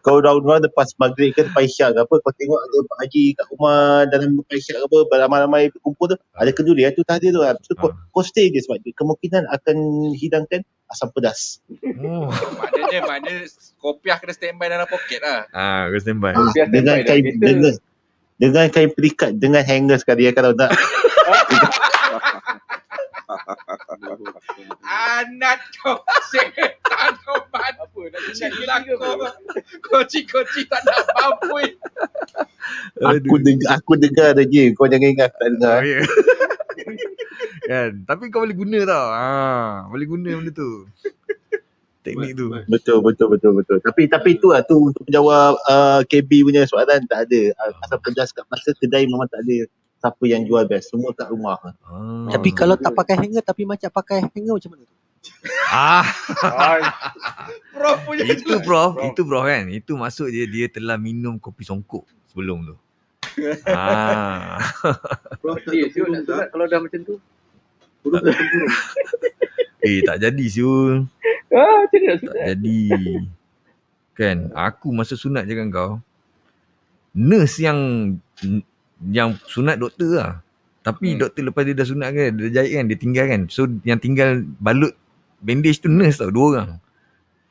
kau 0.00 0.16
round-round 0.18 0.64
lepas 0.64 0.90
maghrib 0.96 1.30
ke 1.30 1.42
lepas 1.42 1.62
isyak 1.62 1.90
ke 1.90 2.00
apa 2.00 2.14
kau 2.16 2.32
tengok 2.32 2.58
ada 2.58 2.78
Pak 2.84 2.98
Haji 3.00 3.24
kat 3.32 3.46
rumah 3.48 3.78
dalam 4.04 4.28
lepas 4.36 4.54
isyak 4.54 4.76
ke 4.76 4.84
apa 4.84 4.96
ramai-ramai 5.18 5.62
berkumpul 5.70 6.06
tu 6.08 6.16
ada 6.32 6.50
kenduri 6.50 6.84
tu 6.90 7.02
tadi 7.02 7.28
tu 7.28 7.38
Lepas 7.38 7.62
tu 7.62 7.74
kau, 7.74 7.88
Ah. 7.88 7.96
kau 8.08 8.20
stay 8.20 8.48
je 8.48 8.60
sebab 8.60 8.78
dia 8.78 8.92
kemungkinan 8.92 9.46
akan 9.46 9.76
hidangkan 10.12 10.60
asam 10.86 11.08
pedas 11.10 11.62
Oh. 11.96 12.28
Maknanya 12.28 13.00
maknanya 13.02 13.44
kopiah 13.76 14.16
kena 14.16 14.32
standby 14.32 14.66
dalam 14.66 14.84
poket 14.84 15.18
lah. 15.18 15.48
Ah, 15.50 15.88
kau 15.88 15.98
standby. 15.98 16.32
ah, 16.32 16.50
Biar 16.50 16.68
dengan 16.68 16.96
kain 17.00 17.24
dengan 17.34 17.74
dengan 18.34 18.66
kain 18.68 18.90
pelikat 18.90 19.30
dengan 19.32 19.62
hanger 19.62 19.96
sekali 19.96 20.26
ya 20.26 20.32
kalau 20.32 20.52
nak 20.52 20.74
Anak 24.84 25.58
kau 25.80 26.00
setan 26.32 27.12
kau 27.24 27.40
man. 27.52 27.72
Apa 27.76 28.00
nak 28.08 28.78
ke 28.84 28.94
kau. 28.96 29.14
Koci-koci 29.84 30.64
tak 30.68 30.80
nak 30.88 31.04
mampu. 31.12 31.76
aku 33.04 33.36
dengar 33.44 33.68
aku 33.76 33.92
dengar 34.00 34.32
je 34.48 34.72
kau 34.72 34.88
jangan 34.88 35.12
ingat 35.12 35.30
tak 35.36 35.48
dengar 35.56 35.84
Oh, 35.84 35.86
ya. 35.86 36.00
kan. 37.70 37.90
Tapi 38.08 38.24
kau 38.32 38.44
boleh 38.44 38.56
guna 38.56 38.78
tau. 38.88 39.06
Ha, 39.12 39.28
boleh 39.88 40.06
guna 40.08 40.30
benda 40.40 40.52
tu. 40.52 40.88
Teknik 42.04 42.36
tu. 42.36 42.52
Betul 42.68 43.00
betul 43.00 43.32
betul 43.32 43.52
betul 43.56 43.78
tapi 43.80 44.04
tapi 44.04 44.36
tu 44.36 44.52
lah 44.52 44.60
tu 44.60 44.92
untuk 44.92 45.08
menjawab 45.08 45.56
uh, 45.64 46.00
KB 46.04 46.44
punya 46.44 46.68
soalan 46.68 47.00
tak 47.08 47.28
ada 47.28 47.40
asam 47.80 47.96
pedas 48.04 48.28
kat 48.28 48.44
masa 48.52 48.76
kedai 48.76 49.08
memang 49.08 49.24
tak 49.32 49.40
ada 49.40 49.64
siapa 50.04 50.24
yang 50.28 50.44
jual 50.44 50.68
best 50.68 50.92
semua 50.92 51.16
kat 51.16 51.32
rumah 51.32 51.56
Ah. 51.80 52.28
Tapi 52.28 52.52
kalau 52.52 52.76
tak 52.76 52.92
pakai 52.92 53.16
hanger 53.16 53.40
tapi 53.40 53.64
macam 53.64 53.88
pakai 53.88 54.28
hanger 54.28 54.60
macam 54.60 54.70
mana 54.76 54.84
tu? 54.84 54.96
ah, 55.72 56.04
Prof 57.72 57.96
punya 58.04 58.28
itu 58.28 58.44
jelas. 58.44 58.60
prof, 58.60 58.92
Prof. 58.92 59.08
itu 59.08 59.20
prof 59.24 59.44
kan. 59.48 59.64
Itu 59.72 59.92
maksud 59.96 60.28
dia 60.28 60.44
dia 60.44 60.68
telah 60.68 61.00
minum 61.00 61.40
kopi 61.40 61.64
songkok 61.64 62.04
sebelum 62.28 62.68
tu. 62.68 62.76
ah. 63.72 64.60
Prof 65.40 65.56
Dia 65.64 65.88
siul 65.88 66.12
nak 66.12 66.22
tak? 66.22 66.28
sunat 66.28 66.46
kalau 66.52 66.64
dah 66.68 66.78
macam 66.78 67.00
tu. 67.00 67.16
Tempurung. 68.04 68.72
Eh 69.80 70.04
tak 70.04 70.20
jadi 70.20 70.44
siul. 70.44 71.08
Ah, 71.48 71.88
macam 71.88 71.98
mana 71.98 72.12
nak 72.12 72.20
Tak 72.20 72.44
jadi. 72.52 72.80
Kan, 74.14 74.36
aku 74.52 74.92
masa 74.92 75.16
sunat 75.16 75.48
je 75.48 75.56
kan 75.56 75.68
kau. 75.68 75.92
Nurse 77.10 77.58
yang 77.58 77.80
yang 79.04 79.36
sunat 79.44 79.76
doktor 79.76 80.10
lah. 80.14 80.32
Tapi 80.80 81.16
Hmm. 81.16 81.20
doktor 81.20 81.42
lepas 81.48 81.64
dia 81.64 81.72
dah 81.72 81.84
sunat 81.84 82.08
kan, 82.12 82.30
dia 82.36 82.42
dah 82.44 82.52
jahit 82.52 82.72
kan, 82.76 82.84
dia 82.88 82.98
tinggal 83.00 83.24
kan. 83.24 83.40
So 83.48 83.60
yang 83.82 83.96
tinggal 83.96 84.30
balut 84.60 84.92
bandage 85.40 85.80
tu 85.80 85.88
nurse 85.88 86.20
tau, 86.20 86.28
dua 86.28 86.46
orang. 86.52 86.70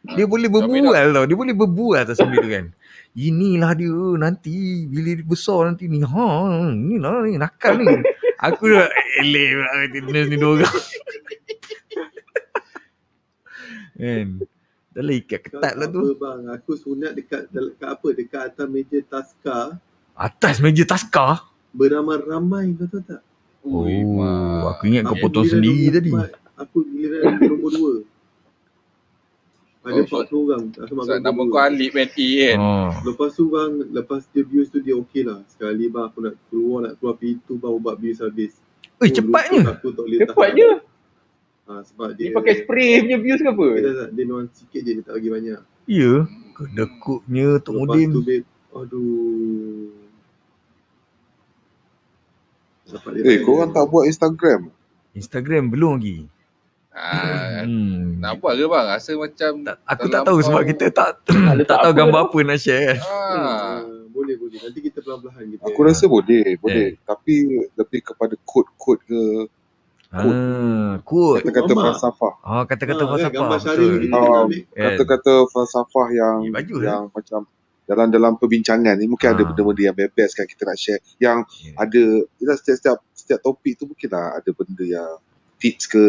Dia 0.04 0.28
boleh 0.28 0.52
berbual 0.52 0.92
tau, 1.16 1.24
dia 1.24 1.38
boleh 1.38 1.56
berbual 1.56 1.98
atas 1.98 2.20
benda 2.20 2.38
tu 2.38 2.52
kan. 2.52 2.66
Inilah 3.14 3.72
dia 3.74 3.94
nanti 4.18 4.54
bila 4.86 5.16
dia 5.16 5.24
besar 5.24 5.70
nanti 5.70 5.86
ni. 5.88 6.02
Ha, 6.02 6.26
inilah 6.74 7.24
ni 7.24 7.38
nakal 7.38 7.78
ni. 7.80 7.86
Aku 8.42 8.68
dah 8.68 8.90
eleh 9.22 9.48
pula 9.56 9.70
kata 9.72 9.98
nurse 10.04 10.30
ni 10.30 10.38
dua 10.38 10.52
orang. 10.60 10.76
kan. 13.96 14.28
Dah 14.94 15.02
lah 15.02 15.16
ikat 15.18 15.42
ketat 15.42 15.74
lah 15.74 15.90
Apa 15.90 15.96
tu. 15.96 16.02
bang, 16.22 16.42
aku 16.54 16.72
sunat 16.78 17.18
dekat 17.18 17.50
dekat 17.50 17.90
apa? 17.90 18.08
Dekat 18.14 18.42
atas 18.54 18.68
meja 18.70 19.00
taska 19.02 19.82
Atas 20.14 20.61
meja 20.61 20.85
taskar. 20.85 21.49
beramai-ramai 21.73 22.77
kau 22.77 22.85
tahu 22.85 23.02
tak? 23.02 23.22
Oh, 23.64 23.88
mak. 23.88 24.77
aku 24.77 24.84
ingat 24.91 25.03
kau 25.07 25.18
potong 25.18 25.48
sendiri 25.48 25.90
tadi. 25.90 26.11
empat, 26.11 26.35
Aku 26.60 26.85
giliran 26.85 27.40
nombor 27.40 27.72
dua. 27.73 27.94
Ada 29.84 29.99
Oh, 29.99 30.23
40 30.23 30.44
orang. 30.48 30.64
Tak 30.72 30.84
sama 30.88 31.02
Sebab 31.03 31.19
nama 31.19 31.41
kau 31.44 31.60
Alip 31.60 31.91
kan 31.91 32.07
E 32.15 32.30
kan. 32.40 32.56
Oh. 32.56 32.91
Lepas 33.03 33.30
tu 33.35 33.52
bang, 33.52 33.72
lepas 33.91 34.22
dia 34.31 34.44
bius 34.48 34.72
tu 34.72 34.80
dia 34.80 34.95
okey 34.95 35.27
lah. 35.27 35.44
Sekali 35.52 35.91
bang 35.91 36.07
aku 36.07 36.23
nak 36.23 36.35
keluar, 36.48 36.80
nak 36.88 36.94
keluar 36.99 37.15
pintu 37.19 37.60
bang 37.60 37.73
ubat 37.73 37.95
bius 37.99 38.23
habis. 38.23 38.56
Eh, 39.03 39.03
Oh, 39.03 39.07
cepatnya. 39.11 39.76
Aku 39.76 39.91
tak 39.91 40.03
boleh 40.07 40.19
Cepat. 40.23 40.49
Ha, 41.64 41.80
sebab 41.84 42.07
Dia 42.15 42.27
dia 42.27 42.35
pakai 42.35 42.53
spray 42.64 42.99
punya 43.03 43.18
views 43.19 43.40
ke 43.40 43.48
apa? 43.48 43.68
Dia, 43.80 43.91
tak, 43.95 44.10
dia 44.15 44.23
nuan 44.27 44.45
sikit 44.52 44.81
je, 44.84 44.91
dia 44.99 45.03
tak 45.03 45.14
bagi 45.15 45.30
banyak. 45.31 45.61
Ya. 45.88 46.14
Kedekutnya 46.53 47.48
Tok 47.64 47.73
Lepas 47.73 47.88
Mudim. 47.88 48.10
tu 48.11 48.22
babe, 48.22 48.45
aduh. 48.76 50.03
Eh, 53.15 53.40
korang 53.41 53.70
tak 53.70 53.86
buat 53.86 54.06
Instagram? 54.06 54.70
Instagram 55.11 55.70
belum 55.70 55.98
lagi. 55.98 56.20
Ah, 56.90 57.65
Hmm. 57.65 58.20
nampak 58.20 58.53
ke 58.53 58.65
bang? 58.65 58.86
Rasa 58.88 59.11
macam 59.14 59.52
Tak, 59.64 59.78
aku 59.84 60.06
tak 60.07 60.22
tahu 60.24 60.38
sebab 60.40 60.61
kita 60.64 60.86
tak 60.90 61.10
tak 61.26 61.65
tak 61.65 61.78
tahu 61.80 61.90
apa 61.90 61.90
gambar 61.95 62.22
tu. 62.22 62.28
apa 62.30 62.38
nak 62.44 62.57
share 62.60 62.84
kan. 62.84 62.98
ah, 62.99 63.34
Ah, 63.34 63.78
boleh 64.07 64.36
boleh. 64.36 64.57
Nanti 64.60 64.80
kita 64.80 64.98
perlahan-lahan 64.99 65.44
kita. 65.52 65.61
Aku 65.64 65.80
rasa 65.82 66.06
boleh, 66.06 66.53
boleh. 66.56 66.94
Tapi 66.99 67.36
lebih 67.72 68.02
kepada 68.03 68.38
kod-kod 68.40 69.02
ke 69.02 69.22
Ah, 70.11 71.02
quote. 71.02 71.41
kata-kata 71.41 71.72
Mama. 71.72 71.84
falsafah. 71.90 72.34
Oh, 72.40 72.64
kata-kata 72.64 72.94
Ah, 72.95 73.02
kan, 73.02 73.11
falsafah. 73.11 73.34
gambar 73.34 73.57
syari 73.60 73.82
Betul. 73.82 73.98
kita 73.99 74.14
Ah, 74.14 74.22
nak 74.22 74.41
ambil. 74.44 74.61
Kata-kata 74.78 75.34
falsafah 75.49 76.07
yang 76.11 76.38
Eh, 76.40 76.52
baju, 76.53 76.76
yang 76.80 77.02
macam 77.10 77.40
dalam 77.84 78.08
dalam 78.08 78.34
perbincangan 78.34 78.96
ni 78.96 79.06
mungkin 79.06 79.28
ada 79.30 79.40
Ah. 79.40 79.48
benda-benda 79.48 79.82
yang 79.84 79.96
best 80.10 80.34
kan 80.34 80.46
kita 80.46 80.64
nak 80.64 80.76
share. 80.76 81.02
Yang 81.18 81.38
Ya. 81.62 81.72
ada 81.78 82.04
kita 82.34 82.52
setiap-setiap 82.56 82.98
setiap 83.14 83.40
topik 83.42 83.74
tu 83.76 83.86
mungkin 83.86 84.10
lah 84.10 84.36
ada 84.36 84.50
benda 84.50 84.84
yang 84.84 85.10
tips 85.58 85.86
ke 85.86 86.04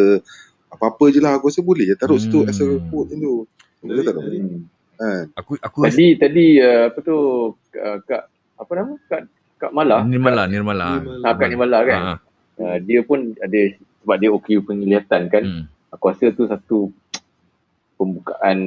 apa-apa 0.68 1.04
je 1.08 1.18
lah 1.18 1.34
aku 1.34 1.46
rasa 1.46 1.60
boleh 1.60 1.84
je 1.84 1.94
taruh 1.94 2.16
situ 2.16 2.40
Hmm. 2.40 2.48
as 2.48 2.58
a 2.58 2.66
quote 2.84 3.10
tu. 3.12 3.46
Betul 3.80 4.02
tak? 4.02 4.14
Dari- 4.16 4.40
Hmm. 4.40 4.62
Kan? 4.94 5.24
Aku 5.34 5.52
aku 5.56 5.76
rasa 5.80 5.90
Tadi 5.92 6.06
tadi 6.16 6.46
uh, 6.56 6.86
apa 6.88 6.98
tu 7.00 7.16
uh, 7.56 7.98
Kak 8.00 8.22
apa 8.56 8.72
nama? 8.72 8.94
Kak 9.04 9.20
Kak 9.56 9.72
Mala. 9.72 10.02
Nirmala, 10.02 10.42
Nirmala. 10.44 10.86
Nirmala. 10.96 11.22
Ah, 11.22 11.32
Kak 11.32 11.48
Nirmala 11.48 11.78
kan. 11.82 12.00
Uh, 12.54 12.78
dia 12.80 13.02
pun 13.02 13.34
ada 13.36 13.60
sebab 14.00 14.16
dia 14.16 14.30
OQ 14.30 14.46
penglihatan 14.64 15.26
kan. 15.26 15.42
hmm. 15.42 15.64
Aku 15.90 16.04
rasa 16.06 16.30
tu 16.30 16.44
satu 16.44 16.90
pembukaan 17.94 18.58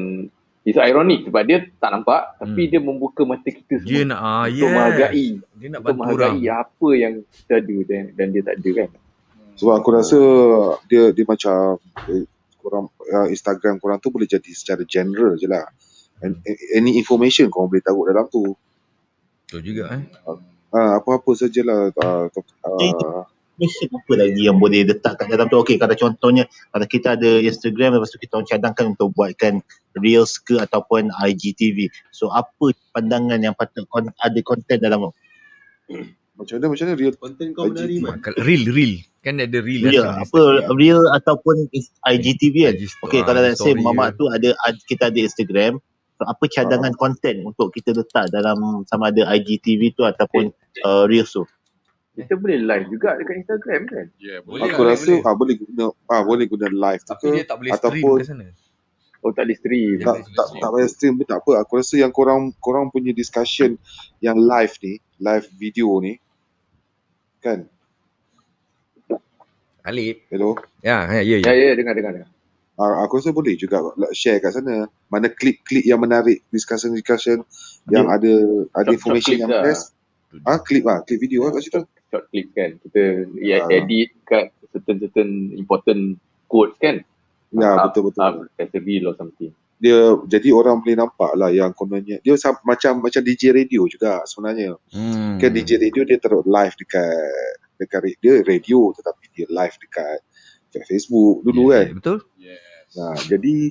It's 0.67 0.75
ironic 0.75 1.23
sebab 1.23 1.47
dia 1.47 1.63
tak 1.79 1.95
nampak 1.95 2.35
tapi 2.43 2.67
Hmm. 2.67 2.71
dia 2.75 2.79
membuka 2.83 3.23
mata 3.23 3.47
kita 3.47 3.79
Dia 3.87 4.03
semua 4.03 4.11
nak 4.11 4.19
ah 4.19 4.45
yes. 4.51 4.61
menghargai 4.67 5.27
Dia 5.55 5.67
nak 5.71 5.81
bantu 5.87 6.11
orang. 6.11 6.35
apa 6.43 6.89
yang 6.91 7.13
kita 7.23 7.53
ada 7.63 7.77
dan, 7.87 8.03
dan 8.11 8.27
dia 8.35 8.41
tak 8.43 8.55
ada 8.59 8.69
kan. 8.75 8.89
Sebab 9.55 9.73
aku 9.79 9.89
rasa 9.95 10.19
dia 10.91 11.15
dia 11.15 11.23
macam 11.23 11.79
eh, 12.11 12.27
korang 12.59 12.91
uh, 12.91 13.27
Instagram 13.31 13.79
korang 13.79 14.03
tu 14.03 14.11
boleh 14.11 14.27
jadi 14.27 14.51
secara 14.51 14.83
general 14.83 15.39
je 15.39 15.47
lah. 15.47 15.71
And, 16.19 16.43
any 16.75 16.99
information 16.99 17.47
korang 17.47 17.71
boleh 17.71 17.79
taruh 17.79 18.03
dalam 18.03 18.27
tu. 18.27 18.51
Betul 19.47 19.61
juga 19.63 19.95
eh. 19.95 20.03
Uh, 20.27 20.99
apa-apa 20.99 21.31
sajalah 21.31 21.95
uh, 21.95 22.27
uh, 22.27 23.23
Mission 23.57 23.89
apa 23.89 24.13
lagi 24.13 24.41
yang 24.45 24.57
boleh 24.57 24.85
letak 24.85 25.17
kat 25.17 25.27
dalam 25.27 25.49
tu 25.49 25.57
Okey 25.57 25.75
kalau 25.75 25.93
contohnya 25.93 26.45
Kalau 26.69 26.85
kita 26.85 27.17
ada 27.17 27.41
Instagram 27.41 27.97
Lepas 27.97 28.13
tu 28.13 28.21
kita 28.21 28.37
orang 28.37 28.45
cadangkan 28.47 28.85
Untuk 28.93 29.09
buatkan 29.11 29.65
Reels 29.93 30.37
ke 30.37 30.57
Ataupun 30.57 31.09
IGTV 31.09 31.89
So 32.09 32.29
apa 32.29 32.69
pandangan 32.93 33.41
yang 33.41 33.57
patut 33.57 33.89
kon- 33.89 34.13
Ada 34.15 34.39
konten 34.41 34.77
dalam 34.77 35.01
tu 35.03 35.13
macam 36.37 36.53
mana 36.53 36.65
macam 36.69 36.85
mana 36.85 36.93
real 36.93 37.13
Konten 37.17 37.45
kau 37.51 37.65
menari 37.65 37.97
man. 37.97 38.21
Real 38.37 38.63
real. 38.69 38.93
Kan 39.19 39.41
ada 39.41 39.57
real 39.57 39.89
Reel 39.89 40.05
kan? 40.05 40.21
Apa 40.21 40.41
Reel 40.71 41.01
ataupun 41.11 41.55
is- 41.73 41.89
IGTV 42.05 42.55
kan 42.69 42.75
Okey 43.03 43.21
kalau 43.25 43.41
let's 43.41 43.57
say 43.59 43.73
Mamak 43.73 44.13
ke. 44.13 44.21
tu 44.21 44.25
ada 44.29 44.49
ad- 44.61 44.85
Kita 44.85 45.09
ada 45.09 45.17
Instagram 45.17 45.81
So 46.13 46.23
apa 46.23 46.43
cadangan 46.45 46.93
konten 46.93 47.41
Untuk 47.41 47.73
kita 47.73 47.89
letak 47.89 48.29
dalam 48.29 48.85
Sama 48.85 49.09
ada 49.09 49.25
IGTV 49.33 49.93
tu 49.93 50.05
Ataupun 50.05 50.53
uh, 50.83 51.09
Reels 51.09 51.33
tu 51.33 51.41
Kita 52.17 52.33
boleh 52.33 52.57
live 52.65 52.85
juga 52.89 53.13
dekat 53.13 53.45
Instagram 53.45 53.81
kan. 53.85 54.05
Ya, 54.17 54.41
boleh 54.41 54.73
aku 54.73 54.81
lah. 54.81 54.97
rasa 54.97 55.11
ah 55.21 55.33
boleh 55.37 55.55
guna 55.61 55.85
ah 56.09 56.21
boleh 56.25 56.45
guna 56.49 56.65
live 56.65 57.01
tu 57.05 57.13
Tapi 57.13 57.21
ke 57.21 57.27
dia 57.37 57.45
tak 57.45 57.57
boleh 57.61 57.71
stream 57.77 57.93
ataupun 57.93 58.17
ke 58.17 58.25
sana. 58.25 58.47
Oh 59.21 59.29
tak 59.29 59.43
boleh 59.45 59.57
stream. 59.61 59.89
Dia 60.01 60.05
tak 60.05 60.13
boleh 60.17 60.25
tak 60.25 60.45
stream. 60.49 60.61
tak 60.61 60.69
payah 60.73 60.89
stream 60.89 61.13
pun 61.13 61.25
tak 61.29 61.39
apa 61.45 61.51
aku 61.61 61.71
rasa 61.77 61.95
yang 62.01 62.09
korang 62.09 62.41
korang 62.57 62.89
punya 62.89 63.13
discussion 63.13 63.77
yang 64.17 64.37
live 64.41 64.73
ni 64.81 64.97
live 65.21 65.45
video 65.61 65.93
ni 66.01 66.17
kan 67.37 67.69
Khalid. 69.85 70.17
hello 70.33 70.57
Ya, 70.81 71.05
ya, 71.13 71.21
ya. 71.21 71.37
Ya 71.45 71.53
ya. 71.53 71.65
ya 71.69 71.73
dengar 71.77 71.93
dengar 71.93 72.11
dengar. 72.17 72.29
Ah, 72.77 73.01
aku 73.01 73.17
rasa 73.17 73.33
boleh 73.33 73.57
juga 73.57 73.81
lah 73.97 74.13
share 74.13 74.37
kat 74.37 74.53
sana. 74.53 74.85
Mana 75.09 75.33
klip-klip 75.33 75.81
yang 75.81 75.97
menarik, 75.97 76.45
discussion-discussion 76.53 77.41
yang 77.89 78.05
ada 78.05 78.33
ada 78.77 78.89
information 78.93 79.41
yang 79.41 79.49
lah. 79.49 79.65
best. 79.65 79.97
Ah, 80.45 80.61
klip 80.61 80.85
ah, 80.85 81.01
klip 81.01 81.17
video 81.17 81.49
lah 81.49 81.57
kat 81.57 81.65
situ. 81.65 81.81
Short 82.17 82.25
clip 82.27 82.47
kan. 82.51 82.71
Kita 82.81 83.01
Ah. 83.61 83.69
edit 83.69 84.09
kat 84.25 84.45
certain 84.73 84.97
certain 84.99 85.29
important 85.53 86.17
quotes 86.49 86.73
kan. 86.77 87.05
Ya, 87.53 87.77
Up- 87.77 87.93
betul 87.93 88.09
betul. 88.09 88.21
Up 88.25 88.35
as 88.57 88.73
a 88.73 88.79
reel 88.81 89.07
or 89.07 89.15
something. 89.15 89.53
Dia 89.77 90.17
jadi 90.25 90.49
orang 90.49 90.81
boleh 90.81 90.97
nampak 90.97 91.37
lah 91.37 91.53
yang 91.53 91.69
kononnya 91.69 92.17
dia 92.17 92.33
macam 92.65 92.97
macam 92.97 93.21
DJ 93.21 93.53
radio 93.53 93.85
juga 93.85 94.25
sebenarnya. 94.25 94.73
Hmm. 94.89 95.37
Kan 95.37 95.53
DJ 95.53 95.77
radio 95.77 96.01
dia 96.01 96.17
terus 96.17 96.41
live 96.43 96.73
dekat 96.73 97.29
dekat 97.77 98.17
dia 98.17 98.41
radio 98.41 98.89
tetapi 98.89 99.23
dia 99.31 99.45
live 99.45 99.77
dekat 99.77 100.17
dekat 100.73 100.85
Facebook 100.89 101.45
dulu 101.45 101.69
Ya, 101.69 101.85
kan. 101.85 101.87
Betul? 101.93 102.17
Yes. 102.41 102.89
Nah, 102.97 103.13
jadi 103.21 103.69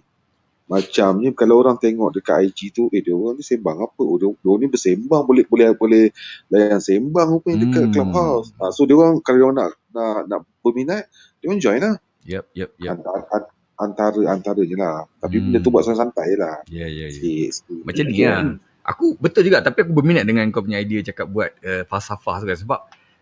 macamnya 0.67 1.31
kalau 1.31 1.63
orang 1.63 1.79
tengok 1.79 2.11
dekat 2.13 2.51
IG 2.51 2.71
tu 2.71 2.91
eh 2.91 2.99
dia 2.99 3.15
orang 3.15 3.39
ni 3.39 3.43
sembang 3.43 3.79
apa 3.81 4.03
oh, 4.03 4.19
dia, 4.19 4.27
dia 4.27 4.47
orang 4.47 4.61
ni 4.61 4.69
bersembang 4.69 5.23
boleh 5.23 5.45
boleh 5.47 5.69
boleh 5.73 6.05
layan 6.47 6.79
sembang 6.79 7.29
rupanya 7.33 7.63
dekat 7.63 7.83
Hmm. 7.87 7.93
clubhouse 7.93 8.51
ha, 8.57 8.71
so 8.71 8.83
dia 8.83 8.95
orang 8.95 9.19
kalau 9.21 9.37
dia 9.37 9.47
orang 9.47 9.57
nak 9.57 9.71
nak, 9.89 10.17
nak 10.27 10.41
berminat 10.61 11.07
dia 11.39 11.47
orang 11.47 11.61
join 11.61 11.79
lah 11.81 11.97
Yep, 12.27 12.45
yep, 12.53 12.71
yep. 12.77 12.91
antara, 12.93 13.23
an- 13.31 13.51
antara 13.79 14.21
antara 14.27 14.61
je 14.61 14.75
lah 14.75 15.07
tapi 15.17 15.39
Hmm. 15.39 15.45
benda 15.49 15.59
tu 15.61 15.71
buat 15.71 15.83
santai-santai 15.83 16.35
lah 16.35 16.57
Ya, 16.67 16.85
ya, 16.85 17.07
ya. 17.07 17.15
sikit 17.47 17.87
Macam 17.87 18.05
ni 18.05 18.19
lah. 18.21 18.59
Aku 18.85 19.15
betul 19.17 19.43
juga 19.43 19.63
tapi 19.63 19.83
aku 19.83 19.93
berminat 19.93 20.23
dengan 20.23 20.47
kau 20.51 20.63
punya 20.63 20.79
idea 20.79 20.99
cakap 21.01 21.27
buat 21.27 21.55
uh, 21.61 21.83
falsafah 21.85 22.39
tu 22.39 22.47
kan 22.47 22.55
sebab 22.57 22.81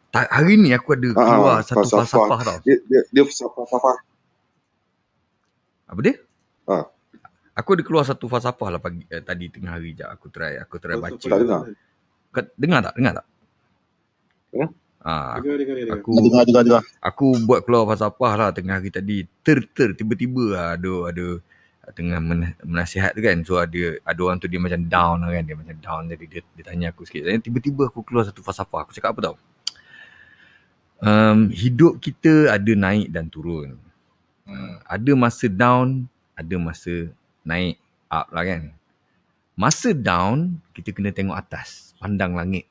ta- 0.09 0.29
hari 0.31 0.57
ni 0.57 0.73
aku 0.73 0.93
ada 0.93 1.09
Ah, 1.11 1.25
keluar 1.27 1.57
satu 1.61 1.85
falsafah. 1.85 2.09
falsafah 2.09 2.41
tau. 2.43 2.59
dia 2.65 2.77
dia 2.85 3.01
dia 3.11 3.23
falsafah 3.23 3.97
Apa 5.85 6.01
dia? 6.01 6.17
Ah. 6.65 6.85
Aku 7.55 7.79
ada 7.79 7.83
keluar 7.87 8.03
satu 8.03 8.27
falsafah 8.27 8.67
lah 8.67 8.81
pagi 8.83 9.07
eh, 9.07 9.23
tadi 9.23 9.47
tengah 9.47 9.79
hari 9.79 9.95
je 9.95 10.03
aku 10.03 10.27
try 10.27 10.59
aku 10.59 10.83
try 10.83 10.99
baca. 10.99 11.15
Tak 11.15 11.39
dengar. 11.39 11.63
Dengar 12.59 12.81
tak? 12.83 12.95
Dengar 12.99 13.13
tak? 13.23 13.27
Dengar. 14.51 14.71
Ah, 15.05 15.37
Dengar, 15.39 15.57
dengar, 15.63 15.75
dengar. 15.79 15.95
aku 16.03 16.11
Dengar 16.19 16.43
dengar 16.49 16.63
dengar 16.67 16.83
aku 16.99 17.27
buat 17.47 17.61
keluar 17.63 17.87
falsafah 17.87 18.33
lah 18.35 18.49
tengah 18.51 18.83
hari 18.83 18.91
tadi. 18.91 19.23
Ter 19.47 19.63
ter 19.71 19.95
tiba-tiba 19.95 20.45
lah 20.51 20.67
ada 20.75 20.93
ada 21.15 21.27
tengah 21.95 22.19
men- 22.19 22.59
menasihat 22.67 23.15
tu 23.15 23.23
kan. 23.23 23.39
So 23.47 23.63
ada 23.63 24.03
ada 24.03 24.21
orang 24.27 24.43
tu 24.43 24.51
dia 24.51 24.59
macam 24.59 24.81
down 24.91 25.23
lah 25.23 25.31
kan. 25.39 25.45
Dia 25.47 25.55
macam 25.55 25.77
down 25.79 26.03
jadi 26.11 26.25
dia, 26.27 26.41
dia 26.59 26.65
tanya 26.67 26.91
aku 26.91 27.07
sikit. 27.07 27.23
Dan 27.23 27.39
tiba-tiba 27.39 27.87
aku 27.87 28.03
keluar 28.03 28.27
satu 28.27 28.43
falsafah. 28.43 28.83
Aku 28.83 28.91
cakap 28.91 29.15
apa 29.15 29.31
tau? 29.31 29.37
Um, 31.05 31.53
hidup 31.55 32.03
kita 32.03 32.51
ada 32.51 32.73
naik 32.75 33.15
dan 33.15 33.31
turun. 33.31 33.79
Hmm. 34.43 34.81
Ada 34.89 35.13
masa 35.15 35.47
down, 35.47 36.09
ada 36.35 36.57
masa 36.59 37.13
naik 37.45 37.77
up 38.09 38.27
lah 38.33 38.45
kan. 38.45 38.73
Masa 39.55 39.95
down, 39.95 40.59
kita 40.75 40.91
kena 40.91 41.15
tengok 41.15 41.39
atas, 41.39 41.95
pandang 42.03 42.35
langit. 42.35 42.67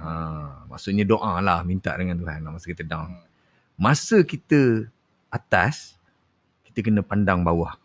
Ha, 0.00 0.64
maksudnya 0.72 1.04
doa 1.04 1.36
lah, 1.44 1.60
minta 1.68 1.92
dengan 1.92 2.16
Tuhan 2.16 2.40
lah 2.40 2.50
masa 2.56 2.64
kita 2.64 2.80
down. 2.80 3.12
Masa 3.76 4.24
kita 4.24 4.88
atas, 5.28 6.00
kita 6.64 6.88
kena 6.88 7.04
pandang 7.04 7.44
bawah 7.44 7.76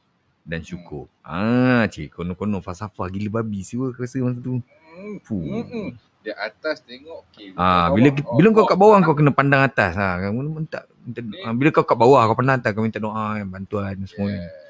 dan 0.47 0.63
syukur. 0.63 1.11
Ah, 1.19 1.83
cik, 1.91 2.15
kono-kono 2.15 2.63
falsafah 2.63 3.11
gila 3.11 3.43
babi 3.43 3.59
siapa 3.59 3.91
aku 3.91 4.07
rasa 4.07 4.23
masa 4.23 4.39
tu. 4.39 4.63
Hmm. 4.63 5.15
Fuh. 5.27 5.43
Hmm. 5.43 5.89
Dia 6.23 6.35
atas 6.39 6.83
tengok 6.87 7.27
okay. 7.27 7.51
Ah, 7.59 7.91
bila 7.91 8.15
bila 8.15 8.47
kau 8.55 8.67
kat 8.67 8.79
bawah 8.79 8.99
kau 9.03 9.15
kena 9.15 9.35
pandang 9.35 9.63
atas 9.63 9.95
ha. 9.99 10.19
Kau 10.23 10.31
minta, 10.31 10.87
minta 11.03 11.19
ah, 11.43 11.51
bila 11.51 11.69
kau 11.75 11.83
kat 11.83 11.99
bawah 11.99 12.23
kau 12.31 12.39
pandang 12.39 12.63
atas 12.63 12.71
kau 12.71 12.83
minta 12.83 13.03
doa 13.03 13.35
kan, 13.35 13.47
bantuan 13.51 13.99
semua. 14.07 14.31
Yeah. 14.31 14.66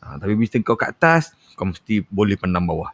Ha, 0.00 0.16
tapi 0.16 0.32
bila 0.34 0.56
kau 0.64 0.76
kat 0.76 0.96
atas 0.96 1.36
kau 1.54 1.68
mesti 1.68 2.00
boleh 2.08 2.36
pandang 2.40 2.64
bawah. 2.64 2.90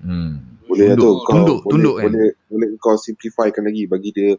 Hmm. 0.00 0.56
boleh 0.64 0.88
lah 0.88 0.96
tu 0.96 1.02
Tunduk, 1.04 1.16
kau 1.22 1.32
tunduk, 1.36 1.58
boleh, 1.60 1.70
tunduk 1.70 1.94
kan. 1.94 2.04
boleh 2.08 2.28
boleh 2.48 2.68
kau 2.80 2.96
simplifikan 2.96 3.62
lagi 3.66 3.84
bagi 3.84 4.10
dia 4.10 4.30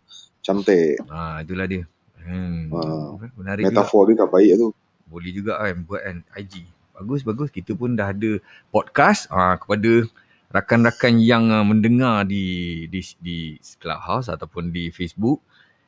cantik 0.41 0.98
Ha, 1.07 1.44
itulah 1.45 1.68
dia. 1.69 1.84
Hmm. 2.18 2.68
Ah, 2.74 3.15
Menarik 3.38 3.64
juga. 3.64 3.72
metafor 3.80 4.02
dia 4.10 4.15
tak 4.18 4.30
baik 4.34 4.52
tu 4.60 4.69
Boleh 5.07 5.32
juga 5.32 5.52
kan 5.56 5.76
buat 5.88 6.02
kan 6.03 6.18
IG. 6.36 6.53
Bagus 6.98 7.22
bagus 7.24 7.49
kita 7.53 7.72
pun 7.78 7.95
dah 7.95 8.11
ada 8.11 8.41
podcast 8.68 9.30
ah 9.30 9.56
kepada 9.56 10.03
rakan-rakan 10.49 11.14
yang 11.22 11.48
uh, 11.48 11.64
mendengar 11.64 12.24
di 12.26 12.88
di 12.90 12.99
di 13.22 13.38
Clubhouse 13.78 14.28
ataupun 14.28 14.74
di 14.74 14.90
Facebook. 14.91 15.40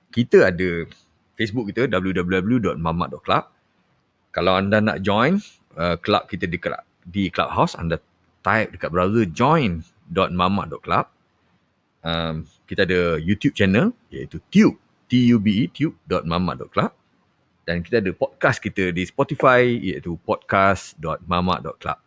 Kita 0.08 0.48
ada 0.48 0.86
Facebook 1.36 1.74
kita 1.74 1.90
www.mamak.club. 1.90 3.44
Kalau 4.30 4.54
anda 4.58 4.80
nak 4.80 5.02
join 5.02 5.42
uh, 5.78 5.98
club 5.98 6.30
kita 6.30 6.46
di 6.46 6.58
Club- 6.62 6.86
di 7.10 7.34
Clubhouse 7.34 7.74
anda 7.74 7.98
type 8.46 8.78
dekat 8.78 8.94
browser 8.94 9.26
join.mamak.club. 9.30 11.06
Um, 12.00 12.48
kita 12.64 12.88
ada 12.88 13.20
YouTube 13.20 13.52
channel 13.58 13.92
iaitu 14.08 14.40
Tube 14.48 14.80
T-U-B-E 15.10 15.74
tube.mamak.club 15.74 16.94
dan 17.66 17.82
kita 17.86 17.98
ada 18.02 18.12
podcast 18.14 18.62
kita 18.62 18.92
di 18.94 19.06
Spotify 19.06 19.78
iaitu 19.78 20.18
podcast.mamak.club. 20.22 21.98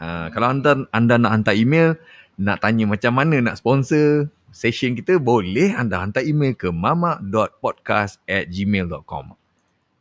Uh, 0.00 0.30
kalau 0.34 0.48
anda 0.50 0.74
anda 0.90 1.18
nak 1.18 1.32
hantar 1.40 1.54
email, 1.54 1.94
nak 2.38 2.60
tanya 2.62 2.86
macam 2.90 3.14
mana 3.14 3.40
nak 3.42 3.56
sponsor 3.58 4.28
session 4.50 4.94
kita, 4.98 5.18
boleh 5.18 5.74
anda 5.74 5.98
hantar 6.02 6.22
email 6.26 6.54
ke 6.58 6.70
mamak.podcast@gmail.com. 6.70 9.24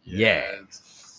Yes. 0.09 0.17
Eh, 0.17 0.65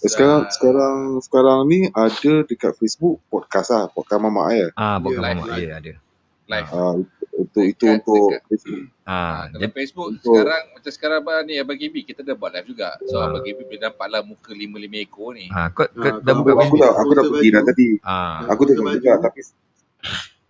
sekarang 0.02 0.40
sekarang 0.48 0.94
sekarang 1.20 1.58
ni 1.64 1.78
ada 1.88 2.32
dekat 2.42 2.72
Facebook 2.74 3.20
podcast 3.26 3.68
lah 3.68 3.84
podcast 3.86 4.16
mamak 4.18 4.46
ya 4.50 4.66
Ah, 4.72 4.96
podcast 4.96 5.20
live, 5.20 5.36
mamak 5.36 5.48
live. 5.50 5.60
dia 5.60 5.74
ada. 5.74 5.92
live. 6.46 6.68
ah, 6.70 6.92
untuk 7.32 7.64
itu 7.64 7.84
Dekat- 7.84 7.98
untuk 8.00 8.24
Ah, 9.02 9.10
Ah, 9.10 9.40
dalam 9.48 9.60
jadi 9.60 9.74
Facebook 9.74 10.08
Betul. 10.12 10.22
sekarang 10.30 10.62
macam 10.70 10.92
sekarang 10.92 11.18
abang 11.18 11.42
ni 11.42 11.54
Abang 11.56 11.74
GB 11.74 11.94
kita 12.04 12.20
dah 12.20 12.32
buat 12.32 12.52
live 12.52 12.68
juga. 12.68 12.94
So 13.04 13.16
Ah. 13.16 13.26
Abang 13.26 13.42
GB 13.42 13.58
boleh 13.60 13.80
nampak 13.80 14.06
lah 14.06 14.22
muka 14.22 14.50
lima-lima 14.52 14.96
ekor 14.98 15.34
ni. 15.34 15.46
ah, 15.48 15.66
kau, 15.68 15.84
kau 15.84 15.98
Ah, 16.06 16.16
dah 16.18 16.32
buka 16.32 16.48
aku, 16.48 16.58
aku 16.58 16.62
Facebook? 16.62 16.80
dah 16.80 16.90
aku 16.96 17.10
dah 17.10 17.24
pergi 17.26 17.48
dah 17.50 17.62
tadi 17.62 17.88
Ah, 18.02 18.38
aku 18.46 18.62
tengok 18.64 18.92
juga 18.94 19.12
tapi 19.20 19.40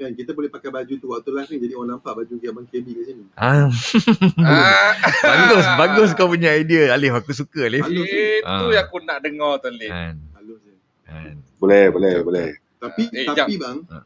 Kan 0.00 0.16
kita 0.16 0.32
boleh 0.32 0.48
pakai 0.48 0.72
baju 0.72 0.94
tu 0.96 1.06
waktu 1.06 1.28
live 1.28 1.50
ni 1.50 1.58
jadi 1.60 1.74
orang 1.76 1.90
nampak 1.94 2.16
baju 2.16 2.32
Abang 2.40 2.64
KB 2.64 2.86
kat 2.88 3.04
sini. 3.04 3.24
ah. 3.36 3.68
Ah. 4.40 4.96
bagus, 5.20 5.66
bagus 5.76 6.10
kau 6.16 6.24
punya 6.26 6.56
idea 6.56 6.88
Alif. 6.90 7.12
Aku 7.14 7.36
suka 7.36 7.68
Alif. 7.68 7.84
Halus 7.84 8.08
Itu 8.08 8.40
Ah. 8.42 8.72
yang 8.72 8.88
aku 8.88 8.96
nak 9.04 9.20
dengar 9.20 9.60
tu 9.60 9.68
Lin. 9.68 9.92
Kan, 9.92 10.14
Halus 10.34 10.58
kan. 11.04 11.34
boleh 11.60 11.84
boleh 11.92 12.14
Betul, 12.14 12.24
boleh 12.24 12.48
Tapi 12.80 13.02
Eh, 13.12 13.26
tapi 13.28 13.54
bang, 13.54 13.76
Ah. 13.86 14.04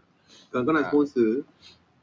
kalau 0.50 0.62
kau 0.64 0.74
nak 0.74 0.82
Ah. 0.82 0.88
sponsor 0.90 1.30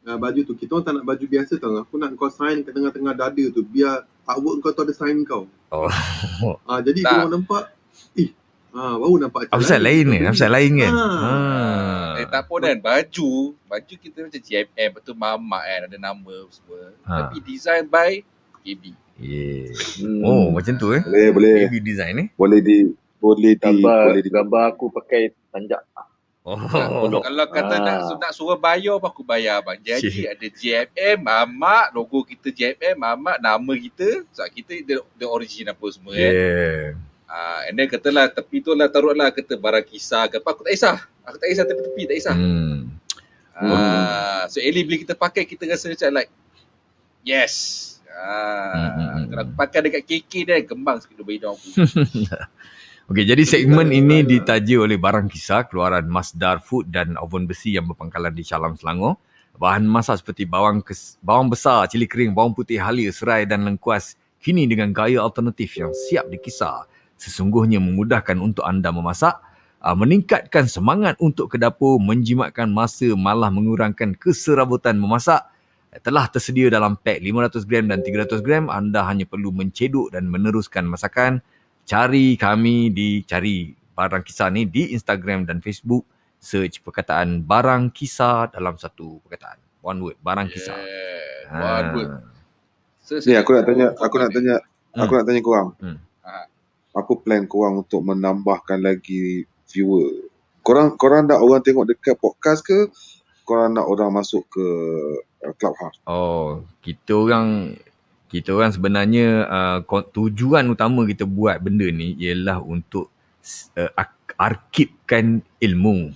uh, 0.02 0.18
baju 0.18 0.40
tu, 0.42 0.54
kita 0.56 0.72
orang 0.72 0.86
tak 0.88 0.94
nak 0.96 1.06
baju 1.06 1.26
biasa 1.28 1.54
tau. 1.58 1.76
Aku 1.78 2.00
nak 2.00 2.16
kau 2.16 2.32
sign 2.32 2.64
kat 2.64 2.72
tengah-tengah 2.72 3.14
dada 3.14 3.46
tu 3.52 3.62
biar 3.62 4.02
artwork 4.24 4.58
kau 4.62 4.72
tu 4.72 4.82
ada 4.82 4.96
sign 4.96 5.20
kau. 5.22 5.52
Oh. 5.70 5.92
Ah 6.64 6.80
jadi 6.80 7.00
Tak. 7.02 7.12
orang 7.18 7.32
nampak, 7.36 7.76
eh 8.16 8.32
Ah, 8.72 8.96
baru 8.96 9.20
nampak 9.20 9.52
Upside 9.52 9.84
lain 9.84 10.06
ni, 10.08 10.24
upside 10.24 10.48
lain 10.48 10.80
kan. 10.80 10.94
Ah. 10.96 11.12
Ah. 11.12 12.11
Eh 12.22 12.26
tak 12.30 12.46
pun 12.46 12.62
kan 12.62 12.78
baju, 12.78 13.32
baju 13.58 13.94
kita 13.98 14.18
macam 14.22 14.42
GMM 14.42 14.90
betul 14.94 15.16
mamak 15.18 15.64
kan 15.66 15.80
ada 15.90 15.98
nama 15.98 16.36
semua. 16.54 16.94
Ha. 17.10 17.14
Tapi 17.26 17.38
design 17.42 17.90
by 17.90 18.22
KB. 18.62 18.94
Yeah. 19.22 19.74
Hmm. 20.02 20.22
Oh, 20.26 20.46
macam 20.54 20.74
tu 20.78 20.94
eh. 20.94 21.02
Boleh, 21.02 21.30
boleh. 21.34 21.54
Baby 21.66 21.80
design 21.82 22.16
eh. 22.22 22.28
Boleh 22.38 22.60
di 22.62 22.90
boleh 23.22 23.54
di 23.54 23.62
Gambar, 23.62 24.00
boleh 24.10 24.22
di 24.26 24.32
gambar 24.34 24.64
aku 24.74 24.90
pakai 24.90 25.30
tanjak. 25.54 25.82
Oh. 26.42 26.58
Kalau 27.22 27.46
kata 27.54 27.76
Ah. 27.78 28.02
nak, 28.02 28.18
nak 28.18 28.32
suruh 28.34 28.58
bayar 28.58 28.98
apa 28.98 29.14
aku 29.14 29.22
bayar 29.22 29.62
bang. 29.62 29.78
Jadi 29.78 30.10
Cik. 30.10 30.26
ada 30.26 30.48
GMM, 30.50 31.18
mamak, 31.22 31.94
logo 31.94 32.26
kita 32.26 32.50
GMM, 32.50 32.98
mamak, 32.98 33.38
nama 33.38 33.74
kita. 33.78 34.26
So 34.34 34.42
kita 34.50 34.82
the, 34.82 34.96
the 35.22 35.28
origin 35.30 35.70
apa 35.70 35.86
semua 35.94 36.18
kan. 36.18 36.34
Yeah. 36.34 36.98
Ah, 37.30 37.70
and 37.70 37.78
then 37.78 37.86
katalah 37.86 38.26
tepi 38.26 38.60
tu 38.60 38.74
lah 38.74 38.90
taruhlah 38.90 39.30
kata 39.30 39.54
barang 39.54 39.86
kisah 39.86 40.26
ke 40.34 40.42
apa. 40.42 40.50
Aku 40.50 40.66
tak 40.66 40.74
kisah. 40.74 40.98
Aku 41.28 41.36
tak 41.38 41.48
kisah 41.54 41.66
tepi-tepi, 41.70 42.02
tak 42.10 42.16
kisah. 42.18 42.36
Hmm. 42.36 42.98
Ah, 43.54 44.50
so 44.50 44.58
Eli 44.58 44.82
bila 44.82 44.98
kita 44.98 45.14
pakai 45.14 45.46
kita 45.46 45.70
rasa 45.70 45.92
macam 45.92 46.10
like 46.18 46.32
yes. 47.22 47.88
Ah, 48.12 48.74
Hmm, 48.76 48.90
hmm, 48.92 49.08
hmm. 49.08 49.24
kalau 49.32 49.42
aku 49.48 49.54
pakai 49.56 49.80
dekat 49.88 50.04
KK 50.04 50.34
dia 50.44 50.56
kembang 50.68 50.98
sikit 51.00 51.18
lebih 51.22 51.40
hidung 51.40 51.56
aku. 51.56 51.68
Okey, 53.12 53.28
jadi 53.28 53.44
segmen 53.44 53.92
ini 53.92 54.24
ditaja 54.24 54.76
oleh 54.80 54.96
barang 54.96 55.28
kisah 55.28 55.68
keluaran 55.68 56.08
Masdar 56.08 56.64
Food 56.64 56.96
dan 56.96 57.20
Oven 57.20 57.44
Besi 57.44 57.76
yang 57.76 57.88
berpangkalan 57.92 58.32
di 58.32 58.44
Shalam 58.46 58.80
Selangor. 58.80 59.20
Bahan 59.60 59.84
masak 59.84 60.24
seperti 60.24 60.48
bawang 60.48 60.80
kes, 60.80 61.20
bawang 61.20 61.52
besar, 61.52 61.86
cili 61.92 62.08
kering, 62.08 62.32
bawang 62.32 62.56
putih 62.56 62.80
halia, 62.80 63.12
serai 63.12 63.44
dan 63.44 63.68
lengkuas 63.68 64.16
kini 64.40 64.64
dengan 64.64 64.96
gaya 64.96 65.20
alternatif 65.22 65.76
yang 65.76 65.92
siap 65.92 66.32
dikisar. 66.32 66.88
Sesungguhnya 67.20 67.78
memudahkan 67.84 68.40
untuk 68.40 68.64
anda 68.64 68.90
memasak, 68.90 69.38
ah, 69.82 69.98
meningkatkan 69.98 70.70
semangat 70.70 71.18
untuk 71.20 71.52
ke 71.52 71.58
dapur, 71.58 71.98
menjimatkan 71.98 72.70
masa 72.70 73.12
malah 73.18 73.50
mengurangkan 73.50 74.16
keserabutan 74.16 74.98
memasak. 74.98 75.44
Telah 75.92 76.32
tersedia 76.32 76.72
dalam 76.72 76.96
pack 76.96 77.20
500 77.20 77.68
gram 77.68 77.84
dan 77.92 78.00
300 78.00 78.40
gram. 78.40 78.72
Anda 78.72 79.04
hanya 79.04 79.28
perlu 79.28 79.52
menceduk 79.52 80.16
dan 80.16 80.32
meneruskan 80.32 80.88
masakan 80.88 81.44
cari 81.84 82.40
kami 82.40 82.96
di 82.96 83.28
cari 83.28 83.76
barang 83.92 84.24
kisah 84.24 84.48
ni 84.48 84.64
di 84.70 84.96
Instagram 84.96 85.44
dan 85.44 85.60
Facebook 85.60 86.08
search 86.40 86.80
perkataan 86.82 87.44
barang 87.44 87.92
kisah 87.92 88.50
dalam 88.50 88.80
satu 88.80 89.20
perkataan 89.28 89.60
one 89.84 90.00
word 90.00 90.18
barang 90.24 90.48
kisah 90.50 90.78
Yeah. 90.80 91.12
Ha. 91.52 91.60
One 91.60 91.90
word. 92.00 92.12
So, 93.04 93.20
Ni 93.28 93.36
aku 93.36 93.52
nak 93.52 93.68
tanya, 93.68 93.92
aku 94.00 94.16
nak 94.16 94.32
tanya, 94.32 94.56
aku 94.96 95.12
Hmm. 95.12 95.20
nak 95.20 95.26
tanya 95.28 95.42
korang. 95.44 95.70
Hmm. 95.84 95.98
Ah. 96.24 96.48
Apa 96.96 97.12
plan 97.20 97.44
korang 97.44 97.84
untuk 97.84 98.08
menambahkan 98.08 98.80
lagi 98.80 99.44
viewer? 99.72 100.28
Korang 100.62 100.94
korang 100.96 101.26
nak 101.26 101.42
orang 101.42 101.64
tengok 101.66 101.90
dekat 101.90 102.16
podcast 102.20 102.62
ke? 102.62 102.92
Korang 103.44 103.74
nak 103.74 103.88
orang 103.90 104.14
masuk 104.14 104.46
ke 104.48 104.66
uh, 105.42 105.54
Clubhouse? 105.58 105.98
oh 106.06 106.62
kita 106.86 107.18
orang 107.18 107.76
kita 108.32 108.56
orang 108.56 108.72
sebenarnya 108.72 109.44
uh, 109.44 109.80
tujuan 110.14 110.70
utama 110.72 111.04
kita 111.04 111.28
buat 111.28 111.60
benda 111.60 111.84
ni 111.90 112.16
ialah 112.16 112.64
untuk 112.64 113.12
uh, 113.76 113.92
arkibkan 114.38 115.44
ilmu 115.60 116.14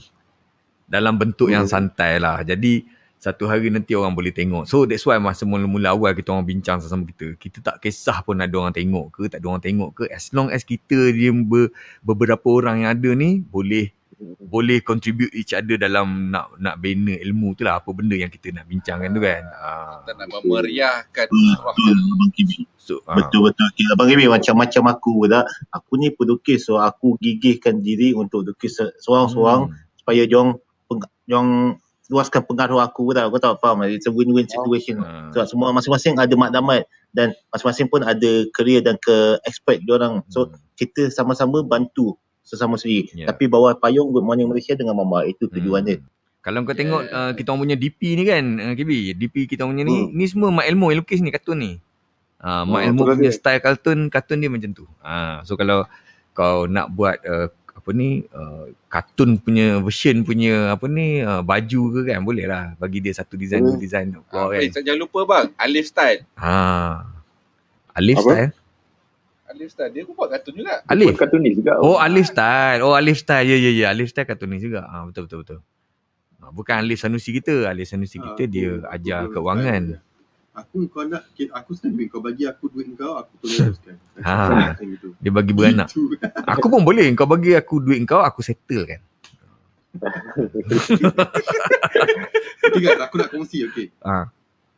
dalam 0.86 1.18
bentuk 1.18 1.50
yang 1.50 1.66
Hmm. 1.66 1.74
santai 1.74 2.22
lah 2.22 2.46
jadi 2.46 2.86
satu 3.26 3.50
hari 3.50 3.74
nanti 3.74 3.98
orang 3.98 4.14
boleh 4.14 4.30
tengok. 4.30 4.70
So 4.70 4.86
that's 4.86 5.02
why 5.02 5.18
masa 5.18 5.50
mula-mula 5.50 5.98
awal 5.98 6.14
kita 6.14 6.30
orang 6.30 6.46
bincang 6.46 6.78
sama 6.78 7.10
kita. 7.10 7.34
Kita 7.34 7.58
tak 7.66 7.82
kisah 7.82 8.22
pun 8.22 8.38
ada 8.38 8.54
orang 8.54 8.70
tengok 8.70 9.18
ke, 9.18 9.22
tak 9.26 9.42
ada 9.42 9.48
orang 9.50 9.64
tengok 9.66 9.90
ke. 9.98 10.04
As 10.14 10.30
long 10.30 10.54
as 10.54 10.62
kita 10.62 11.10
dia 11.10 11.34
ber, 11.34 11.74
beberapa 12.06 12.46
orang 12.54 12.86
yang 12.86 12.94
ada 12.94 13.10
ni 13.18 13.42
boleh 13.42 13.90
boleh 14.40 14.80
contribute 14.80 15.28
each 15.36 15.52
other 15.52 15.76
dalam 15.76 16.32
nak 16.32 16.56
nak 16.56 16.80
bina 16.80 17.20
ilmu 17.20 17.52
tu 17.52 17.68
lah 17.68 17.84
apa 17.84 17.92
benda 17.92 18.16
yang 18.16 18.32
kita 18.32 18.48
nak 18.54 18.64
bincangkan 18.64 19.12
tu 19.12 19.20
kan. 19.20 19.44
Ah. 19.60 20.00
kita 20.06 20.12
nak 20.16 20.28
memeriahkan 20.32 21.26
Betul, 21.28 21.52
surah. 21.52 21.74
betul 21.76 21.96
Abang 22.16 22.32
Kimi. 22.32 22.58
So 22.80 22.94
ah. 23.04 23.16
Betul 23.20 23.40
betul. 23.50 23.66
Okay, 23.74 23.86
Abang 23.92 24.08
Kimi 24.08 24.26
macam-macam 24.30 24.84
aku 24.88 25.10
pula. 25.20 25.40
Aku 25.74 26.00
ni 26.00 26.14
pelukis 26.14 26.64
so 26.64 26.80
aku 26.80 27.20
gigihkan 27.20 27.84
diri 27.84 28.16
untuk 28.16 28.46
lukis 28.46 28.80
se- 28.80 28.96
seorang-seorang 29.02 29.68
Hmm. 29.68 29.76
supaya 30.00 30.24
jong 30.30 30.62
jong 31.28 31.76
luaskan 32.08 32.46
pengaruh 32.46 32.80
aku 32.80 33.10
pula. 33.10 33.26
Kau 33.26 33.40
tahu 33.40 33.56
faham? 33.58 33.82
It's 33.86 34.06
a 34.06 34.14
win-win 34.14 34.46
situation. 34.46 35.02
Ah. 35.02 35.32
Sebab 35.32 35.46
semua 35.46 35.70
masing-masing 35.72 36.16
ada 36.16 36.34
makdamat 36.34 36.86
dan 37.12 37.34
masing-masing 37.50 37.88
pun 37.88 38.02
ada 38.02 38.32
career 38.52 38.80
dan 38.80 38.96
ke 38.98 39.16
expert 39.42 39.82
dia 39.82 39.96
orang. 39.96 40.22
So 40.28 40.48
Hmm. 40.48 40.58
kita 40.76 41.10
sama-sama 41.10 41.62
bantu 41.62 42.14
sesama 42.42 42.78
sendiri. 42.78 43.10
Ya. 43.16 43.26
Tapi 43.26 43.50
bawah 43.50 43.74
payung 43.74 44.14
Good 44.14 44.22
Morning 44.22 44.46
Malaysia 44.46 44.74
dengan 44.74 44.94
Mama 44.94 45.26
itu 45.26 45.50
tujuan 45.50 45.82
dia. 45.82 45.98
Hmm. 45.98 46.06
Kalau 46.40 46.62
kau 46.62 46.70
Yeah. 46.70 46.78
tengok 46.78 47.02
uh, 47.10 47.32
kita 47.34 47.48
orang 47.50 47.62
punya 47.64 47.76
DP 47.76 48.02
ni 48.14 48.24
kan, 48.24 48.44
uh, 48.62 48.74
KB, 48.74 48.92
DP 49.18 49.36
kita 49.50 49.66
orang 49.66 49.82
punya 49.82 49.86
ni, 49.88 49.98
ni 50.14 50.26
semua 50.26 50.54
Mak 50.54 50.70
Elmo 50.70 50.94
yang 50.94 51.02
lukis 51.02 51.18
ni, 51.18 51.34
kartun 51.34 51.58
ni. 51.58 51.72
Uh, 52.38 52.62
Mak 52.70 52.78
Oh, 52.78 52.86
Elmo 52.86 53.02
punya 53.10 53.18
dia. 53.26 53.34
style 53.34 53.58
kartun, 53.58 54.14
kartun 54.14 54.38
dia 54.38 54.50
macam 54.54 54.70
tu. 54.70 54.86
Uh, 55.02 55.42
so 55.42 55.58
kalau 55.58 55.90
kau 56.32 56.70
nak 56.70 56.94
buat 56.94 57.18
uh, 57.26 57.50
apa 57.86 57.94
ni, 57.94 58.26
uh, 58.34 58.66
kartun 58.90 59.38
punya 59.38 59.78
version 59.78 60.26
punya 60.26 60.74
apa 60.74 60.90
ni, 60.90 61.22
uh, 61.22 61.46
baju 61.46 61.82
ke 61.94 62.10
kan, 62.10 62.26
boleh 62.26 62.50
lah. 62.50 62.74
Bagi 62.76 62.98
dia 62.98 63.14
satu 63.14 63.38
design, 63.38 63.62
Hmm. 63.62 63.78
dua 63.78 63.78
design. 63.78 64.08
Ah, 64.10 64.22
Keluar 64.26 64.58
eh, 64.58 64.74
kan. 64.74 64.82
jangan 64.82 65.00
lupa 65.06 65.20
bang, 65.24 65.46
Alif 65.54 65.86
Style. 65.86 66.26
Ha. 66.34 66.58
Alif 67.94 68.18
Apa? 68.18 68.26
style? 68.26 68.52
Alif 69.46 69.70
Style, 69.70 69.92
dia 69.94 70.02
pun 70.02 70.18
buat 70.18 70.34
kartun 70.34 70.54
juga. 70.58 70.82
Alif? 70.90 71.14
Pun 71.14 71.20
kartunis 71.22 71.54
juga. 71.56 71.74
Oh, 71.78 72.02
Alif 72.02 72.26
style. 72.26 72.82
Oh, 72.82 72.98
Alif 72.98 73.22
style. 73.22 73.46
Ya, 73.46 73.56
ya, 73.56 73.72
ya. 73.72 73.86
Alif 73.94 74.10
style 74.10 74.26
kartunis 74.26 74.60
juga. 74.60 74.82
Ha, 74.90 75.06
betul, 75.06 75.30
betul, 75.30 75.38
betul. 75.46 75.60
Ha, 76.42 76.50
bukan 76.50 76.76
Alif 76.82 77.00
Sanusi 77.00 77.30
kita. 77.32 77.70
Alif 77.70 77.86
Sanusi 77.88 78.18
kita 78.18 78.44
Ah, 78.44 78.50
dia 78.50 78.82
ajar 78.90 79.30
keuangan. 79.30 80.02
Aku 80.56 80.88
kau 80.88 81.04
nak 81.04 81.28
aku 81.52 81.76
send 81.76 82.00
duit 82.00 82.08
kau 82.08 82.24
bagi 82.24 82.48
aku 82.48 82.72
duit 82.72 82.88
kau 82.96 83.20
aku 83.20 83.36
tolong 83.44 83.76
teruskan. 83.76 83.96
Ha. 84.26 84.72
Gitu. 84.80 85.12
Dia 85.20 85.32
bagi 85.36 85.52
beranak. 85.52 85.92
Gitu. 85.92 86.16
Aku 86.56 86.72
pun 86.72 86.88
boleh. 86.88 87.12
Kau 87.20 87.28
bagi 87.28 87.52
aku 87.52 87.84
duit 87.84 88.00
kau, 88.08 88.24
aku 88.24 88.40
settle 88.40 88.88
kan. 88.88 89.04
Kan 92.76 93.00
aku 93.04 93.16
nak 93.20 93.30
kongsi 93.32 93.68
okey. 93.68 93.92
Ha. 94.04 94.32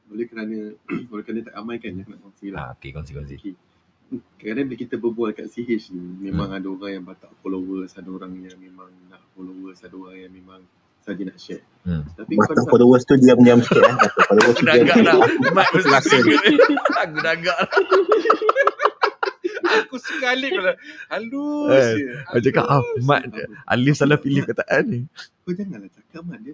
Boleh 0.09 0.25
kerana 0.25 0.57
oleh 1.13 1.23
kerana 1.23 1.39
tak 1.45 1.53
ramai 1.53 1.77
kan 1.77 1.93
nak 1.93 2.19
kongsi 2.21 2.45
lah. 2.49 2.59
Ha, 2.59 2.77
okay, 2.77 2.89
kongsi-kongsi. 2.93 3.35
Okay. 3.37 3.53
Kadang-kadang 4.39 4.65
bila 4.71 4.77
kita 4.79 4.95
berbual 4.95 5.29
kat 5.35 5.51
CH 5.51 5.91
ni 5.91 6.31
memang 6.31 6.47
ada 6.55 6.63
orang 6.63 6.91
yang 6.95 7.03
tak 7.11 7.27
followers, 7.43 7.91
ada 7.99 8.07
orang 8.07 8.39
yang 8.39 8.55
memang 8.55 8.87
nak 9.11 9.19
followers, 9.35 9.83
ada 9.83 9.95
orang 9.99 10.15
yang 10.23 10.31
memang 10.31 10.63
saja 11.07 11.23
nak 11.23 11.39
share. 11.39 11.63
Hmm. 11.87 12.03
Tapi 12.19 12.35
kau 12.35 12.67
followers 12.67 13.07
tu 13.07 13.15
diam-diam 13.15 13.63
sikit 13.63 13.79
eh. 13.79 13.95
Batang 13.95 14.27
followers 14.27 14.59
tu 14.59 14.59
Aku 14.59 14.67
dah 14.67 14.75
agak. 14.75 14.99
Mat 15.55 15.71
mesti 15.71 15.87
Langsung. 15.87 16.19
trigger. 16.19 16.51
Aku 16.99 17.23
dah 17.23 17.31
agak 17.31 17.63
dah. 17.63 17.79
Aku 19.87 19.95
sekali 20.03 20.51
pula. 20.51 20.75
Halus 21.07 21.71
Eh, 21.71 21.95
je. 21.95 22.11
Aku 22.27 22.43
cakap, 22.43 22.67
ah, 22.67 22.83
Mat, 23.07 23.23
Alif 23.71 23.95
salah 23.95 24.19
pilih 24.19 24.43
kataan 24.43 24.83
ni. 24.87 25.07
kau 25.47 25.55
janganlah 25.55 25.87
cakap 25.87 26.27
mat. 26.27 26.43
Okey, 26.43 26.51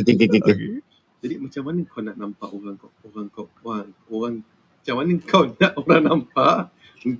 okey, 0.00 0.16
okey, 0.16 0.40
okey. 0.40 0.40
Okay. 0.40 0.80
Jadi 1.24 1.40
macam 1.40 1.62
mana 1.64 1.80
kau 1.88 2.04
nak 2.04 2.20
nampak 2.20 2.52
orang 2.52 2.76
kau 2.76 2.92
orang 3.08 3.32
kau 3.32 3.48
orang, 3.64 3.88
orang 4.12 4.34
macam 4.44 4.94
mana 5.00 5.12
kau 5.24 5.48
nak 5.56 5.72
orang 5.80 6.02
nampak 6.04 6.68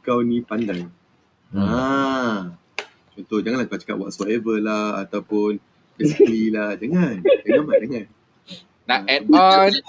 kau 0.05 0.21
ni 0.25 0.41
pandai. 0.45 0.85
Hmm. 1.53 1.61
Ah. 1.61 2.41
Contoh 3.15 3.39
janganlah 3.39 3.71
kau 3.71 3.79
cakap 3.79 3.99
whatsoever 4.03 4.59
lah 4.59 5.07
ataupun 5.07 5.63
basically 5.95 6.51
lah. 6.51 6.75
Jangan. 6.83 7.23
Jangan 7.47 7.63
mat 7.63 7.77
jangan. 7.79 8.07
Nak 8.85 9.01
add 9.09 9.25
on. 9.31 9.73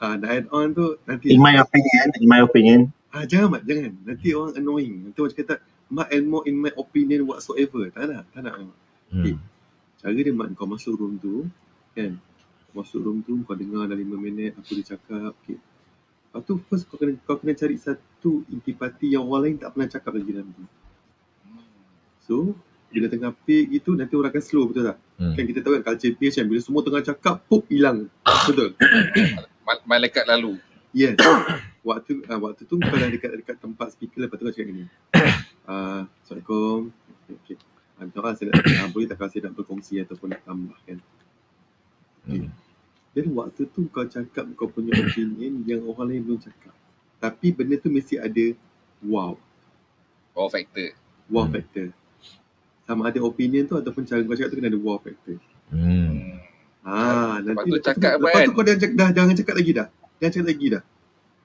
Ah, 0.00 0.16
dah 0.16 0.32
add 0.32 0.48
on 0.48 0.72
tu 0.72 0.96
nanti 1.04 1.36
In 1.36 1.44
my 1.44 1.60
opinion, 1.60 2.08
in 2.16 2.24
my 2.24 2.40
opinion, 2.40 2.88
ah 3.12 3.28
jangan 3.28 3.52
mat 3.52 3.68
jangan. 3.68 3.92
Nanti 4.08 4.32
orang 4.32 4.56
annoying. 4.56 4.96
Nanti 5.04 5.18
orang 5.20 5.36
kata 5.36 5.54
mat 5.92 6.08
Elmo 6.08 6.40
in 6.48 6.56
my 6.56 6.72
opinion 6.72 7.28
whatsoever. 7.28 7.84
Tak 7.92 8.08
nak, 8.08 8.24
tak 8.32 8.48
nak. 8.48 8.64
Hmm. 9.12 9.36
Cara 10.00 10.16
dia 10.16 10.32
mat 10.32 10.56
kau 10.56 10.64
masuk 10.64 10.96
room 10.96 11.20
tu 11.20 11.44
kan. 11.92 12.16
Masuk 12.72 13.04
room 13.04 13.20
tu 13.20 13.44
kau 13.44 13.52
dengar 13.52 13.92
dah 13.92 13.98
5 13.98 14.08
minit 14.16 14.56
apa 14.56 14.70
dia 14.72 14.96
cakap. 14.96 15.36
Okay. 15.44 15.60
Lepas 15.60 16.42
tu 16.48 16.54
first 16.64 16.88
kau 16.88 16.96
kena 16.96 17.20
kau 17.28 17.36
kena 17.36 17.52
cari 17.52 17.76
satu 17.76 18.48
intipati 18.48 19.12
yang 19.12 19.28
orang 19.28 19.52
lain 19.52 19.56
tak 19.60 19.76
pernah 19.76 19.88
cakap 19.92 20.16
lagi 20.16 20.32
dalam 20.32 20.48
tu. 20.48 20.64
So 22.30 22.54
bila 22.90 23.06
tengah 23.10 23.34
peak 23.42 23.74
gitu 23.74 23.98
nanti 23.98 24.14
orang 24.14 24.30
akan 24.30 24.42
slow 24.42 24.70
betul 24.70 24.86
tak? 24.86 24.98
Hmm. 25.18 25.34
Kan 25.34 25.44
kita 25.50 25.58
tahu 25.62 25.78
kan 25.78 25.82
culture 25.90 26.14
peak 26.14 26.30
kan 26.38 26.46
bila 26.46 26.60
semua 26.62 26.80
tengah 26.86 27.02
cakap 27.02 27.42
pop 27.50 27.62
hilang. 27.66 28.06
Betul. 28.46 28.74
Ma- 29.66 29.82
Malaikat 29.86 30.26
lalu. 30.30 30.58
Yes. 30.90 31.18
waktu 31.86 32.22
uh, 32.26 32.38
waktu 32.38 32.66
tu 32.66 32.74
kau 32.78 32.96
dah 32.98 33.10
dekat 33.10 33.30
dekat 33.42 33.56
tempat 33.62 33.94
speaker 33.94 34.26
lepas 34.26 34.38
tu 34.38 34.46
kau 34.46 34.54
cakap 34.54 34.68
gini. 34.70 34.84
Uh, 35.66 36.06
Assalamualaikum. 36.22 36.78
Okay. 37.30 37.54
okay. 37.54 37.56
Uh, 37.98 38.02
minta 38.08 38.18
maaf, 38.24 38.34
saya 38.38 38.46
nak, 38.50 38.62
uh, 38.64 38.88
boleh 38.90 39.06
tak 39.06 39.16
kalau 39.20 39.30
saya 39.30 39.42
nak 39.46 39.54
berkongsi 39.54 39.94
ataupun 40.02 40.26
nak 40.34 40.42
tambah 40.42 40.78
kan. 40.82 40.98
Okay. 42.26 42.40
Hmm. 42.42 42.50
Dan 43.10 43.26
waktu 43.34 43.62
tu 43.70 43.86
kau 43.90 44.06
cakap 44.06 44.44
kau 44.58 44.66
punya 44.66 44.94
opinion 44.98 45.62
yang 45.66 45.82
orang 45.86 46.14
lain 46.14 46.22
belum 46.26 46.40
cakap. 46.42 46.74
Tapi 47.22 47.54
benda 47.54 47.78
tu 47.78 47.86
mesti 47.86 48.18
ada 48.18 48.54
wow. 49.06 49.38
Wow 50.34 50.48
factor. 50.50 50.90
Wow 51.30 51.46
Hmm. 51.46 51.54
factor. 51.54 51.86
Sama 52.90 53.06
ada 53.06 53.22
opinion 53.22 53.62
tu 53.64 53.78
ataupun 53.78 54.02
cara 54.02 54.18
kau 54.18 54.34
cakap 54.34 54.50
tu 54.50 54.56
kena 54.58 54.66
ada 54.66 54.80
wow 54.82 54.98
factor. 54.98 55.38
Hmm. 55.70 56.42
Ah, 56.82 57.38
Lepas 57.38 57.62
nanti 57.62 57.70
tu 57.70 57.78
cakap 57.86 58.12
apa 58.16 58.24
lepas 58.24 58.34
kan? 58.34 58.46
tu 58.48 58.52
kau 58.52 58.64
dah, 58.66 58.74
dah 58.74 59.08
jangan 59.14 59.34
cakap 59.38 59.54
lagi 59.54 59.70
dah. 59.70 59.86
Jangan 60.18 60.32
cakap 60.34 60.48
lagi 60.50 60.66
dah. 60.66 60.82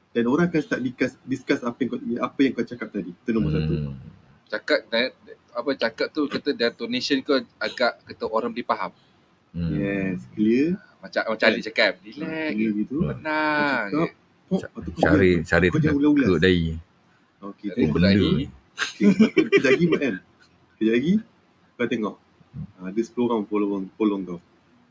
Dan 0.10 0.24
orang 0.26 0.46
akan 0.48 0.62
start 0.64 0.82
discuss, 0.82 1.14
discuss 1.22 1.60
apa 1.62 1.78
yang 1.78 1.90
kau 1.92 2.00
apa 2.02 2.40
yang 2.42 2.52
kau 2.52 2.66
cakap 2.66 2.88
tadi. 2.90 3.12
Itu 3.14 3.30
nombor 3.30 3.52
satu. 3.54 3.74
Hmm. 3.78 3.94
Cakap 4.50 4.80
dan 4.90 5.14
apa 5.54 5.70
cakap 5.78 6.08
tu 6.10 6.22
kata 6.26 6.50
detonation 6.52 7.22
kau 7.22 7.38
agak 7.62 7.94
kata 8.02 8.26
orang 8.26 8.50
boleh 8.50 8.66
faham. 8.66 8.92
Hmm. 9.54 9.70
Yes, 9.70 10.26
clear. 10.34 10.82
Macam 10.98 11.22
macam 11.30 11.46
Ali 11.46 11.62
cakap, 11.62 12.02
relax, 12.02 12.50
gitu. 12.58 12.96
tenang. 13.06 13.86
Cakap. 13.94 14.10
Oh, 14.46 14.58
lepas 14.58 14.82
tu 14.82 14.90
Cari 14.98 15.32
cari 15.44 15.66
kau 15.70 15.78
jangan 15.78 15.94
tengah 15.94 16.10
ulas-ulas. 16.10 16.28
kut 16.34 16.40
dahi. 16.42 16.66
Okey, 17.46 17.68
dahi. 17.70 18.30
ni. 18.34 18.46
Okay, 18.74 19.06
lepas 19.06 19.30
tu 19.30 19.42
kejap 19.54 19.70
lagi 19.70 19.86
kan. 19.94 20.14
Kejap 20.76 20.94
lagi 20.98 21.14
kau 21.76 21.86
tengok. 21.86 22.16
Ah, 22.78 22.88
Ada 22.88 23.02
10 23.02 23.28
orang 23.28 23.44
follow, 23.46 23.68
follow 23.94 24.18
kau. 24.24 24.40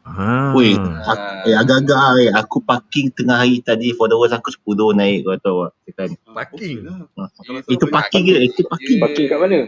Ha. 0.04 0.52
Weh, 0.52 0.76
Ah. 0.76 1.00
aku, 1.06 1.24
eh, 1.48 1.56
agak-agak 1.56 1.96
eh. 2.20 2.30
Aku 2.34 2.60
parking 2.60 3.08
tengah 3.10 3.40
hari 3.40 3.64
tadi 3.64 3.88
followers 3.90 4.36
aku 4.36 4.52
10 4.52 4.92
naik 4.92 5.24
kau 5.24 5.32
tahu 5.40 5.58
tak? 5.90 6.12
Ah, 6.28 6.36
Parking. 6.36 6.76
okey 6.76 6.84
lah. 6.84 7.08
Ah. 7.16 7.28
Itu 7.64 7.84
parking 7.88 8.22
ke? 8.22 8.34
Itu 8.44 8.60
parking. 8.64 9.00
Parking 9.00 9.26
kat 9.26 9.38
mana? 9.40 9.58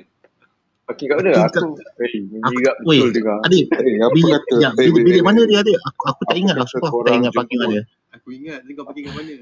Parking 0.84 1.06
kat 1.08 1.16
mana? 1.16 1.30
Parking 1.40 2.22
Aku 2.36 2.56
eh 2.60 2.72
Weh, 2.84 3.00
betul 3.00 3.10
dengar. 3.16 3.36
adik, 3.42 3.64
Eh, 3.66 4.10
bilik, 4.12 4.32
kata? 4.36 4.54
ya, 4.60 4.68
Eh, 4.68 4.74
bilik, 4.76 4.92
wait, 4.92 5.02
bilik 5.02 5.14
wait, 5.16 5.24
mana 5.24 5.40
wait. 5.40 5.48
dia 5.48 5.58
adik? 5.64 5.76
Aku, 5.82 6.02
aku 6.04 6.20
tak 6.28 6.36
ingat 6.36 6.54
lah. 6.54 6.66
Sumpah 6.68 6.88
aku 6.92 7.00
tak 7.00 7.14
ingat 7.16 7.32
parking 7.32 7.58
jemput? 7.58 7.72
mana. 7.72 7.80
Aku 8.12 8.28
ingat 8.30 8.58
dia 8.60 8.72
kau 8.76 8.84
parking 8.84 9.04
kat 9.08 9.14
mana. 9.16 9.34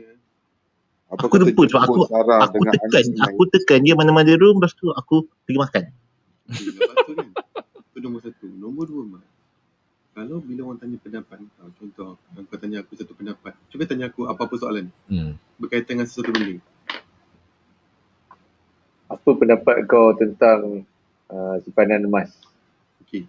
Apa 1.04 1.20
Aku 1.20 1.34
lupa 1.36 1.62
sebab 1.68 1.82
aku 1.84 2.00
aku 2.08 2.58
tekan, 2.64 3.04
aku 3.20 3.42
tekan 3.50 3.80
dia 3.82 3.94
mana-mana 3.94 4.30
room 4.34 4.56
lepas 4.56 4.72
tu 4.72 4.88
aku 4.88 5.26
pergi 5.44 5.58
makan. 5.58 5.82
Okay, 6.44 6.70
lepas 6.70 6.96
tu 7.02 7.12
kan. 7.12 7.28
Itu 7.94 8.02
nombor 8.02 8.20
satu. 8.20 8.50
Nombor 8.50 8.84
dua, 8.84 9.02
Mat. 9.06 9.24
Kalau 10.10 10.38
bila 10.38 10.66
orang 10.66 10.78
tanya 10.78 10.98
pendapat 10.98 11.42
kau, 11.54 11.70
contoh 11.74 12.14
kau 12.20 12.58
tanya 12.58 12.82
aku 12.82 12.94
satu 12.94 13.14
pendapat. 13.14 13.54
Cuba 13.66 13.82
tanya 13.82 14.06
aku 14.06 14.26
apa-apa 14.26 14.54
soalan 14.56 14.86
Hmm. 15.06 15.34
berkaitan 15.56 15.94
dengan 15.94 16.06
sesuatu 16.06 16.30
benda. 16.30 16.58
Apa 19.06 19.30
pendapat 19.30 19.84
kau 19.84 20.14
tentang 20.14 20.86
uh, 21.28 21.56
simpanan 21.62 22.02
emas? 22.02 22.30
Okey. 23.02 23.26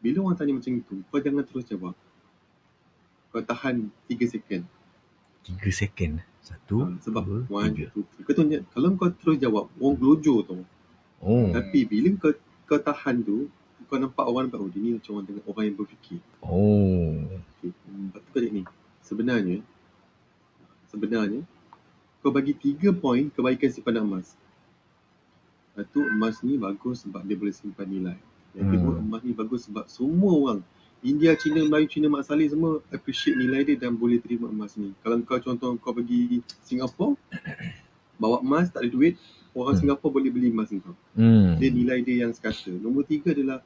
Bila 0.00 0.20
orang 0.22 0.36
tanya 0.36 0.52
macam 0.52 0.72
itu, 0.74 0.94
kau 1.06 1.20
jangan 1.20 1.44
terus 1.44 1.64
jawab. 1.64 1.94
Kau 3.28 3.42
tahan 3.42 3.88
3 4.08 4.24
second. 4.26 4.62
Tiga 5.42 5.70
second. 5.70 6.14
Satu, 6.40 6.84
Ha, 6.84 7.00
sebab 7.00 7.24
dua, 7.24 7.40
one, 7.50 7.72
tiga. 7.72 7.88
two. 7.90 8.04
Kau 8.20 8.32
tanya, 8.32 8.60
kalau 8.68 8.92
kau 8.96 9.08
terus 9.10 9.36
jawab, 9.36 9.68
orang 9.76 9.96
gelojo 9.96 10.34
tau. 10.42 10.60
Oh. 11.20 11.48
Tapi 11.52 11.84
bila 11.84 12.12
kau 12.16 12.32
kau 12.64 12.76
tahan 12.78 13.20
tu, 13.20 13.48
kau 13.94 14.02
nampak 14.02 14.26
orang 14.26 14.50
oh 14.58 14.66
dia 14.66 14.82
ni 14.82 14.98
macam 14.98 15.22
orang, 15.22 15.26
dengan 15.30 15.42
orang 15.46 15.64
yang 15.70 15.76
berfikir. 15.78 16.18
Oh. 16.42 17.14
Okay. 17.62 17.70
Lepas 17.70 18.20
tu 18.26 18.30
kau 18.34 18.42
ni, 18.42 18.62
sebenarnya, 19.06 19.58
sebenarnya, 20.90 21.40
kau 22.18 22.34
bagi 22.34 22.58
tiga 22.58 22.90
poin 22.90 23.30
kebaikan 23.30 23.70
simpanan 23.70 24.02
emas. 24.02 24.34
Satu, 25.78 26.02
emas 26.10 26.42
ni 26.42 26.58
bagus 26.58 27.06
sebab 27.06 27.22
dia 27.22 27.38
boleh 27.38 27.54
simpan 27.54 27.86
nilai. 27.86 28.18
Yang 28.58 28.78
kedua, 28.78 28.98
Hmm. 28.98 29.06
emas 29.06 29.22
ni 29.22 29.30
bagus 29.30 29.70
sebab 29.70 29.86
semua 29.86 30.32
orang, 30.34 30.60
India, 31.06 31.38
Cina, 31.38 31.62
Melayu, 31.62 31.86
Cina, 31.86 32.10
Mak 32.10 32.26
Saleh 32.26 32.50
semua 32.50 32.82
appreciate 32.90 33.38
nilai 33.38 33.62
dia 33.62 33.78
dan 33.78 33.94
boleh 33.94 34.18
terima 34.18 34.50
emas 34.50 34.74
ni. 34.74 34.90
Kalau 35.06 35.22
kau 35.22 35.38
contoh 35.38 35.70
kau 35.78 35.94
pergi 35.94 36.42
Singapura, 36.66 37.14
bawa 38.22 38.42
emas, 38.42 38.74
tak 38.74 38.82
ada 38.82 38.90
duit, 38.90 39.14
orang 39.54 39.78
Hmm. 39.78 39.80
Singapura 39.86 40.18
boleh 40.18 40.30
beli 40.34 40.50
emas 40.50 40.74
kau. 40.82 40.98
Hmm. 41.14 41.62
Dia 41.62 41.70
nilai 41.70 42.02
dia 42.02 42.26
yang 42.26 42.34
sekata. 42.34 42.74
Nombor 42.74 43.06
tiga 43.06 43.30
adalah 43.30 43.62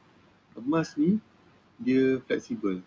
emas 0.60 0.94
ni 0.98 1.22
dia 1.78 2.18
fleksibel. 2.26 2.82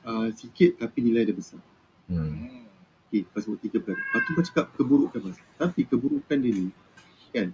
Uh, 0.00 0.32
sikit 0.32 0.80
tapi 0.80 1.04
nilai 1.04 1.28
dia 1.28 1.36
besar. 1.36 1.60
Hmm. 2.08 2.64
Okay, 3.08 3.24
kau 3.32 3.40
sebut 3.40 3.60
tiga 3.64 3.80
perkara. 3.80 4.00
Lepas 4.00 4.20
tu 4.20 4.30
kau 4.32 4.44
cakap 4.44 4.66
keburukan 4.76 5.20
emas. 5.24 5.38
Tapi 5.56 5.80
keburukan 5.88 6.36
dia 6.36 6.52
ni, 6.52 6.68
kan, 7.32 7.48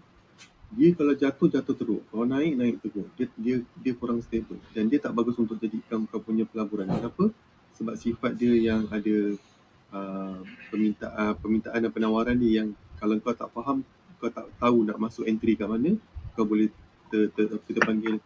dia 0.74 0.90
kalau 0.98 1.14
jatuh, 1.14 1.46
jatuh 1.46 1.74
teruk. 1.78 2.02
Kalau 2.10 2.26
naik, 2.26 2.54
naik 2.58 2.76
teruk. 2.82 3.06
Dia, 3.14 3.26
dia, 3.38 3.56
dia 3.78 3.92
kurang 3.94 4.18
stable. 4.22 4.58
Dan 4.74 4.90
dia 4.90 4.98
tak 4.98 5.14
bagus 5.14 5.38
untuk 5.38 5.58
jadikan 5.62 6.02
kau 6.10 6.18
punya 6.18 6.42
pelaburan. 6.42 6.90
Kenapa? 6.90 7.30
Sebab 7.78 7.94
sifat 7.94 8.34
dia 8.34 8.54
yang 8.54 8.86
ada 8.90 9.16
uh, 9.94 10.38
perminta, 10.70 11.06
uh, 11.14 11.34
permintaan 11.38 11.78
dan 11.86 11.90
penawaran 11.94 12.34
dia 12.38 12.62
yang 12.62 12.68
kalau 12.98 13.14
kau 13.22 13.34
tak 13.34 13.50
faham, 13.54 13.86
kau 14.18 14.30
tak 14.30 14.46
tahu 14.58 14.82
nak 14.86 14.98
masuk 14.98 15.26
entry 15.26 15.54
kat 15.54 15.70
mana, 15.70 15.94
kau 16.34 16.46
boleh 16.46 16.70
ter, 17.10 17.30
ter, 17.34 17.46
ter, 17.46 17.58
kita 17.70 17.80
panggil 17.86 18.18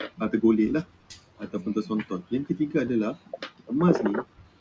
uh, 0.00 0.28
tergolek 0.28 0.70
lah 0.80 0.84
ataupun 1.40 1.70
tersontot. 1.74 2.22
Yang 2.30 2.54
ketiga 2.54 2.82
adalah 2.82 3.18
emas 3.68 3.98
ni 4.04 4.14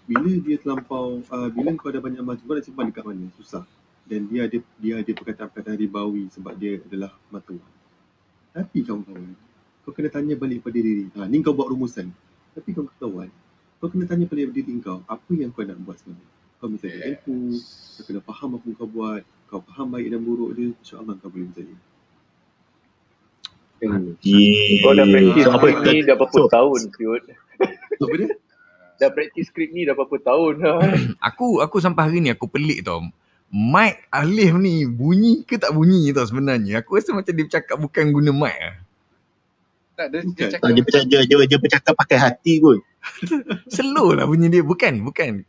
bila 0.04 0.32
dia 0.44 0.60
terlampau 0.60 1.24
uh, 1.32 1.48
bila 1.48 1.72
kau 1.80 1.88
ada 1.88 2.04
banyak 2.04 2.20
emas 2.20 2.40
kau 2.44 2.56
nak 2.56 2.66
simpan 2.68 2.92
dekat 2.92 3.04
mana 3.08 3.26
susah 3.40 3.64
dan 4.04 4.28
dia 4.28 4.48
ada 4.48 4.58
dia 4.80 4.94
ada 5.00 5.12
perkataan-perkataan 5.16 5.78
ribawi 5.80 6.28
sebab 6.32 6.54
dia 6.60 6.80
adalah 6.84 7.12
mata 7.32 7.56
wang. 7.56 7.74
Tapi 8.54 8.86
kawan-kawan, 8.86 9.34
kau 9.82 9.92
kena 9.96 10.10
tanya 10.14 10.38
balik 10.38 10.62
pada 10.62 10.78
diri. 10.78 11.10
Ha, 11.18 11.26
ni 11.26 11.42
kau 11.42 11.56
buat 11.58 11.72
rumusan. 11.74 12.12
Tapi 12.54 12.70
kawan-kawan, 12.76 13.32
kau 13.82 13.90
kena 13.90 14.06
tanya 14.06 14.30
pada 14.30 14.46
diri 14.46 14.78
kau, 14.78 15.02
apa 15.10 15.32
yang 15.34 15.50
kau 15.50 15.66
nak 15.66 15.80
buat 15.82 15.98
sebenarnya? 15.98 16.30
Kau 16.62 16.68
misalnya 16.70 16.96
Yes. 17.02 17.08
ilmu, 17.26 17.40
kau 17.98 18.04
kena 18.06 18.22
faham 18.22 18.50
apa 18.60 18.66
yang 18.70 18.78
kau 18.78 18.90
buat, 18.92 19.22
kau 19.50 19.62
faham 19.66 19.88
baik 19.90 20.08
dan 20.14 20.22
buruk 20.22 20.52
dia, 20.54 20.70
insyaAllah 20.70 21.16
kau 21.18 21.34
boleh 21.34 21.50
berjaya. 21.50 21.78
Hmm. 23.84 24.16
Yeah. 24.24 24.80
Kau 24.84 24.96
dah 24.96 25.06
practice 25.08 25.46
So, 25.46 25.52
apa 25.52 25.68
skrip 25.76 25.94
ni 25.94 26.02
dah 26.08 26.16
berapa 26.16 26.38
so, 26.40 26.48
tahun, 26.48 26.80
Siut? 26.96 27.24
Apa 28.00 28.16
dia? 28.16 28.30
Dah 29.02 29.10
practice 29.10 29.50
skrip 29.50 29.74
ni 29.74 29.84
dah 29.84 29.98
berapa 29.98 30.16
tahun 30.22 30.54
dah. 30.64 30.80
Aku 31.34 31.60
aku 31.60 31.82
sampai 31.82 32.08
hari 32.08 32.18
ni 32.22 32.30
aku 32.32 32.46
pelik 32.48 32.86
tau. 32.86 33.04
Mic 33.54 34.06
Alif 34.10 34.54
ni 34.58 34.86
bunyi 34.86 35.44
ke 35.44 35.60
tak 35.60 35.74
bunyi 35.76 36.14
tau 36.14 36.24
sebenarnya. 36.24 36.80
Aku 36.80 36.96
rasa 36.96 37.12
macam 37.12 37.34
dia 37.34 37.46
bercakap 37.46 37.78
bukan 37.78 38.06
guna 38.14 38.32
mic 38.32 38.56
lah. 38.56 38.76
Tak, 39.94 40.08
dia, 40.10 40.26
dia 40.26 40.26
Bukan. 40.26 40.50
cakap 40.50 40.70
dia, 40.74 40.84
bercakap, 40.86 41.06
dia, 41.06 41.20
dia, 41.22 41.46
dia 41.46 41.60
bercakap 41.62 41.94
pakai 41.94 42.18
hati 42.18 42.54
kot. 42.58 42.82
Slow 43.76 44.18
lah 44.18 44.26
bunyi 44.26 44.50
dia. 44.50 44.66
Bukan, 44.66 45.06
bukan. 45.06 45.46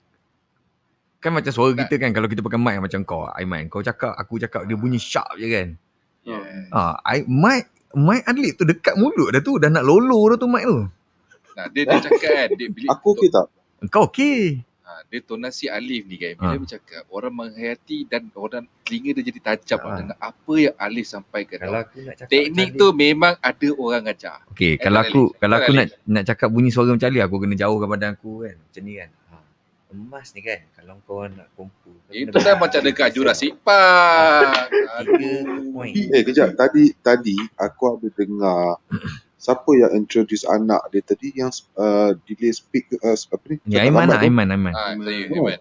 Kan 1.25 1.33
macam 1.33 1.49
suara 1.49 1.73
kita 1.73 1.97
kan 1.97 2.13
kalau 2.13 2.29
kita 2.29 2.45
pakai 2.45 2.61
mic 2.61 2.77
macam 2.85 3.01
kau, 3.09 3.25
Aiman. 3.33 3.73
Kau 3.73 3.81
cakap, 3.81 4.13
aku 4.13 4.37
cakap 4.37 4.69
dia 4.69 4.77
bunyi 4.77 5.01
sharp 5.01 5.41
je 5.41 5.49
kan. 5.49 5.69
Yes. 6.29 6.69
Ah, 6.73 7.01
I, 7.05 7.25
mic 7.25 7.73
mic 7.97 8.23
Alif 8.25 8.53
tu 8.55 8.65
dekat 8.65 8.95
mulut 8.95 9.31
dah 9.31 9.41
tu. 9.41 9.57
Dah 9.57 9.69
nak 9.69 9.83
lolo 9.83 10.31
dah 10.31 10.37
tu 10.37 10.47
mic 10.47 10.63
tu. 10.63 10.87
Nah, 11.55 11.67
dia, 11.71 11.87
dia 11.87 11.99
cakap 12.01 12.19
kan, 12.27 12.49
dia, 12.53 12.67
bila, 12.67 12.87
Aku 12.93 13.15
okey 13.15 13.31
tak? 13.31 13.47
Kau 13.87 14.11
okey. 14.11 14.59
ha, 14.83 15.07
dia 15.07 15.21
tonasi 15.21 15.67
Alif 15.67 16.03
ni 16.05 16.19
kan, 16.19 16.35
bila 16.35 16.51
Ha. 16.51 16.59
bercakap, 16.59 17.03
orang 17.09 17.31
menghayati 17.33 17.99
dan 18.05 18.27
orang 18.35 18.67
telinga 18.83 19.15
dia 19.15 19.31
jadi 19.31 19.41
tajam 19.41 19.79
Ha. 19.79 19.91
dengan 19.95 20.17
apa 20.19 20.55
yang 20.57 20.75
Alif 20.77 21.07
sampaikan. 21.07 21.63
tau. 21.63 21.71
aku 21.79 21.99
nak 22.01 22.15
cakap 22.17 22.29
Teknik 22.29 22.69
tu 22.75 22.87
memang 22.91 23.39
ada 23.39 23.69
orang 23.77 24.03
ajar. 24.05 24.43
Okey, 24.51 24.77
kalau 24.77 24.99
aku 24.99 25.23
Alif. 25.25 25.39
kalau 25.39 25.55
aku 25.55 25.71
Alif. 25.71 25.79
nak 25.79 25.89
nak 26.05 26.25
cakap 26.27 26.49
bunyi 26.51 26.69
suara 26.69 26.91
macam 26.91 27.07
Alif, 27.07 27.23
aku 27.23 27.37
kena 27.39 27.55
jauhkan 27.55 27.89
badan 27.89 28.11
aku 28.13 28.33
kan. 28.43 28.57
Macam 28.59 28.83
ni 28.83 28.93
kan. 28.99 29.09
Emas 29.95 30.35
ni 30.35 30.43
kan, 30.43 30.59
kalau 30.75 30.99
kau 31.07 31.23
nak 31.31 31.47
kompu. 31.55 31.95
kau 31.95 32.11
Itu 32.11 32.35
dah 32.35 32.59
macam 32.59 32.83
dekat. 32.83 33.15
Jurassic 33.15 33.55
Park. 33.63 34.75
Aduh. 34.99 35.71
point. 35.71 35.95
Eh 35.95 36.23
kejap, 36.27 36.59
tadi 36.59 36.91
tadi 36.99 37.39
aku 37.55 37.95
ada 37.95 38.09
dengar 38.11 38.83
siapa 39.39 39.71
yang 39.77 39.93
introduce 39.95 40.43
anak 40.51 40.83
dia 40.91 41.03
tadi 41.07 41.29
yang 41.37 41.55
uh, 41.79 42.17
delay 42.27 42.51
speak 42.51 42.91
uh, 43.07 43.15
apa 43.15 43.45
ni? 43.51 43.57
Ya, 43.71 43.87
Aiman 43.87 44.11
lah. 44.11 44.19
Aiman, 44.19 44.51
Aiman. 44.51 44.73
Ha, 44.75 44.99
saya, 44.99 45.23
Oh. 45.31 45.47
Iman. 45.47 45.59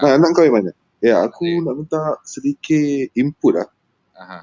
Nah, 0.00 0.10
anak 0.16 0.28
kau 0.32 0.42
yang 0.42 0.56
mana? 0.56 0.72
Ya, 1.04 1.20
aku 1.20 1.44
Saya. 1.44 1.64
nak 1.64 1.74
minta 1.76 2.02
sedikit 2.24 3.12
input 3.12 3.52
lah. 3.60 3.68
Aha. 4.16 4.40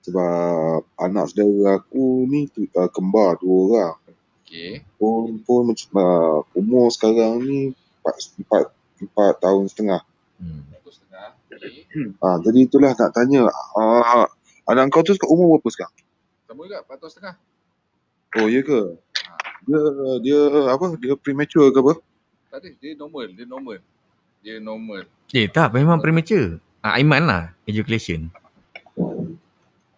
Sebab 0.00 0.88
anak 0.96 1.28
saudara 1.30 1.78
aku 1.78 2.24
ni 2.24 2.48
tu, 2.48 2.64
uh, 2.72 2.88
kembar 2.88 3.36
dua 3.38 3.56
orang. 3.68 3.94
Okey. 4.40 4.80
Pun, 4.96 5.44
pun 5.44 5.70
macam 5.70 5.88
uh, 6.00 6.40
umur 6.56 6.88
sekarang 6.88 7.44
ni 7.44 7.76
empat, 8.00 8.16
empat, 8.40 8.64
empat 9.04 9.32
tahun 9.44 9.68
setengah. 9.68 10.00
Hmm. 10.40 10.64
Ah, 12.24 12.40
jadi 12.40 12.64
itulah 12.64 12.96
nak 12.96 13.12
tanya, 13.12 13.44
uh, 13.76 14.24
anak 14.64 14.88
kau 14.88 15.04
tu 15.04 15.12
umur 15.28 15.60
berapa 15.60 15.68
sekarang? 15.68 15.92
Sama 16.48 16.64
juga, 16.64 16.80
empat 16.80 16.96
tahun 16.96 17.12
setengah. 17.12 17.36
Oh, 18.40 18.48
ya 18.48 18.64
ke? 18.64 18.96
Dia, 19.68 19.80
dia 20.24 20.40
apa? 20.72 20.96
Dia 20.96 21.12
premature 21.18 21.68
ke 21.74 21.78
apa? 21.82 21.98
Tak 22.48 22.64
ada, 22.64 22.72
dia 22.80 22.96
normal. 22.96 23.28
Dia 23.36 23.44
normal. 23.44 23.84
Dia 24.40 24.56
normal. 24.62 25.04
Eh, 25.36 25.44
tak, 25.50 25.74
memang 25.76 26.00
premature. 26.00 26.56
Ah, 26.80 26.96
Aiman 26.96 27.28
lah, 27.28 27.52
ejaculation. 27.68 28.32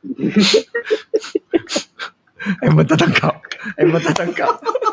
Aiman 2.66 2.82
tak 2.88 2.98
tangkap. 2.98 3.38
Aiman 3.78 4.02
tak 4.02 4.18
tangkap. 4.18 4.58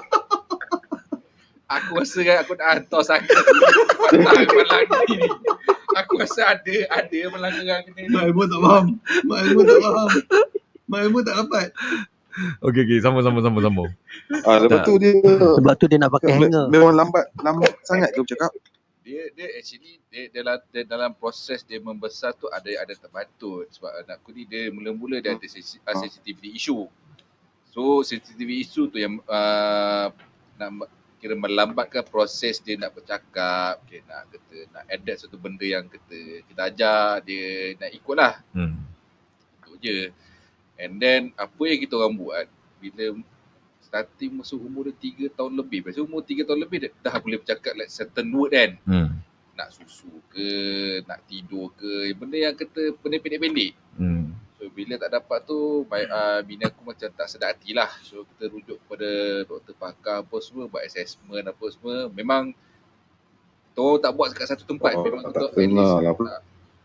Aku 1.69 2.01
rasa 2.01 2.19
kan 2.25 2.35
aku 2.41 2.57
nak 2.57 2.67
hantar 2.73 3.01
sakit 3.05 3.29
patah 4.01 4.41
malam 4.49 4.83
ni. 5.05 5.17
Aku 6.01 6.17
rasa 6.17 6.57
ada 6.57 6.75
ada 6.89 7.19
malam 7.29 7.51
kerang 7.53 7.85
ni. 7.93 8.03
Mak 8.09 8.23
Ilmu 8.25 8.43
tak 8.49 8.59
faham. 8.59 8.85
Mak 9.29 9.39
Ilmu 9.45 9.61
tak 9.61 9.77
faham. 9.77 10.09
Mak 10.89 11.01
tak 11.21 11.35
dapat. 11.37 11.67
Okey 12.65 12.81
okey 12.87 12.99
sama 13.03 13.21
sama 13.21 13.45
sama 13.45 13.59
sama. 13.61 13.83
Ah, 14.47 14.57
lepas 14.57 14.81
Tak. 14.81 14.85
tu 14.89 14.93
dia 14.97 15.11
Sebab 15.59 15.73
tu 15.77 15.85
dia 15.85 15.97
nak 15.99 16.09
pakai 16.09 16.29
hanger. 16.33 16.65
memang 16.71 16.93
lambat 16.95 17.25
lambat 17.37 17.71
sangat 17.85 18.13
ke 18.13 18.21
bercakap. 18.23 18.49
dia 19.03 19.25
dia 19.33 19.49
actually 19.57 19.97
dia 20.09 20.29
dalam 20.29 20.57
dia 20.69 20.85
dalam 20.85 21.11
proses 21.17 21.65
dia 21.65 21.81
membesar 21.81 22.29
tu 22.33 22.45
ada 22.45 22.69
ada 22.69 22.93
terbatut 22.93 23.65
sebab 23.73 24.05
anak 24.05 24.21
aku 24.21 24.29
ni 24.29 24.45
dia 24.45 24.69
mula-mula 24.69 25.17
dia 25.17 25.33
ada 25.33 25.47
sensi- 25.49 25.81
uh, 25.81 25.97
sensitivity 25.97 26.53
issue. 26.53 26.85
So 27.69 28.01
sensitivity 28.01 28.61
issue 28.61 28.85
tu 28.85 28.97
yang 28.97 29.17
uh, 29.25 30.13
nak 30.57 30.69
kira 31.19 31.35
melambatkan 31.35 32.01
proses 32.07 32.63
dia 32.63 32.79
nak 32.79 32.95
bercakap, 32.95 33.83
dia 33.91 33.99
nak 34.07 34.31
kata 34.31 34.57
nak 34.71 34.83
adapt 34.87 35.19
satu 35.19 35.35
benda 35.35 35.67
yang 35.67 35.85
kata 35.85 36.19
kita 36.47 36.61
ajar 36.63 37.19
dia 37.27 37.75
nak 37.75 37.91
ikut 37.91 38.15
lah. 38.15 38.33
Hmm. 38.55 38.87
Itu 39.59 39.75
je. 39.83 39.99
And 40.79 40.95
then 40.95 41.35
apa 41.35 41.59
yang 41.67 41.79
kita 41.83 41.99
orang 41.99 42.15
buat 42.15 42.47
bila 42.79 43.19
starting 43.83 44.39
masa 44.39 44.55
umur 44.55 44.87
dia 44.95 45.27
3 45.27 45.37
tahun 45.37 45.53
lebih. 45.59 45.79
Biasa 45.83 45.99
umur 46.05 46.23
3 46.23 46.47
tahun 46.47 46.59
lebih 46.63 46.77
dah, 46.87 46.91
dah 47.03 47.15
boleh 47.19 47.37
bercakap 47.43 47.73
like 47.75 47.91
certain 47.91 48.29
word 48.31 48.55
kan. 48.55 48.71
Hmm. 48.87 49.09
Nak 49.59 49.75
susu 49.75 50.13
ke, 50.31 50.47
nak 51.03 51.19
tidur 51.27 51.75
ke, 51.75 52.15
benda 52.15 52.37
yang 52.39 52.55
kata 52.55 52.95
benda 53.01 53.19
pendek-pendek. 53.19 53.73
Hmm. 53.99 54.31
So 54.59 54.67
bila 54.75 54.99
tak 54.99 55.15
dapat 55.15 55.39
tu, 55.47 55.87
my, 55.87 56.03
uh, 56.03 56.39
bini 56.43 56.67
aku 56.67 56.83
macam 56.83 57.07
tak 57.15 57.31
sedar 57.31 57.55
hati 57.55 57.71
lah. 57.71 57.87
So 58.03 58.27
kita 58.27 58.51
rujuk 58.51 58.75
kepada 58.83 59.07
doktor 59.47 59.71
pakar 59.79 60.19
apa 60.19 60.35
semua, 60.43 60.67
buat 60.67 60.83
assessment 60.83 61.47
apa 61.47 61.65
semua. 61.71 62.11
Memang 62.11 62.51
kita 63.71 63.79
orang 63.79 64.03
tak 64.03 64.11
buat 64.19 64.27
kat 64.35 64.47
satu 64.51 64.67
tempat. 64.67 64.99
Oh, 64.99 65.07
Memang 65.07 65.31
tak 65.31 65.31
kita, 65.31 65.45
at 65.47 65.55
least, 65.63 65.79
lah. 65.95 66.11
uh, 66.11 66.39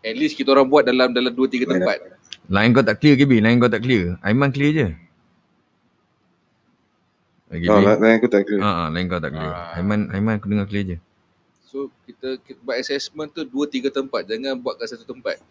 at 0.06 0.14
least 0.14 0.34
kita 0.38 0.48
orang 0.54 0.70
buat 0.70 0.86
dalam 0.86 1.10
dalam 1.10 1.34
2-3 1.34 1.66
tempat. 1.66 1.98
Line 2.46 2.70
kau 2.70 2.86
tak 2.86 3.02
clear 3.02 3.18
KB, 3.18 3.42
line 3.42 3.58
kau 3.58 3.66
tak 3.66 3.82
clear. 3.82 4.22
Aiman 4.22 4.54
clear 4.54 4.70
je. 4.70 4.88
Okay, 7.54 7.70
Oh, 7.70 7.78
lain 7.82 8.14
aku 8.22 8.30
tak 8.30 8.46
clear. 8.46 8.62
Ha, 8.62 8.70
ha, 8.70 8.84
line 8.94 9.06
kau 9.10 9.18
tak 9.18 9.34
clear. 9.34 9.50
Ah. 9.50 9.74
Aiman 9.74 10.14
Aiman 10.14 10.38
aku 10.38 10.46
dengar 10.46 10.70
clear 10.70 10.84
je. 10.94 10.98
So 11.66 11.90
kita, 12.06 12.38
kita 12.38 12.62
buat 12.62 12.78
assessment 12.78 13.34
tu 13.34 13.42
2-3 13.42 13.90
tempat. 13.90 14.22
Jangan 14.30 14.54
buat 14.62 14.78
kat 14.78 14.94
satu 14.94 15.10
tempat. 15.10 15.42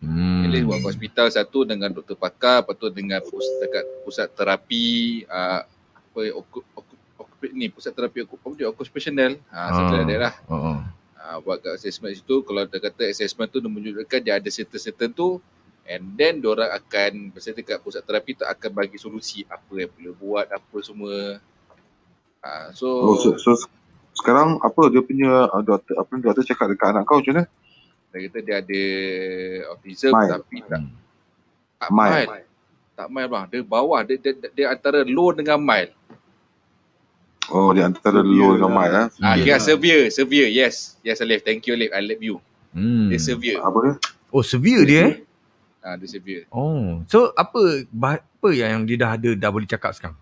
Hmm. 0.00 0.48
Pilih 0.48 0.64
buat 0.64 0.80
kat 0.80 0.88
hospital 0.96 1.26
satu 1.28 1.68
dengan 1.68 1.92
doktor 1.92 2.16
pakar, 2.16 2.64
lepas 2.64 2.72
tu 2.80 2.88
dengan 2.88 3.20
pus, 3.20 3.44
dekat 3.60 3.84
pusat 4.00 4.32
terapi 4.32 5.22
uh, 5.28 5.60
apa 5.68 6.20
oku, 6.40 6.64
oku, 6.72 6.94
oku, 7.20 7.34
ni 7.52 7.68
pusat 7.68 7.92
terapi 7.92 8.24
oku, 8.24 8.40
apa 8.40 8.56
dia 8.56 8.66
occupational. 8.72 9.36
Ha 9.52 9.60
uh, 9.60 9.68
Ah. 9.68 9.72
satu 9.76 9.92
daerah. 10.08 10.32
Oh, 10.48 10.56
oh. 10.56 10.78
Uh, 11.20 11.36
buat 11.44 11.60
kat 11.60 11.76
assessment 11.76 12.16
situ 12.16 12.40
kalau 12.48 12.64
dia 12.64 12.80
kata 12.80 13.12
assessment 13.12 13.52
tu 13.52 13.60
dia 13.60 13.68
menunjukkan 13.68 14.20
dia 14.24 14.40
ada 14.40 14.48
certain-certain 14.48 15.12
tu 15.12 15.36
and 15.84 16.16
then 16.16 16.40
diorang 16.40 16.72
akan 16.72 17.28
berserta 17.28 17.60
kat 17.60 17.76
pusat 17.84 18.00
terapi 18.00 18.40
tu 18.40 18.48
akan 18.48 18.70
bagi 18.72 18.96
solusi 18.96 19.44
apa 19.52 19.68
yang 19.84 19.92
boleh 19.92 20.14
buat 20.16 20.46
apa 20.48 20.76
semua. 20.80 21.36
Uh, 22.40 22.68
so, 22.72 22.88
Oh, 22.88 23.16
so, 23.20 23.36
so 23.36 23.52
sekarang 24.16 24.56
apa 24.64 24.80
dia 24.88 25.04
punya 25.04 25.44
uh, 25.44 25.60
doktor 25.60 26.00
apa 26.00 26.08
doktor 26.24 26.44
cakap 26.48 26.72
dekat 26.72 26.88
anak 26.96 27.04
kau 27.04 27.20
macam 27.20 27.36
mana? 27.36 27.44
Dia 28.10 28.20
kata 28.24 28.38
dia 28.40 28.54
ada 28.58 28.80
autism 29.70 30.10
Mild. 30.10 30.30
tapi 30.32 30.56
tak 30.62 30.78
Hmm. 30.78 30.92
tak 31.78 31.90
Mild. 31.90 32.28
mild. 32.28 32.46
Tak 32.92 33.08
mild 33.08 33.28
bang. 33.28 33.44
Dia 33.48 33.60
bawah. 33.62 34.00
Dia, 34.02 34.16
dia, 34.16 34.32
dia 34.50 34.66
antara 34.68 35.00
low 35.02 35.30
dengan 35.30 35.56
mild. 35.58 35.90
Oh, 37.48 37.72
dia 37.72 37.82
antara 37.84 38.20
Severe 38.20 38.30
low 38.30 38.50
dengan 38.52 38.68
lah. 38.68 38.76
mild 38.76 38.92
eh. 38.92 38.98
Ah, 39.00 39.06
Severe 39.32 39.40
yeah, 39.40 39.50
lah. 39.50 39.64
severe, 39.64 40.02
severe. 40.08 40.48
Yes. 40.48 40.74
Yes, 41.00 41.18
Alif. 41.18 41.40
Thank 41.40 41.64
you, 41.64 41.74
Alif. 41.74 41.90
I 41.90 42.00
love 42.00 42.20
you. 42.20 42.36
Hmm. 42.70 43.08
Dia 43.08 43.18
severe. 43.18 43.58
Apa 43.58 43.78
dia? 43.80 43.94
Oh, 44.28 44.44
severe 44.44 44.82
dia 44.84 45.00
eh? 45.00 45.14
Ah, 45.80 45.96
dia 45.96 46.06
severe. 46.06 46.44
Oh. 46.50 47.00
So 47.06 47.32
apa 47.34 47.58
bah- 47.88 48.20
apa 48.20 48.48
yang 48.50 48.84
dia 48.84 48.96
dah 48.96 49.10
ada 49.12 49.30
dah 49.32 49.50
boleh 49.50 49.64
cakap 49.64 49.90
sekarang? 49.92 50.14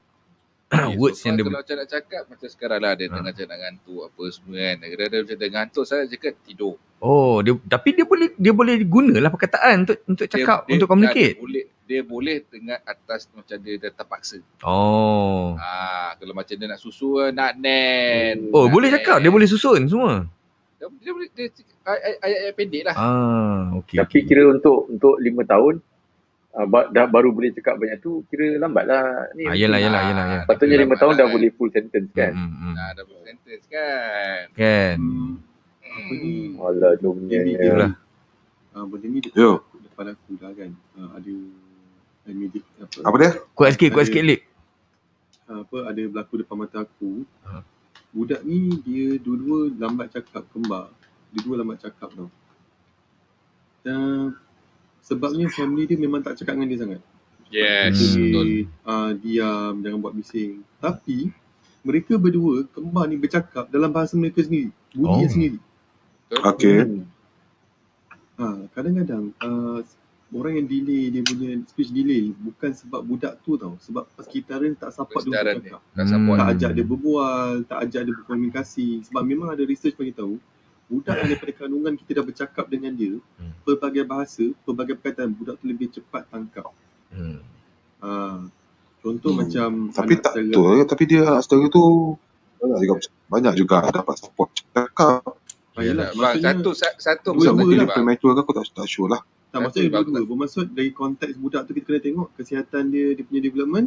Okay, 0.69 0.97
Words 1.01 1.17
so 1.17 1.25
yang 1.25 1.35
dia 1.35 1.45
kalau 1.45 1.59
macam 1.59 1.77
nak 1.77 1.89
cakap, 1.89 2.23
macam 2.29 2.49
sekarang 2.49 2.81
lah 2.85 2.93
dia 2.93 3.05
Ah. 3.05 3.11
tengah 3.11 3.33
macam 3.33 3.47
nak 3.49 3.59
ngantuk 3.59 4.01
apa 4.05 4.23
semua 4.29 4.55
kan. 4.55 4.77
Kadang-kadang 4.79 5.21
macam 5.25 5.37
dia 5.37 5.49
ngantuk, 5.51 5.85
saya 5.85 6.03
cakap 6.05 6.33
tidur. 6.45 6.75
Oh, 6.99 7.35
dia 7.41 7.53
tapi 7.65 7.89
dia 7.95 8.05
boleh 8.05 8.29
dia 8.35 8.53
boleh 8.53 8.75
gunalah 8.85 9.31
perkataan 9.31 9.77
untuk 9.83 9.97
untuk 10.05 10.27
cakap 10.27 10.67
dia, 10.67 10.77
untuk 10.77 10.85
Dia, 10.85 10.93
communicate. 10.93 11.35
boleh, 11.39 11.65
dia 11.85 12.01
boleh 12.03 12.37
dengan 12.45 12.79
atas 12.83 13.31
macam 13.33 13.57
dia 13.57 13.75
dah 13.79 13.93
terpaksa. 13.95 14.39
Oh. 14.61 15.57
Ah, 15.57 16.13
kalau 16.15 16.35
macam 16.35 16.53
dia 16.53 16.67
nak 16.67 16.77
susu, 16.77 17.17
nak 17.31 17.57
nen. 17.57 18.51
Oh, 18.51 18.67
nak 18.67 18.73
boleh 18.75 18.89
nen. 18.89 18.97
cakap, 18.99 19.17
dia 19.19 19.31
boleh 19.31 19.49
susun 19.49 19.89
semua. 19.89 20.27
Dia, 20.77 20.87
dia 20.93 21.11
boleh, 21.11 21.29
dia, 21.33 21.47
ay- 21.83 22.21
ayat-ayat 22.21 22.55
pendek 22.55 22.83
lah. 22.85 22.95
Ah, 22.95 23.59
okey. 23.81 23.97
Tapi 23.97 24.17
okey. 24.17 24.27
kira 24.27 24.43
untuk 24.45 24.85
untuk 24.87 25.17
lima 25.17 25.43
tahun 25.43 25.81
uh, 26.51 26.65
ba- 26.65 26.89
dah 26.89 27.05
baru 27.05 27.29
boleh 27.29 27.51
cakap 27.51 27.77
banyak 27.77 27.99
tu 27.99 28.23
kira 28.27 28.57
lambat 28.57 28.85
lah 28.85 29.05
ni. 29.33 29.45
Ah, 29.45 29.53
yelah, 29.53 29.77
yelah, 29.77 30.01
yelah, 30.03 30.23
Ah, 30.23 30.29
yelah. 30.31 30.45
Patutnya 30.45 30.77
lima 30.77 30.85
lambat 30.87 30.99
tahun 30.99 31.15
dah 31.15 31.23
kan. 31.23 31.35
boleh 31.35 31.49
full 31.53 31.71
sentence 31.71 32.11
kan. 32.11 32.33
Hmm, 32.33 32.51
hmm, 32.53 32.75
Nah, 32.75 32.89
dah 32.93 33.05
boleh 33.05 33.23
sentence 33.25 33.65
kan. 33.67 34.43
Kan. 34.53 34.97
Hmm, 34.97 35.33
apa 35.83 36.13
ni? 36.15 36.35
Alah 36.55 36.93
jomnya. 36.97 37.39
Ini 37.41 37.53
Itulah. 37.55 37.91
dia. 37.93 38.07
Ah, 38.71 38.85
benda 38.85 39.07
ni 39.07 39.19
dekat 39.19 39.37
Yo. 39.37 39.51
depan 39.81 40.07
aku 40.09 40.31
dah 40.37 40.51
kan. 40.53 40.71
Ah, 40.95 41.09
ada 41.15 41.33
immediate 42.25 42.67
apa? 42.79 42.99
Apa 43.03 43.17
dia? 43.17 43.31
Kuat 43.51 43.71
sikit, 43.75 43.91
kuat 43.91 44.07
sikit 44.07 44.23
Lip. 44.23 44.41
ah, 45.47 45.63
apa 45.63 45.79
ada 45.85 46.01
berlaku 46.07 46.35
depan 46.39 46.57
mata 46.59 46.79
aku. 46.79 47.25
Ha. 47.43 47.65
Budak 48.09 48.41
ni 48.43 48.57
dia 48.83 49.17
dua-dua 49.17 49.73
lambat 49.75 50.09
cakap 50.11 50.45
kembar. 50.49 50.93
Dia 51.29 51.41
dua 51.41 51.55
lambat 51.57 51.77
cakap 51.79 52.09
tau. 52.11 52.29
Dan 53.81 54.33
sebabnya 55.01 55.47
family 55.49 55.85
dia 55.85 55.97
memang 55.97 56.21
tak 56.21 56.37
cakap 56.37 56.55
dengan 56.55 56.69
dia 56.69 56.81
sangat. 56.81 57.01
Yes, 57.49 57.97
Hmm. 58.13 58.21
betul. 58.21 58.47
Dia 58.47 58.65
uh, 58.85 59.11
diam, 59.17 59.73
jangan 59.81 59.99
buat 59.99 60.15
bising. 60.15 60.61
Tapi 60.79 61.33
mereka 61.81 62.15
berdua 62.15 62.69
kembar 62.69 63.09
ni 63.09 63.17
bercakap 63.17 63.65
dalam 63.67 63.89
bahasa 63.89 64.13
mereka 64.15 64.41
sendiri. 64.41 64.69
Bunyi 64.93 65.09
Oh. 65.09 65.25
oh. 65.25 65.31
sendiri. 65.31 65.59
Okey. 66.31 66.77
Hmm. 66.79 67.05
Ha, 68.39 68.47
kadang-kadang 68.71 69.35
uh, 69.35 69.81
orang 70.31 70.61
yang 70.61 70.67
delay 70.69 71.09
dia 71.09 71.25
punya 71.25 71.59
speech 71.67 71.91
delay 71.91 72.31
bukan 72.37 72.71
sebab 72.71 73.01
budak 73.01 73.41
tu 73.43 73.57
tau. 73.57 73.75
Sebab 73.81 74.05
persekitaran 74.13 74.77
tak 74.77 74.93
support 74.93 75.25
dia 75.25 75.33
Persekitaran 75.35 75.55
untuk 75.57 75.65
dia. 75.65 75.71
cakap. 75.73 75.83
Tak 75.97 76.07
support. 76.07 76.37
Tak 76.37 76.49
ajak 76.53 76.71
dia 76.71 76.85
berbual, 76.85 77.49
tak 77.65 77.79
ajak 77.89 78.01
dia 78.05 78.15
berkomunikasi. 78.15 78.89
Sebab 79.09 79.23
memang 79.25 79.49
ada 79.51 79.63
research 79.65 79.97
bagi 79.97 80.13
tahu 80.13 80.37
budak 80.89 81.17
daripada 81.21 81.53
kandungan 81.55 81.93
kita 81.95 82.11
dah 82.15 82.25
bercakap 82.25 82.65
dengan 82.67 82.93
dia 82.93 83.21
Hmm. 83.37 83.53
pelbagai 83.63 84.05
bahasa, 84.05 84.45
pelbagai 84.65 84.97
perkataan 84.97 85.31
budak 85.31 85.55
tu 85.57 85.65
lebih 85.65 85.89
cepat 85.91 86.25
tangkap. 86.27 86.73
Hmm. 87.09 87.45
Ha, 87.99 88.09
contoh 88.99 89.31
Hmm. 89.31 89.39
macam 89.39 89.69
Tapi 89.91 90.15
anak 90.15 90.23
tak 90.23 90.33
saudara- 90.35 90.49
betul. 90.49 90.67
eh. 90.73 90.87
Tapi 90.87 91.03
dia 91.05 91.21
anak 91.25 91.43
saudara 91.43 91.67
tu 91.69 91.85
banyak 92.59 92.79
juga 92.81 92.95
banyak 93.29 93.55
juga 93.55 93.77
dapat 93.93 94.15
support 94.17 94.49
cakap. 94.67 95.23
Ah, 95.73 95.87
yelah, 95.87 96.11
Bang, 96.11 96.35
maksudnya 96.35 96.53
satu 96.53 96.71
sa- 96.75 96.99
satu 96.99 97.29
lah. 97.31 97.55
bang. 97.55 97.95
premature 97.95 98.33
ke 98.35 98.41
aku 98.43 98.53
tak, 98.53 98.65
tak 98.75 98.89
sure 98.89 99.07
lah. 99.07 99.23
Tak, 99.49 99.59
maksudnya 99.63 99.87
Satu, 99.87 99.95
bang. 99.95 100.05
dua-dua. 100.11 100.27
Bermaksud 100.27 100.67
dari 100.73 100.91
konteks 100.91 101.35
budak 101.37 101.63
tu 101.65 101.73
kita 101.73 101.87
kena 101.87 102.01
tengok 102.03 102.29
kesihatan 102.35 102.83
dia, 102.91 103.15
dia 103.15 103.23
punya 103.23 103.41
development 103.41 103.87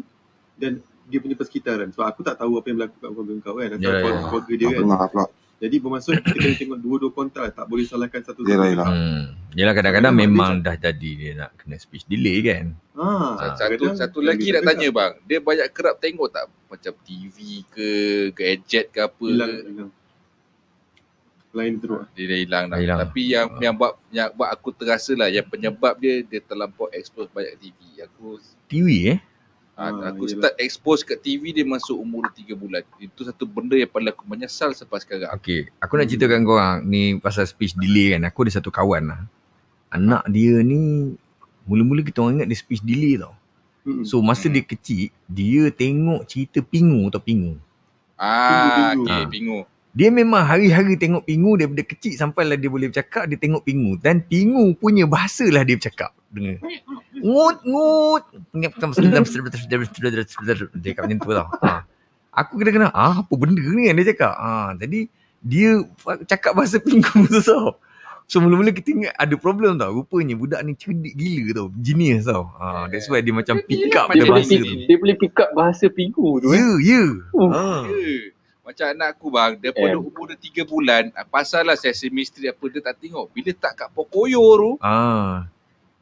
dan 0.55 0.71
dia 1.05 1.19
punya 1.19 1.35
persekitaran. 1.35 1.91
Sebab 1.91 2.05
aku 2.07 2.23
tak 2.23 2.39
tahu 2.39 2.55
apa 2.55 2.65
yang 2.65 2.77
berlaku 2.79 2.95
kat 2.95 3.09
keluarga 3.11 3.33
kau 3.43 3.55
kan. 3.57 3.69
Asal 3.69 3.77
Ya, 3.77 3.89
ya, 3.89 3.99
keluarga, 3.99 4.07
ya. 4.15 4.23
keluarga 4.23 4.53
dia 4.53 4.63
Tak 4.63 4.71
kan. 4.71 4.81
dengar 4.81 5.07
pula. 5.11 5.25
Jadi 5.61 5.77
bermaksud 5.77 6.17
kita 6.17 6.33
kena 6.33 6.57
tengok 6.57 6.79
dua-dua 6.81 7.11
kontrak. 7.13 7.53
Tak 7.53 7.69
boleh 7.69 7.85
salahkan 7.85 8.25
satu 8.25 8.41
sama 8.41 8.65
yelah. 8.65 8.89
Hmm. 8.89 9.37
Yelah 9.53 9.73
kadang-kadang 9.77 10.13
Memang 10.17 10.25
dia 10.25 10.33
memang 10.33 10.51
dah 10.65 10.75
jadi 10.89 11.09
dia 11.13 11.31
nak 11.37 11.51
kena 11.53 11.77
speech 11.77 12.09
delay 12.09 12.41
kan. 12.41 12.73
Ha, 12.97 13.07
Satu, 13.61 13.77
kadang 13.77 13.93
satu 13.93 14.19
yang 14.25 14.27
lagi 14.33 14.47
nak 14.49 14.57
tak 14.57 14.67
tanya 14.73 14.87
bang. 14.89 15.11
Dia 15.29 15.37
banyak 15.37 15.67
kerap 15.69 15.95
tengok 16.01 16.29
tak 16.33 16.45
macam 16.65 16.93
TV 17.05 17.61
ke, 17.69 17.89
gadget 18.33 18.89
ke 18.89 18.99
apa 19.05 19.21
Hilang, 19.21 19.51
ke. 19.53 19.69
hilang. 19.69 19.91
Lain 21.51 21.73
teruk. 21.77 22.01
Dia 22.17 22.25
dah 22.25 22.39
hilang 22.41 22.65
dah. 22.65 22.77
Hilang. 22.81 22.99
Tapi 23.05 23.21
yang 23.29 23.47
yang 23.61 23.73
buat 23.77 23.93
yang 24.09 24.29
buat 24.33 24.49
aku 24.49 24.73
terasa 24.73 25.13
lah 25.13 25.29
yang 25.29 25.45
penyebab 25.45 25.93
dia 26.01 26.25
dia 26.25 26.41
terlampau 26.41 26.89
expose 26.89 27.29
banyak 27.29 27.53
TV. 27.61 28.01
Aku 28.09 28.41
TV 28.65 29.13
eh. 29.13 29.19
Ah, 29.73 29.89
Ah, 29.89 30.09
aku 30.09 30.25
yelah. 30.25 30.47
start 30.47 30.55
expose 30.57 31.01
kat 31.01 31.19
TV 31.19 31.51
dia 31.51 31.63
masuk 31.63 31.95
umur 31.95 32.27
3 32.27 32.53
bulan. 32.53 32.83
Itu 32.97 33.21
satu 33.21 33.43
benda 33.43 33.73
yang 33.73 33.87
paling 33.87 34.09
aku 34.09 34.23
menyesal 34.23 34.71
sampai 34.71 34.99
sekarang. 34.99 35.31
Okey, 35.33 35.71
aku 35.77 35.93
nak 35.95 36.07
ceritakan 36.07 36.41
korang 36.41 36.77
ni 36.83 37.17
pasal 37.17 37.43
speech 37.43 37.73
delay 37.73 38.13
kan. 38.13 38.25
Aku 38.25 38.43
ada 38.43 38.51
satu 38.53 38.69
kawan 38.69 39.03
lah. 39.07 39.21
Anak 39.89 40.23
dia 40.27 40.59
ni 40.59 41.13
mula-mula 41.63 42.01
kita 42.01 42.19
orang 42.19 42.39
ingat 42.39 42.47
dia 42.47 42.57
speech 42.57 42.81
delay 42.81 43.15
tau. 43.15 43.35
Hmm. 43.81 44.05
So 44.05 44.19
masa 44.19 44.45
Hmm. 44.45 44.53
dia 44.53 44.63
kecil, 44.63 45.09
dia 45.25 45.63
tengok 45.69 46.21
cerita 46.25 46.61
Pingu 46.61 47.09
atau 47.09 47.17
Pingu. 47.17 47.57
Ah, 48.15 48.93
Pingu, 48.93 49.03
okey, 49.03 49.17
Ah. 49.17 49.25
bingung. 49.27 49.63
Dia 49.91 50.07
memang 50.07 50.39
hari-hari 50.41 50.95
tengok 50.95 51.25
Pingu 51.25 51.57
daripada 51.57 51.83
kecil 51.83 52.13
sampai 52.13 52.45
lah 52.45 52.55
dia 52.55 52.69
boleh 52.69 52.87
bercakap, 52.87 53.25
dia 53.25 53.35
tengok 53.35 53.65
Pingu. 53.65 53.97
Dan 53.97 54.21
Pingu 54.21 54.71
punya 54.73 55.03
bahasa 55.03 55.43
lah 55.49 55.65
dia 55.65 55.75
bercakap. 55.75 56.13
Dengar. 56.31 56.57
Ngut, 57.13 57.57
ngut. 57.61 58.23
Dia 58.55 58.67
kat 60.95 61.03
macam 61.03 61.17
tu 61.19 61.31
tau. 61.31 61.47
Ha. 61.61 61.83
Aku 62.31 62.55
kena-kena, 62.55 62.87
ah 62.89 63.21
apa 63.21 63.33
benda 63.35 63.59
ni 63.59 63.91
yang 63.91 63.99
dia 63.99 64.15
cakap. 64.15 64.33
Ha. 64.33 64.73
Jadi 64.79 65.11
dia 65.43 65.83
cakap 66.23 66.55
bahasa 66.55 66.79
Pingu 66.79 67.27
tu 67.27 67.43
tau. 67.43 67.75
So 68.25 68.39
mula-mula 68.39 68.71
kita 68.71 68.95
ingat 68.95 69.11
ada 69.13 69.35
problem 69.35 69.75
tau. 69.75 69.91
Rupanya 69.91 70.39
budak 70.39 70.63
ni 70.63 70.71
cerdik 70.73 71.11
gila 71.13 71.51
tau. 71.51 71.67
Genius 71.75 72.23
tau. 72.23 72.47
Ha, 72.55 72.87
that's 72.87 73.11
why 73.11 73.19
dia 73.19 73.35
macam 73.35 73.59
pick 73.59 73.91
up 73.91 74.07
Dia 74.07 74.23
bahasa 74.23 74.47
pick, 74.47 74.63
tu. 74.63 74.75
dia 74.87 74.95
boleh 74.95 75.15
pick 75.19 75.35
up 75.35 75.49
bahasa 75.51 75.85
pigu 75.91 76.39
tu 76.39 76.47
Ya, 76.49 76.63
eh. 76.63 76.75
ya. 76.79 77.03
Oh. 77.35 77.51
Ha. 77.51 77.91
Ya. 77.91 78.31
Macam 78.61 78.85
anak 78.87 79.19
aku 79.19 79.27
bang, 79.27 79.51
daripada 79.59 79.91
Eh. 79.91 79.99
umur 79.99 80.31
dia 80.31 80.39
3 80.39 80.63
bulan, 80.63 81.11
ah, 81.11 81.27
pasal 81.27 81.67
lah 81.67 81.75
Sesame 81.75 82.23
Street 82.23 82.47
apa 82.47 82.63
dia 82.71 82.79
tak 82.79 83.03
tengok. 83.03 83.27
Bila 83.27 83.51
tak 83.51 83.73
kat 83.75 83.89
Pocoyo 83.91 84.39
tu, 84.55 84.71
Ah. 84.79 85.51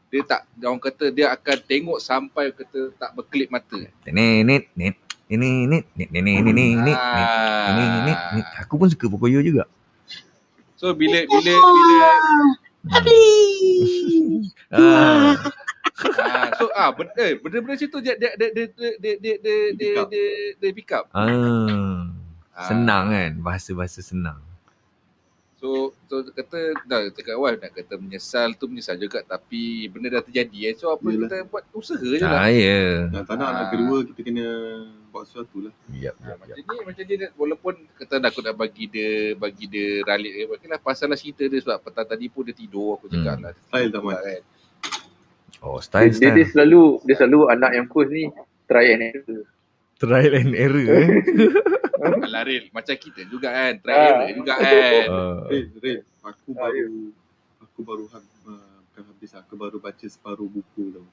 Dia 0.10 0.22
tak, 0.26 0.42
dia 0.54 0.66
orang 0.66 0.82
kata 0.82 1.06
dia 1.10 1.30
akan 1.30 1.58
tengok 1.64 1.98
sampai 1.98 2.50
kata 2.50 2.92
tak 2.98 3.14
berkelip 3.14 3.50
mata. 3.50 3.78
Nenek, 4.10 4.74
net, 4.74 4.96
ini, 5.30 5.70
net, 5.70 5.86
net, 5.94 6.10
nenek, 6.10 6.36
nenek, 6.42 6.70
net, 6.76 6.82
net, 6.82 6.98
Ah. 6.98 7.70
ini, 7.70 7.84
net, 8.04 8.20
net. 8.34 8.48
Aku 8.60 8.76
pun 8.76 8.90
suka 8.90 9.06
Pocoyo 9.06 9.40
juga. 9.40 9.70
So 10.74 10.92
bila 10.92 11.22
bila 11.24 11.54
bila 11.54 12.10
Ah. 14.70 15.36
ah, 16.00 16.48
so 16.56 16.72
ah 16.72 16.90
benda 16.90 17.12
eh, 17.20 17.36
benda-benda 17.36 17.76
situ 17.76 18.00
dia 18.00 18.16
dia 18.16 18.32
dia 18.34 18.50
dia 18.50 18.66
dia 18.72 18.92
dia 18.96 19.14
dia 19.20 19.36
dia 19.36 19.58
dia, 19.76 19.90
Pick 19.92 20.00
up. 20.00 20.08
dia, 20.10 20.26
dia 20.56 20.70
pick 20.72 20.92
up. 20.92 21.06
Ah. 21.12 22.08
Ah. 22.56 22.66
Senang 22.66 23.04
kan? 23.10 23.32
Bahasa-bahasa 23.40 24.00
senang. 24.00 24.40
So 25.60 25.92
so 26.08 26.24
kata 26.26 26.56
dah 26.88 27.12
cakap 27.12 27.36
wife 27.36 27.60
nak 27.60 27.76
kata 27.76 27.94
menyesal 27.96 28.56
tu 28.56 28.66
menyesal 28.66 28.96
juga 28.96 29.20
tapi 29.22 29.62
benda 29.86 30.08
dah 30.10 30.24
terjadi 30.24 30.72
eh. 30.72 30.74
So 30.74 30.88
apa 30.90 31.04
Yelah. 31.06 31.28
kita 31.28 31.38
buat 31.46 31.64
usaha 31.74 32.00
je 32.00 32.16
lah. 32.18 32.32
Ah, 32.38 32.48
ya. 32.48 33.12
Nah, 33.12 33.22
tak 33.22 33.36
nak 33.36 33.48
anak 33.50 33.60
Ah. 33.60 33.70
kedua 33.70 33.98
kita 34.02 34.20
kena 34.24 34.46
buat 35.10 35.24
sesuatu 35.26 35.58
lah. 35.62 35.74
Yap, 35.92 36.16
Ha, 36.16 36.26
yap, 36.26 36.38
macam 36.40 36.56
yap. 36.56 36.64
ni 36.64 36.78
macam 36.82 37.04
ni 37.04 37.14
dia- 37.14 37.34
walaupun 37.36 37.74
kata 37.94 38.14
dah 38.18 38.30
aku 38.30 38.40
nak 38.40 38.56
bagi 38.56 38.86
dia 38.88 39.12
bagi 39.36 39.66
dia 39.66 40.00
ralit 40.02 40.32
ke 40.32 40.42
okay 40.50 40.68
lah 40.68 40.80
pasal 40.80 41.08
lah 41.08 41.20
cerita 41.20 41.44
dia 41.44 41.60
sebab 41.60 41.78
petang 41.82 42.08
tadi 42.08 42.26
pun 42.26 42.42
dia 42.42 42.56
tidur 42.56 42.96
aku 42.96 43.06
cakap 43.10 43.36
Hmm. 43.36 43.44
lah 43.44 43.52
Style 43.60 43.90
tak, 43.90 44.00
kan. 44.00 44.42
Oh, 45.60 45.78
style, 45.78 46.08
Dia, 46.10 46.32
dia 46.32 46.40
style. 46.40 46.48
selalu 46.56 46.84
dia 47.04 47.16
selalu 47.18 47.40
anak 47.50 47.72
yang 47.74 47.84
kurus 47.84 48.08
ni 48.08 48.32
try 48.64 48.96
and 48.96 49.12
error. 49.12 49.44
Trial 50.00 50.34
and 50.34 50.56
error 50.56 50.88
eh. 50.88 51.08
Alah 52.24 52.44
Ril, 52.48 52.72
macam 52.72 52.96
kita 52.96 53.28
juga 53.28 53.52
kan 53.52 53.74
try 53.78 53.92
Ah. 53.92 54.08
error 54.08 54.30
juga 54.34 54.54
kan 54.56 55.06
Ah. 55.06 55.40
Red, 55.46 55.68
Red, 55.78 56.00
aku 56.22 56.50
Ah, 56.52 56.60
baru 56.66 57.12
aku 57.60 57.80
baru 57.82 58.06
hab- 58.08 58.34
uh, 58.46 58.78
bukan 58.86 59.04
habis 59.06 59.32
aku 59.34 59.54
baru 59.54 59.78
baca 59.78 60.06
separuh 60.06 60.48
buku 60.48 60.84
tau. 60.94 61.08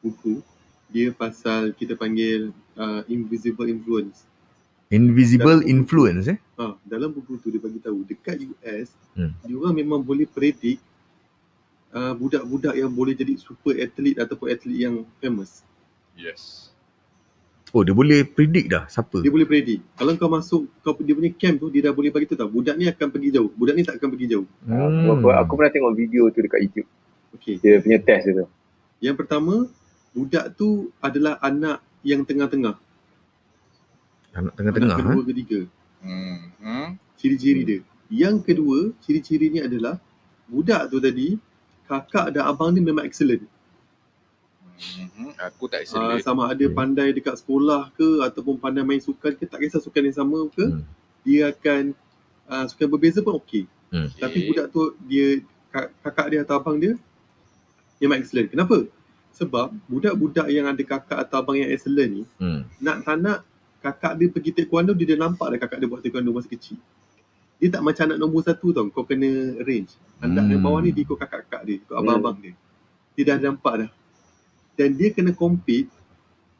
Buku 0.00 0.42
dia 0.86 1.10
pasal 1.10 1.70
kita 1.70 1.94
panggil 1.94 2.50
uh, 2.74 3.06
invisible 3.06 3.64
influence. 3.64 4.26
Invisible 4.88 5.62
influence 5.64 6.26
eh. 6.26 6.38
Ha, 6.56 6.74
dalam 6.84 7.08
buku 7.08 7.38
tu 7.38 7.46
dia 7.46 7.58
bagi 7.58 7.78
tahu 7.78 8.02
dekat 8.02 8.42
US, 8.44 8.90
Hmm. 9.12 9.30
hmm. 9.30 9.32
diorang 9.44 9.70
memang 9.72 10.00
boleh 10.00 10.26
predict 10.26 10.82
uh, 11.90 12.10
budak-budak 12.12 12.74
yang 12.74 12.90
boleh 12.90 13.12
jadi 13.12 13.34
super 13.36 13.74
athlete 13.76 14.18
ataupun 14.18 14.46
atlet 14.48 14.78
yang 14.80 14.94
famous. 15.16 15.62
yes 16.12 16.69
Oh, 17.70 17.86
dia 17.86 17.94
boleh 17.94 18.26
predict 18.26 18.66
dah 18.66 18.84
siapa. 18.90 19.22
Dia 19.22 19.30
boleh 19.30 19.46
predict. 19.46 19.82
Kalau 19.94 20.10
kau 20.18 20.26
masuk 20.26 20.62
kau 20.82 20.98
dia 20.98 21.14
punya 21.14 21.30
camp 21.38 21.56
tu 21.62 21.70
dia 21.70 21.86
dah 21.86 21.94
boleh 21.94 22.10
bagi 22.10 22.26
tahu 22.26 22.38
tau 22.42 22.50
budak 22.50 22.74
ni 22.74 22.90
akan 22.90 23.06
pergi 23.14 23.30
jauh. 23.30 23.50
Budak 23.54 23.74
ni 23.78 23.82
tak 23.86 24.02
akan 24.02 24.08
pergi 24.10 24.26
jauh. 24.26 24.46
Hmm. 24.66 25.06
Aku, 25.06 25.30
aku 25.30 25.52
pernah 25.54 25.70
tengok 25.70 25.92
video 25.94 26.22
tu 26.34 26.42
dekat 26.42 26.60
YouTube. 26.66 26.88
Okey. 27.38 27.54
Dia 27.62 27.78
punya 27.78 27.98
test 28.02 28.26
dia 28.26 28.42
tu. 28.42 28.46
Yang 28.98 29.16
pertama, 29.22 29.54
budak 30.10 30.58
tu 30.58 30.90
adalah 30.98 31.38
anak 31.38 31.78
yang 32.02 32.26
tengah-tengah. 32.26 32.74
Anak 34.34 34.52
Anak 34.58 34.74
tengah-tengah 34.74 34.96
kedua 34.98 35.22
eh. 35.22 35.26
ketiga. 35.30 35.60
hmm. 36.02 36.38
Hmm. 36.58 36.88
Ciri-ciri 37.14 37.62
dia. 37.62 37.80
Yang 38.10 38.36
kedua, 38.50 38.78
ciri-cirinya 39.06 39.70
adalah 39.70 39.94
budak 40.50 40.90
tu 40.90 40.98
tadi 40.98 41.38
kakak 41.86 42.34
dan 42.34 42.50
abang 42.50 42.74
dia 42.74 42.82
memang 42.82 43.06
excellent. 43.06 43.46
Hmm. 44.80 45.36
aku 45.36 45.68
tak 45.68 45.84
Uh, 45.84 46.16
sama 46.18 46.48
ada 46.48 46.56
Okay. 46.56 46.72
pandai 46.72 47.12
dekat 47.12 47.36
sekolah 47.36 47.92
ke 47.92 48.24
ataupun 48.24 48.56
pandai 48.56 48.80
main 48.80 48.96
sukan 48.98 49.36
ke 49.36 49.44
tak 49.44 49.60
kisah 49.60 49.76
sukan 49.76 50.08
yang 50.08 50.16
sama 50.16 50.48
ke 50.48 50.64
Hmm. 50.64 50.82
dia 51.20 51.48
akan 51.48 51.92
uh, 52.46 52.64
sukan 52.64 52.88
berbeza 52.88 53.20
pun 53.20 53.36
okey. 53.36 53.68
Hmm. 53.88 54.08
Tapi 54.08 54.48
budak 54.48 54.66
tu 54.68 54.80
dia 55.04 55.44
kak- 55.68 55.92
kakak 56.00 56.26
dia 56.28 56.40
atau 56.40 56.56
abang 56.56 56.76
dia 56.76 56.96
memang 57.98 58.18
excellent. 58.18 58.48
Kenapa? 58.48 58.88
Sebab 59.30 59.76
budak-budak 59.86 60.48
yang 60.48 60.64
ada 60.64 60.80
kakak 60.80 61.18
atau 61.20 61.36
abang 61.38 61.54
yang 61.54 61.68
excellent 61.68 62.10
ni 62.10 62.24
Hmm. 62.36 62.64
nak 62.78 63.04
tak 63.04 63.16
nak 63.16 63.38
kakak 63.80 64.16
dia 64.16 64.28
pergi 64.28 64.50
taekwondo 64.54 64.92
dia 64.92 65.12
dah 65.12 65.18
nampak 65.22 65.46
dah 65.50 65.58
kakak 65.58 65.78
dia 65.78 65.88
buat 65.88 66.00
taekwondo 66.00 66.30
masa 66.30 66.48
kecil. 66.48 66.80
Dia 67.56 67.68
tak 67.68 67.82
macam 67.82 68.08
anak 68.08 68.18
nombor 68.18 68.40
satu 68.40 68.72
tau. 68.72 68.88
Kau 68.88 69.04
kena 69.04 69.28
arrange. 69.60 69.92
Anak 70.18 70.40
Hmm. 70.40 70.50
yang 70.50 70.62
bawah 70.62 70.80
ni 70.80 70.90
dia 70.90 71.04
ikut 71.04 71.12
kakak-kakak 71.14 71.62
dia. 71.62 71.76
Ikut 71.78 71.92
abang-abang 71.94 72.40
dia. 72.40 72.56
Dia 73.12 73.24
dah 73.26 73.36
nampak 73.42 73.74
dah. 73.76 73.90
Dan 74.80 74.96
dia 74.96 75.12
kena 75.12 75.36
compete 75.36 75.92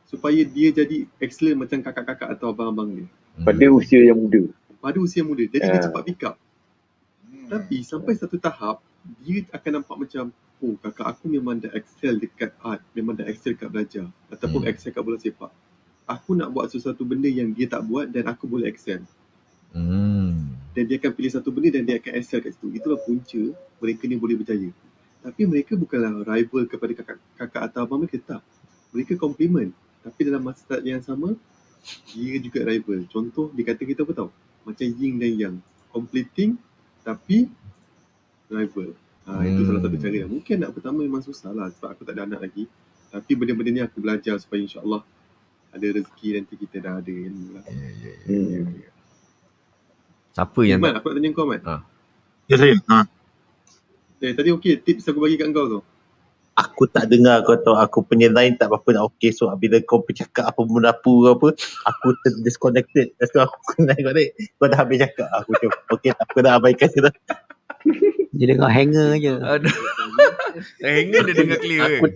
supaya 0.05 0.45
dia 0.45 0.69
jadi 0.69 1.09
excellent 1.17 1.65
macam 1.65 1.81
kakak-kakak 1.81 2.37
atau 2.37 2.53
abang-abang 2.53 2.93
dia. 2.93 3.07
Pada 3.41 3.65
usia 3.73 4.05
yang 4.05 4.21
muda. 4.21 4.45
Pada 4.77 5.01
usia 5.01 5.25
muda. 5.25 5.41
Jadi 5.49 5.65
dia 5.65 5.81
Ah. 5.81 5.85
cepat 5.89 6.03
pick 6.05 6.21
up. 6.29 6.37
hmm. 7.25 7.49
Tapi 7.49 7.81
sampai 7.81 8.13
satu 8.21 8.37
tahap, 8.37 8.85
dia 9.25 9.49
akan 9.49 9.81
nampak 9.81 9.97
macam, 9.97 10.29
oh 10.61 10.77
kakak 10.85 11.17
aku 11.17 11.33
memang 11.33 11.57
dah 11.57 11.73
excel 11.73 12.21
dekat 12.21 12.53
art. 12.61 12.85
Memang 12.93 13.17
dah 13.17 13.25
excel 13.25 13.57
dekat 13.57 13.73
belajar. 13.73 14.05
Ataupun 14.29 14.61
Hmm. 14.61 14.71
excel 14.71 14.93
kat 14.93 15.01
bola 15.01 15.17
sepak. 15.17 15.49
Aku 16.05 16.37
nak 16.37 16.53
buat 16.53 16.69
sesuatu 16.69 17.07
benda 17.09 17.31
yang 17.31 17.55
dia 17.57 17.71
tak 17.71 17.87
buat 17.89 18.05
dan 18.05 18.29
aku 18.29 18.45
boleh 18.45 18.69
excel. 18.69 19.01
Hmm. 19.71 20.59
dan 20.75 20.83
dia 20.87 20.99
akan 20.99 21.15
pilih 21.15 21.31
satu 21.31 21.51
benda 21.55 21.79
dan 21.79 21.83
dia 21.87 21.99
akan 22.03 22.13
excel 22.19 22.43
kat 22.43 22.55
situ. 22.59 22.75
Itulah 22.75 22.99
punca 23.07 23.43
mereka 23.79 24.03
ni 24.07 24.19
boleh 24.19 24.35
berjaya. 24.35 24.71
Tapi 25.21 25.45
mereka 25.45 25.77
bukanlah 25.77 26.25
rival 26.25 26.65
kepada 26.65 26.93
kakak, 26.97 27.19
kakak 27.37 27.63
atau 27.69 27.85
abang 27.85 28.01
mereka, 28.01 28.19
tak. 28.25 28.43
Mereka 28.91 29.21
complement. 29.21 29.69
Tapi 30.01 30.21
dalam 30.25 30.41
masa 30.41 30.81
yang 30.81 31.05
sama, 31.05 31.37
dia 32.09 32.41
juga 32.41 32.65
rival. 32.65 33.05
Contoh, 33.07 33.53
dia 33.53 33.65
kata 33.69 33.85
kita 33.85 34.01
apa 34.03 34.13
tahu? 34.17 34.31
Macam 34.65 34.87
yin 34.87 35.21
dan 35.21 35.33
yang. 35.37 35.57
Completing, 35.93 36.57
tapi 37.03 37.51
rival. 38.49 38.97
Ha, 39.29 39.45
Itu 39.45 39.61
Hmm. 39.63 39.69
salah 39.69 39.81
satu 39.85 39.97
cara. 40.01 40.25
Mungkin 40.25 40.55
anak 40.57 40.71
pertama 40.75 40.99
memang 41.05 41.21
susah 41.21 41.53
lah 41.53 41.69
sebab 41.71 41.93
aku 41.93 42.03
tak 42.03 42.17
ada 42.17 42.25
anak 42.25 42.41
lagi. 42.41 42.65
Tapi 43.11 43.31
benda-benda 43.37 43.71
ni 43.71 43.83
aku 43.85 44.01
belajar 44.01 44.39
supaya 44.41 44.65
insyaAllah 44.65 45.03
ada 45.71 45.87
rezeki 45.87 46.29
nanti 46.35 46.55
kita 46.57 46.77
dah 46.81 46.95
ada 46.99 47.13
ilmu 47.13 47.47
lah. 47.55 47.63
Ya, 47.69 47.75
ya, 47.77 47.91
ya, 48.01 48.13
Hmm. 48.27 48.49
ya, 48.49 48.61
ya. 48.87 48.91
Siapa 50.31 50.61
yang 50.65 50.81
Mat, 50.81 50.97
aku 50.97 51.11
nak 51.11 51.15
tanya 51.21 51.29
kau 51.35 51.47
Mat. 51.47 51.63
Ya 52.47 52.57
saya. 52.57 52.75
Ha. 52.89 53.05
Eh, 54.21 54.37
tadi 54.37 54.53
okey 54.53 54.85
tips 54.85 55.09
aku 55.09 55.25
bagi 55.25 55.41
kat 55.41 55.49
kau 55.57 55.65
tu. 55.65 55.81
Aku 56.61 56.85
tak 56.93 57.09
dengar 57.09 57.41
kau 57.49 57.57
tahu 57.57 57.73
aku 57.73 58.05
punya 58.05 58.29
line 58.29 58.53
tak 58.61 58.69
apa-apa 58.69 58.93
nak 58.93 59.05
okey 59.17 59.33
so 59.33 59.49
bila 59.57 59.81
kau 59.81 60.05
bercakap 60.05 60.45
apa 60.45 60.61
menapu 60.69 61.25
ke 61.25 61.29
apa 61.33 61.49
aku 61.89 62.13
ter 62.21 62.33
disconnected 62.45 63.17
lepas 63.17 63.33
tu 63.33 63.39
aku 63.41 63.57
kena 63.73 63.97
kau 63.97 64.13
ni 64.13 64.29
kau 64.61 64.69
dah 64.69 64.79
habis 64.85 65.01
cakap 65.01 65.29
aku 65.41 65.57
cakap 65.57 65.81
okey 65.97 66.11
tak 66.13 66.27
apa 66.29 66.39
dah 66.45 66.53
abaikan 66.61 66.89
je 66.93 67.01
dah 67.01 67.15
Dia 68.37 68.45
dengar 68.53 68.71
hanger 68.71 69.09
je. 69.17 69.35
Aduh. 69.41 69.75
Hanger 70.85 71.21
dia 71.31 71.35
dengar 71.35 71.59
clear 71.63 71.81
aku 71.87 72.07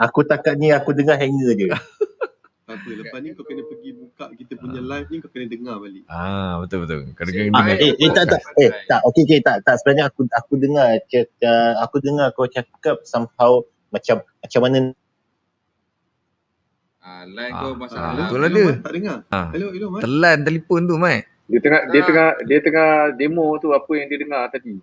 aku 0.00 0.20
takat 0.24 0.54
ni 0.56 0.72
aku 0.72 0.96
dengar 0.96 1.20
hanger 1.20 1.52
je 1.52 1.66
Tak 1.68 2.78
apa, 2.78 2.88
lepas 2.96 3.18
ni 3.20 3.36
kau 3.36 3.44
kena 3.44 3.60
pergi 3.68 3.90
buka 4.24 4.36
kita 4.36 4.52
punya 4.56 4.80
live 4.80 5.08
ni 5.08 5.16
kau 5.18 5.28
kena 5.28 5.46
dengar 5.46 5.76
balik. 5.76 6.02
Ah, 6.06 6.58
betul 6.58 6.78
betul. 6.82 6.98
Kau 7.12 7.24
Si- 7.24 7.34
dengar 7.34 7.58
Ah, 7.58 7.74
eh, 7.74 7.92
eh 7.92 8.10
tak 8.10 8.24
tak 8.28 8.40
eh 8.56 8.70
tak 8.86 9.00
okey 9.04 9.22
okey 9.24 9.38
tak 9.40 9.56
tak 9.62 9.74
sebenarnya 9.76 10.04
aku 10.06 10.20
aku 10.28 10.52
dengar 10.56 10.88
cakap 11.04 11.26
aku 11.78 11.96
dengar 11.98 12.26
kau 12.30 12.46
cakap 12.46 12.96
somehow 13.02 13.58
macam 13.88 14.16
macam 14.38 14.60
mana 14.60 14.78
ah, 17.00 17.24
line 17.24 17.52
Ah, 17.52 17.60
kau 17.60 17.68
ah, 17.68 17.76
masalah 17.76 18.10
betul 18.14 18.26
hello, 18.32 18.38
lah 18.38 18.50
dia. 18.50 18.66
Tak 18.78 18.92
dengar. 18.92 19.16
Ah. 19.28 19.46
Hello, 19.50 19.66
hello 19.70 19.86
Mat. 19.90 20.00
Telan 20.00 20.38
telefon 20.42 20.80
tu, 20.84 20.94
Mat. 20.96 21.20
Dia 21.44 21.58
tengah 21.58 21.80
dia 21.90 22.00
Ah. 22.00 22.06
tengah 22.06 22.28
dia 22.46 22.58
tengah 22.60 22.90
demo 23.12 23.46
tu 23.58 23.68
apa 23.70 23.92
yang 23.92 24.06
dia 24.06 24.18
dengar 24.18 24.42
tadi. 24.48 24.78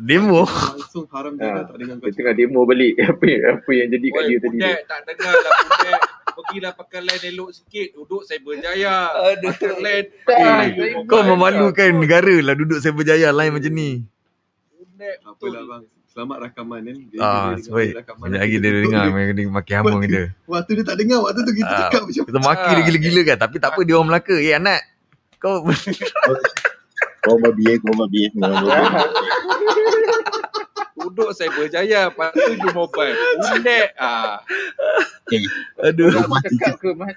Demo. 0.00 0.48
Langsung 0.48 1.04
haram 1.12 1.36
dia 1.36 1.44
Ah, 1.46 1.60
tak 1.62 1.76
dengar 1.76 2.00
kau 2.00 2.08
Dia 2.08 2.16
tengah 2.16 2.34
demo 2.34 2.60
balik 2.64 2.94
apa 3.10 3.24
yang, 3.26 3.42
apa 3.52 3.70
yang 3.70 3.88
jadi 3.90 4.06
kat 4.08 4.16
Oi, 4.16 4.24
dia 4.24 4.38
tadi. 4.38 4.56
budak 4.56 4.78
tak 4.86 5.00
dengar 5.04 5.34
lah 5.34 5.52
budak. 5.60 6.00
Pergilah 6.42 6.72
pakai 6.72 7.00
line 7.00 7.24
elok 7.28 7.50
sikit. 7.52 7.88
Duduk 7.92 8.22
saya 8.22 8.38
berjaya. 8.38 8.94
Aduh. 9.28 9.50
Pakai 9.50 9.74
line. 9.76 10.06
Line 10.26 10.72
you 10.74 11.04
Kau 11.04 11.20
memalukan 11.22 11.76
lah. 11.86 11.96
negara 11.96 12.34
lah 12.40 12.54
duduk 12.54 12.78
saya 12.78 12.90
berjaya 12.90 13.28
lain 13.30 13.52
macam 13.52 13.70
ni. 13.70 13.90
Apalah 15.22 15.62
bang. 15.62 15.82
Selamat 16.06 16.36
rakaman 16.42 16.80
kan. 16.82 16.96
Dia, 17.06 17.18
Ah, 17.20 17.54
dia 17.54 17.62
sebaik. 17.62 17.92
rakaman. 17.96 18.24
Banyak 18.26 18.40
lagi 18.40 18.50
dia 18.52 18.60
Kita 18.60 18.70
dengar 18.76 18.98
duduk 19.00 19.14
makin 19.14 19.30
dia 19.30 19.46
makin 19.48 19.72
hama 19.72 19.86
Waktu- 19.86 20.02
kita. 20.02 20.20
Waktu 20.44 20.70
dia 20.70 20.84
tak 20.84 20.96
dengar, 20.98 21.18
waktu 21.22 21.40
tu 21.40 21.52
kita 21.54 21.70
Ah, 21.70 21.78
cakap 21.80 22.00
macam 22.02 22.22
Kita 22.26 22.40
maki 22.40 22.70
dia 22.70 22.84
gila-gila 22.84 23.20
kan. 23.24 23.36
Tapi 23.38 23.56
tak 23.56 23.68
apa 23.70 23.80
dia 23.80 23.94
orang 23.94 24.08
Melaka. 24.10 24.36
Eh 24.36 24.52
anak. 24.52 24.80
Kau 25.38 25.54
kau 27.20 27.36
mau 27.36 27.52
biar 27.52 27.76
kau 27.78 27.92
mau 27.94 28.08
duduk 31.20 31.36
Cyberjaya 31.36 32.08
Lepas 32.08 32.32
tu 32.32 32.52
jumpa 32.56 32.72
mobile 32.72 33.16
Undek 33.52 33.92
ah. 34.00 34.40
Okay. 35.28 35.44
Aduh 35.84 36.08
Rumah 36.08 36.40
tingkat 36.48 36.74
ke 36.80 36.88
Mat 36.96 37.16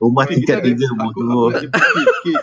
Rumah 0.00 0.24
tingkat 0.24 0.58
tiga 0.64 0.84
Rumah 0.96 1.12
tiga 1.60 2.40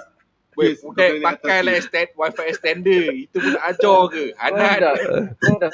Wei, 0.58 0.74
pakai 1.22 1.62
lah 1.62 1.78
extend, 1.78 2.18
wifi 2.18 2.44
extender. 2.50 3.14
Itu 3.14 3.38
pun 3.38 3.62
ajar 3.62 4.00
ke? 4.10 4.34
Anak 4.42 4.82
kan? 4.82 4.90
ah, 4.90 5.58
dah. 5.62 5.72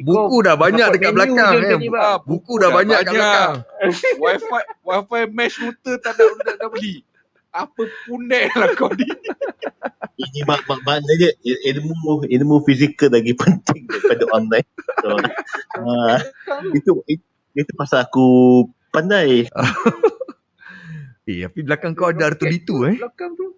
Buku 0.00 0.36
dah 0.40 0.56
banyak 0.56 0.96
dekat 0.96 1.12
belakang 1.12 1.60
eh. 1.60 1.76
Buku 2.24 2.56
dah 2.56 2.72
banyak 2.72 3.04
dekat 3.04 3.20
belakang. 3.20 3.54
Wifi 4.24 4.48
wifi 4.80 5.20
mesh 5.36 5.60
router 5.60 6.00
tak 6.00 6.16
ada 6.16 6.56
dah 6.56 6.72
beli. 6.72 7.04
Apa 7.52 7.82
punai 8.02 8.48
lah 8.50 8.72
kau 8.72 8.88
ni. 8.90 9.04
Ini 10.14 10.40
mak 10.42 10.64
mak 10.64 10.80
maknanya 10.82 11.28
il- 11.40 11.62
ilmu 11.68 12.24
ilmu 12.24 12.56
fizikal 12.62 13.08
lagi 13.08 13.32
penting 13.34 13.84
daripada 13.84 14.24
online. 14.30 14.68
So, 14.98 15.08
uh, 15.78 16.16
itu 16.72 16.90
itu, 17.06 17.24
itu 17.54 17.72
pasal 17.74 18.04
aku 18.04 18.26
pandai. 18.88 19.48
Eh, 21.22 21.46
tapi 21.46 21.60
belakang 21.60 21.92
kau 21.92 22.08
ada 22.08 22.30
R2D2 22.30 22.70
eh. 22.88 22.96
Belakang 22.98 23.36
tu. 23.36 23.54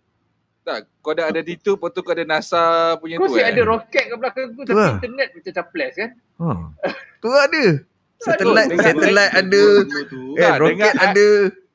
Tak, 0.60 0.84
kau 0.98 1.12
dah 1.12 1.28
ada 1.28 1.40
di 1.40 1.54
tu, 1.54 1.76
lepas 1.76 1.92
tu 1.92 2.00
kau 2.00 2.12
ada 2.12 2.24
NASA 2.24 2.64
punya 2.96 3.16
Kau 3.16 3.28
tu 3.28 3.36
si 3.36 3.40
eh. 3.40 3.46
ada 3.46 3.62
roket 3.62 4.04
kat 4.04 4.16
belakang 4.16 4.44
tu 4.48 4.60
Tu 4.60 4.64
tapi 4.66 4.74
lah. 4.74 4.92
internet 4.96 5.28
macam 5.30 5.52
caples 5.54 5.92
kan? 5.94 6.10
Ha. 6.34 6.48
Tu 7.20 7.28
ada. 7.30 7.64
Satellite, 8.16 8.70
satellite 8.74 9.32
ada. 9.34 9.64
Semua 9.80 10.02
tu. 10.06 10.22
Eh, 10.34 10.52
roket 10.56 10.94
ada. 10.94 11.28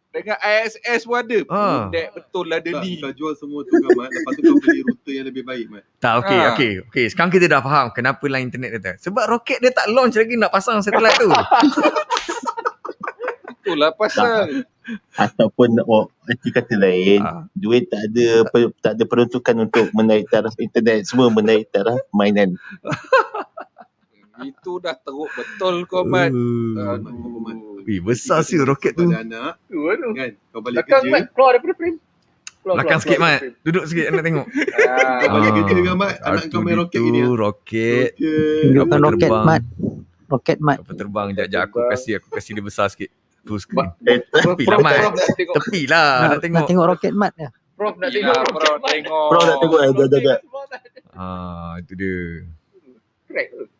Dengan 0.09 0.41
ISS 0.41 1.05
pun 1.05 1.15
ada. 1.15 1.37
Ah. 1.47 1.85
Budak 1.85 2.07
betul 2.11 2.45
lah 2.49 2.57
dia 2.57 2.73
ni. 2.81 2.97
kau 2.97 3.13
jual 3.13 3.37
semua 3.37 3.61
tu 3.61 3.77
kan, 3.77 3.93
Mat. 3.93 4.09
Lepas 4.09 4.31
tu 4.33 4.41
kau 4.41 4.57
beli 4.57 4.79
router 4.81 5.13
yang 5.13 5.27
lebih 5.29 5.43
baik, 5.45 5.65
Mat. 5.69 5.83
Tak, 5.97 6.13
okey, 6.19 6.33
Ha. 6.35 6.47
okey. 6.51 6.71
Okey, 6.83 7.05
sekarang 7.07 7.29
kita 7.29 7.45
dah 7.45 7.61
faham 7.61 7.93
kenapa 7.93 8.25
line 8.25 8.49
internet 8.49 8.69
dia 8.73 8.81
tak. 8.83 8.95
Sebab 8.99 9.29
roket 9.29 9.61
dia 9.61 9.69
tak 9.69 9.85
launch 9.87 10.17
lagi 10.17 10.33
nak 10.33 10.49
pasang 10.49 10.81
satellite 10.81 11.13
tu. 11.15 11.29
Itulah 13.61 13.93
pasal. 13.93 14.65
Ataupun 15.13 15.77
oh, 15.85 16.09
arti 16.25 16.49
kata 16.49 16.73
lain, 16.73 17.21
Ah. 17.21 17.45
duit 17.53 17.85
tak 17.85 18.09
ada 18.09 18.49
per, 18.49 18.73
tak 18.81 18.97
ada 18.97 19.03
peruntukan 19.05 19.55
untuk 19.61 19.93
menaik 19.93 20.25
taraf 20.25 20.57
internet, 20.57 21.05
semua 21.05 21.29
menaik 21.29 21.69
taraf 21.69 22.01
mainan. 22.09 22.57
Itu 24.41 24.81
dah 24.81 24.97
teruk 24.97 25.29
betul 25.29 25.85
kau, 25.85 26.01
Mat. 26.01 26.33
Uh, 26.33 26.97
Aduh. 26.97 27.68
Eh, 27.89 27.99
besar 27.99 28.39
sih 28.41 28.61
roket 28.61 28.93
tu. 28.93 29.09
Anak, 29.09 29.57
Tu 29.65 29.73
tu. 29.73 30.09
kan? 30.13 30.29
Kau 30.47 30.61
balik 30.61 30.77
Belakang 30.79 31.01
kerja. 31.01 31.11
Mat 31.11 31.23
keluar 31.31 31.51
daripada 31.51 31.73
frame. 31.73 31.97
Keluar, 32.59 32.75
Belakang 32.75 32.99
keluar, 32.99 33.01
sikit, 33.01 33.17
Mat. 33.19 33.39
Duduk 33.59 33.83
sikit 33.83 34.05
nak 34.07 34.23
tengok. 34.23 34.45
Ah, 34.89 35.19
Kau 35.19 35.29
balik 35.31 35.49
Ah. 35.49 35.55
kerja 35.55 35.73
dengan 35.73 35.95
Mat. 35.95 36.15
Anak 36.19 36.43
kau 36.47 36.59
main 36.59 36.75
roket 36.77 36.99
gini. 36.99 37.19
ah. 37.19 37.29
roket. 37.31 38.09
Roket. 38.13 38.99
Roket 38.99 39.19
terbang. 39.25 39.43
mat. 39.43 39.63
Roket 40.27 40.57
mat. 40.59 40.77
Kapal 40.79 40.95
terbang 40.95 41.27
jap-jap 41.33 41.61
aku 41.63 41.77
Terbang. 41.79 41.89
kasih 41.91 42.13
aku 42.15 42.27
kasih 42.29 42.51
dia 42.53 42.63
besar 42.63 42.85
sikit. 42.87 43.09
Full 43.41 43.57
screen. 43.57 43.89
Tepi 43.97 44.63
lah, 44.63 44.77
Prof, 44.77 44.85
Mat. 44.85 44.93
Prof 44.95 45.13
nak 45.15 45.27
tengok. 45.33 45.55
Tepi 45.57 45.81
lah 45.83 46.05
nak 46.05 46.19
Nak, 46.19 46.29
nak 46.29 46.39
tengok. 46.39 46.65
tengok 46.67 46.85
roket 46.87 47.13
mat 47.15 47.33
ya. 47.35 47.49
Prof 47.73 47.95
nak 47.95 48.09
tengok. 48.11 48.37
bro, 48.45 48.67
roket 48.67 48.77
Mat. 48.77 48.91
tengok. 48.91 49.25
Bro 49.25 49.39
nak 49.39 49.57
tengok 49.57 49.79
jap 49.79 50.07
jap 50.07 50.21
jap. 50.21 50.39
Ah, 51.11 51.73
itu 51.79 51.93
dia. 51.95 52.17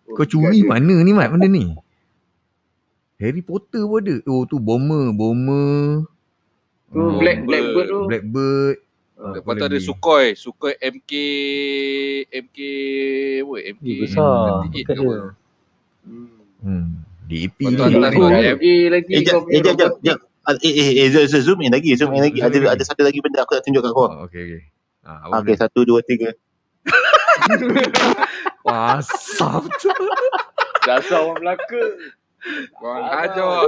Kau 0.09 0.25
curi 0.25 0.59
mana 0.63 0.95
ni 0.97 1.11
Mat 1.11 1.29
benda 1.29 1.45
ni? 1.45 1.69
Harry 3.19 3.41
Potter 3.41 3.83
pun 3.83 3.99
ada. 3.99 4.15
Oh 4.25 4.43
tu 4.43 4.57
bomber, 4.57 5.11
bomber. 5.11 6.07
Tu 6.89 6.97
Oh, 6.97 7.19
Black 7.19 7.43
Blackbird 7.43 7.85
tu. 7.85 7.99
Blackbird. 8.07 8.75
Ah, 9.13 9.35
Lepas 9.35 9.53
tu 9.53 9.65
ada 9.67 9.77
Sukhoi. 9.77 10.25
Sukhoi 10.33 10.73
MK... 10.79 11.11
MK... 12.31 12.57
Apa? 13.37 13.55
MK... 13.69 13.85
Eh, 13.85 13.97
besar. 13.99 14.31
38 14.63 14.63
Roket 14.63 14.81
ke 14.81 14.93
dia. 14.95 14.95
apa? 14.97 15.15
Hmm. 16.01 16.29
Hmm. 16.59 16.87
Betul. 17.29 17.99
Lagi, 17.99 18.17
lagi, 18.17 18.73
lagi 18.89 19.11
Eh, 19.11 19.21
jap, 19.21 19.43
eh, 19.45 19.59
jap, 19.61 19.75
jap. 20.01 20.17
Ah, 20.41 20.55
Eh, 20.57 20.71
eh, 20.71 20.89
eh, 20.97 21.07
zo- 21.11 21.27
zo- 21.27 21.43
zoom 21.43 21.61
in 21.61 21.69
lagi, 21.69 21.93
zoom 21.93 22.15
in 22.15 22.23
lagi. 22.23 22.39
Zoom 22.39 22.47
Ada 22.47 22.57
in 22.57 22.63
lagi. 22.65 22.73
ada 22.73 22.83
satu 22.87 23.03
lagi 23.03 23.19
benda 23.19 23.43
aku 23.43 23.53
nak 23.53 23.63
tunjuk 23.67 23.83
kat 23.83 23.91
kau. 23.91 24.01
Oh, 24.01 24.25
okay, 24.25 24.41
okay. 24.47 24.61
Ah, 25.03 25.29
Okey, 25.37 25.53
satu, 25.53 25.83
dua, 25.83 25.99
tiga. 26.01 26.31
Wah, 28.65 28.97
asap 28.97 29.67
tu. 29.77 29.91
Dasar 30.81 31.21
orang 31.21 31.37
Melaka. 31.37 31.83
Korang 32.71 33.03
Ah. 33.03 33.27
ajar. 33.27 33.67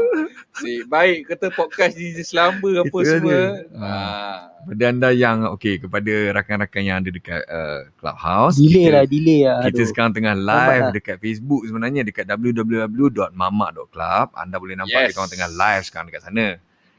Si, 0.56 0.84
baik 0.86 1.28
kata 1.28 1.52
podcast 1.52 1.94
di 1.94 2.16
selamba 2.22 2.82
apa 2.82 2.88
Itu 2.88 3.04
semua. 3.04 3.42
Ah. 3.76 4.38
Kepada 4.62 4.84
anda 4.88 5.10
yang, 5.10 5.50
okay, 5.50 5.76
kepada 5.76 6.14
rakan-rakan 6.32 6.82
yang 6.86 6.98
ada 7.02 7.10
dekat 7.10 7.42
uh, 7.50 7.90
Clubhouse. 7.98 8.62
Delay 8.62 8.86
kita, 8.86 8.92
lah, 8.94 9.06
delay 9.10 9.40
lah. 9.42 9.58
Kita 9.66 9.74
Aduh. 9.76 9.90
sekarang 9.90 10.12
tengah 10.14 10.36
live 10.38 10.86
lah. 10.86 10.94
dekat 10.94 11.18
Facebook 11.18 11.62
sebenarnya 11.66 12.02
dekat 12.06 12.26
www.mamak.club. 12.30 14.28
Anda 14.38 14.56
boleh 14.56 14.76
nampak 14.78 14.94
Yes. 14.94 15.02
yes. 15.02 15.10
kita 15.12 15.20
orang 15.20 15.34
tengah 15.34 15.50
live 15.52 15.84
sekarang 15.84 16.06
dekat 16.08 16.22
sana. 16.24 16.46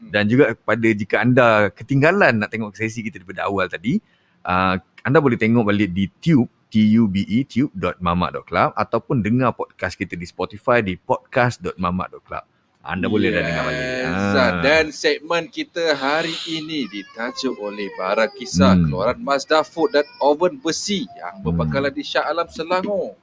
Hmm. 0.03 0.11
Dan 0.11 0.23
juga 0.27 0.44
kepada 0.59 0.89
jika 0.90 1.16
anda 1.23 1.47
ketinggalan 1.70 2.32
nak 2.43 2.51
tengok 2.51 2.74
sesi 2.74 3.01
kita 3.01 3.23
daripada 3.23 3.47
awal 3.47 3.70
tadi, 3.70 4.03
uh, 4.43 4.74
anda 5.03 5.19
boleh 5.19 5.39
tengok 5.39 5.62
balik 5.62 5.90
di 5.94 6.11
Tube, 6.19 6.51
T-U-B-E, 6.73 7.44
tube.mamak.club 7.44 8.73
ataupun 8.73 9.20
dengar 9.20 9.53
podcast 9.53 9.93
kita 9.93 10.16
di 10.16 10.24
Spotify 10.24 10.81
di 10.81 10.97
podcast.mamak.club. 10.97 12.44
Anda 12.82 13.07
boleh 13.07 13.31
dah 13.31 13.44
dengar 13.44 13.62
balik. 13.69 13.85
Yes. 13.85 14.11
Ah. 14.11 14.53
Dan 14.59 14.85
segmen 14.90 15.47
kita 15.47 15.94
hari 15.94 16.35
ini 16.51 16.90
ditajuk 16.90 17.55
oleh 17.61 17.93
barang 17.94 18.32
kisah 18.35 18.74
Hmm. 18.74 18.90
keluaran 18.90 19.23
Mazda 19.23 19.62
Food 19.62 19.94
dan 19.94 20.09
oven 20.19 20.59
besi 20.59 21.07
yang 21.15 21.39
Hmm. 21.39 21.44
berpangkalan 21.47 21.94
di 21.94 22.03
Shah 22.03 22.27
Alam 22.27 22.51
Selangor. 22.51 23.15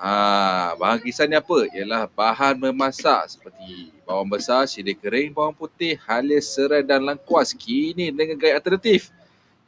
Ah, 0.00 0.72
bahan 0.80 0.96
kisah 1.04 1.28
ni 1.28 1.36
apa? 1.36 1.68
Ialah 1.76 2.08
bahan 2.08 2.56
memasak 2.56 3.36
seperti 3.36 3.92
bawang 4.08 4.32
besar, 4.32 4.64
cili 4.64 4.96
kering, 4.96 5.36
bawang 5.36 5.52
putih, 5.52 6.00
halis, 6.08 6.48
serai 6.48 6.80
dan 6.80 7.04
lengkuas 7.04 7.52
kini 7.52 8.08
dengan 8.08 8.40
gaya 8.40 8.56
alternatif 8.56 9.12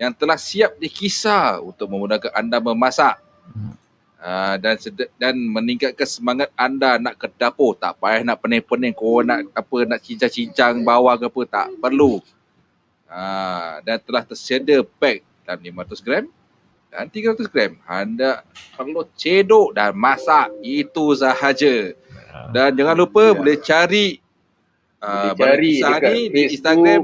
yang 0.02 0.10
telah 0.10 0.34
siap 0.34 0.74
dikisar 0.82 1.62
untuk 1.62 1.86
memudahkan 1.86 2.34
anda 2.34 2.58
memasak. 2.58 3.22
Hmm. 3.54 3.78
Uh, 4.22 4.54
dan 4.58 4.74
sed- 4.78 5.10
dan 5.18 5.34
meningkatkan 5.34 6.06
semangat 6.06 6.50
anda 6.58 6.98
nak 6.98 7.14
ke 7.22 7.30
dapur. 7.38 7.78
Tak 7.78 8.02
payah 8.02 8.26
nak 8.26 8.42
pening-pening 8.42 8.90
kau 8.90 9.22
nak 9.22 9.46
apa 9.54 9.76
nak 9.86 10.02
cincang-cincang 10.02 10.82
bawang 10.82 11.22
ke 11.22 11.26
apa 11.30 11.40
tak 11.46 11.66
perlu. 11.78 12.18
Uh, 13.06 13.78
dan 13.86 14.02
telah 14.02 14.26
tersedia 14.26 14.82
pack 14.98 15.22
dalam 15.46 15.62
500 15.86 16.02
gram 16.06 16.24
dan 16.90 17.06
300 17.06 17.46
gram. 17.46 17.72
Anda 17.86 18.42
perlu 18.74 19.06
cedok 19.14 19.70
dan 19.78 19.94
masak. 19.94 20.50
Itu 20.66 21.14
sahaja. 21.14 21.94
Dan 22.50 22.74
jangan 22.74 22.96
lupa 22.98 23.30
Ya. 23.30 23.36
boleh 23.38 23.56
cari 23.60 24.06
uh, 24.98 25.30
Boleh 25.34 25.78
cari 25.78 26.10
ni 26.10 26.22
di 26.26 26.42
Facebook, 26.46 26.54
Instagram 26.58 27.02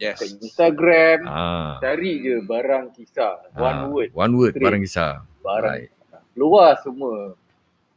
yes 0.00 0.16
Kat 0.16 0.28
Instagram. 0.34 1.18
Ah. 1.24 1.76
Cari 1.78 2.12
je 2.18 2.40
barang 2.40 2.90
kisah. 2.90 3.52
One 3.52 3.60
Ah, 3.76 3.86
word. 3.86 4.08
One 4.12 4.32
word 4.34 4.52
Straight. 4.52 4.64
barang 4.64 4.82
kisah. 4.82 5.12
Barang 5.38 5.76
Right. 5.78 5.88
Keluar 6.32 6.80
semua. 6.80 7.36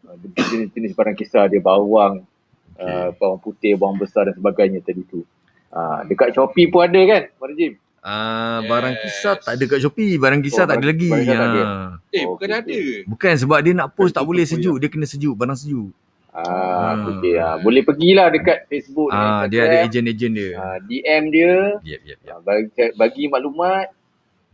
Ah, 0.04 0.16
Jenis-jenis 0.20 0.92
barang 0.92 1.16
kisah 1.16 1.48
dia 1.48 1.58
bawang, 1.58 2.28
Okay. 2.74 2.84
uh, 2.84 3.10
bawang 3.14 3.40
putih, 3.40 3.74
bawang 3.74 3.96
besar 3.96 4.26
dan 4.26 4.34
sebagainya 4.34 4.82
tadi 4.82 5.02
tu. 5.04 5.24
Uh, 5.70 6.04
dekat 6.04 6.30
Shopee 6.32 6.68
pun 6.68 6.84
ada 6.84 7.00
kan, 7.00 7.24
Mari 7.34 7.54
Jim? 7.56 7.74
Ah, 8.00 8.60
Yes. 8.60 8.68
barang 8.68 8.96
kisah 9.00 9.34
tak 9.40 9.54
ada 9.56 9.64
kat 9.64 9.80
Shopee. 9.80 10.20
Barang 10.20 10.44
kisah 10.44 10.64
Oh, 10.64 10.68
tak 10.68 10.76
ada 10.76 10.86
lagi. 10.86 11.08
tak. 11.08 11.24
Ah. 11.24 11.96
eh 12.10 12.24
Oh, 12.26 12.36
bukan 12.36 12.50
okey, 12.52 12.60
ada 12.60 12.78
Bukan 13.08 13.34
sebab 13.40 13.60
dia 13.60 13.74
nak 13.74 13.88
post 13.94 14.12
tak 14.12 14.22
Itu 14.22 14.30
boleh 14.30 14.44
sejuk. 14.44 14.76
Dia 14.76 14.90
kena 14.92 15.06
sejuk, 15.06 15.34
barang 15.34 15.56
sejuk. 15.56 15.90
Ah, 16.34 16.97
Ah. 16.97 17.14
okey. 17.14 17.38
Ah, 17.38 17.55
boleh 17.55 17.81
pergilah 17.81 18.27
dekat 18.27 18.65
Facebook 18.65 19.07
Ah, 19.07 19.45
dan 19.45 19.53
dia 19.53 19.61
ada 19.64 19.77
ejen-ejen 19.85 20.31
dia. 20.34 20.49
Ah, 20.55 20.77
DM 20.80 21.23
dia, 21.30 21.53
Yep, 21.80 22.01
yep, 22.03 22.18
yep. 22.19 22.27
ah, 22.27 22.39
bagi, 22.41 22.69
bagi 22.91 23.23
maklumat. 23.27 23.88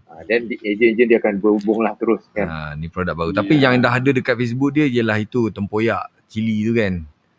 Ah, 0.06 0.22
dan 0.24 0.44
di- 0.44 0.60
ejen-ejen 0.60 1.08
dia 1.08 1.18
akan 1.18 1.40
berhubung 1.40 1.80
lah 1.80 1.96
terus 1.96 2.20
kan. 2.30 2.46
Ha, 2.46 2.58
ni 2.76 2.88
produk 2.88 3.16
baru. 3.16 3.32
Ya. 3.32 3.40
Tapi 3.40 3.54
yang 3.56 3.80
dah 3.80 3.94
ada 3.94 4.10
dekat 4.10 4.36
Facebook 4.36 4.74
dia 4.74 4.86
ialah 4.86 5.18
itu 5.18 5.48
tempoyak 5.50 6.04
cili 6.28 6.62
tu 6.62 6.74
kan. 6.74 6.94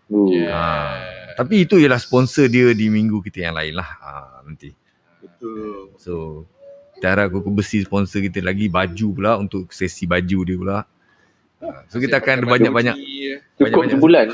Yeah. 0.08 0.48
Ah. 0.48 0.98
Tapi 1.36 1.64
itu 1.64 1.76
ialah 1.76 1.96
sponsor 1.96 2.48
dia 2.48 2.72
di 2.72 2.88
minggu 2.88 3.20
kita 3.20 3.44
yang 3.44 3.54
lain 3.54 3.76
lah. 3.76 3.90
Ha, 4.00 4.10
nanti. 4.42 4.72
Betul. 5.20 5.92
So, 5.96 6.44
harap 6.98 7.28
kuku 7.30 7.48
besi 7.50 7.80
sponsor 7.80 8.20
kita 8.20 8.40
lagi 8.40 8.68
baju 8.68 9.06
pula 9.10 9.32
untuk 9.34 9.68
sesi 9.70 10.04
baju 10.04 10.38
dia 10.42 10.56
pula. 10.56 10.78
Ha, 11.60 11.84
so 11.86 11.96
kita 11.96 12.18
akan 12.18 12.44
banyak-banyak 12.46 12.96
Cukup 12.96 13.60
banyak-banyak- 13.60 13.92
sebulan. 13.92 14.26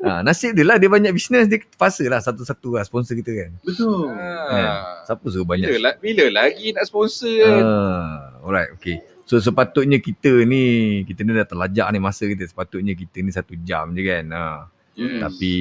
ha, 0.00 0.20
nasib 0.26 0.52
dia 0.52 0.64
lah 0.64 0.76
dia 0.76 0.88
banyak 0.88 1.12
bisnes 1.12 1.44
dia 1.44 1.60
terpaksa 1.60 2.04
lah 2.04 2.18
satu-satu 2.18 2.74
lah 2.74 2.82
sponsor 2.82 3.12
kita 3.14 3.32
kan. 3.34 3.50
Betul. 3.60 4.08
Ah. 4.10 5.04
Siapa 5.04 5.24
suruh 5.26 5.44
banyak 5.44 5.68
Bila, 5.68 5.80
la- 5.86 5.98
bila 5.98 6.24
lagi 6.34 6.72
nak 6.72 6.84
sponsor? 6.84 7.44
Ah, 7.44 8.32
alright, 8.40 8.72
okay. 8.72 8.96
So 9.24 9.36
sepatutnya 9.36 9.98
kita 9.98 10.40
ni, 10.42 10.64
kita 11.04 11.20
ni 11.20 11.32
dah 11.32 11.44
terlajak 11.44 11.84
ni 11.86 11.98
masa 11.98 12.24
kita. 12.24 12.42
Sepatutnya 12.42 12.96
kita 12.96 13.20
ni 13.20 13.28
satu 13.28 13.52
jam 13.58 13.92
je 13.92 14.00
kan. 14.02 14.24
Ha. 14.26 14.44
Yes. 14.94 15.20
Tapi 15.20 15.52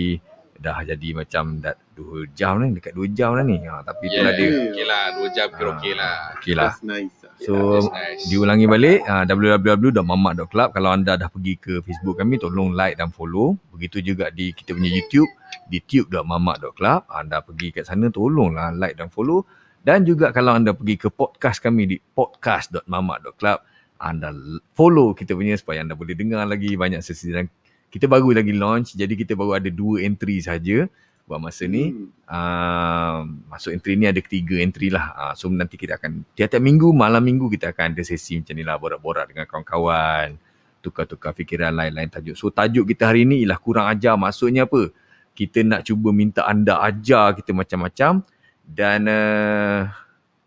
dah 0.58 0.82
jadi 0.82 1.10
macam 1.14 1.60
dah 1.60 1.76
dua 1.92 2.26
jam 2.32 2.58
ni, 2.58 2.74
dekat 2.74 2.96
dua 2.96 3.12
jam 3.12 3.36
dah 3.36 3.44
ni. 3.44 3.60
Ha, 3.62 3.84
tapi 3.84 4.08
Yeah. 4.08 4.16
itulah 4.16 4.34
dia. 4.34 4.50
Okey 4.72 4.86
lah, 4.88 5.04
dua 5.14 5.28
jam 5.30 5.48
kira 5.52 5.68
Ah. 5.68 5.76
okey 5.76 5.94
lah. 5.94 6.16
Okay 6.34 6.54
lah. 6.56 6.72
Nice. 6.82 7.27
So 7.38 7.53
That's 7.53 7.89
nice. 7.93 8.23
diulangi 8.34 8.65
balik 8.65 9.05
uh, 9.05 9.22
www.mamak.club 9.30 10.69
kalau 10.73 10.89
anda 10.89 11.14
dah 11.22 11.30
pergi 11.30 11.53
ke 11.61 11.73
Facebook 11.85 12.18
kami 12.18 12.41
tolong 12.41 12.73
like 12.73 12.97
dan 12.97 13.14
follow. 13.14 13.53
Begitu 13.69 14.01
juga 14.01 14.34
di 14.34 14.49
kita 14.57 14.73
punya 14.73 14.89
YouTube 14.89 15.30
di 15.69 15.77
tube.mamak.club 15.77 17.05
anda 17.14 17.45
pergi 17.45 17.77
kat 17.77 17.85
sana 17.85 18.09
tolonglah 18.09 18.73
like 18.73 18.97
dan 18.97 19.14
follow. 19.14 19.45
Dan 19.85 20.03
juga 20.03 20.34
kalau 20.34 20.57
anda 20.57 20.73
pergi 20.73 20.97
ke 20.97 21.14
podcast 21.14 21.61
kami 21.64 21.88
di 21.88 21.97
podcast.mamak.club, 22.01 23.57
anda 24.01 24.34
follow 24.76 25.14
kita 25.14 25.38
punya 25.38 25.55
supaya 25.55 25.85
anda 25.85 25.93
boleh 25.93 26.18
dengar 26.18 26.43
lagi 26.43 26.73
banyak 26.73 26.99
sesi 27.05 27.31
dan 27.31 27.47
kita 27.88 28.09
baru 28.09 28.34
lagi 28.34 28.51
launch. 28.51 28.97
Jadi 28.97 29.14
kita 29.14 29.38
baru 29.38 29.61
ada 29.61 29.69
dua 29.72 30.03
entry 30.03 30.41
saja 30.41 30.89
buat 31.28 31.44
masa 31.44 31.68
ni. 31.68 31.91
Hmm. 31.91 32.08
Uh, 32.24 33.18
masuk 33.52 33.76
entry 33.76 33.99
ni 33.99 34.08
ada 34.08 34.24
tiga 34.24 34.56
entry 34.64 34.88
lah. 34.88 35.12
Uh, 35.14 35.34
so 35.36 35.52
nanti 35.52 35.76
kita 35.76 35.99
akan 35.99 36.24
tiap-tiap 36.34 36.64
minggu 36.64 36.95
malam 36.95 37.20
minggu 37.20 37.52
kita 37.52 37.76
akan 37.76 37.91
ada 37.94 38.04
sesi 38.08 38.40
macam 38.40 38.56
ni 38.56 38.64
lah 38.64 38.80
borak-borak 38.80 39.36
dengan 39.36 39.44
kawan-kawan 39.44 40.40
tukar-tukar 40.80 41.36
fikiran 41.36 41.76
lain-lain 41.76 42.08
tajuk. 42.08 42.40
So 42.40 42.48
tajuk 42.48 42.88
kita 42.88 43.12
hari 43.12 43.28
ni 43.28 43.44
ialah 43.44 43.60
kurang 43.60 43.91
ajar. 43.91 44.16
Maksudnya 44.16 44.64
apa? 44.64 44.88
Kita 45.36 45.62
nak 45.68 45.86
cuba 45.86 46.10
minta 46.16 46.48
anda 46.48 46.80
ajar 46.82 47.36
kita 47.36 47.52
macam-macam 47.52 48.24
dan 48.64 48.99
uh, 49.06 49.86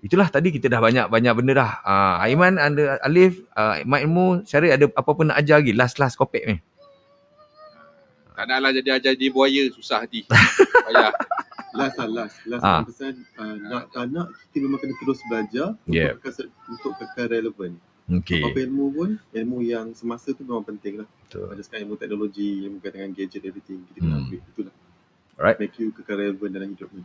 itulah 0.00 0.26
tadi 0.32 0.48
kita 0.50 0.66
dah 0.72 0.80
banyak-banyak 0.80 1.32
benda 1.36 1.52
dah. 1.60 1.72
Uh, 1.84 2.24
Aiman, 2.24 2.56
anda 2.56 2.96
Alif, 3.04 3.44
uh, 3.54 3.84
Mak 3.84 4.00
Ilmu, 4.00 4.26
Syarif 4.48 4.72
ada 4.74 4.84
apa-apa 4.96 5.28
nak 5.28 5.36
ajar 5.44 5.60
lagi? 5.60 5.76
Last-last 5.76 6.16
kopek 6.16 6.42
ni. 6.48 6.56
Tak 8.40 8.48
naklah 8.48 8.72
jadi 8.72 8.88
ajar 8.96 9.12
jadi 9.12 9.28
buaya 9.28 9.68
susah 9.68 10.00
hati. 10.00 10.24
Payah. 10.88 11.12
Last 11.76 12.00
lah, 12.00 12.08
last. 12.08 12.36
Last 12.48 12.64
Ah. 12.64 12.80
ah. 12.80 12.82
pesan, 12.88 13.20
uh, 13.36 13.56
nak 13.60 13.92
tak 13.92 14.08
nak, 14.08 14.32
kita 14.48 14.64
memang 14.64 14.80
kena 14.80 14.96
terus 14.96 15.20
belajar 15.28 15.76
Yeah. 15.84 16.16
untuk, 16.16 16.24
kekal, 16.24 16.46
untuk 16.72 16.92
relevan. 17.28 17.72
Okay. 18.10 18.40
Apa-apa 18.40 18.60
ilmu 18.64 18.84
pun, 18.90 19.10
ilmu 19.30 19.58
yang 19.60 19.92
semasa 19.92 20.32
tu 20.32 20.40
memang 20.40 20.64
penting 20.64 21.04
lah. 21.04 21.08
Betul. 21.28 21.52
Macam 21.52 21.60
sekarang 21.60 21.82
ilmu 21.84 21.94
teknologi, 21.94 22.48
ilmu 22.64 22.76
berkaitan 22.80 22.96
dengan 22.96 23.12
gadget, 23.12 23.42
everything. 23.44 23.84
Kita 23.86 23.98
kena 24.00 24.08
Hmm. 24.08 24.22
ambil. 24.24 24.40
Itulah. 24.40 24.74
Alright. 25.36 25.56
Make 25.60 25.76
you 25.76 25.88
kekal 25.92 26.16
relevan 26.16 26.48
dalam 26.48 26.68
hidup 26.72 26.88
ni. 26.90 27.04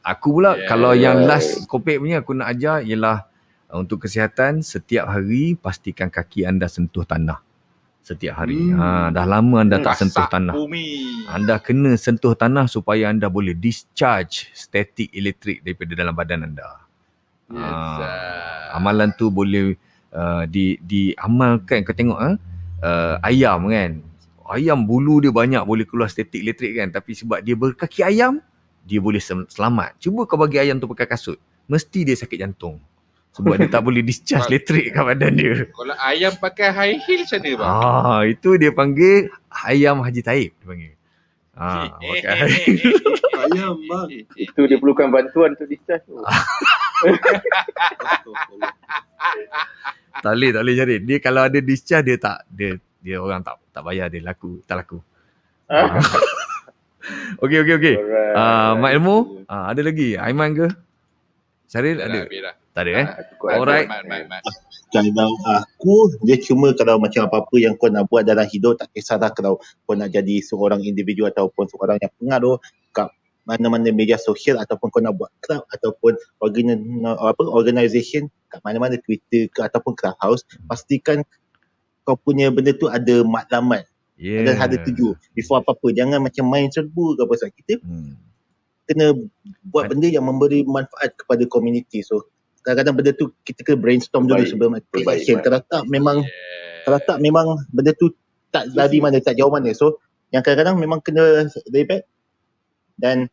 Aku 0.00 0.28
pula 0.32 0.56
Yeah. 0.56 0.64
kalau 0.64 0.96
yang 0.96 1.28
last 1.28 1.68
kopek 1.68 2.00
punya 2.00 2.24
aku 2.24 2.32
nak 2.32 2.56
ajar 2.56 2.80
ialah 2.80 3.28
uh, 3.68 3.76
untuk 3.78 4.08
kesihatan 4.08 4.64
setiap 4.64 5.06
hari 5.06 5.54
pastikan 5.54 6.08
kaki 6.08 6.48
anda 6.48 6.72
sentuh 6.72 7.04
tanah. 7.04 7.44
Setiap 8.00 8.34
hari. 8.42 8.58
Hmm. 8.58 8.80
Ha, 8.80 8.86
dah 9.12 9.26
lama 9.28 9.60
anda 9.60 9.76
tak 9.78 10.00
sentuh 10.00 10.24
Pasak 10.24 10.32
tanah. 10.32 10.54
Bumi. 10.56 10.86
Anda 11.28 11.60
kena 11.60 11.94
sentuh 12.00 12.32
tanah 12.32 12.66
supaya 12.66 13.12
anda 13.12 13.28
boleh 13.28 13.52
discharge 13.52 14.48
static 14.56 15.12
elektrik 15.12 15.60
daripada 15.60 15.92
dalam 15.92 16.14
badan 16.16 16.48
anda. 16.48 16.80
Yes. 17.50 17.60
Ah, 17.60 17.98
ah. 18.00 18.78
amalan 18.78 19.10
tu 19.14 19.28
boleh 19.28 19.74
uh, 20.14 20.46
di 20.46 20.78
diamalkan 20.80 21.82
kau 21.82 21.94
tengok 21.94 22.18
ah 22.18 22.34
uh, 22.82 23.16
ayam 23.26 23.68
kan. 23.68 24.00
Ayam 24.50 24.82
bulu 24.82 25.22
dia 25.22 25.30
banyak 25.30 25.62
boleh 25.62 25.86
keluar 25.86 26.10
statik 26.10 26.42
elektrik 26.42 26.74
kan 26.74 26.90
tapi 26.90 27.14
sebab 27.14 27.38
dia 27.38 27.54
berkaki 27.54 28.02
ayam 28.02 28.42
dia 28.82 28.98
boleh 28.98 29.22
sel- 29.22 29.46
selamat. 29.46 30.00
Cuba 30.02 30.26
kau 30.26 30.40
bagi 30.40 30.58
ayam 30.58 30.80
tu 30.82 30.90
pakai 30.90 31.06
kasut, 31.06 31.38
mesti 31.70 32.02
dia 32.02 32.16
sakit 32.18 32.38
jantung. 32.40 32.82
Sebab 33.30 33.62
dia 33.62 33.70
tak 33.70 33.82
boleh 33.86 34.02
discharge 34.02 34.46
elektrik 34.50 34.90
kat 34.90 35.02
badan 35.06 35.38
dia. 35.38 35.70
Kalau 35.70 35.94
ayam 36.02 36.32
pakai 36.34 36.68
high 36.74 36.96
heel 36.98 37.22
macam 37.22 37.38
mana 37.38 37.54
bang? 37.54 37.70
Ah, 37.70 38.20
itu 38.26 38.50
dia 38.58 38.70
panggil 38.74 39.30
ayam 39.66 40.02
Haji 40.02 40.22
Taib 40.22 40.50
dia 40.50 40.66
panggil. 40.66 40.92
Ah, 41.54 41.94
pakai 41.94 42.34
high 42.34 42.58
heel. 42.74 42.94
Ayam 43.40 43.74
bang. 43.86 44.06
Itu 44.34 44.60
dia 44.66 44.76
perlukan 44.82 45.08
bantuan 45.14 45.54
untuk 45.54 45.70
discharge 45.70 46.02
tu. 46.10 46.18
Tak 50.20 50.32
boleh, 50.36 50.50
tak 50.52 50.62
boleh 50.66 50.74
cari. 50.76 50.96
Dia 51.00 51.18
kalau 51.22 51.42
ada 51.46 51.58
discharge 51.62 52.06
dia 52.12 52.16
tak 52.18 52.44
dia 52.50 52.76
dia 53.00 53.16
orang 53.16 53.40
tak 53.40 53.56
tak 53.72 53.82
bayar 53.86 54.12
dia 54.12 54.20
laku, 54.20 54.60
tak 54.66 54.84
laku. 54.84 54.98
Ah. 55.70 55.86
Okey 57.42 57.64
okey 57.64 57.74
okey. 57.80 57.94
Alright. 57.96 58.34
Ah, 58.36 58.76
Mak 58.76 58.92
Ilmu, 58.92 59.16
ah, 59.48 59.72
ada 59.72 59.80
lagi? 59.80 60.14
Aiman 60.20 60.52
ke? 60.52 60.68
Syaril 61.70 62.02
ada? 62.02 62.18
lah, 62.18 62.26
dah. 62.26 62.54
Tak 62.74 62.82
ada 62.82 62.92
eh? 62.98 63.06
Cukup 63.30 63.46
Alright. 63.54 63.86
Kalau 64.90 65.30
aku, 65.46 65.94
dia 66.26 66.34
cuma 66.42 66.74
kalau 66.74 66.98
macam 66.98 67.30
apa-apa 67.30 67.54
yang 67.62 67.78
kau 67.78 67.86
nak 67.86 68.10
buat 68.10 68.26
dalam 68.26 68.42
hidup, 68.50 68.74
tak 68.74 68.90
kisahlah 68.90 69.30
kalau 69.30 69.62
kau 69.86 69.94
nak 69.94 70.10
jadi 70.10 70.42
seorang 70.42 70.82
individu 70.82 71.30
ataupun 71.30 71.70
seorang 71.70 72.02
yang 72.02 72.10
pengaruh 72.18 72.58
kat 72.90 73.06
mana-mana 73.46 73.94
media 73.94 74.18
sosial 74.18 74.58
ataupun 74.58 74.90
kau 74.90 74.98
nak 74.98 75.14
buat 75.14 75.30
club 75.46 75.62
ataupun 75.70 76.18
organ, 76.42 76.74
apa, 77.06 77.42
organisation 77.46 78.26
kat 78.50 78.58
mana-mana 78.66 78.98
Twitter 78.98 79.46
ke 79.46 79.62
ataupun 79.62 79.94
clubhouse, 79.94 80.42
pastikan 80.66 81.22
kau 82.02 82.18
punya 82.18 82.50
benda 82.50 82.74
tu 82.74 82.90
ada 82.90 83.22
matlamat, 83.22 83.86
Yeah. 84.20 84.44
ada 84.44 84.52
ada 84.68 84.76
tuju 84.84 85.16
before 85.32 85.64
apa-apa. 85.64 85.96
Jangan 85.96 86.20
macam 86.20 86.44
main 86.44 86.68
serbu 86.68 87.16
ke 87.16 87.24
apa 87.24 87.34
sebab 87.40 87.52
kita 87.56 87.80
Hmm. 87.80 88.20
Kena 88.90 89.14
buat 89.70 89.86
benda 89.86 90.10
yang 90.10 90.26
memberi 90.26 90.66
manfaat 90.66 91.14
kepada 91.14 91.46
community. 91.46 92.02
So 92.02 92.26
kadang-kadang 92.66 92.98
benda 92.98 93.10
tu 93.14 93.30
kita 93.46 93.62
kena 93.62 93.78
brainstorm 93.78 94.26
dulu 94.26 94.42
sebelum 94.42 94.74
take 94.90 95.06
action. 95.06 95.38
Kalau 95.46 95.62
tak 95.62 95.86
memang 95.86 96.26
Yeah. 96.26 96.82
kalau 96.88 96.98
tak 97.06 97.18
memang 97.22 97.46
benda 97.70 97.94
tu 97.94 98.10
tak 98.50 98.66
lari 98.74 98.98
mana, 98.98 99.22
tak 99.22 99.38
jauh 99.38 99.52
mana. 99.52 99.70
So 99.70 100.02
yang 100.34 100.42
kadang-kadang 100.42 100.82
memang 100.82 100.98
kena 101.04 101.46
back 101.70 102.02
dan 102.98 103.30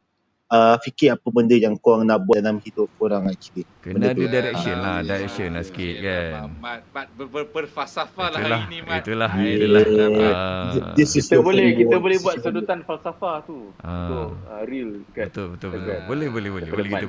uh, 0.49 0.75
fikir 0.79 1.15
apa 1.15 1.27
benda 1.29 1.55
yang 1.55 1.75
korang 1.77 2.07
nak 2.07 2.23
buat 2.23 2.39
dalam 2.41 2.59
hidup 2.59 2.89
korang 2.95 3.27
actually. 3.27 3.67
Kena 3.83 3.95
Benda 3.95 4.07
ada 4.11 4.19
tu. 4.19 4.31
direction 4.31 4.75
Ah, 4.75 4.83
lah, 4.83 4.97
yeah. 4.97 5.07
direction 5.07 5.49
lah 5.55 5.63
sikit 5.63 5.95
Yeah, 5.97 6.23
kan. 6.33 6.49
Mat, 6.59 6.79
mat 6.91 7.07
ber, 7.13 7.27
ber, 7.27 7.43
berfalsafah 7.49 8.27
lah 8.29 8.39
Itulah, 8.39 8.59
hari 8.59 8.63
ni, 8.69 8.79
Mat. 8.83 9.01
itulah, 9.03 9.29
Hai, 9.29 9.49
itulah. 9.55 9.83
Ah, 10.31 10.93
This 10.95 11.11
is 11.15 11.25
Kita 11.27 11.39
boleh 11.43 11.67
kita 11.75 11.95
world. 11.95 12.03
boleh 12.03 12.17
buat 12.23 12.35
sedutan 12.41 12.79
falsafah 12.83 13.35
tu 13.43 13.59
Ah. 13.81 13.91
untuk 14.07 14.29
uh, 14.45 14.63
real 14.67 14.91
kat 15.15 15.31
betul 15.31 15.47
betul 15.55 15.69
betul. 15.75 15.87
Kan? 15.87 16.01
Boleh 16.07 16.27
boleh 16.29 16.49
boleh. 16.51 16.69
Boleh 16.71 16.89
kita 16.91 17.05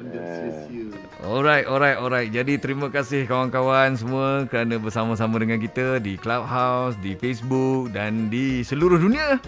anda 0.00 0.20
sia-sia. 0.24 0.86
Alright, 1.24 1.66
alright, 1.66 1.98
alright. 1.98 2.30
Jadi 2.30 2.58
terima 2.58 2.88
kasih 2.88 3.26
kawan-kawan 3.26 3.96
semua 3.96 4.44
kerana 4.48 4.76
bersama-sama 4.78 5.36
dengan 5.38 5.58
kita 5.60 6.00
di 6.00 6.16
Clubhouse, 6.16 6.96
di 7.00 7.14
Facebook 7.16 7.92
dan 7.92 8.28
di 8.32 8.62
seluruh 8.62 8.98
dunia. 8.98 9.38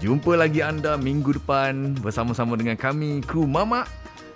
Jumpa 0.00 0.38
lagi 0.38 0.64
anda 0.64 0.96
minggu 0.96 1.36
depan 1.36 1.98
bersama-sama 2.00 2.56
dengan 2.56 2.78
kami, 2.78 3.20
kru 3.20 3.44
Mama. 3.44 3.84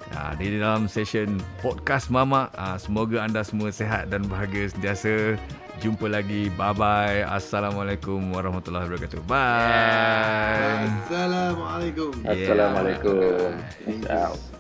Ya, 0.07 0.39
di 0.39 0.61
dalam 0.61 0.87
session 0.87 1.43
podcast 1.65 2.13
Mama. 2.13 2.53
Ah, 2.55 2.79
semoga 2.79 3.25
anda 3.25 3.43
semua 3.43 3.73
sihat 3.75 4.13
dan 4.13 4.27
bahagia 4.29 4.71
sentiasa. 4.71 5.35
Jumpa 5.83 6.09
lagi. 6.09 6.49
Bye-bye. 6.57 7.27
Assalamualaikum 7.29 8.33
warahmatullahi 8.33 8.89
wabarakatuh. 8.89 9.21
Bye. 9.29 10.89
Assalamualaikum. 11.05 12.13
Yeah. 12.25 12.33
Assalamualaikum. 12.33 13.51
Peace 13.85 14.09
out. 14.09 14.56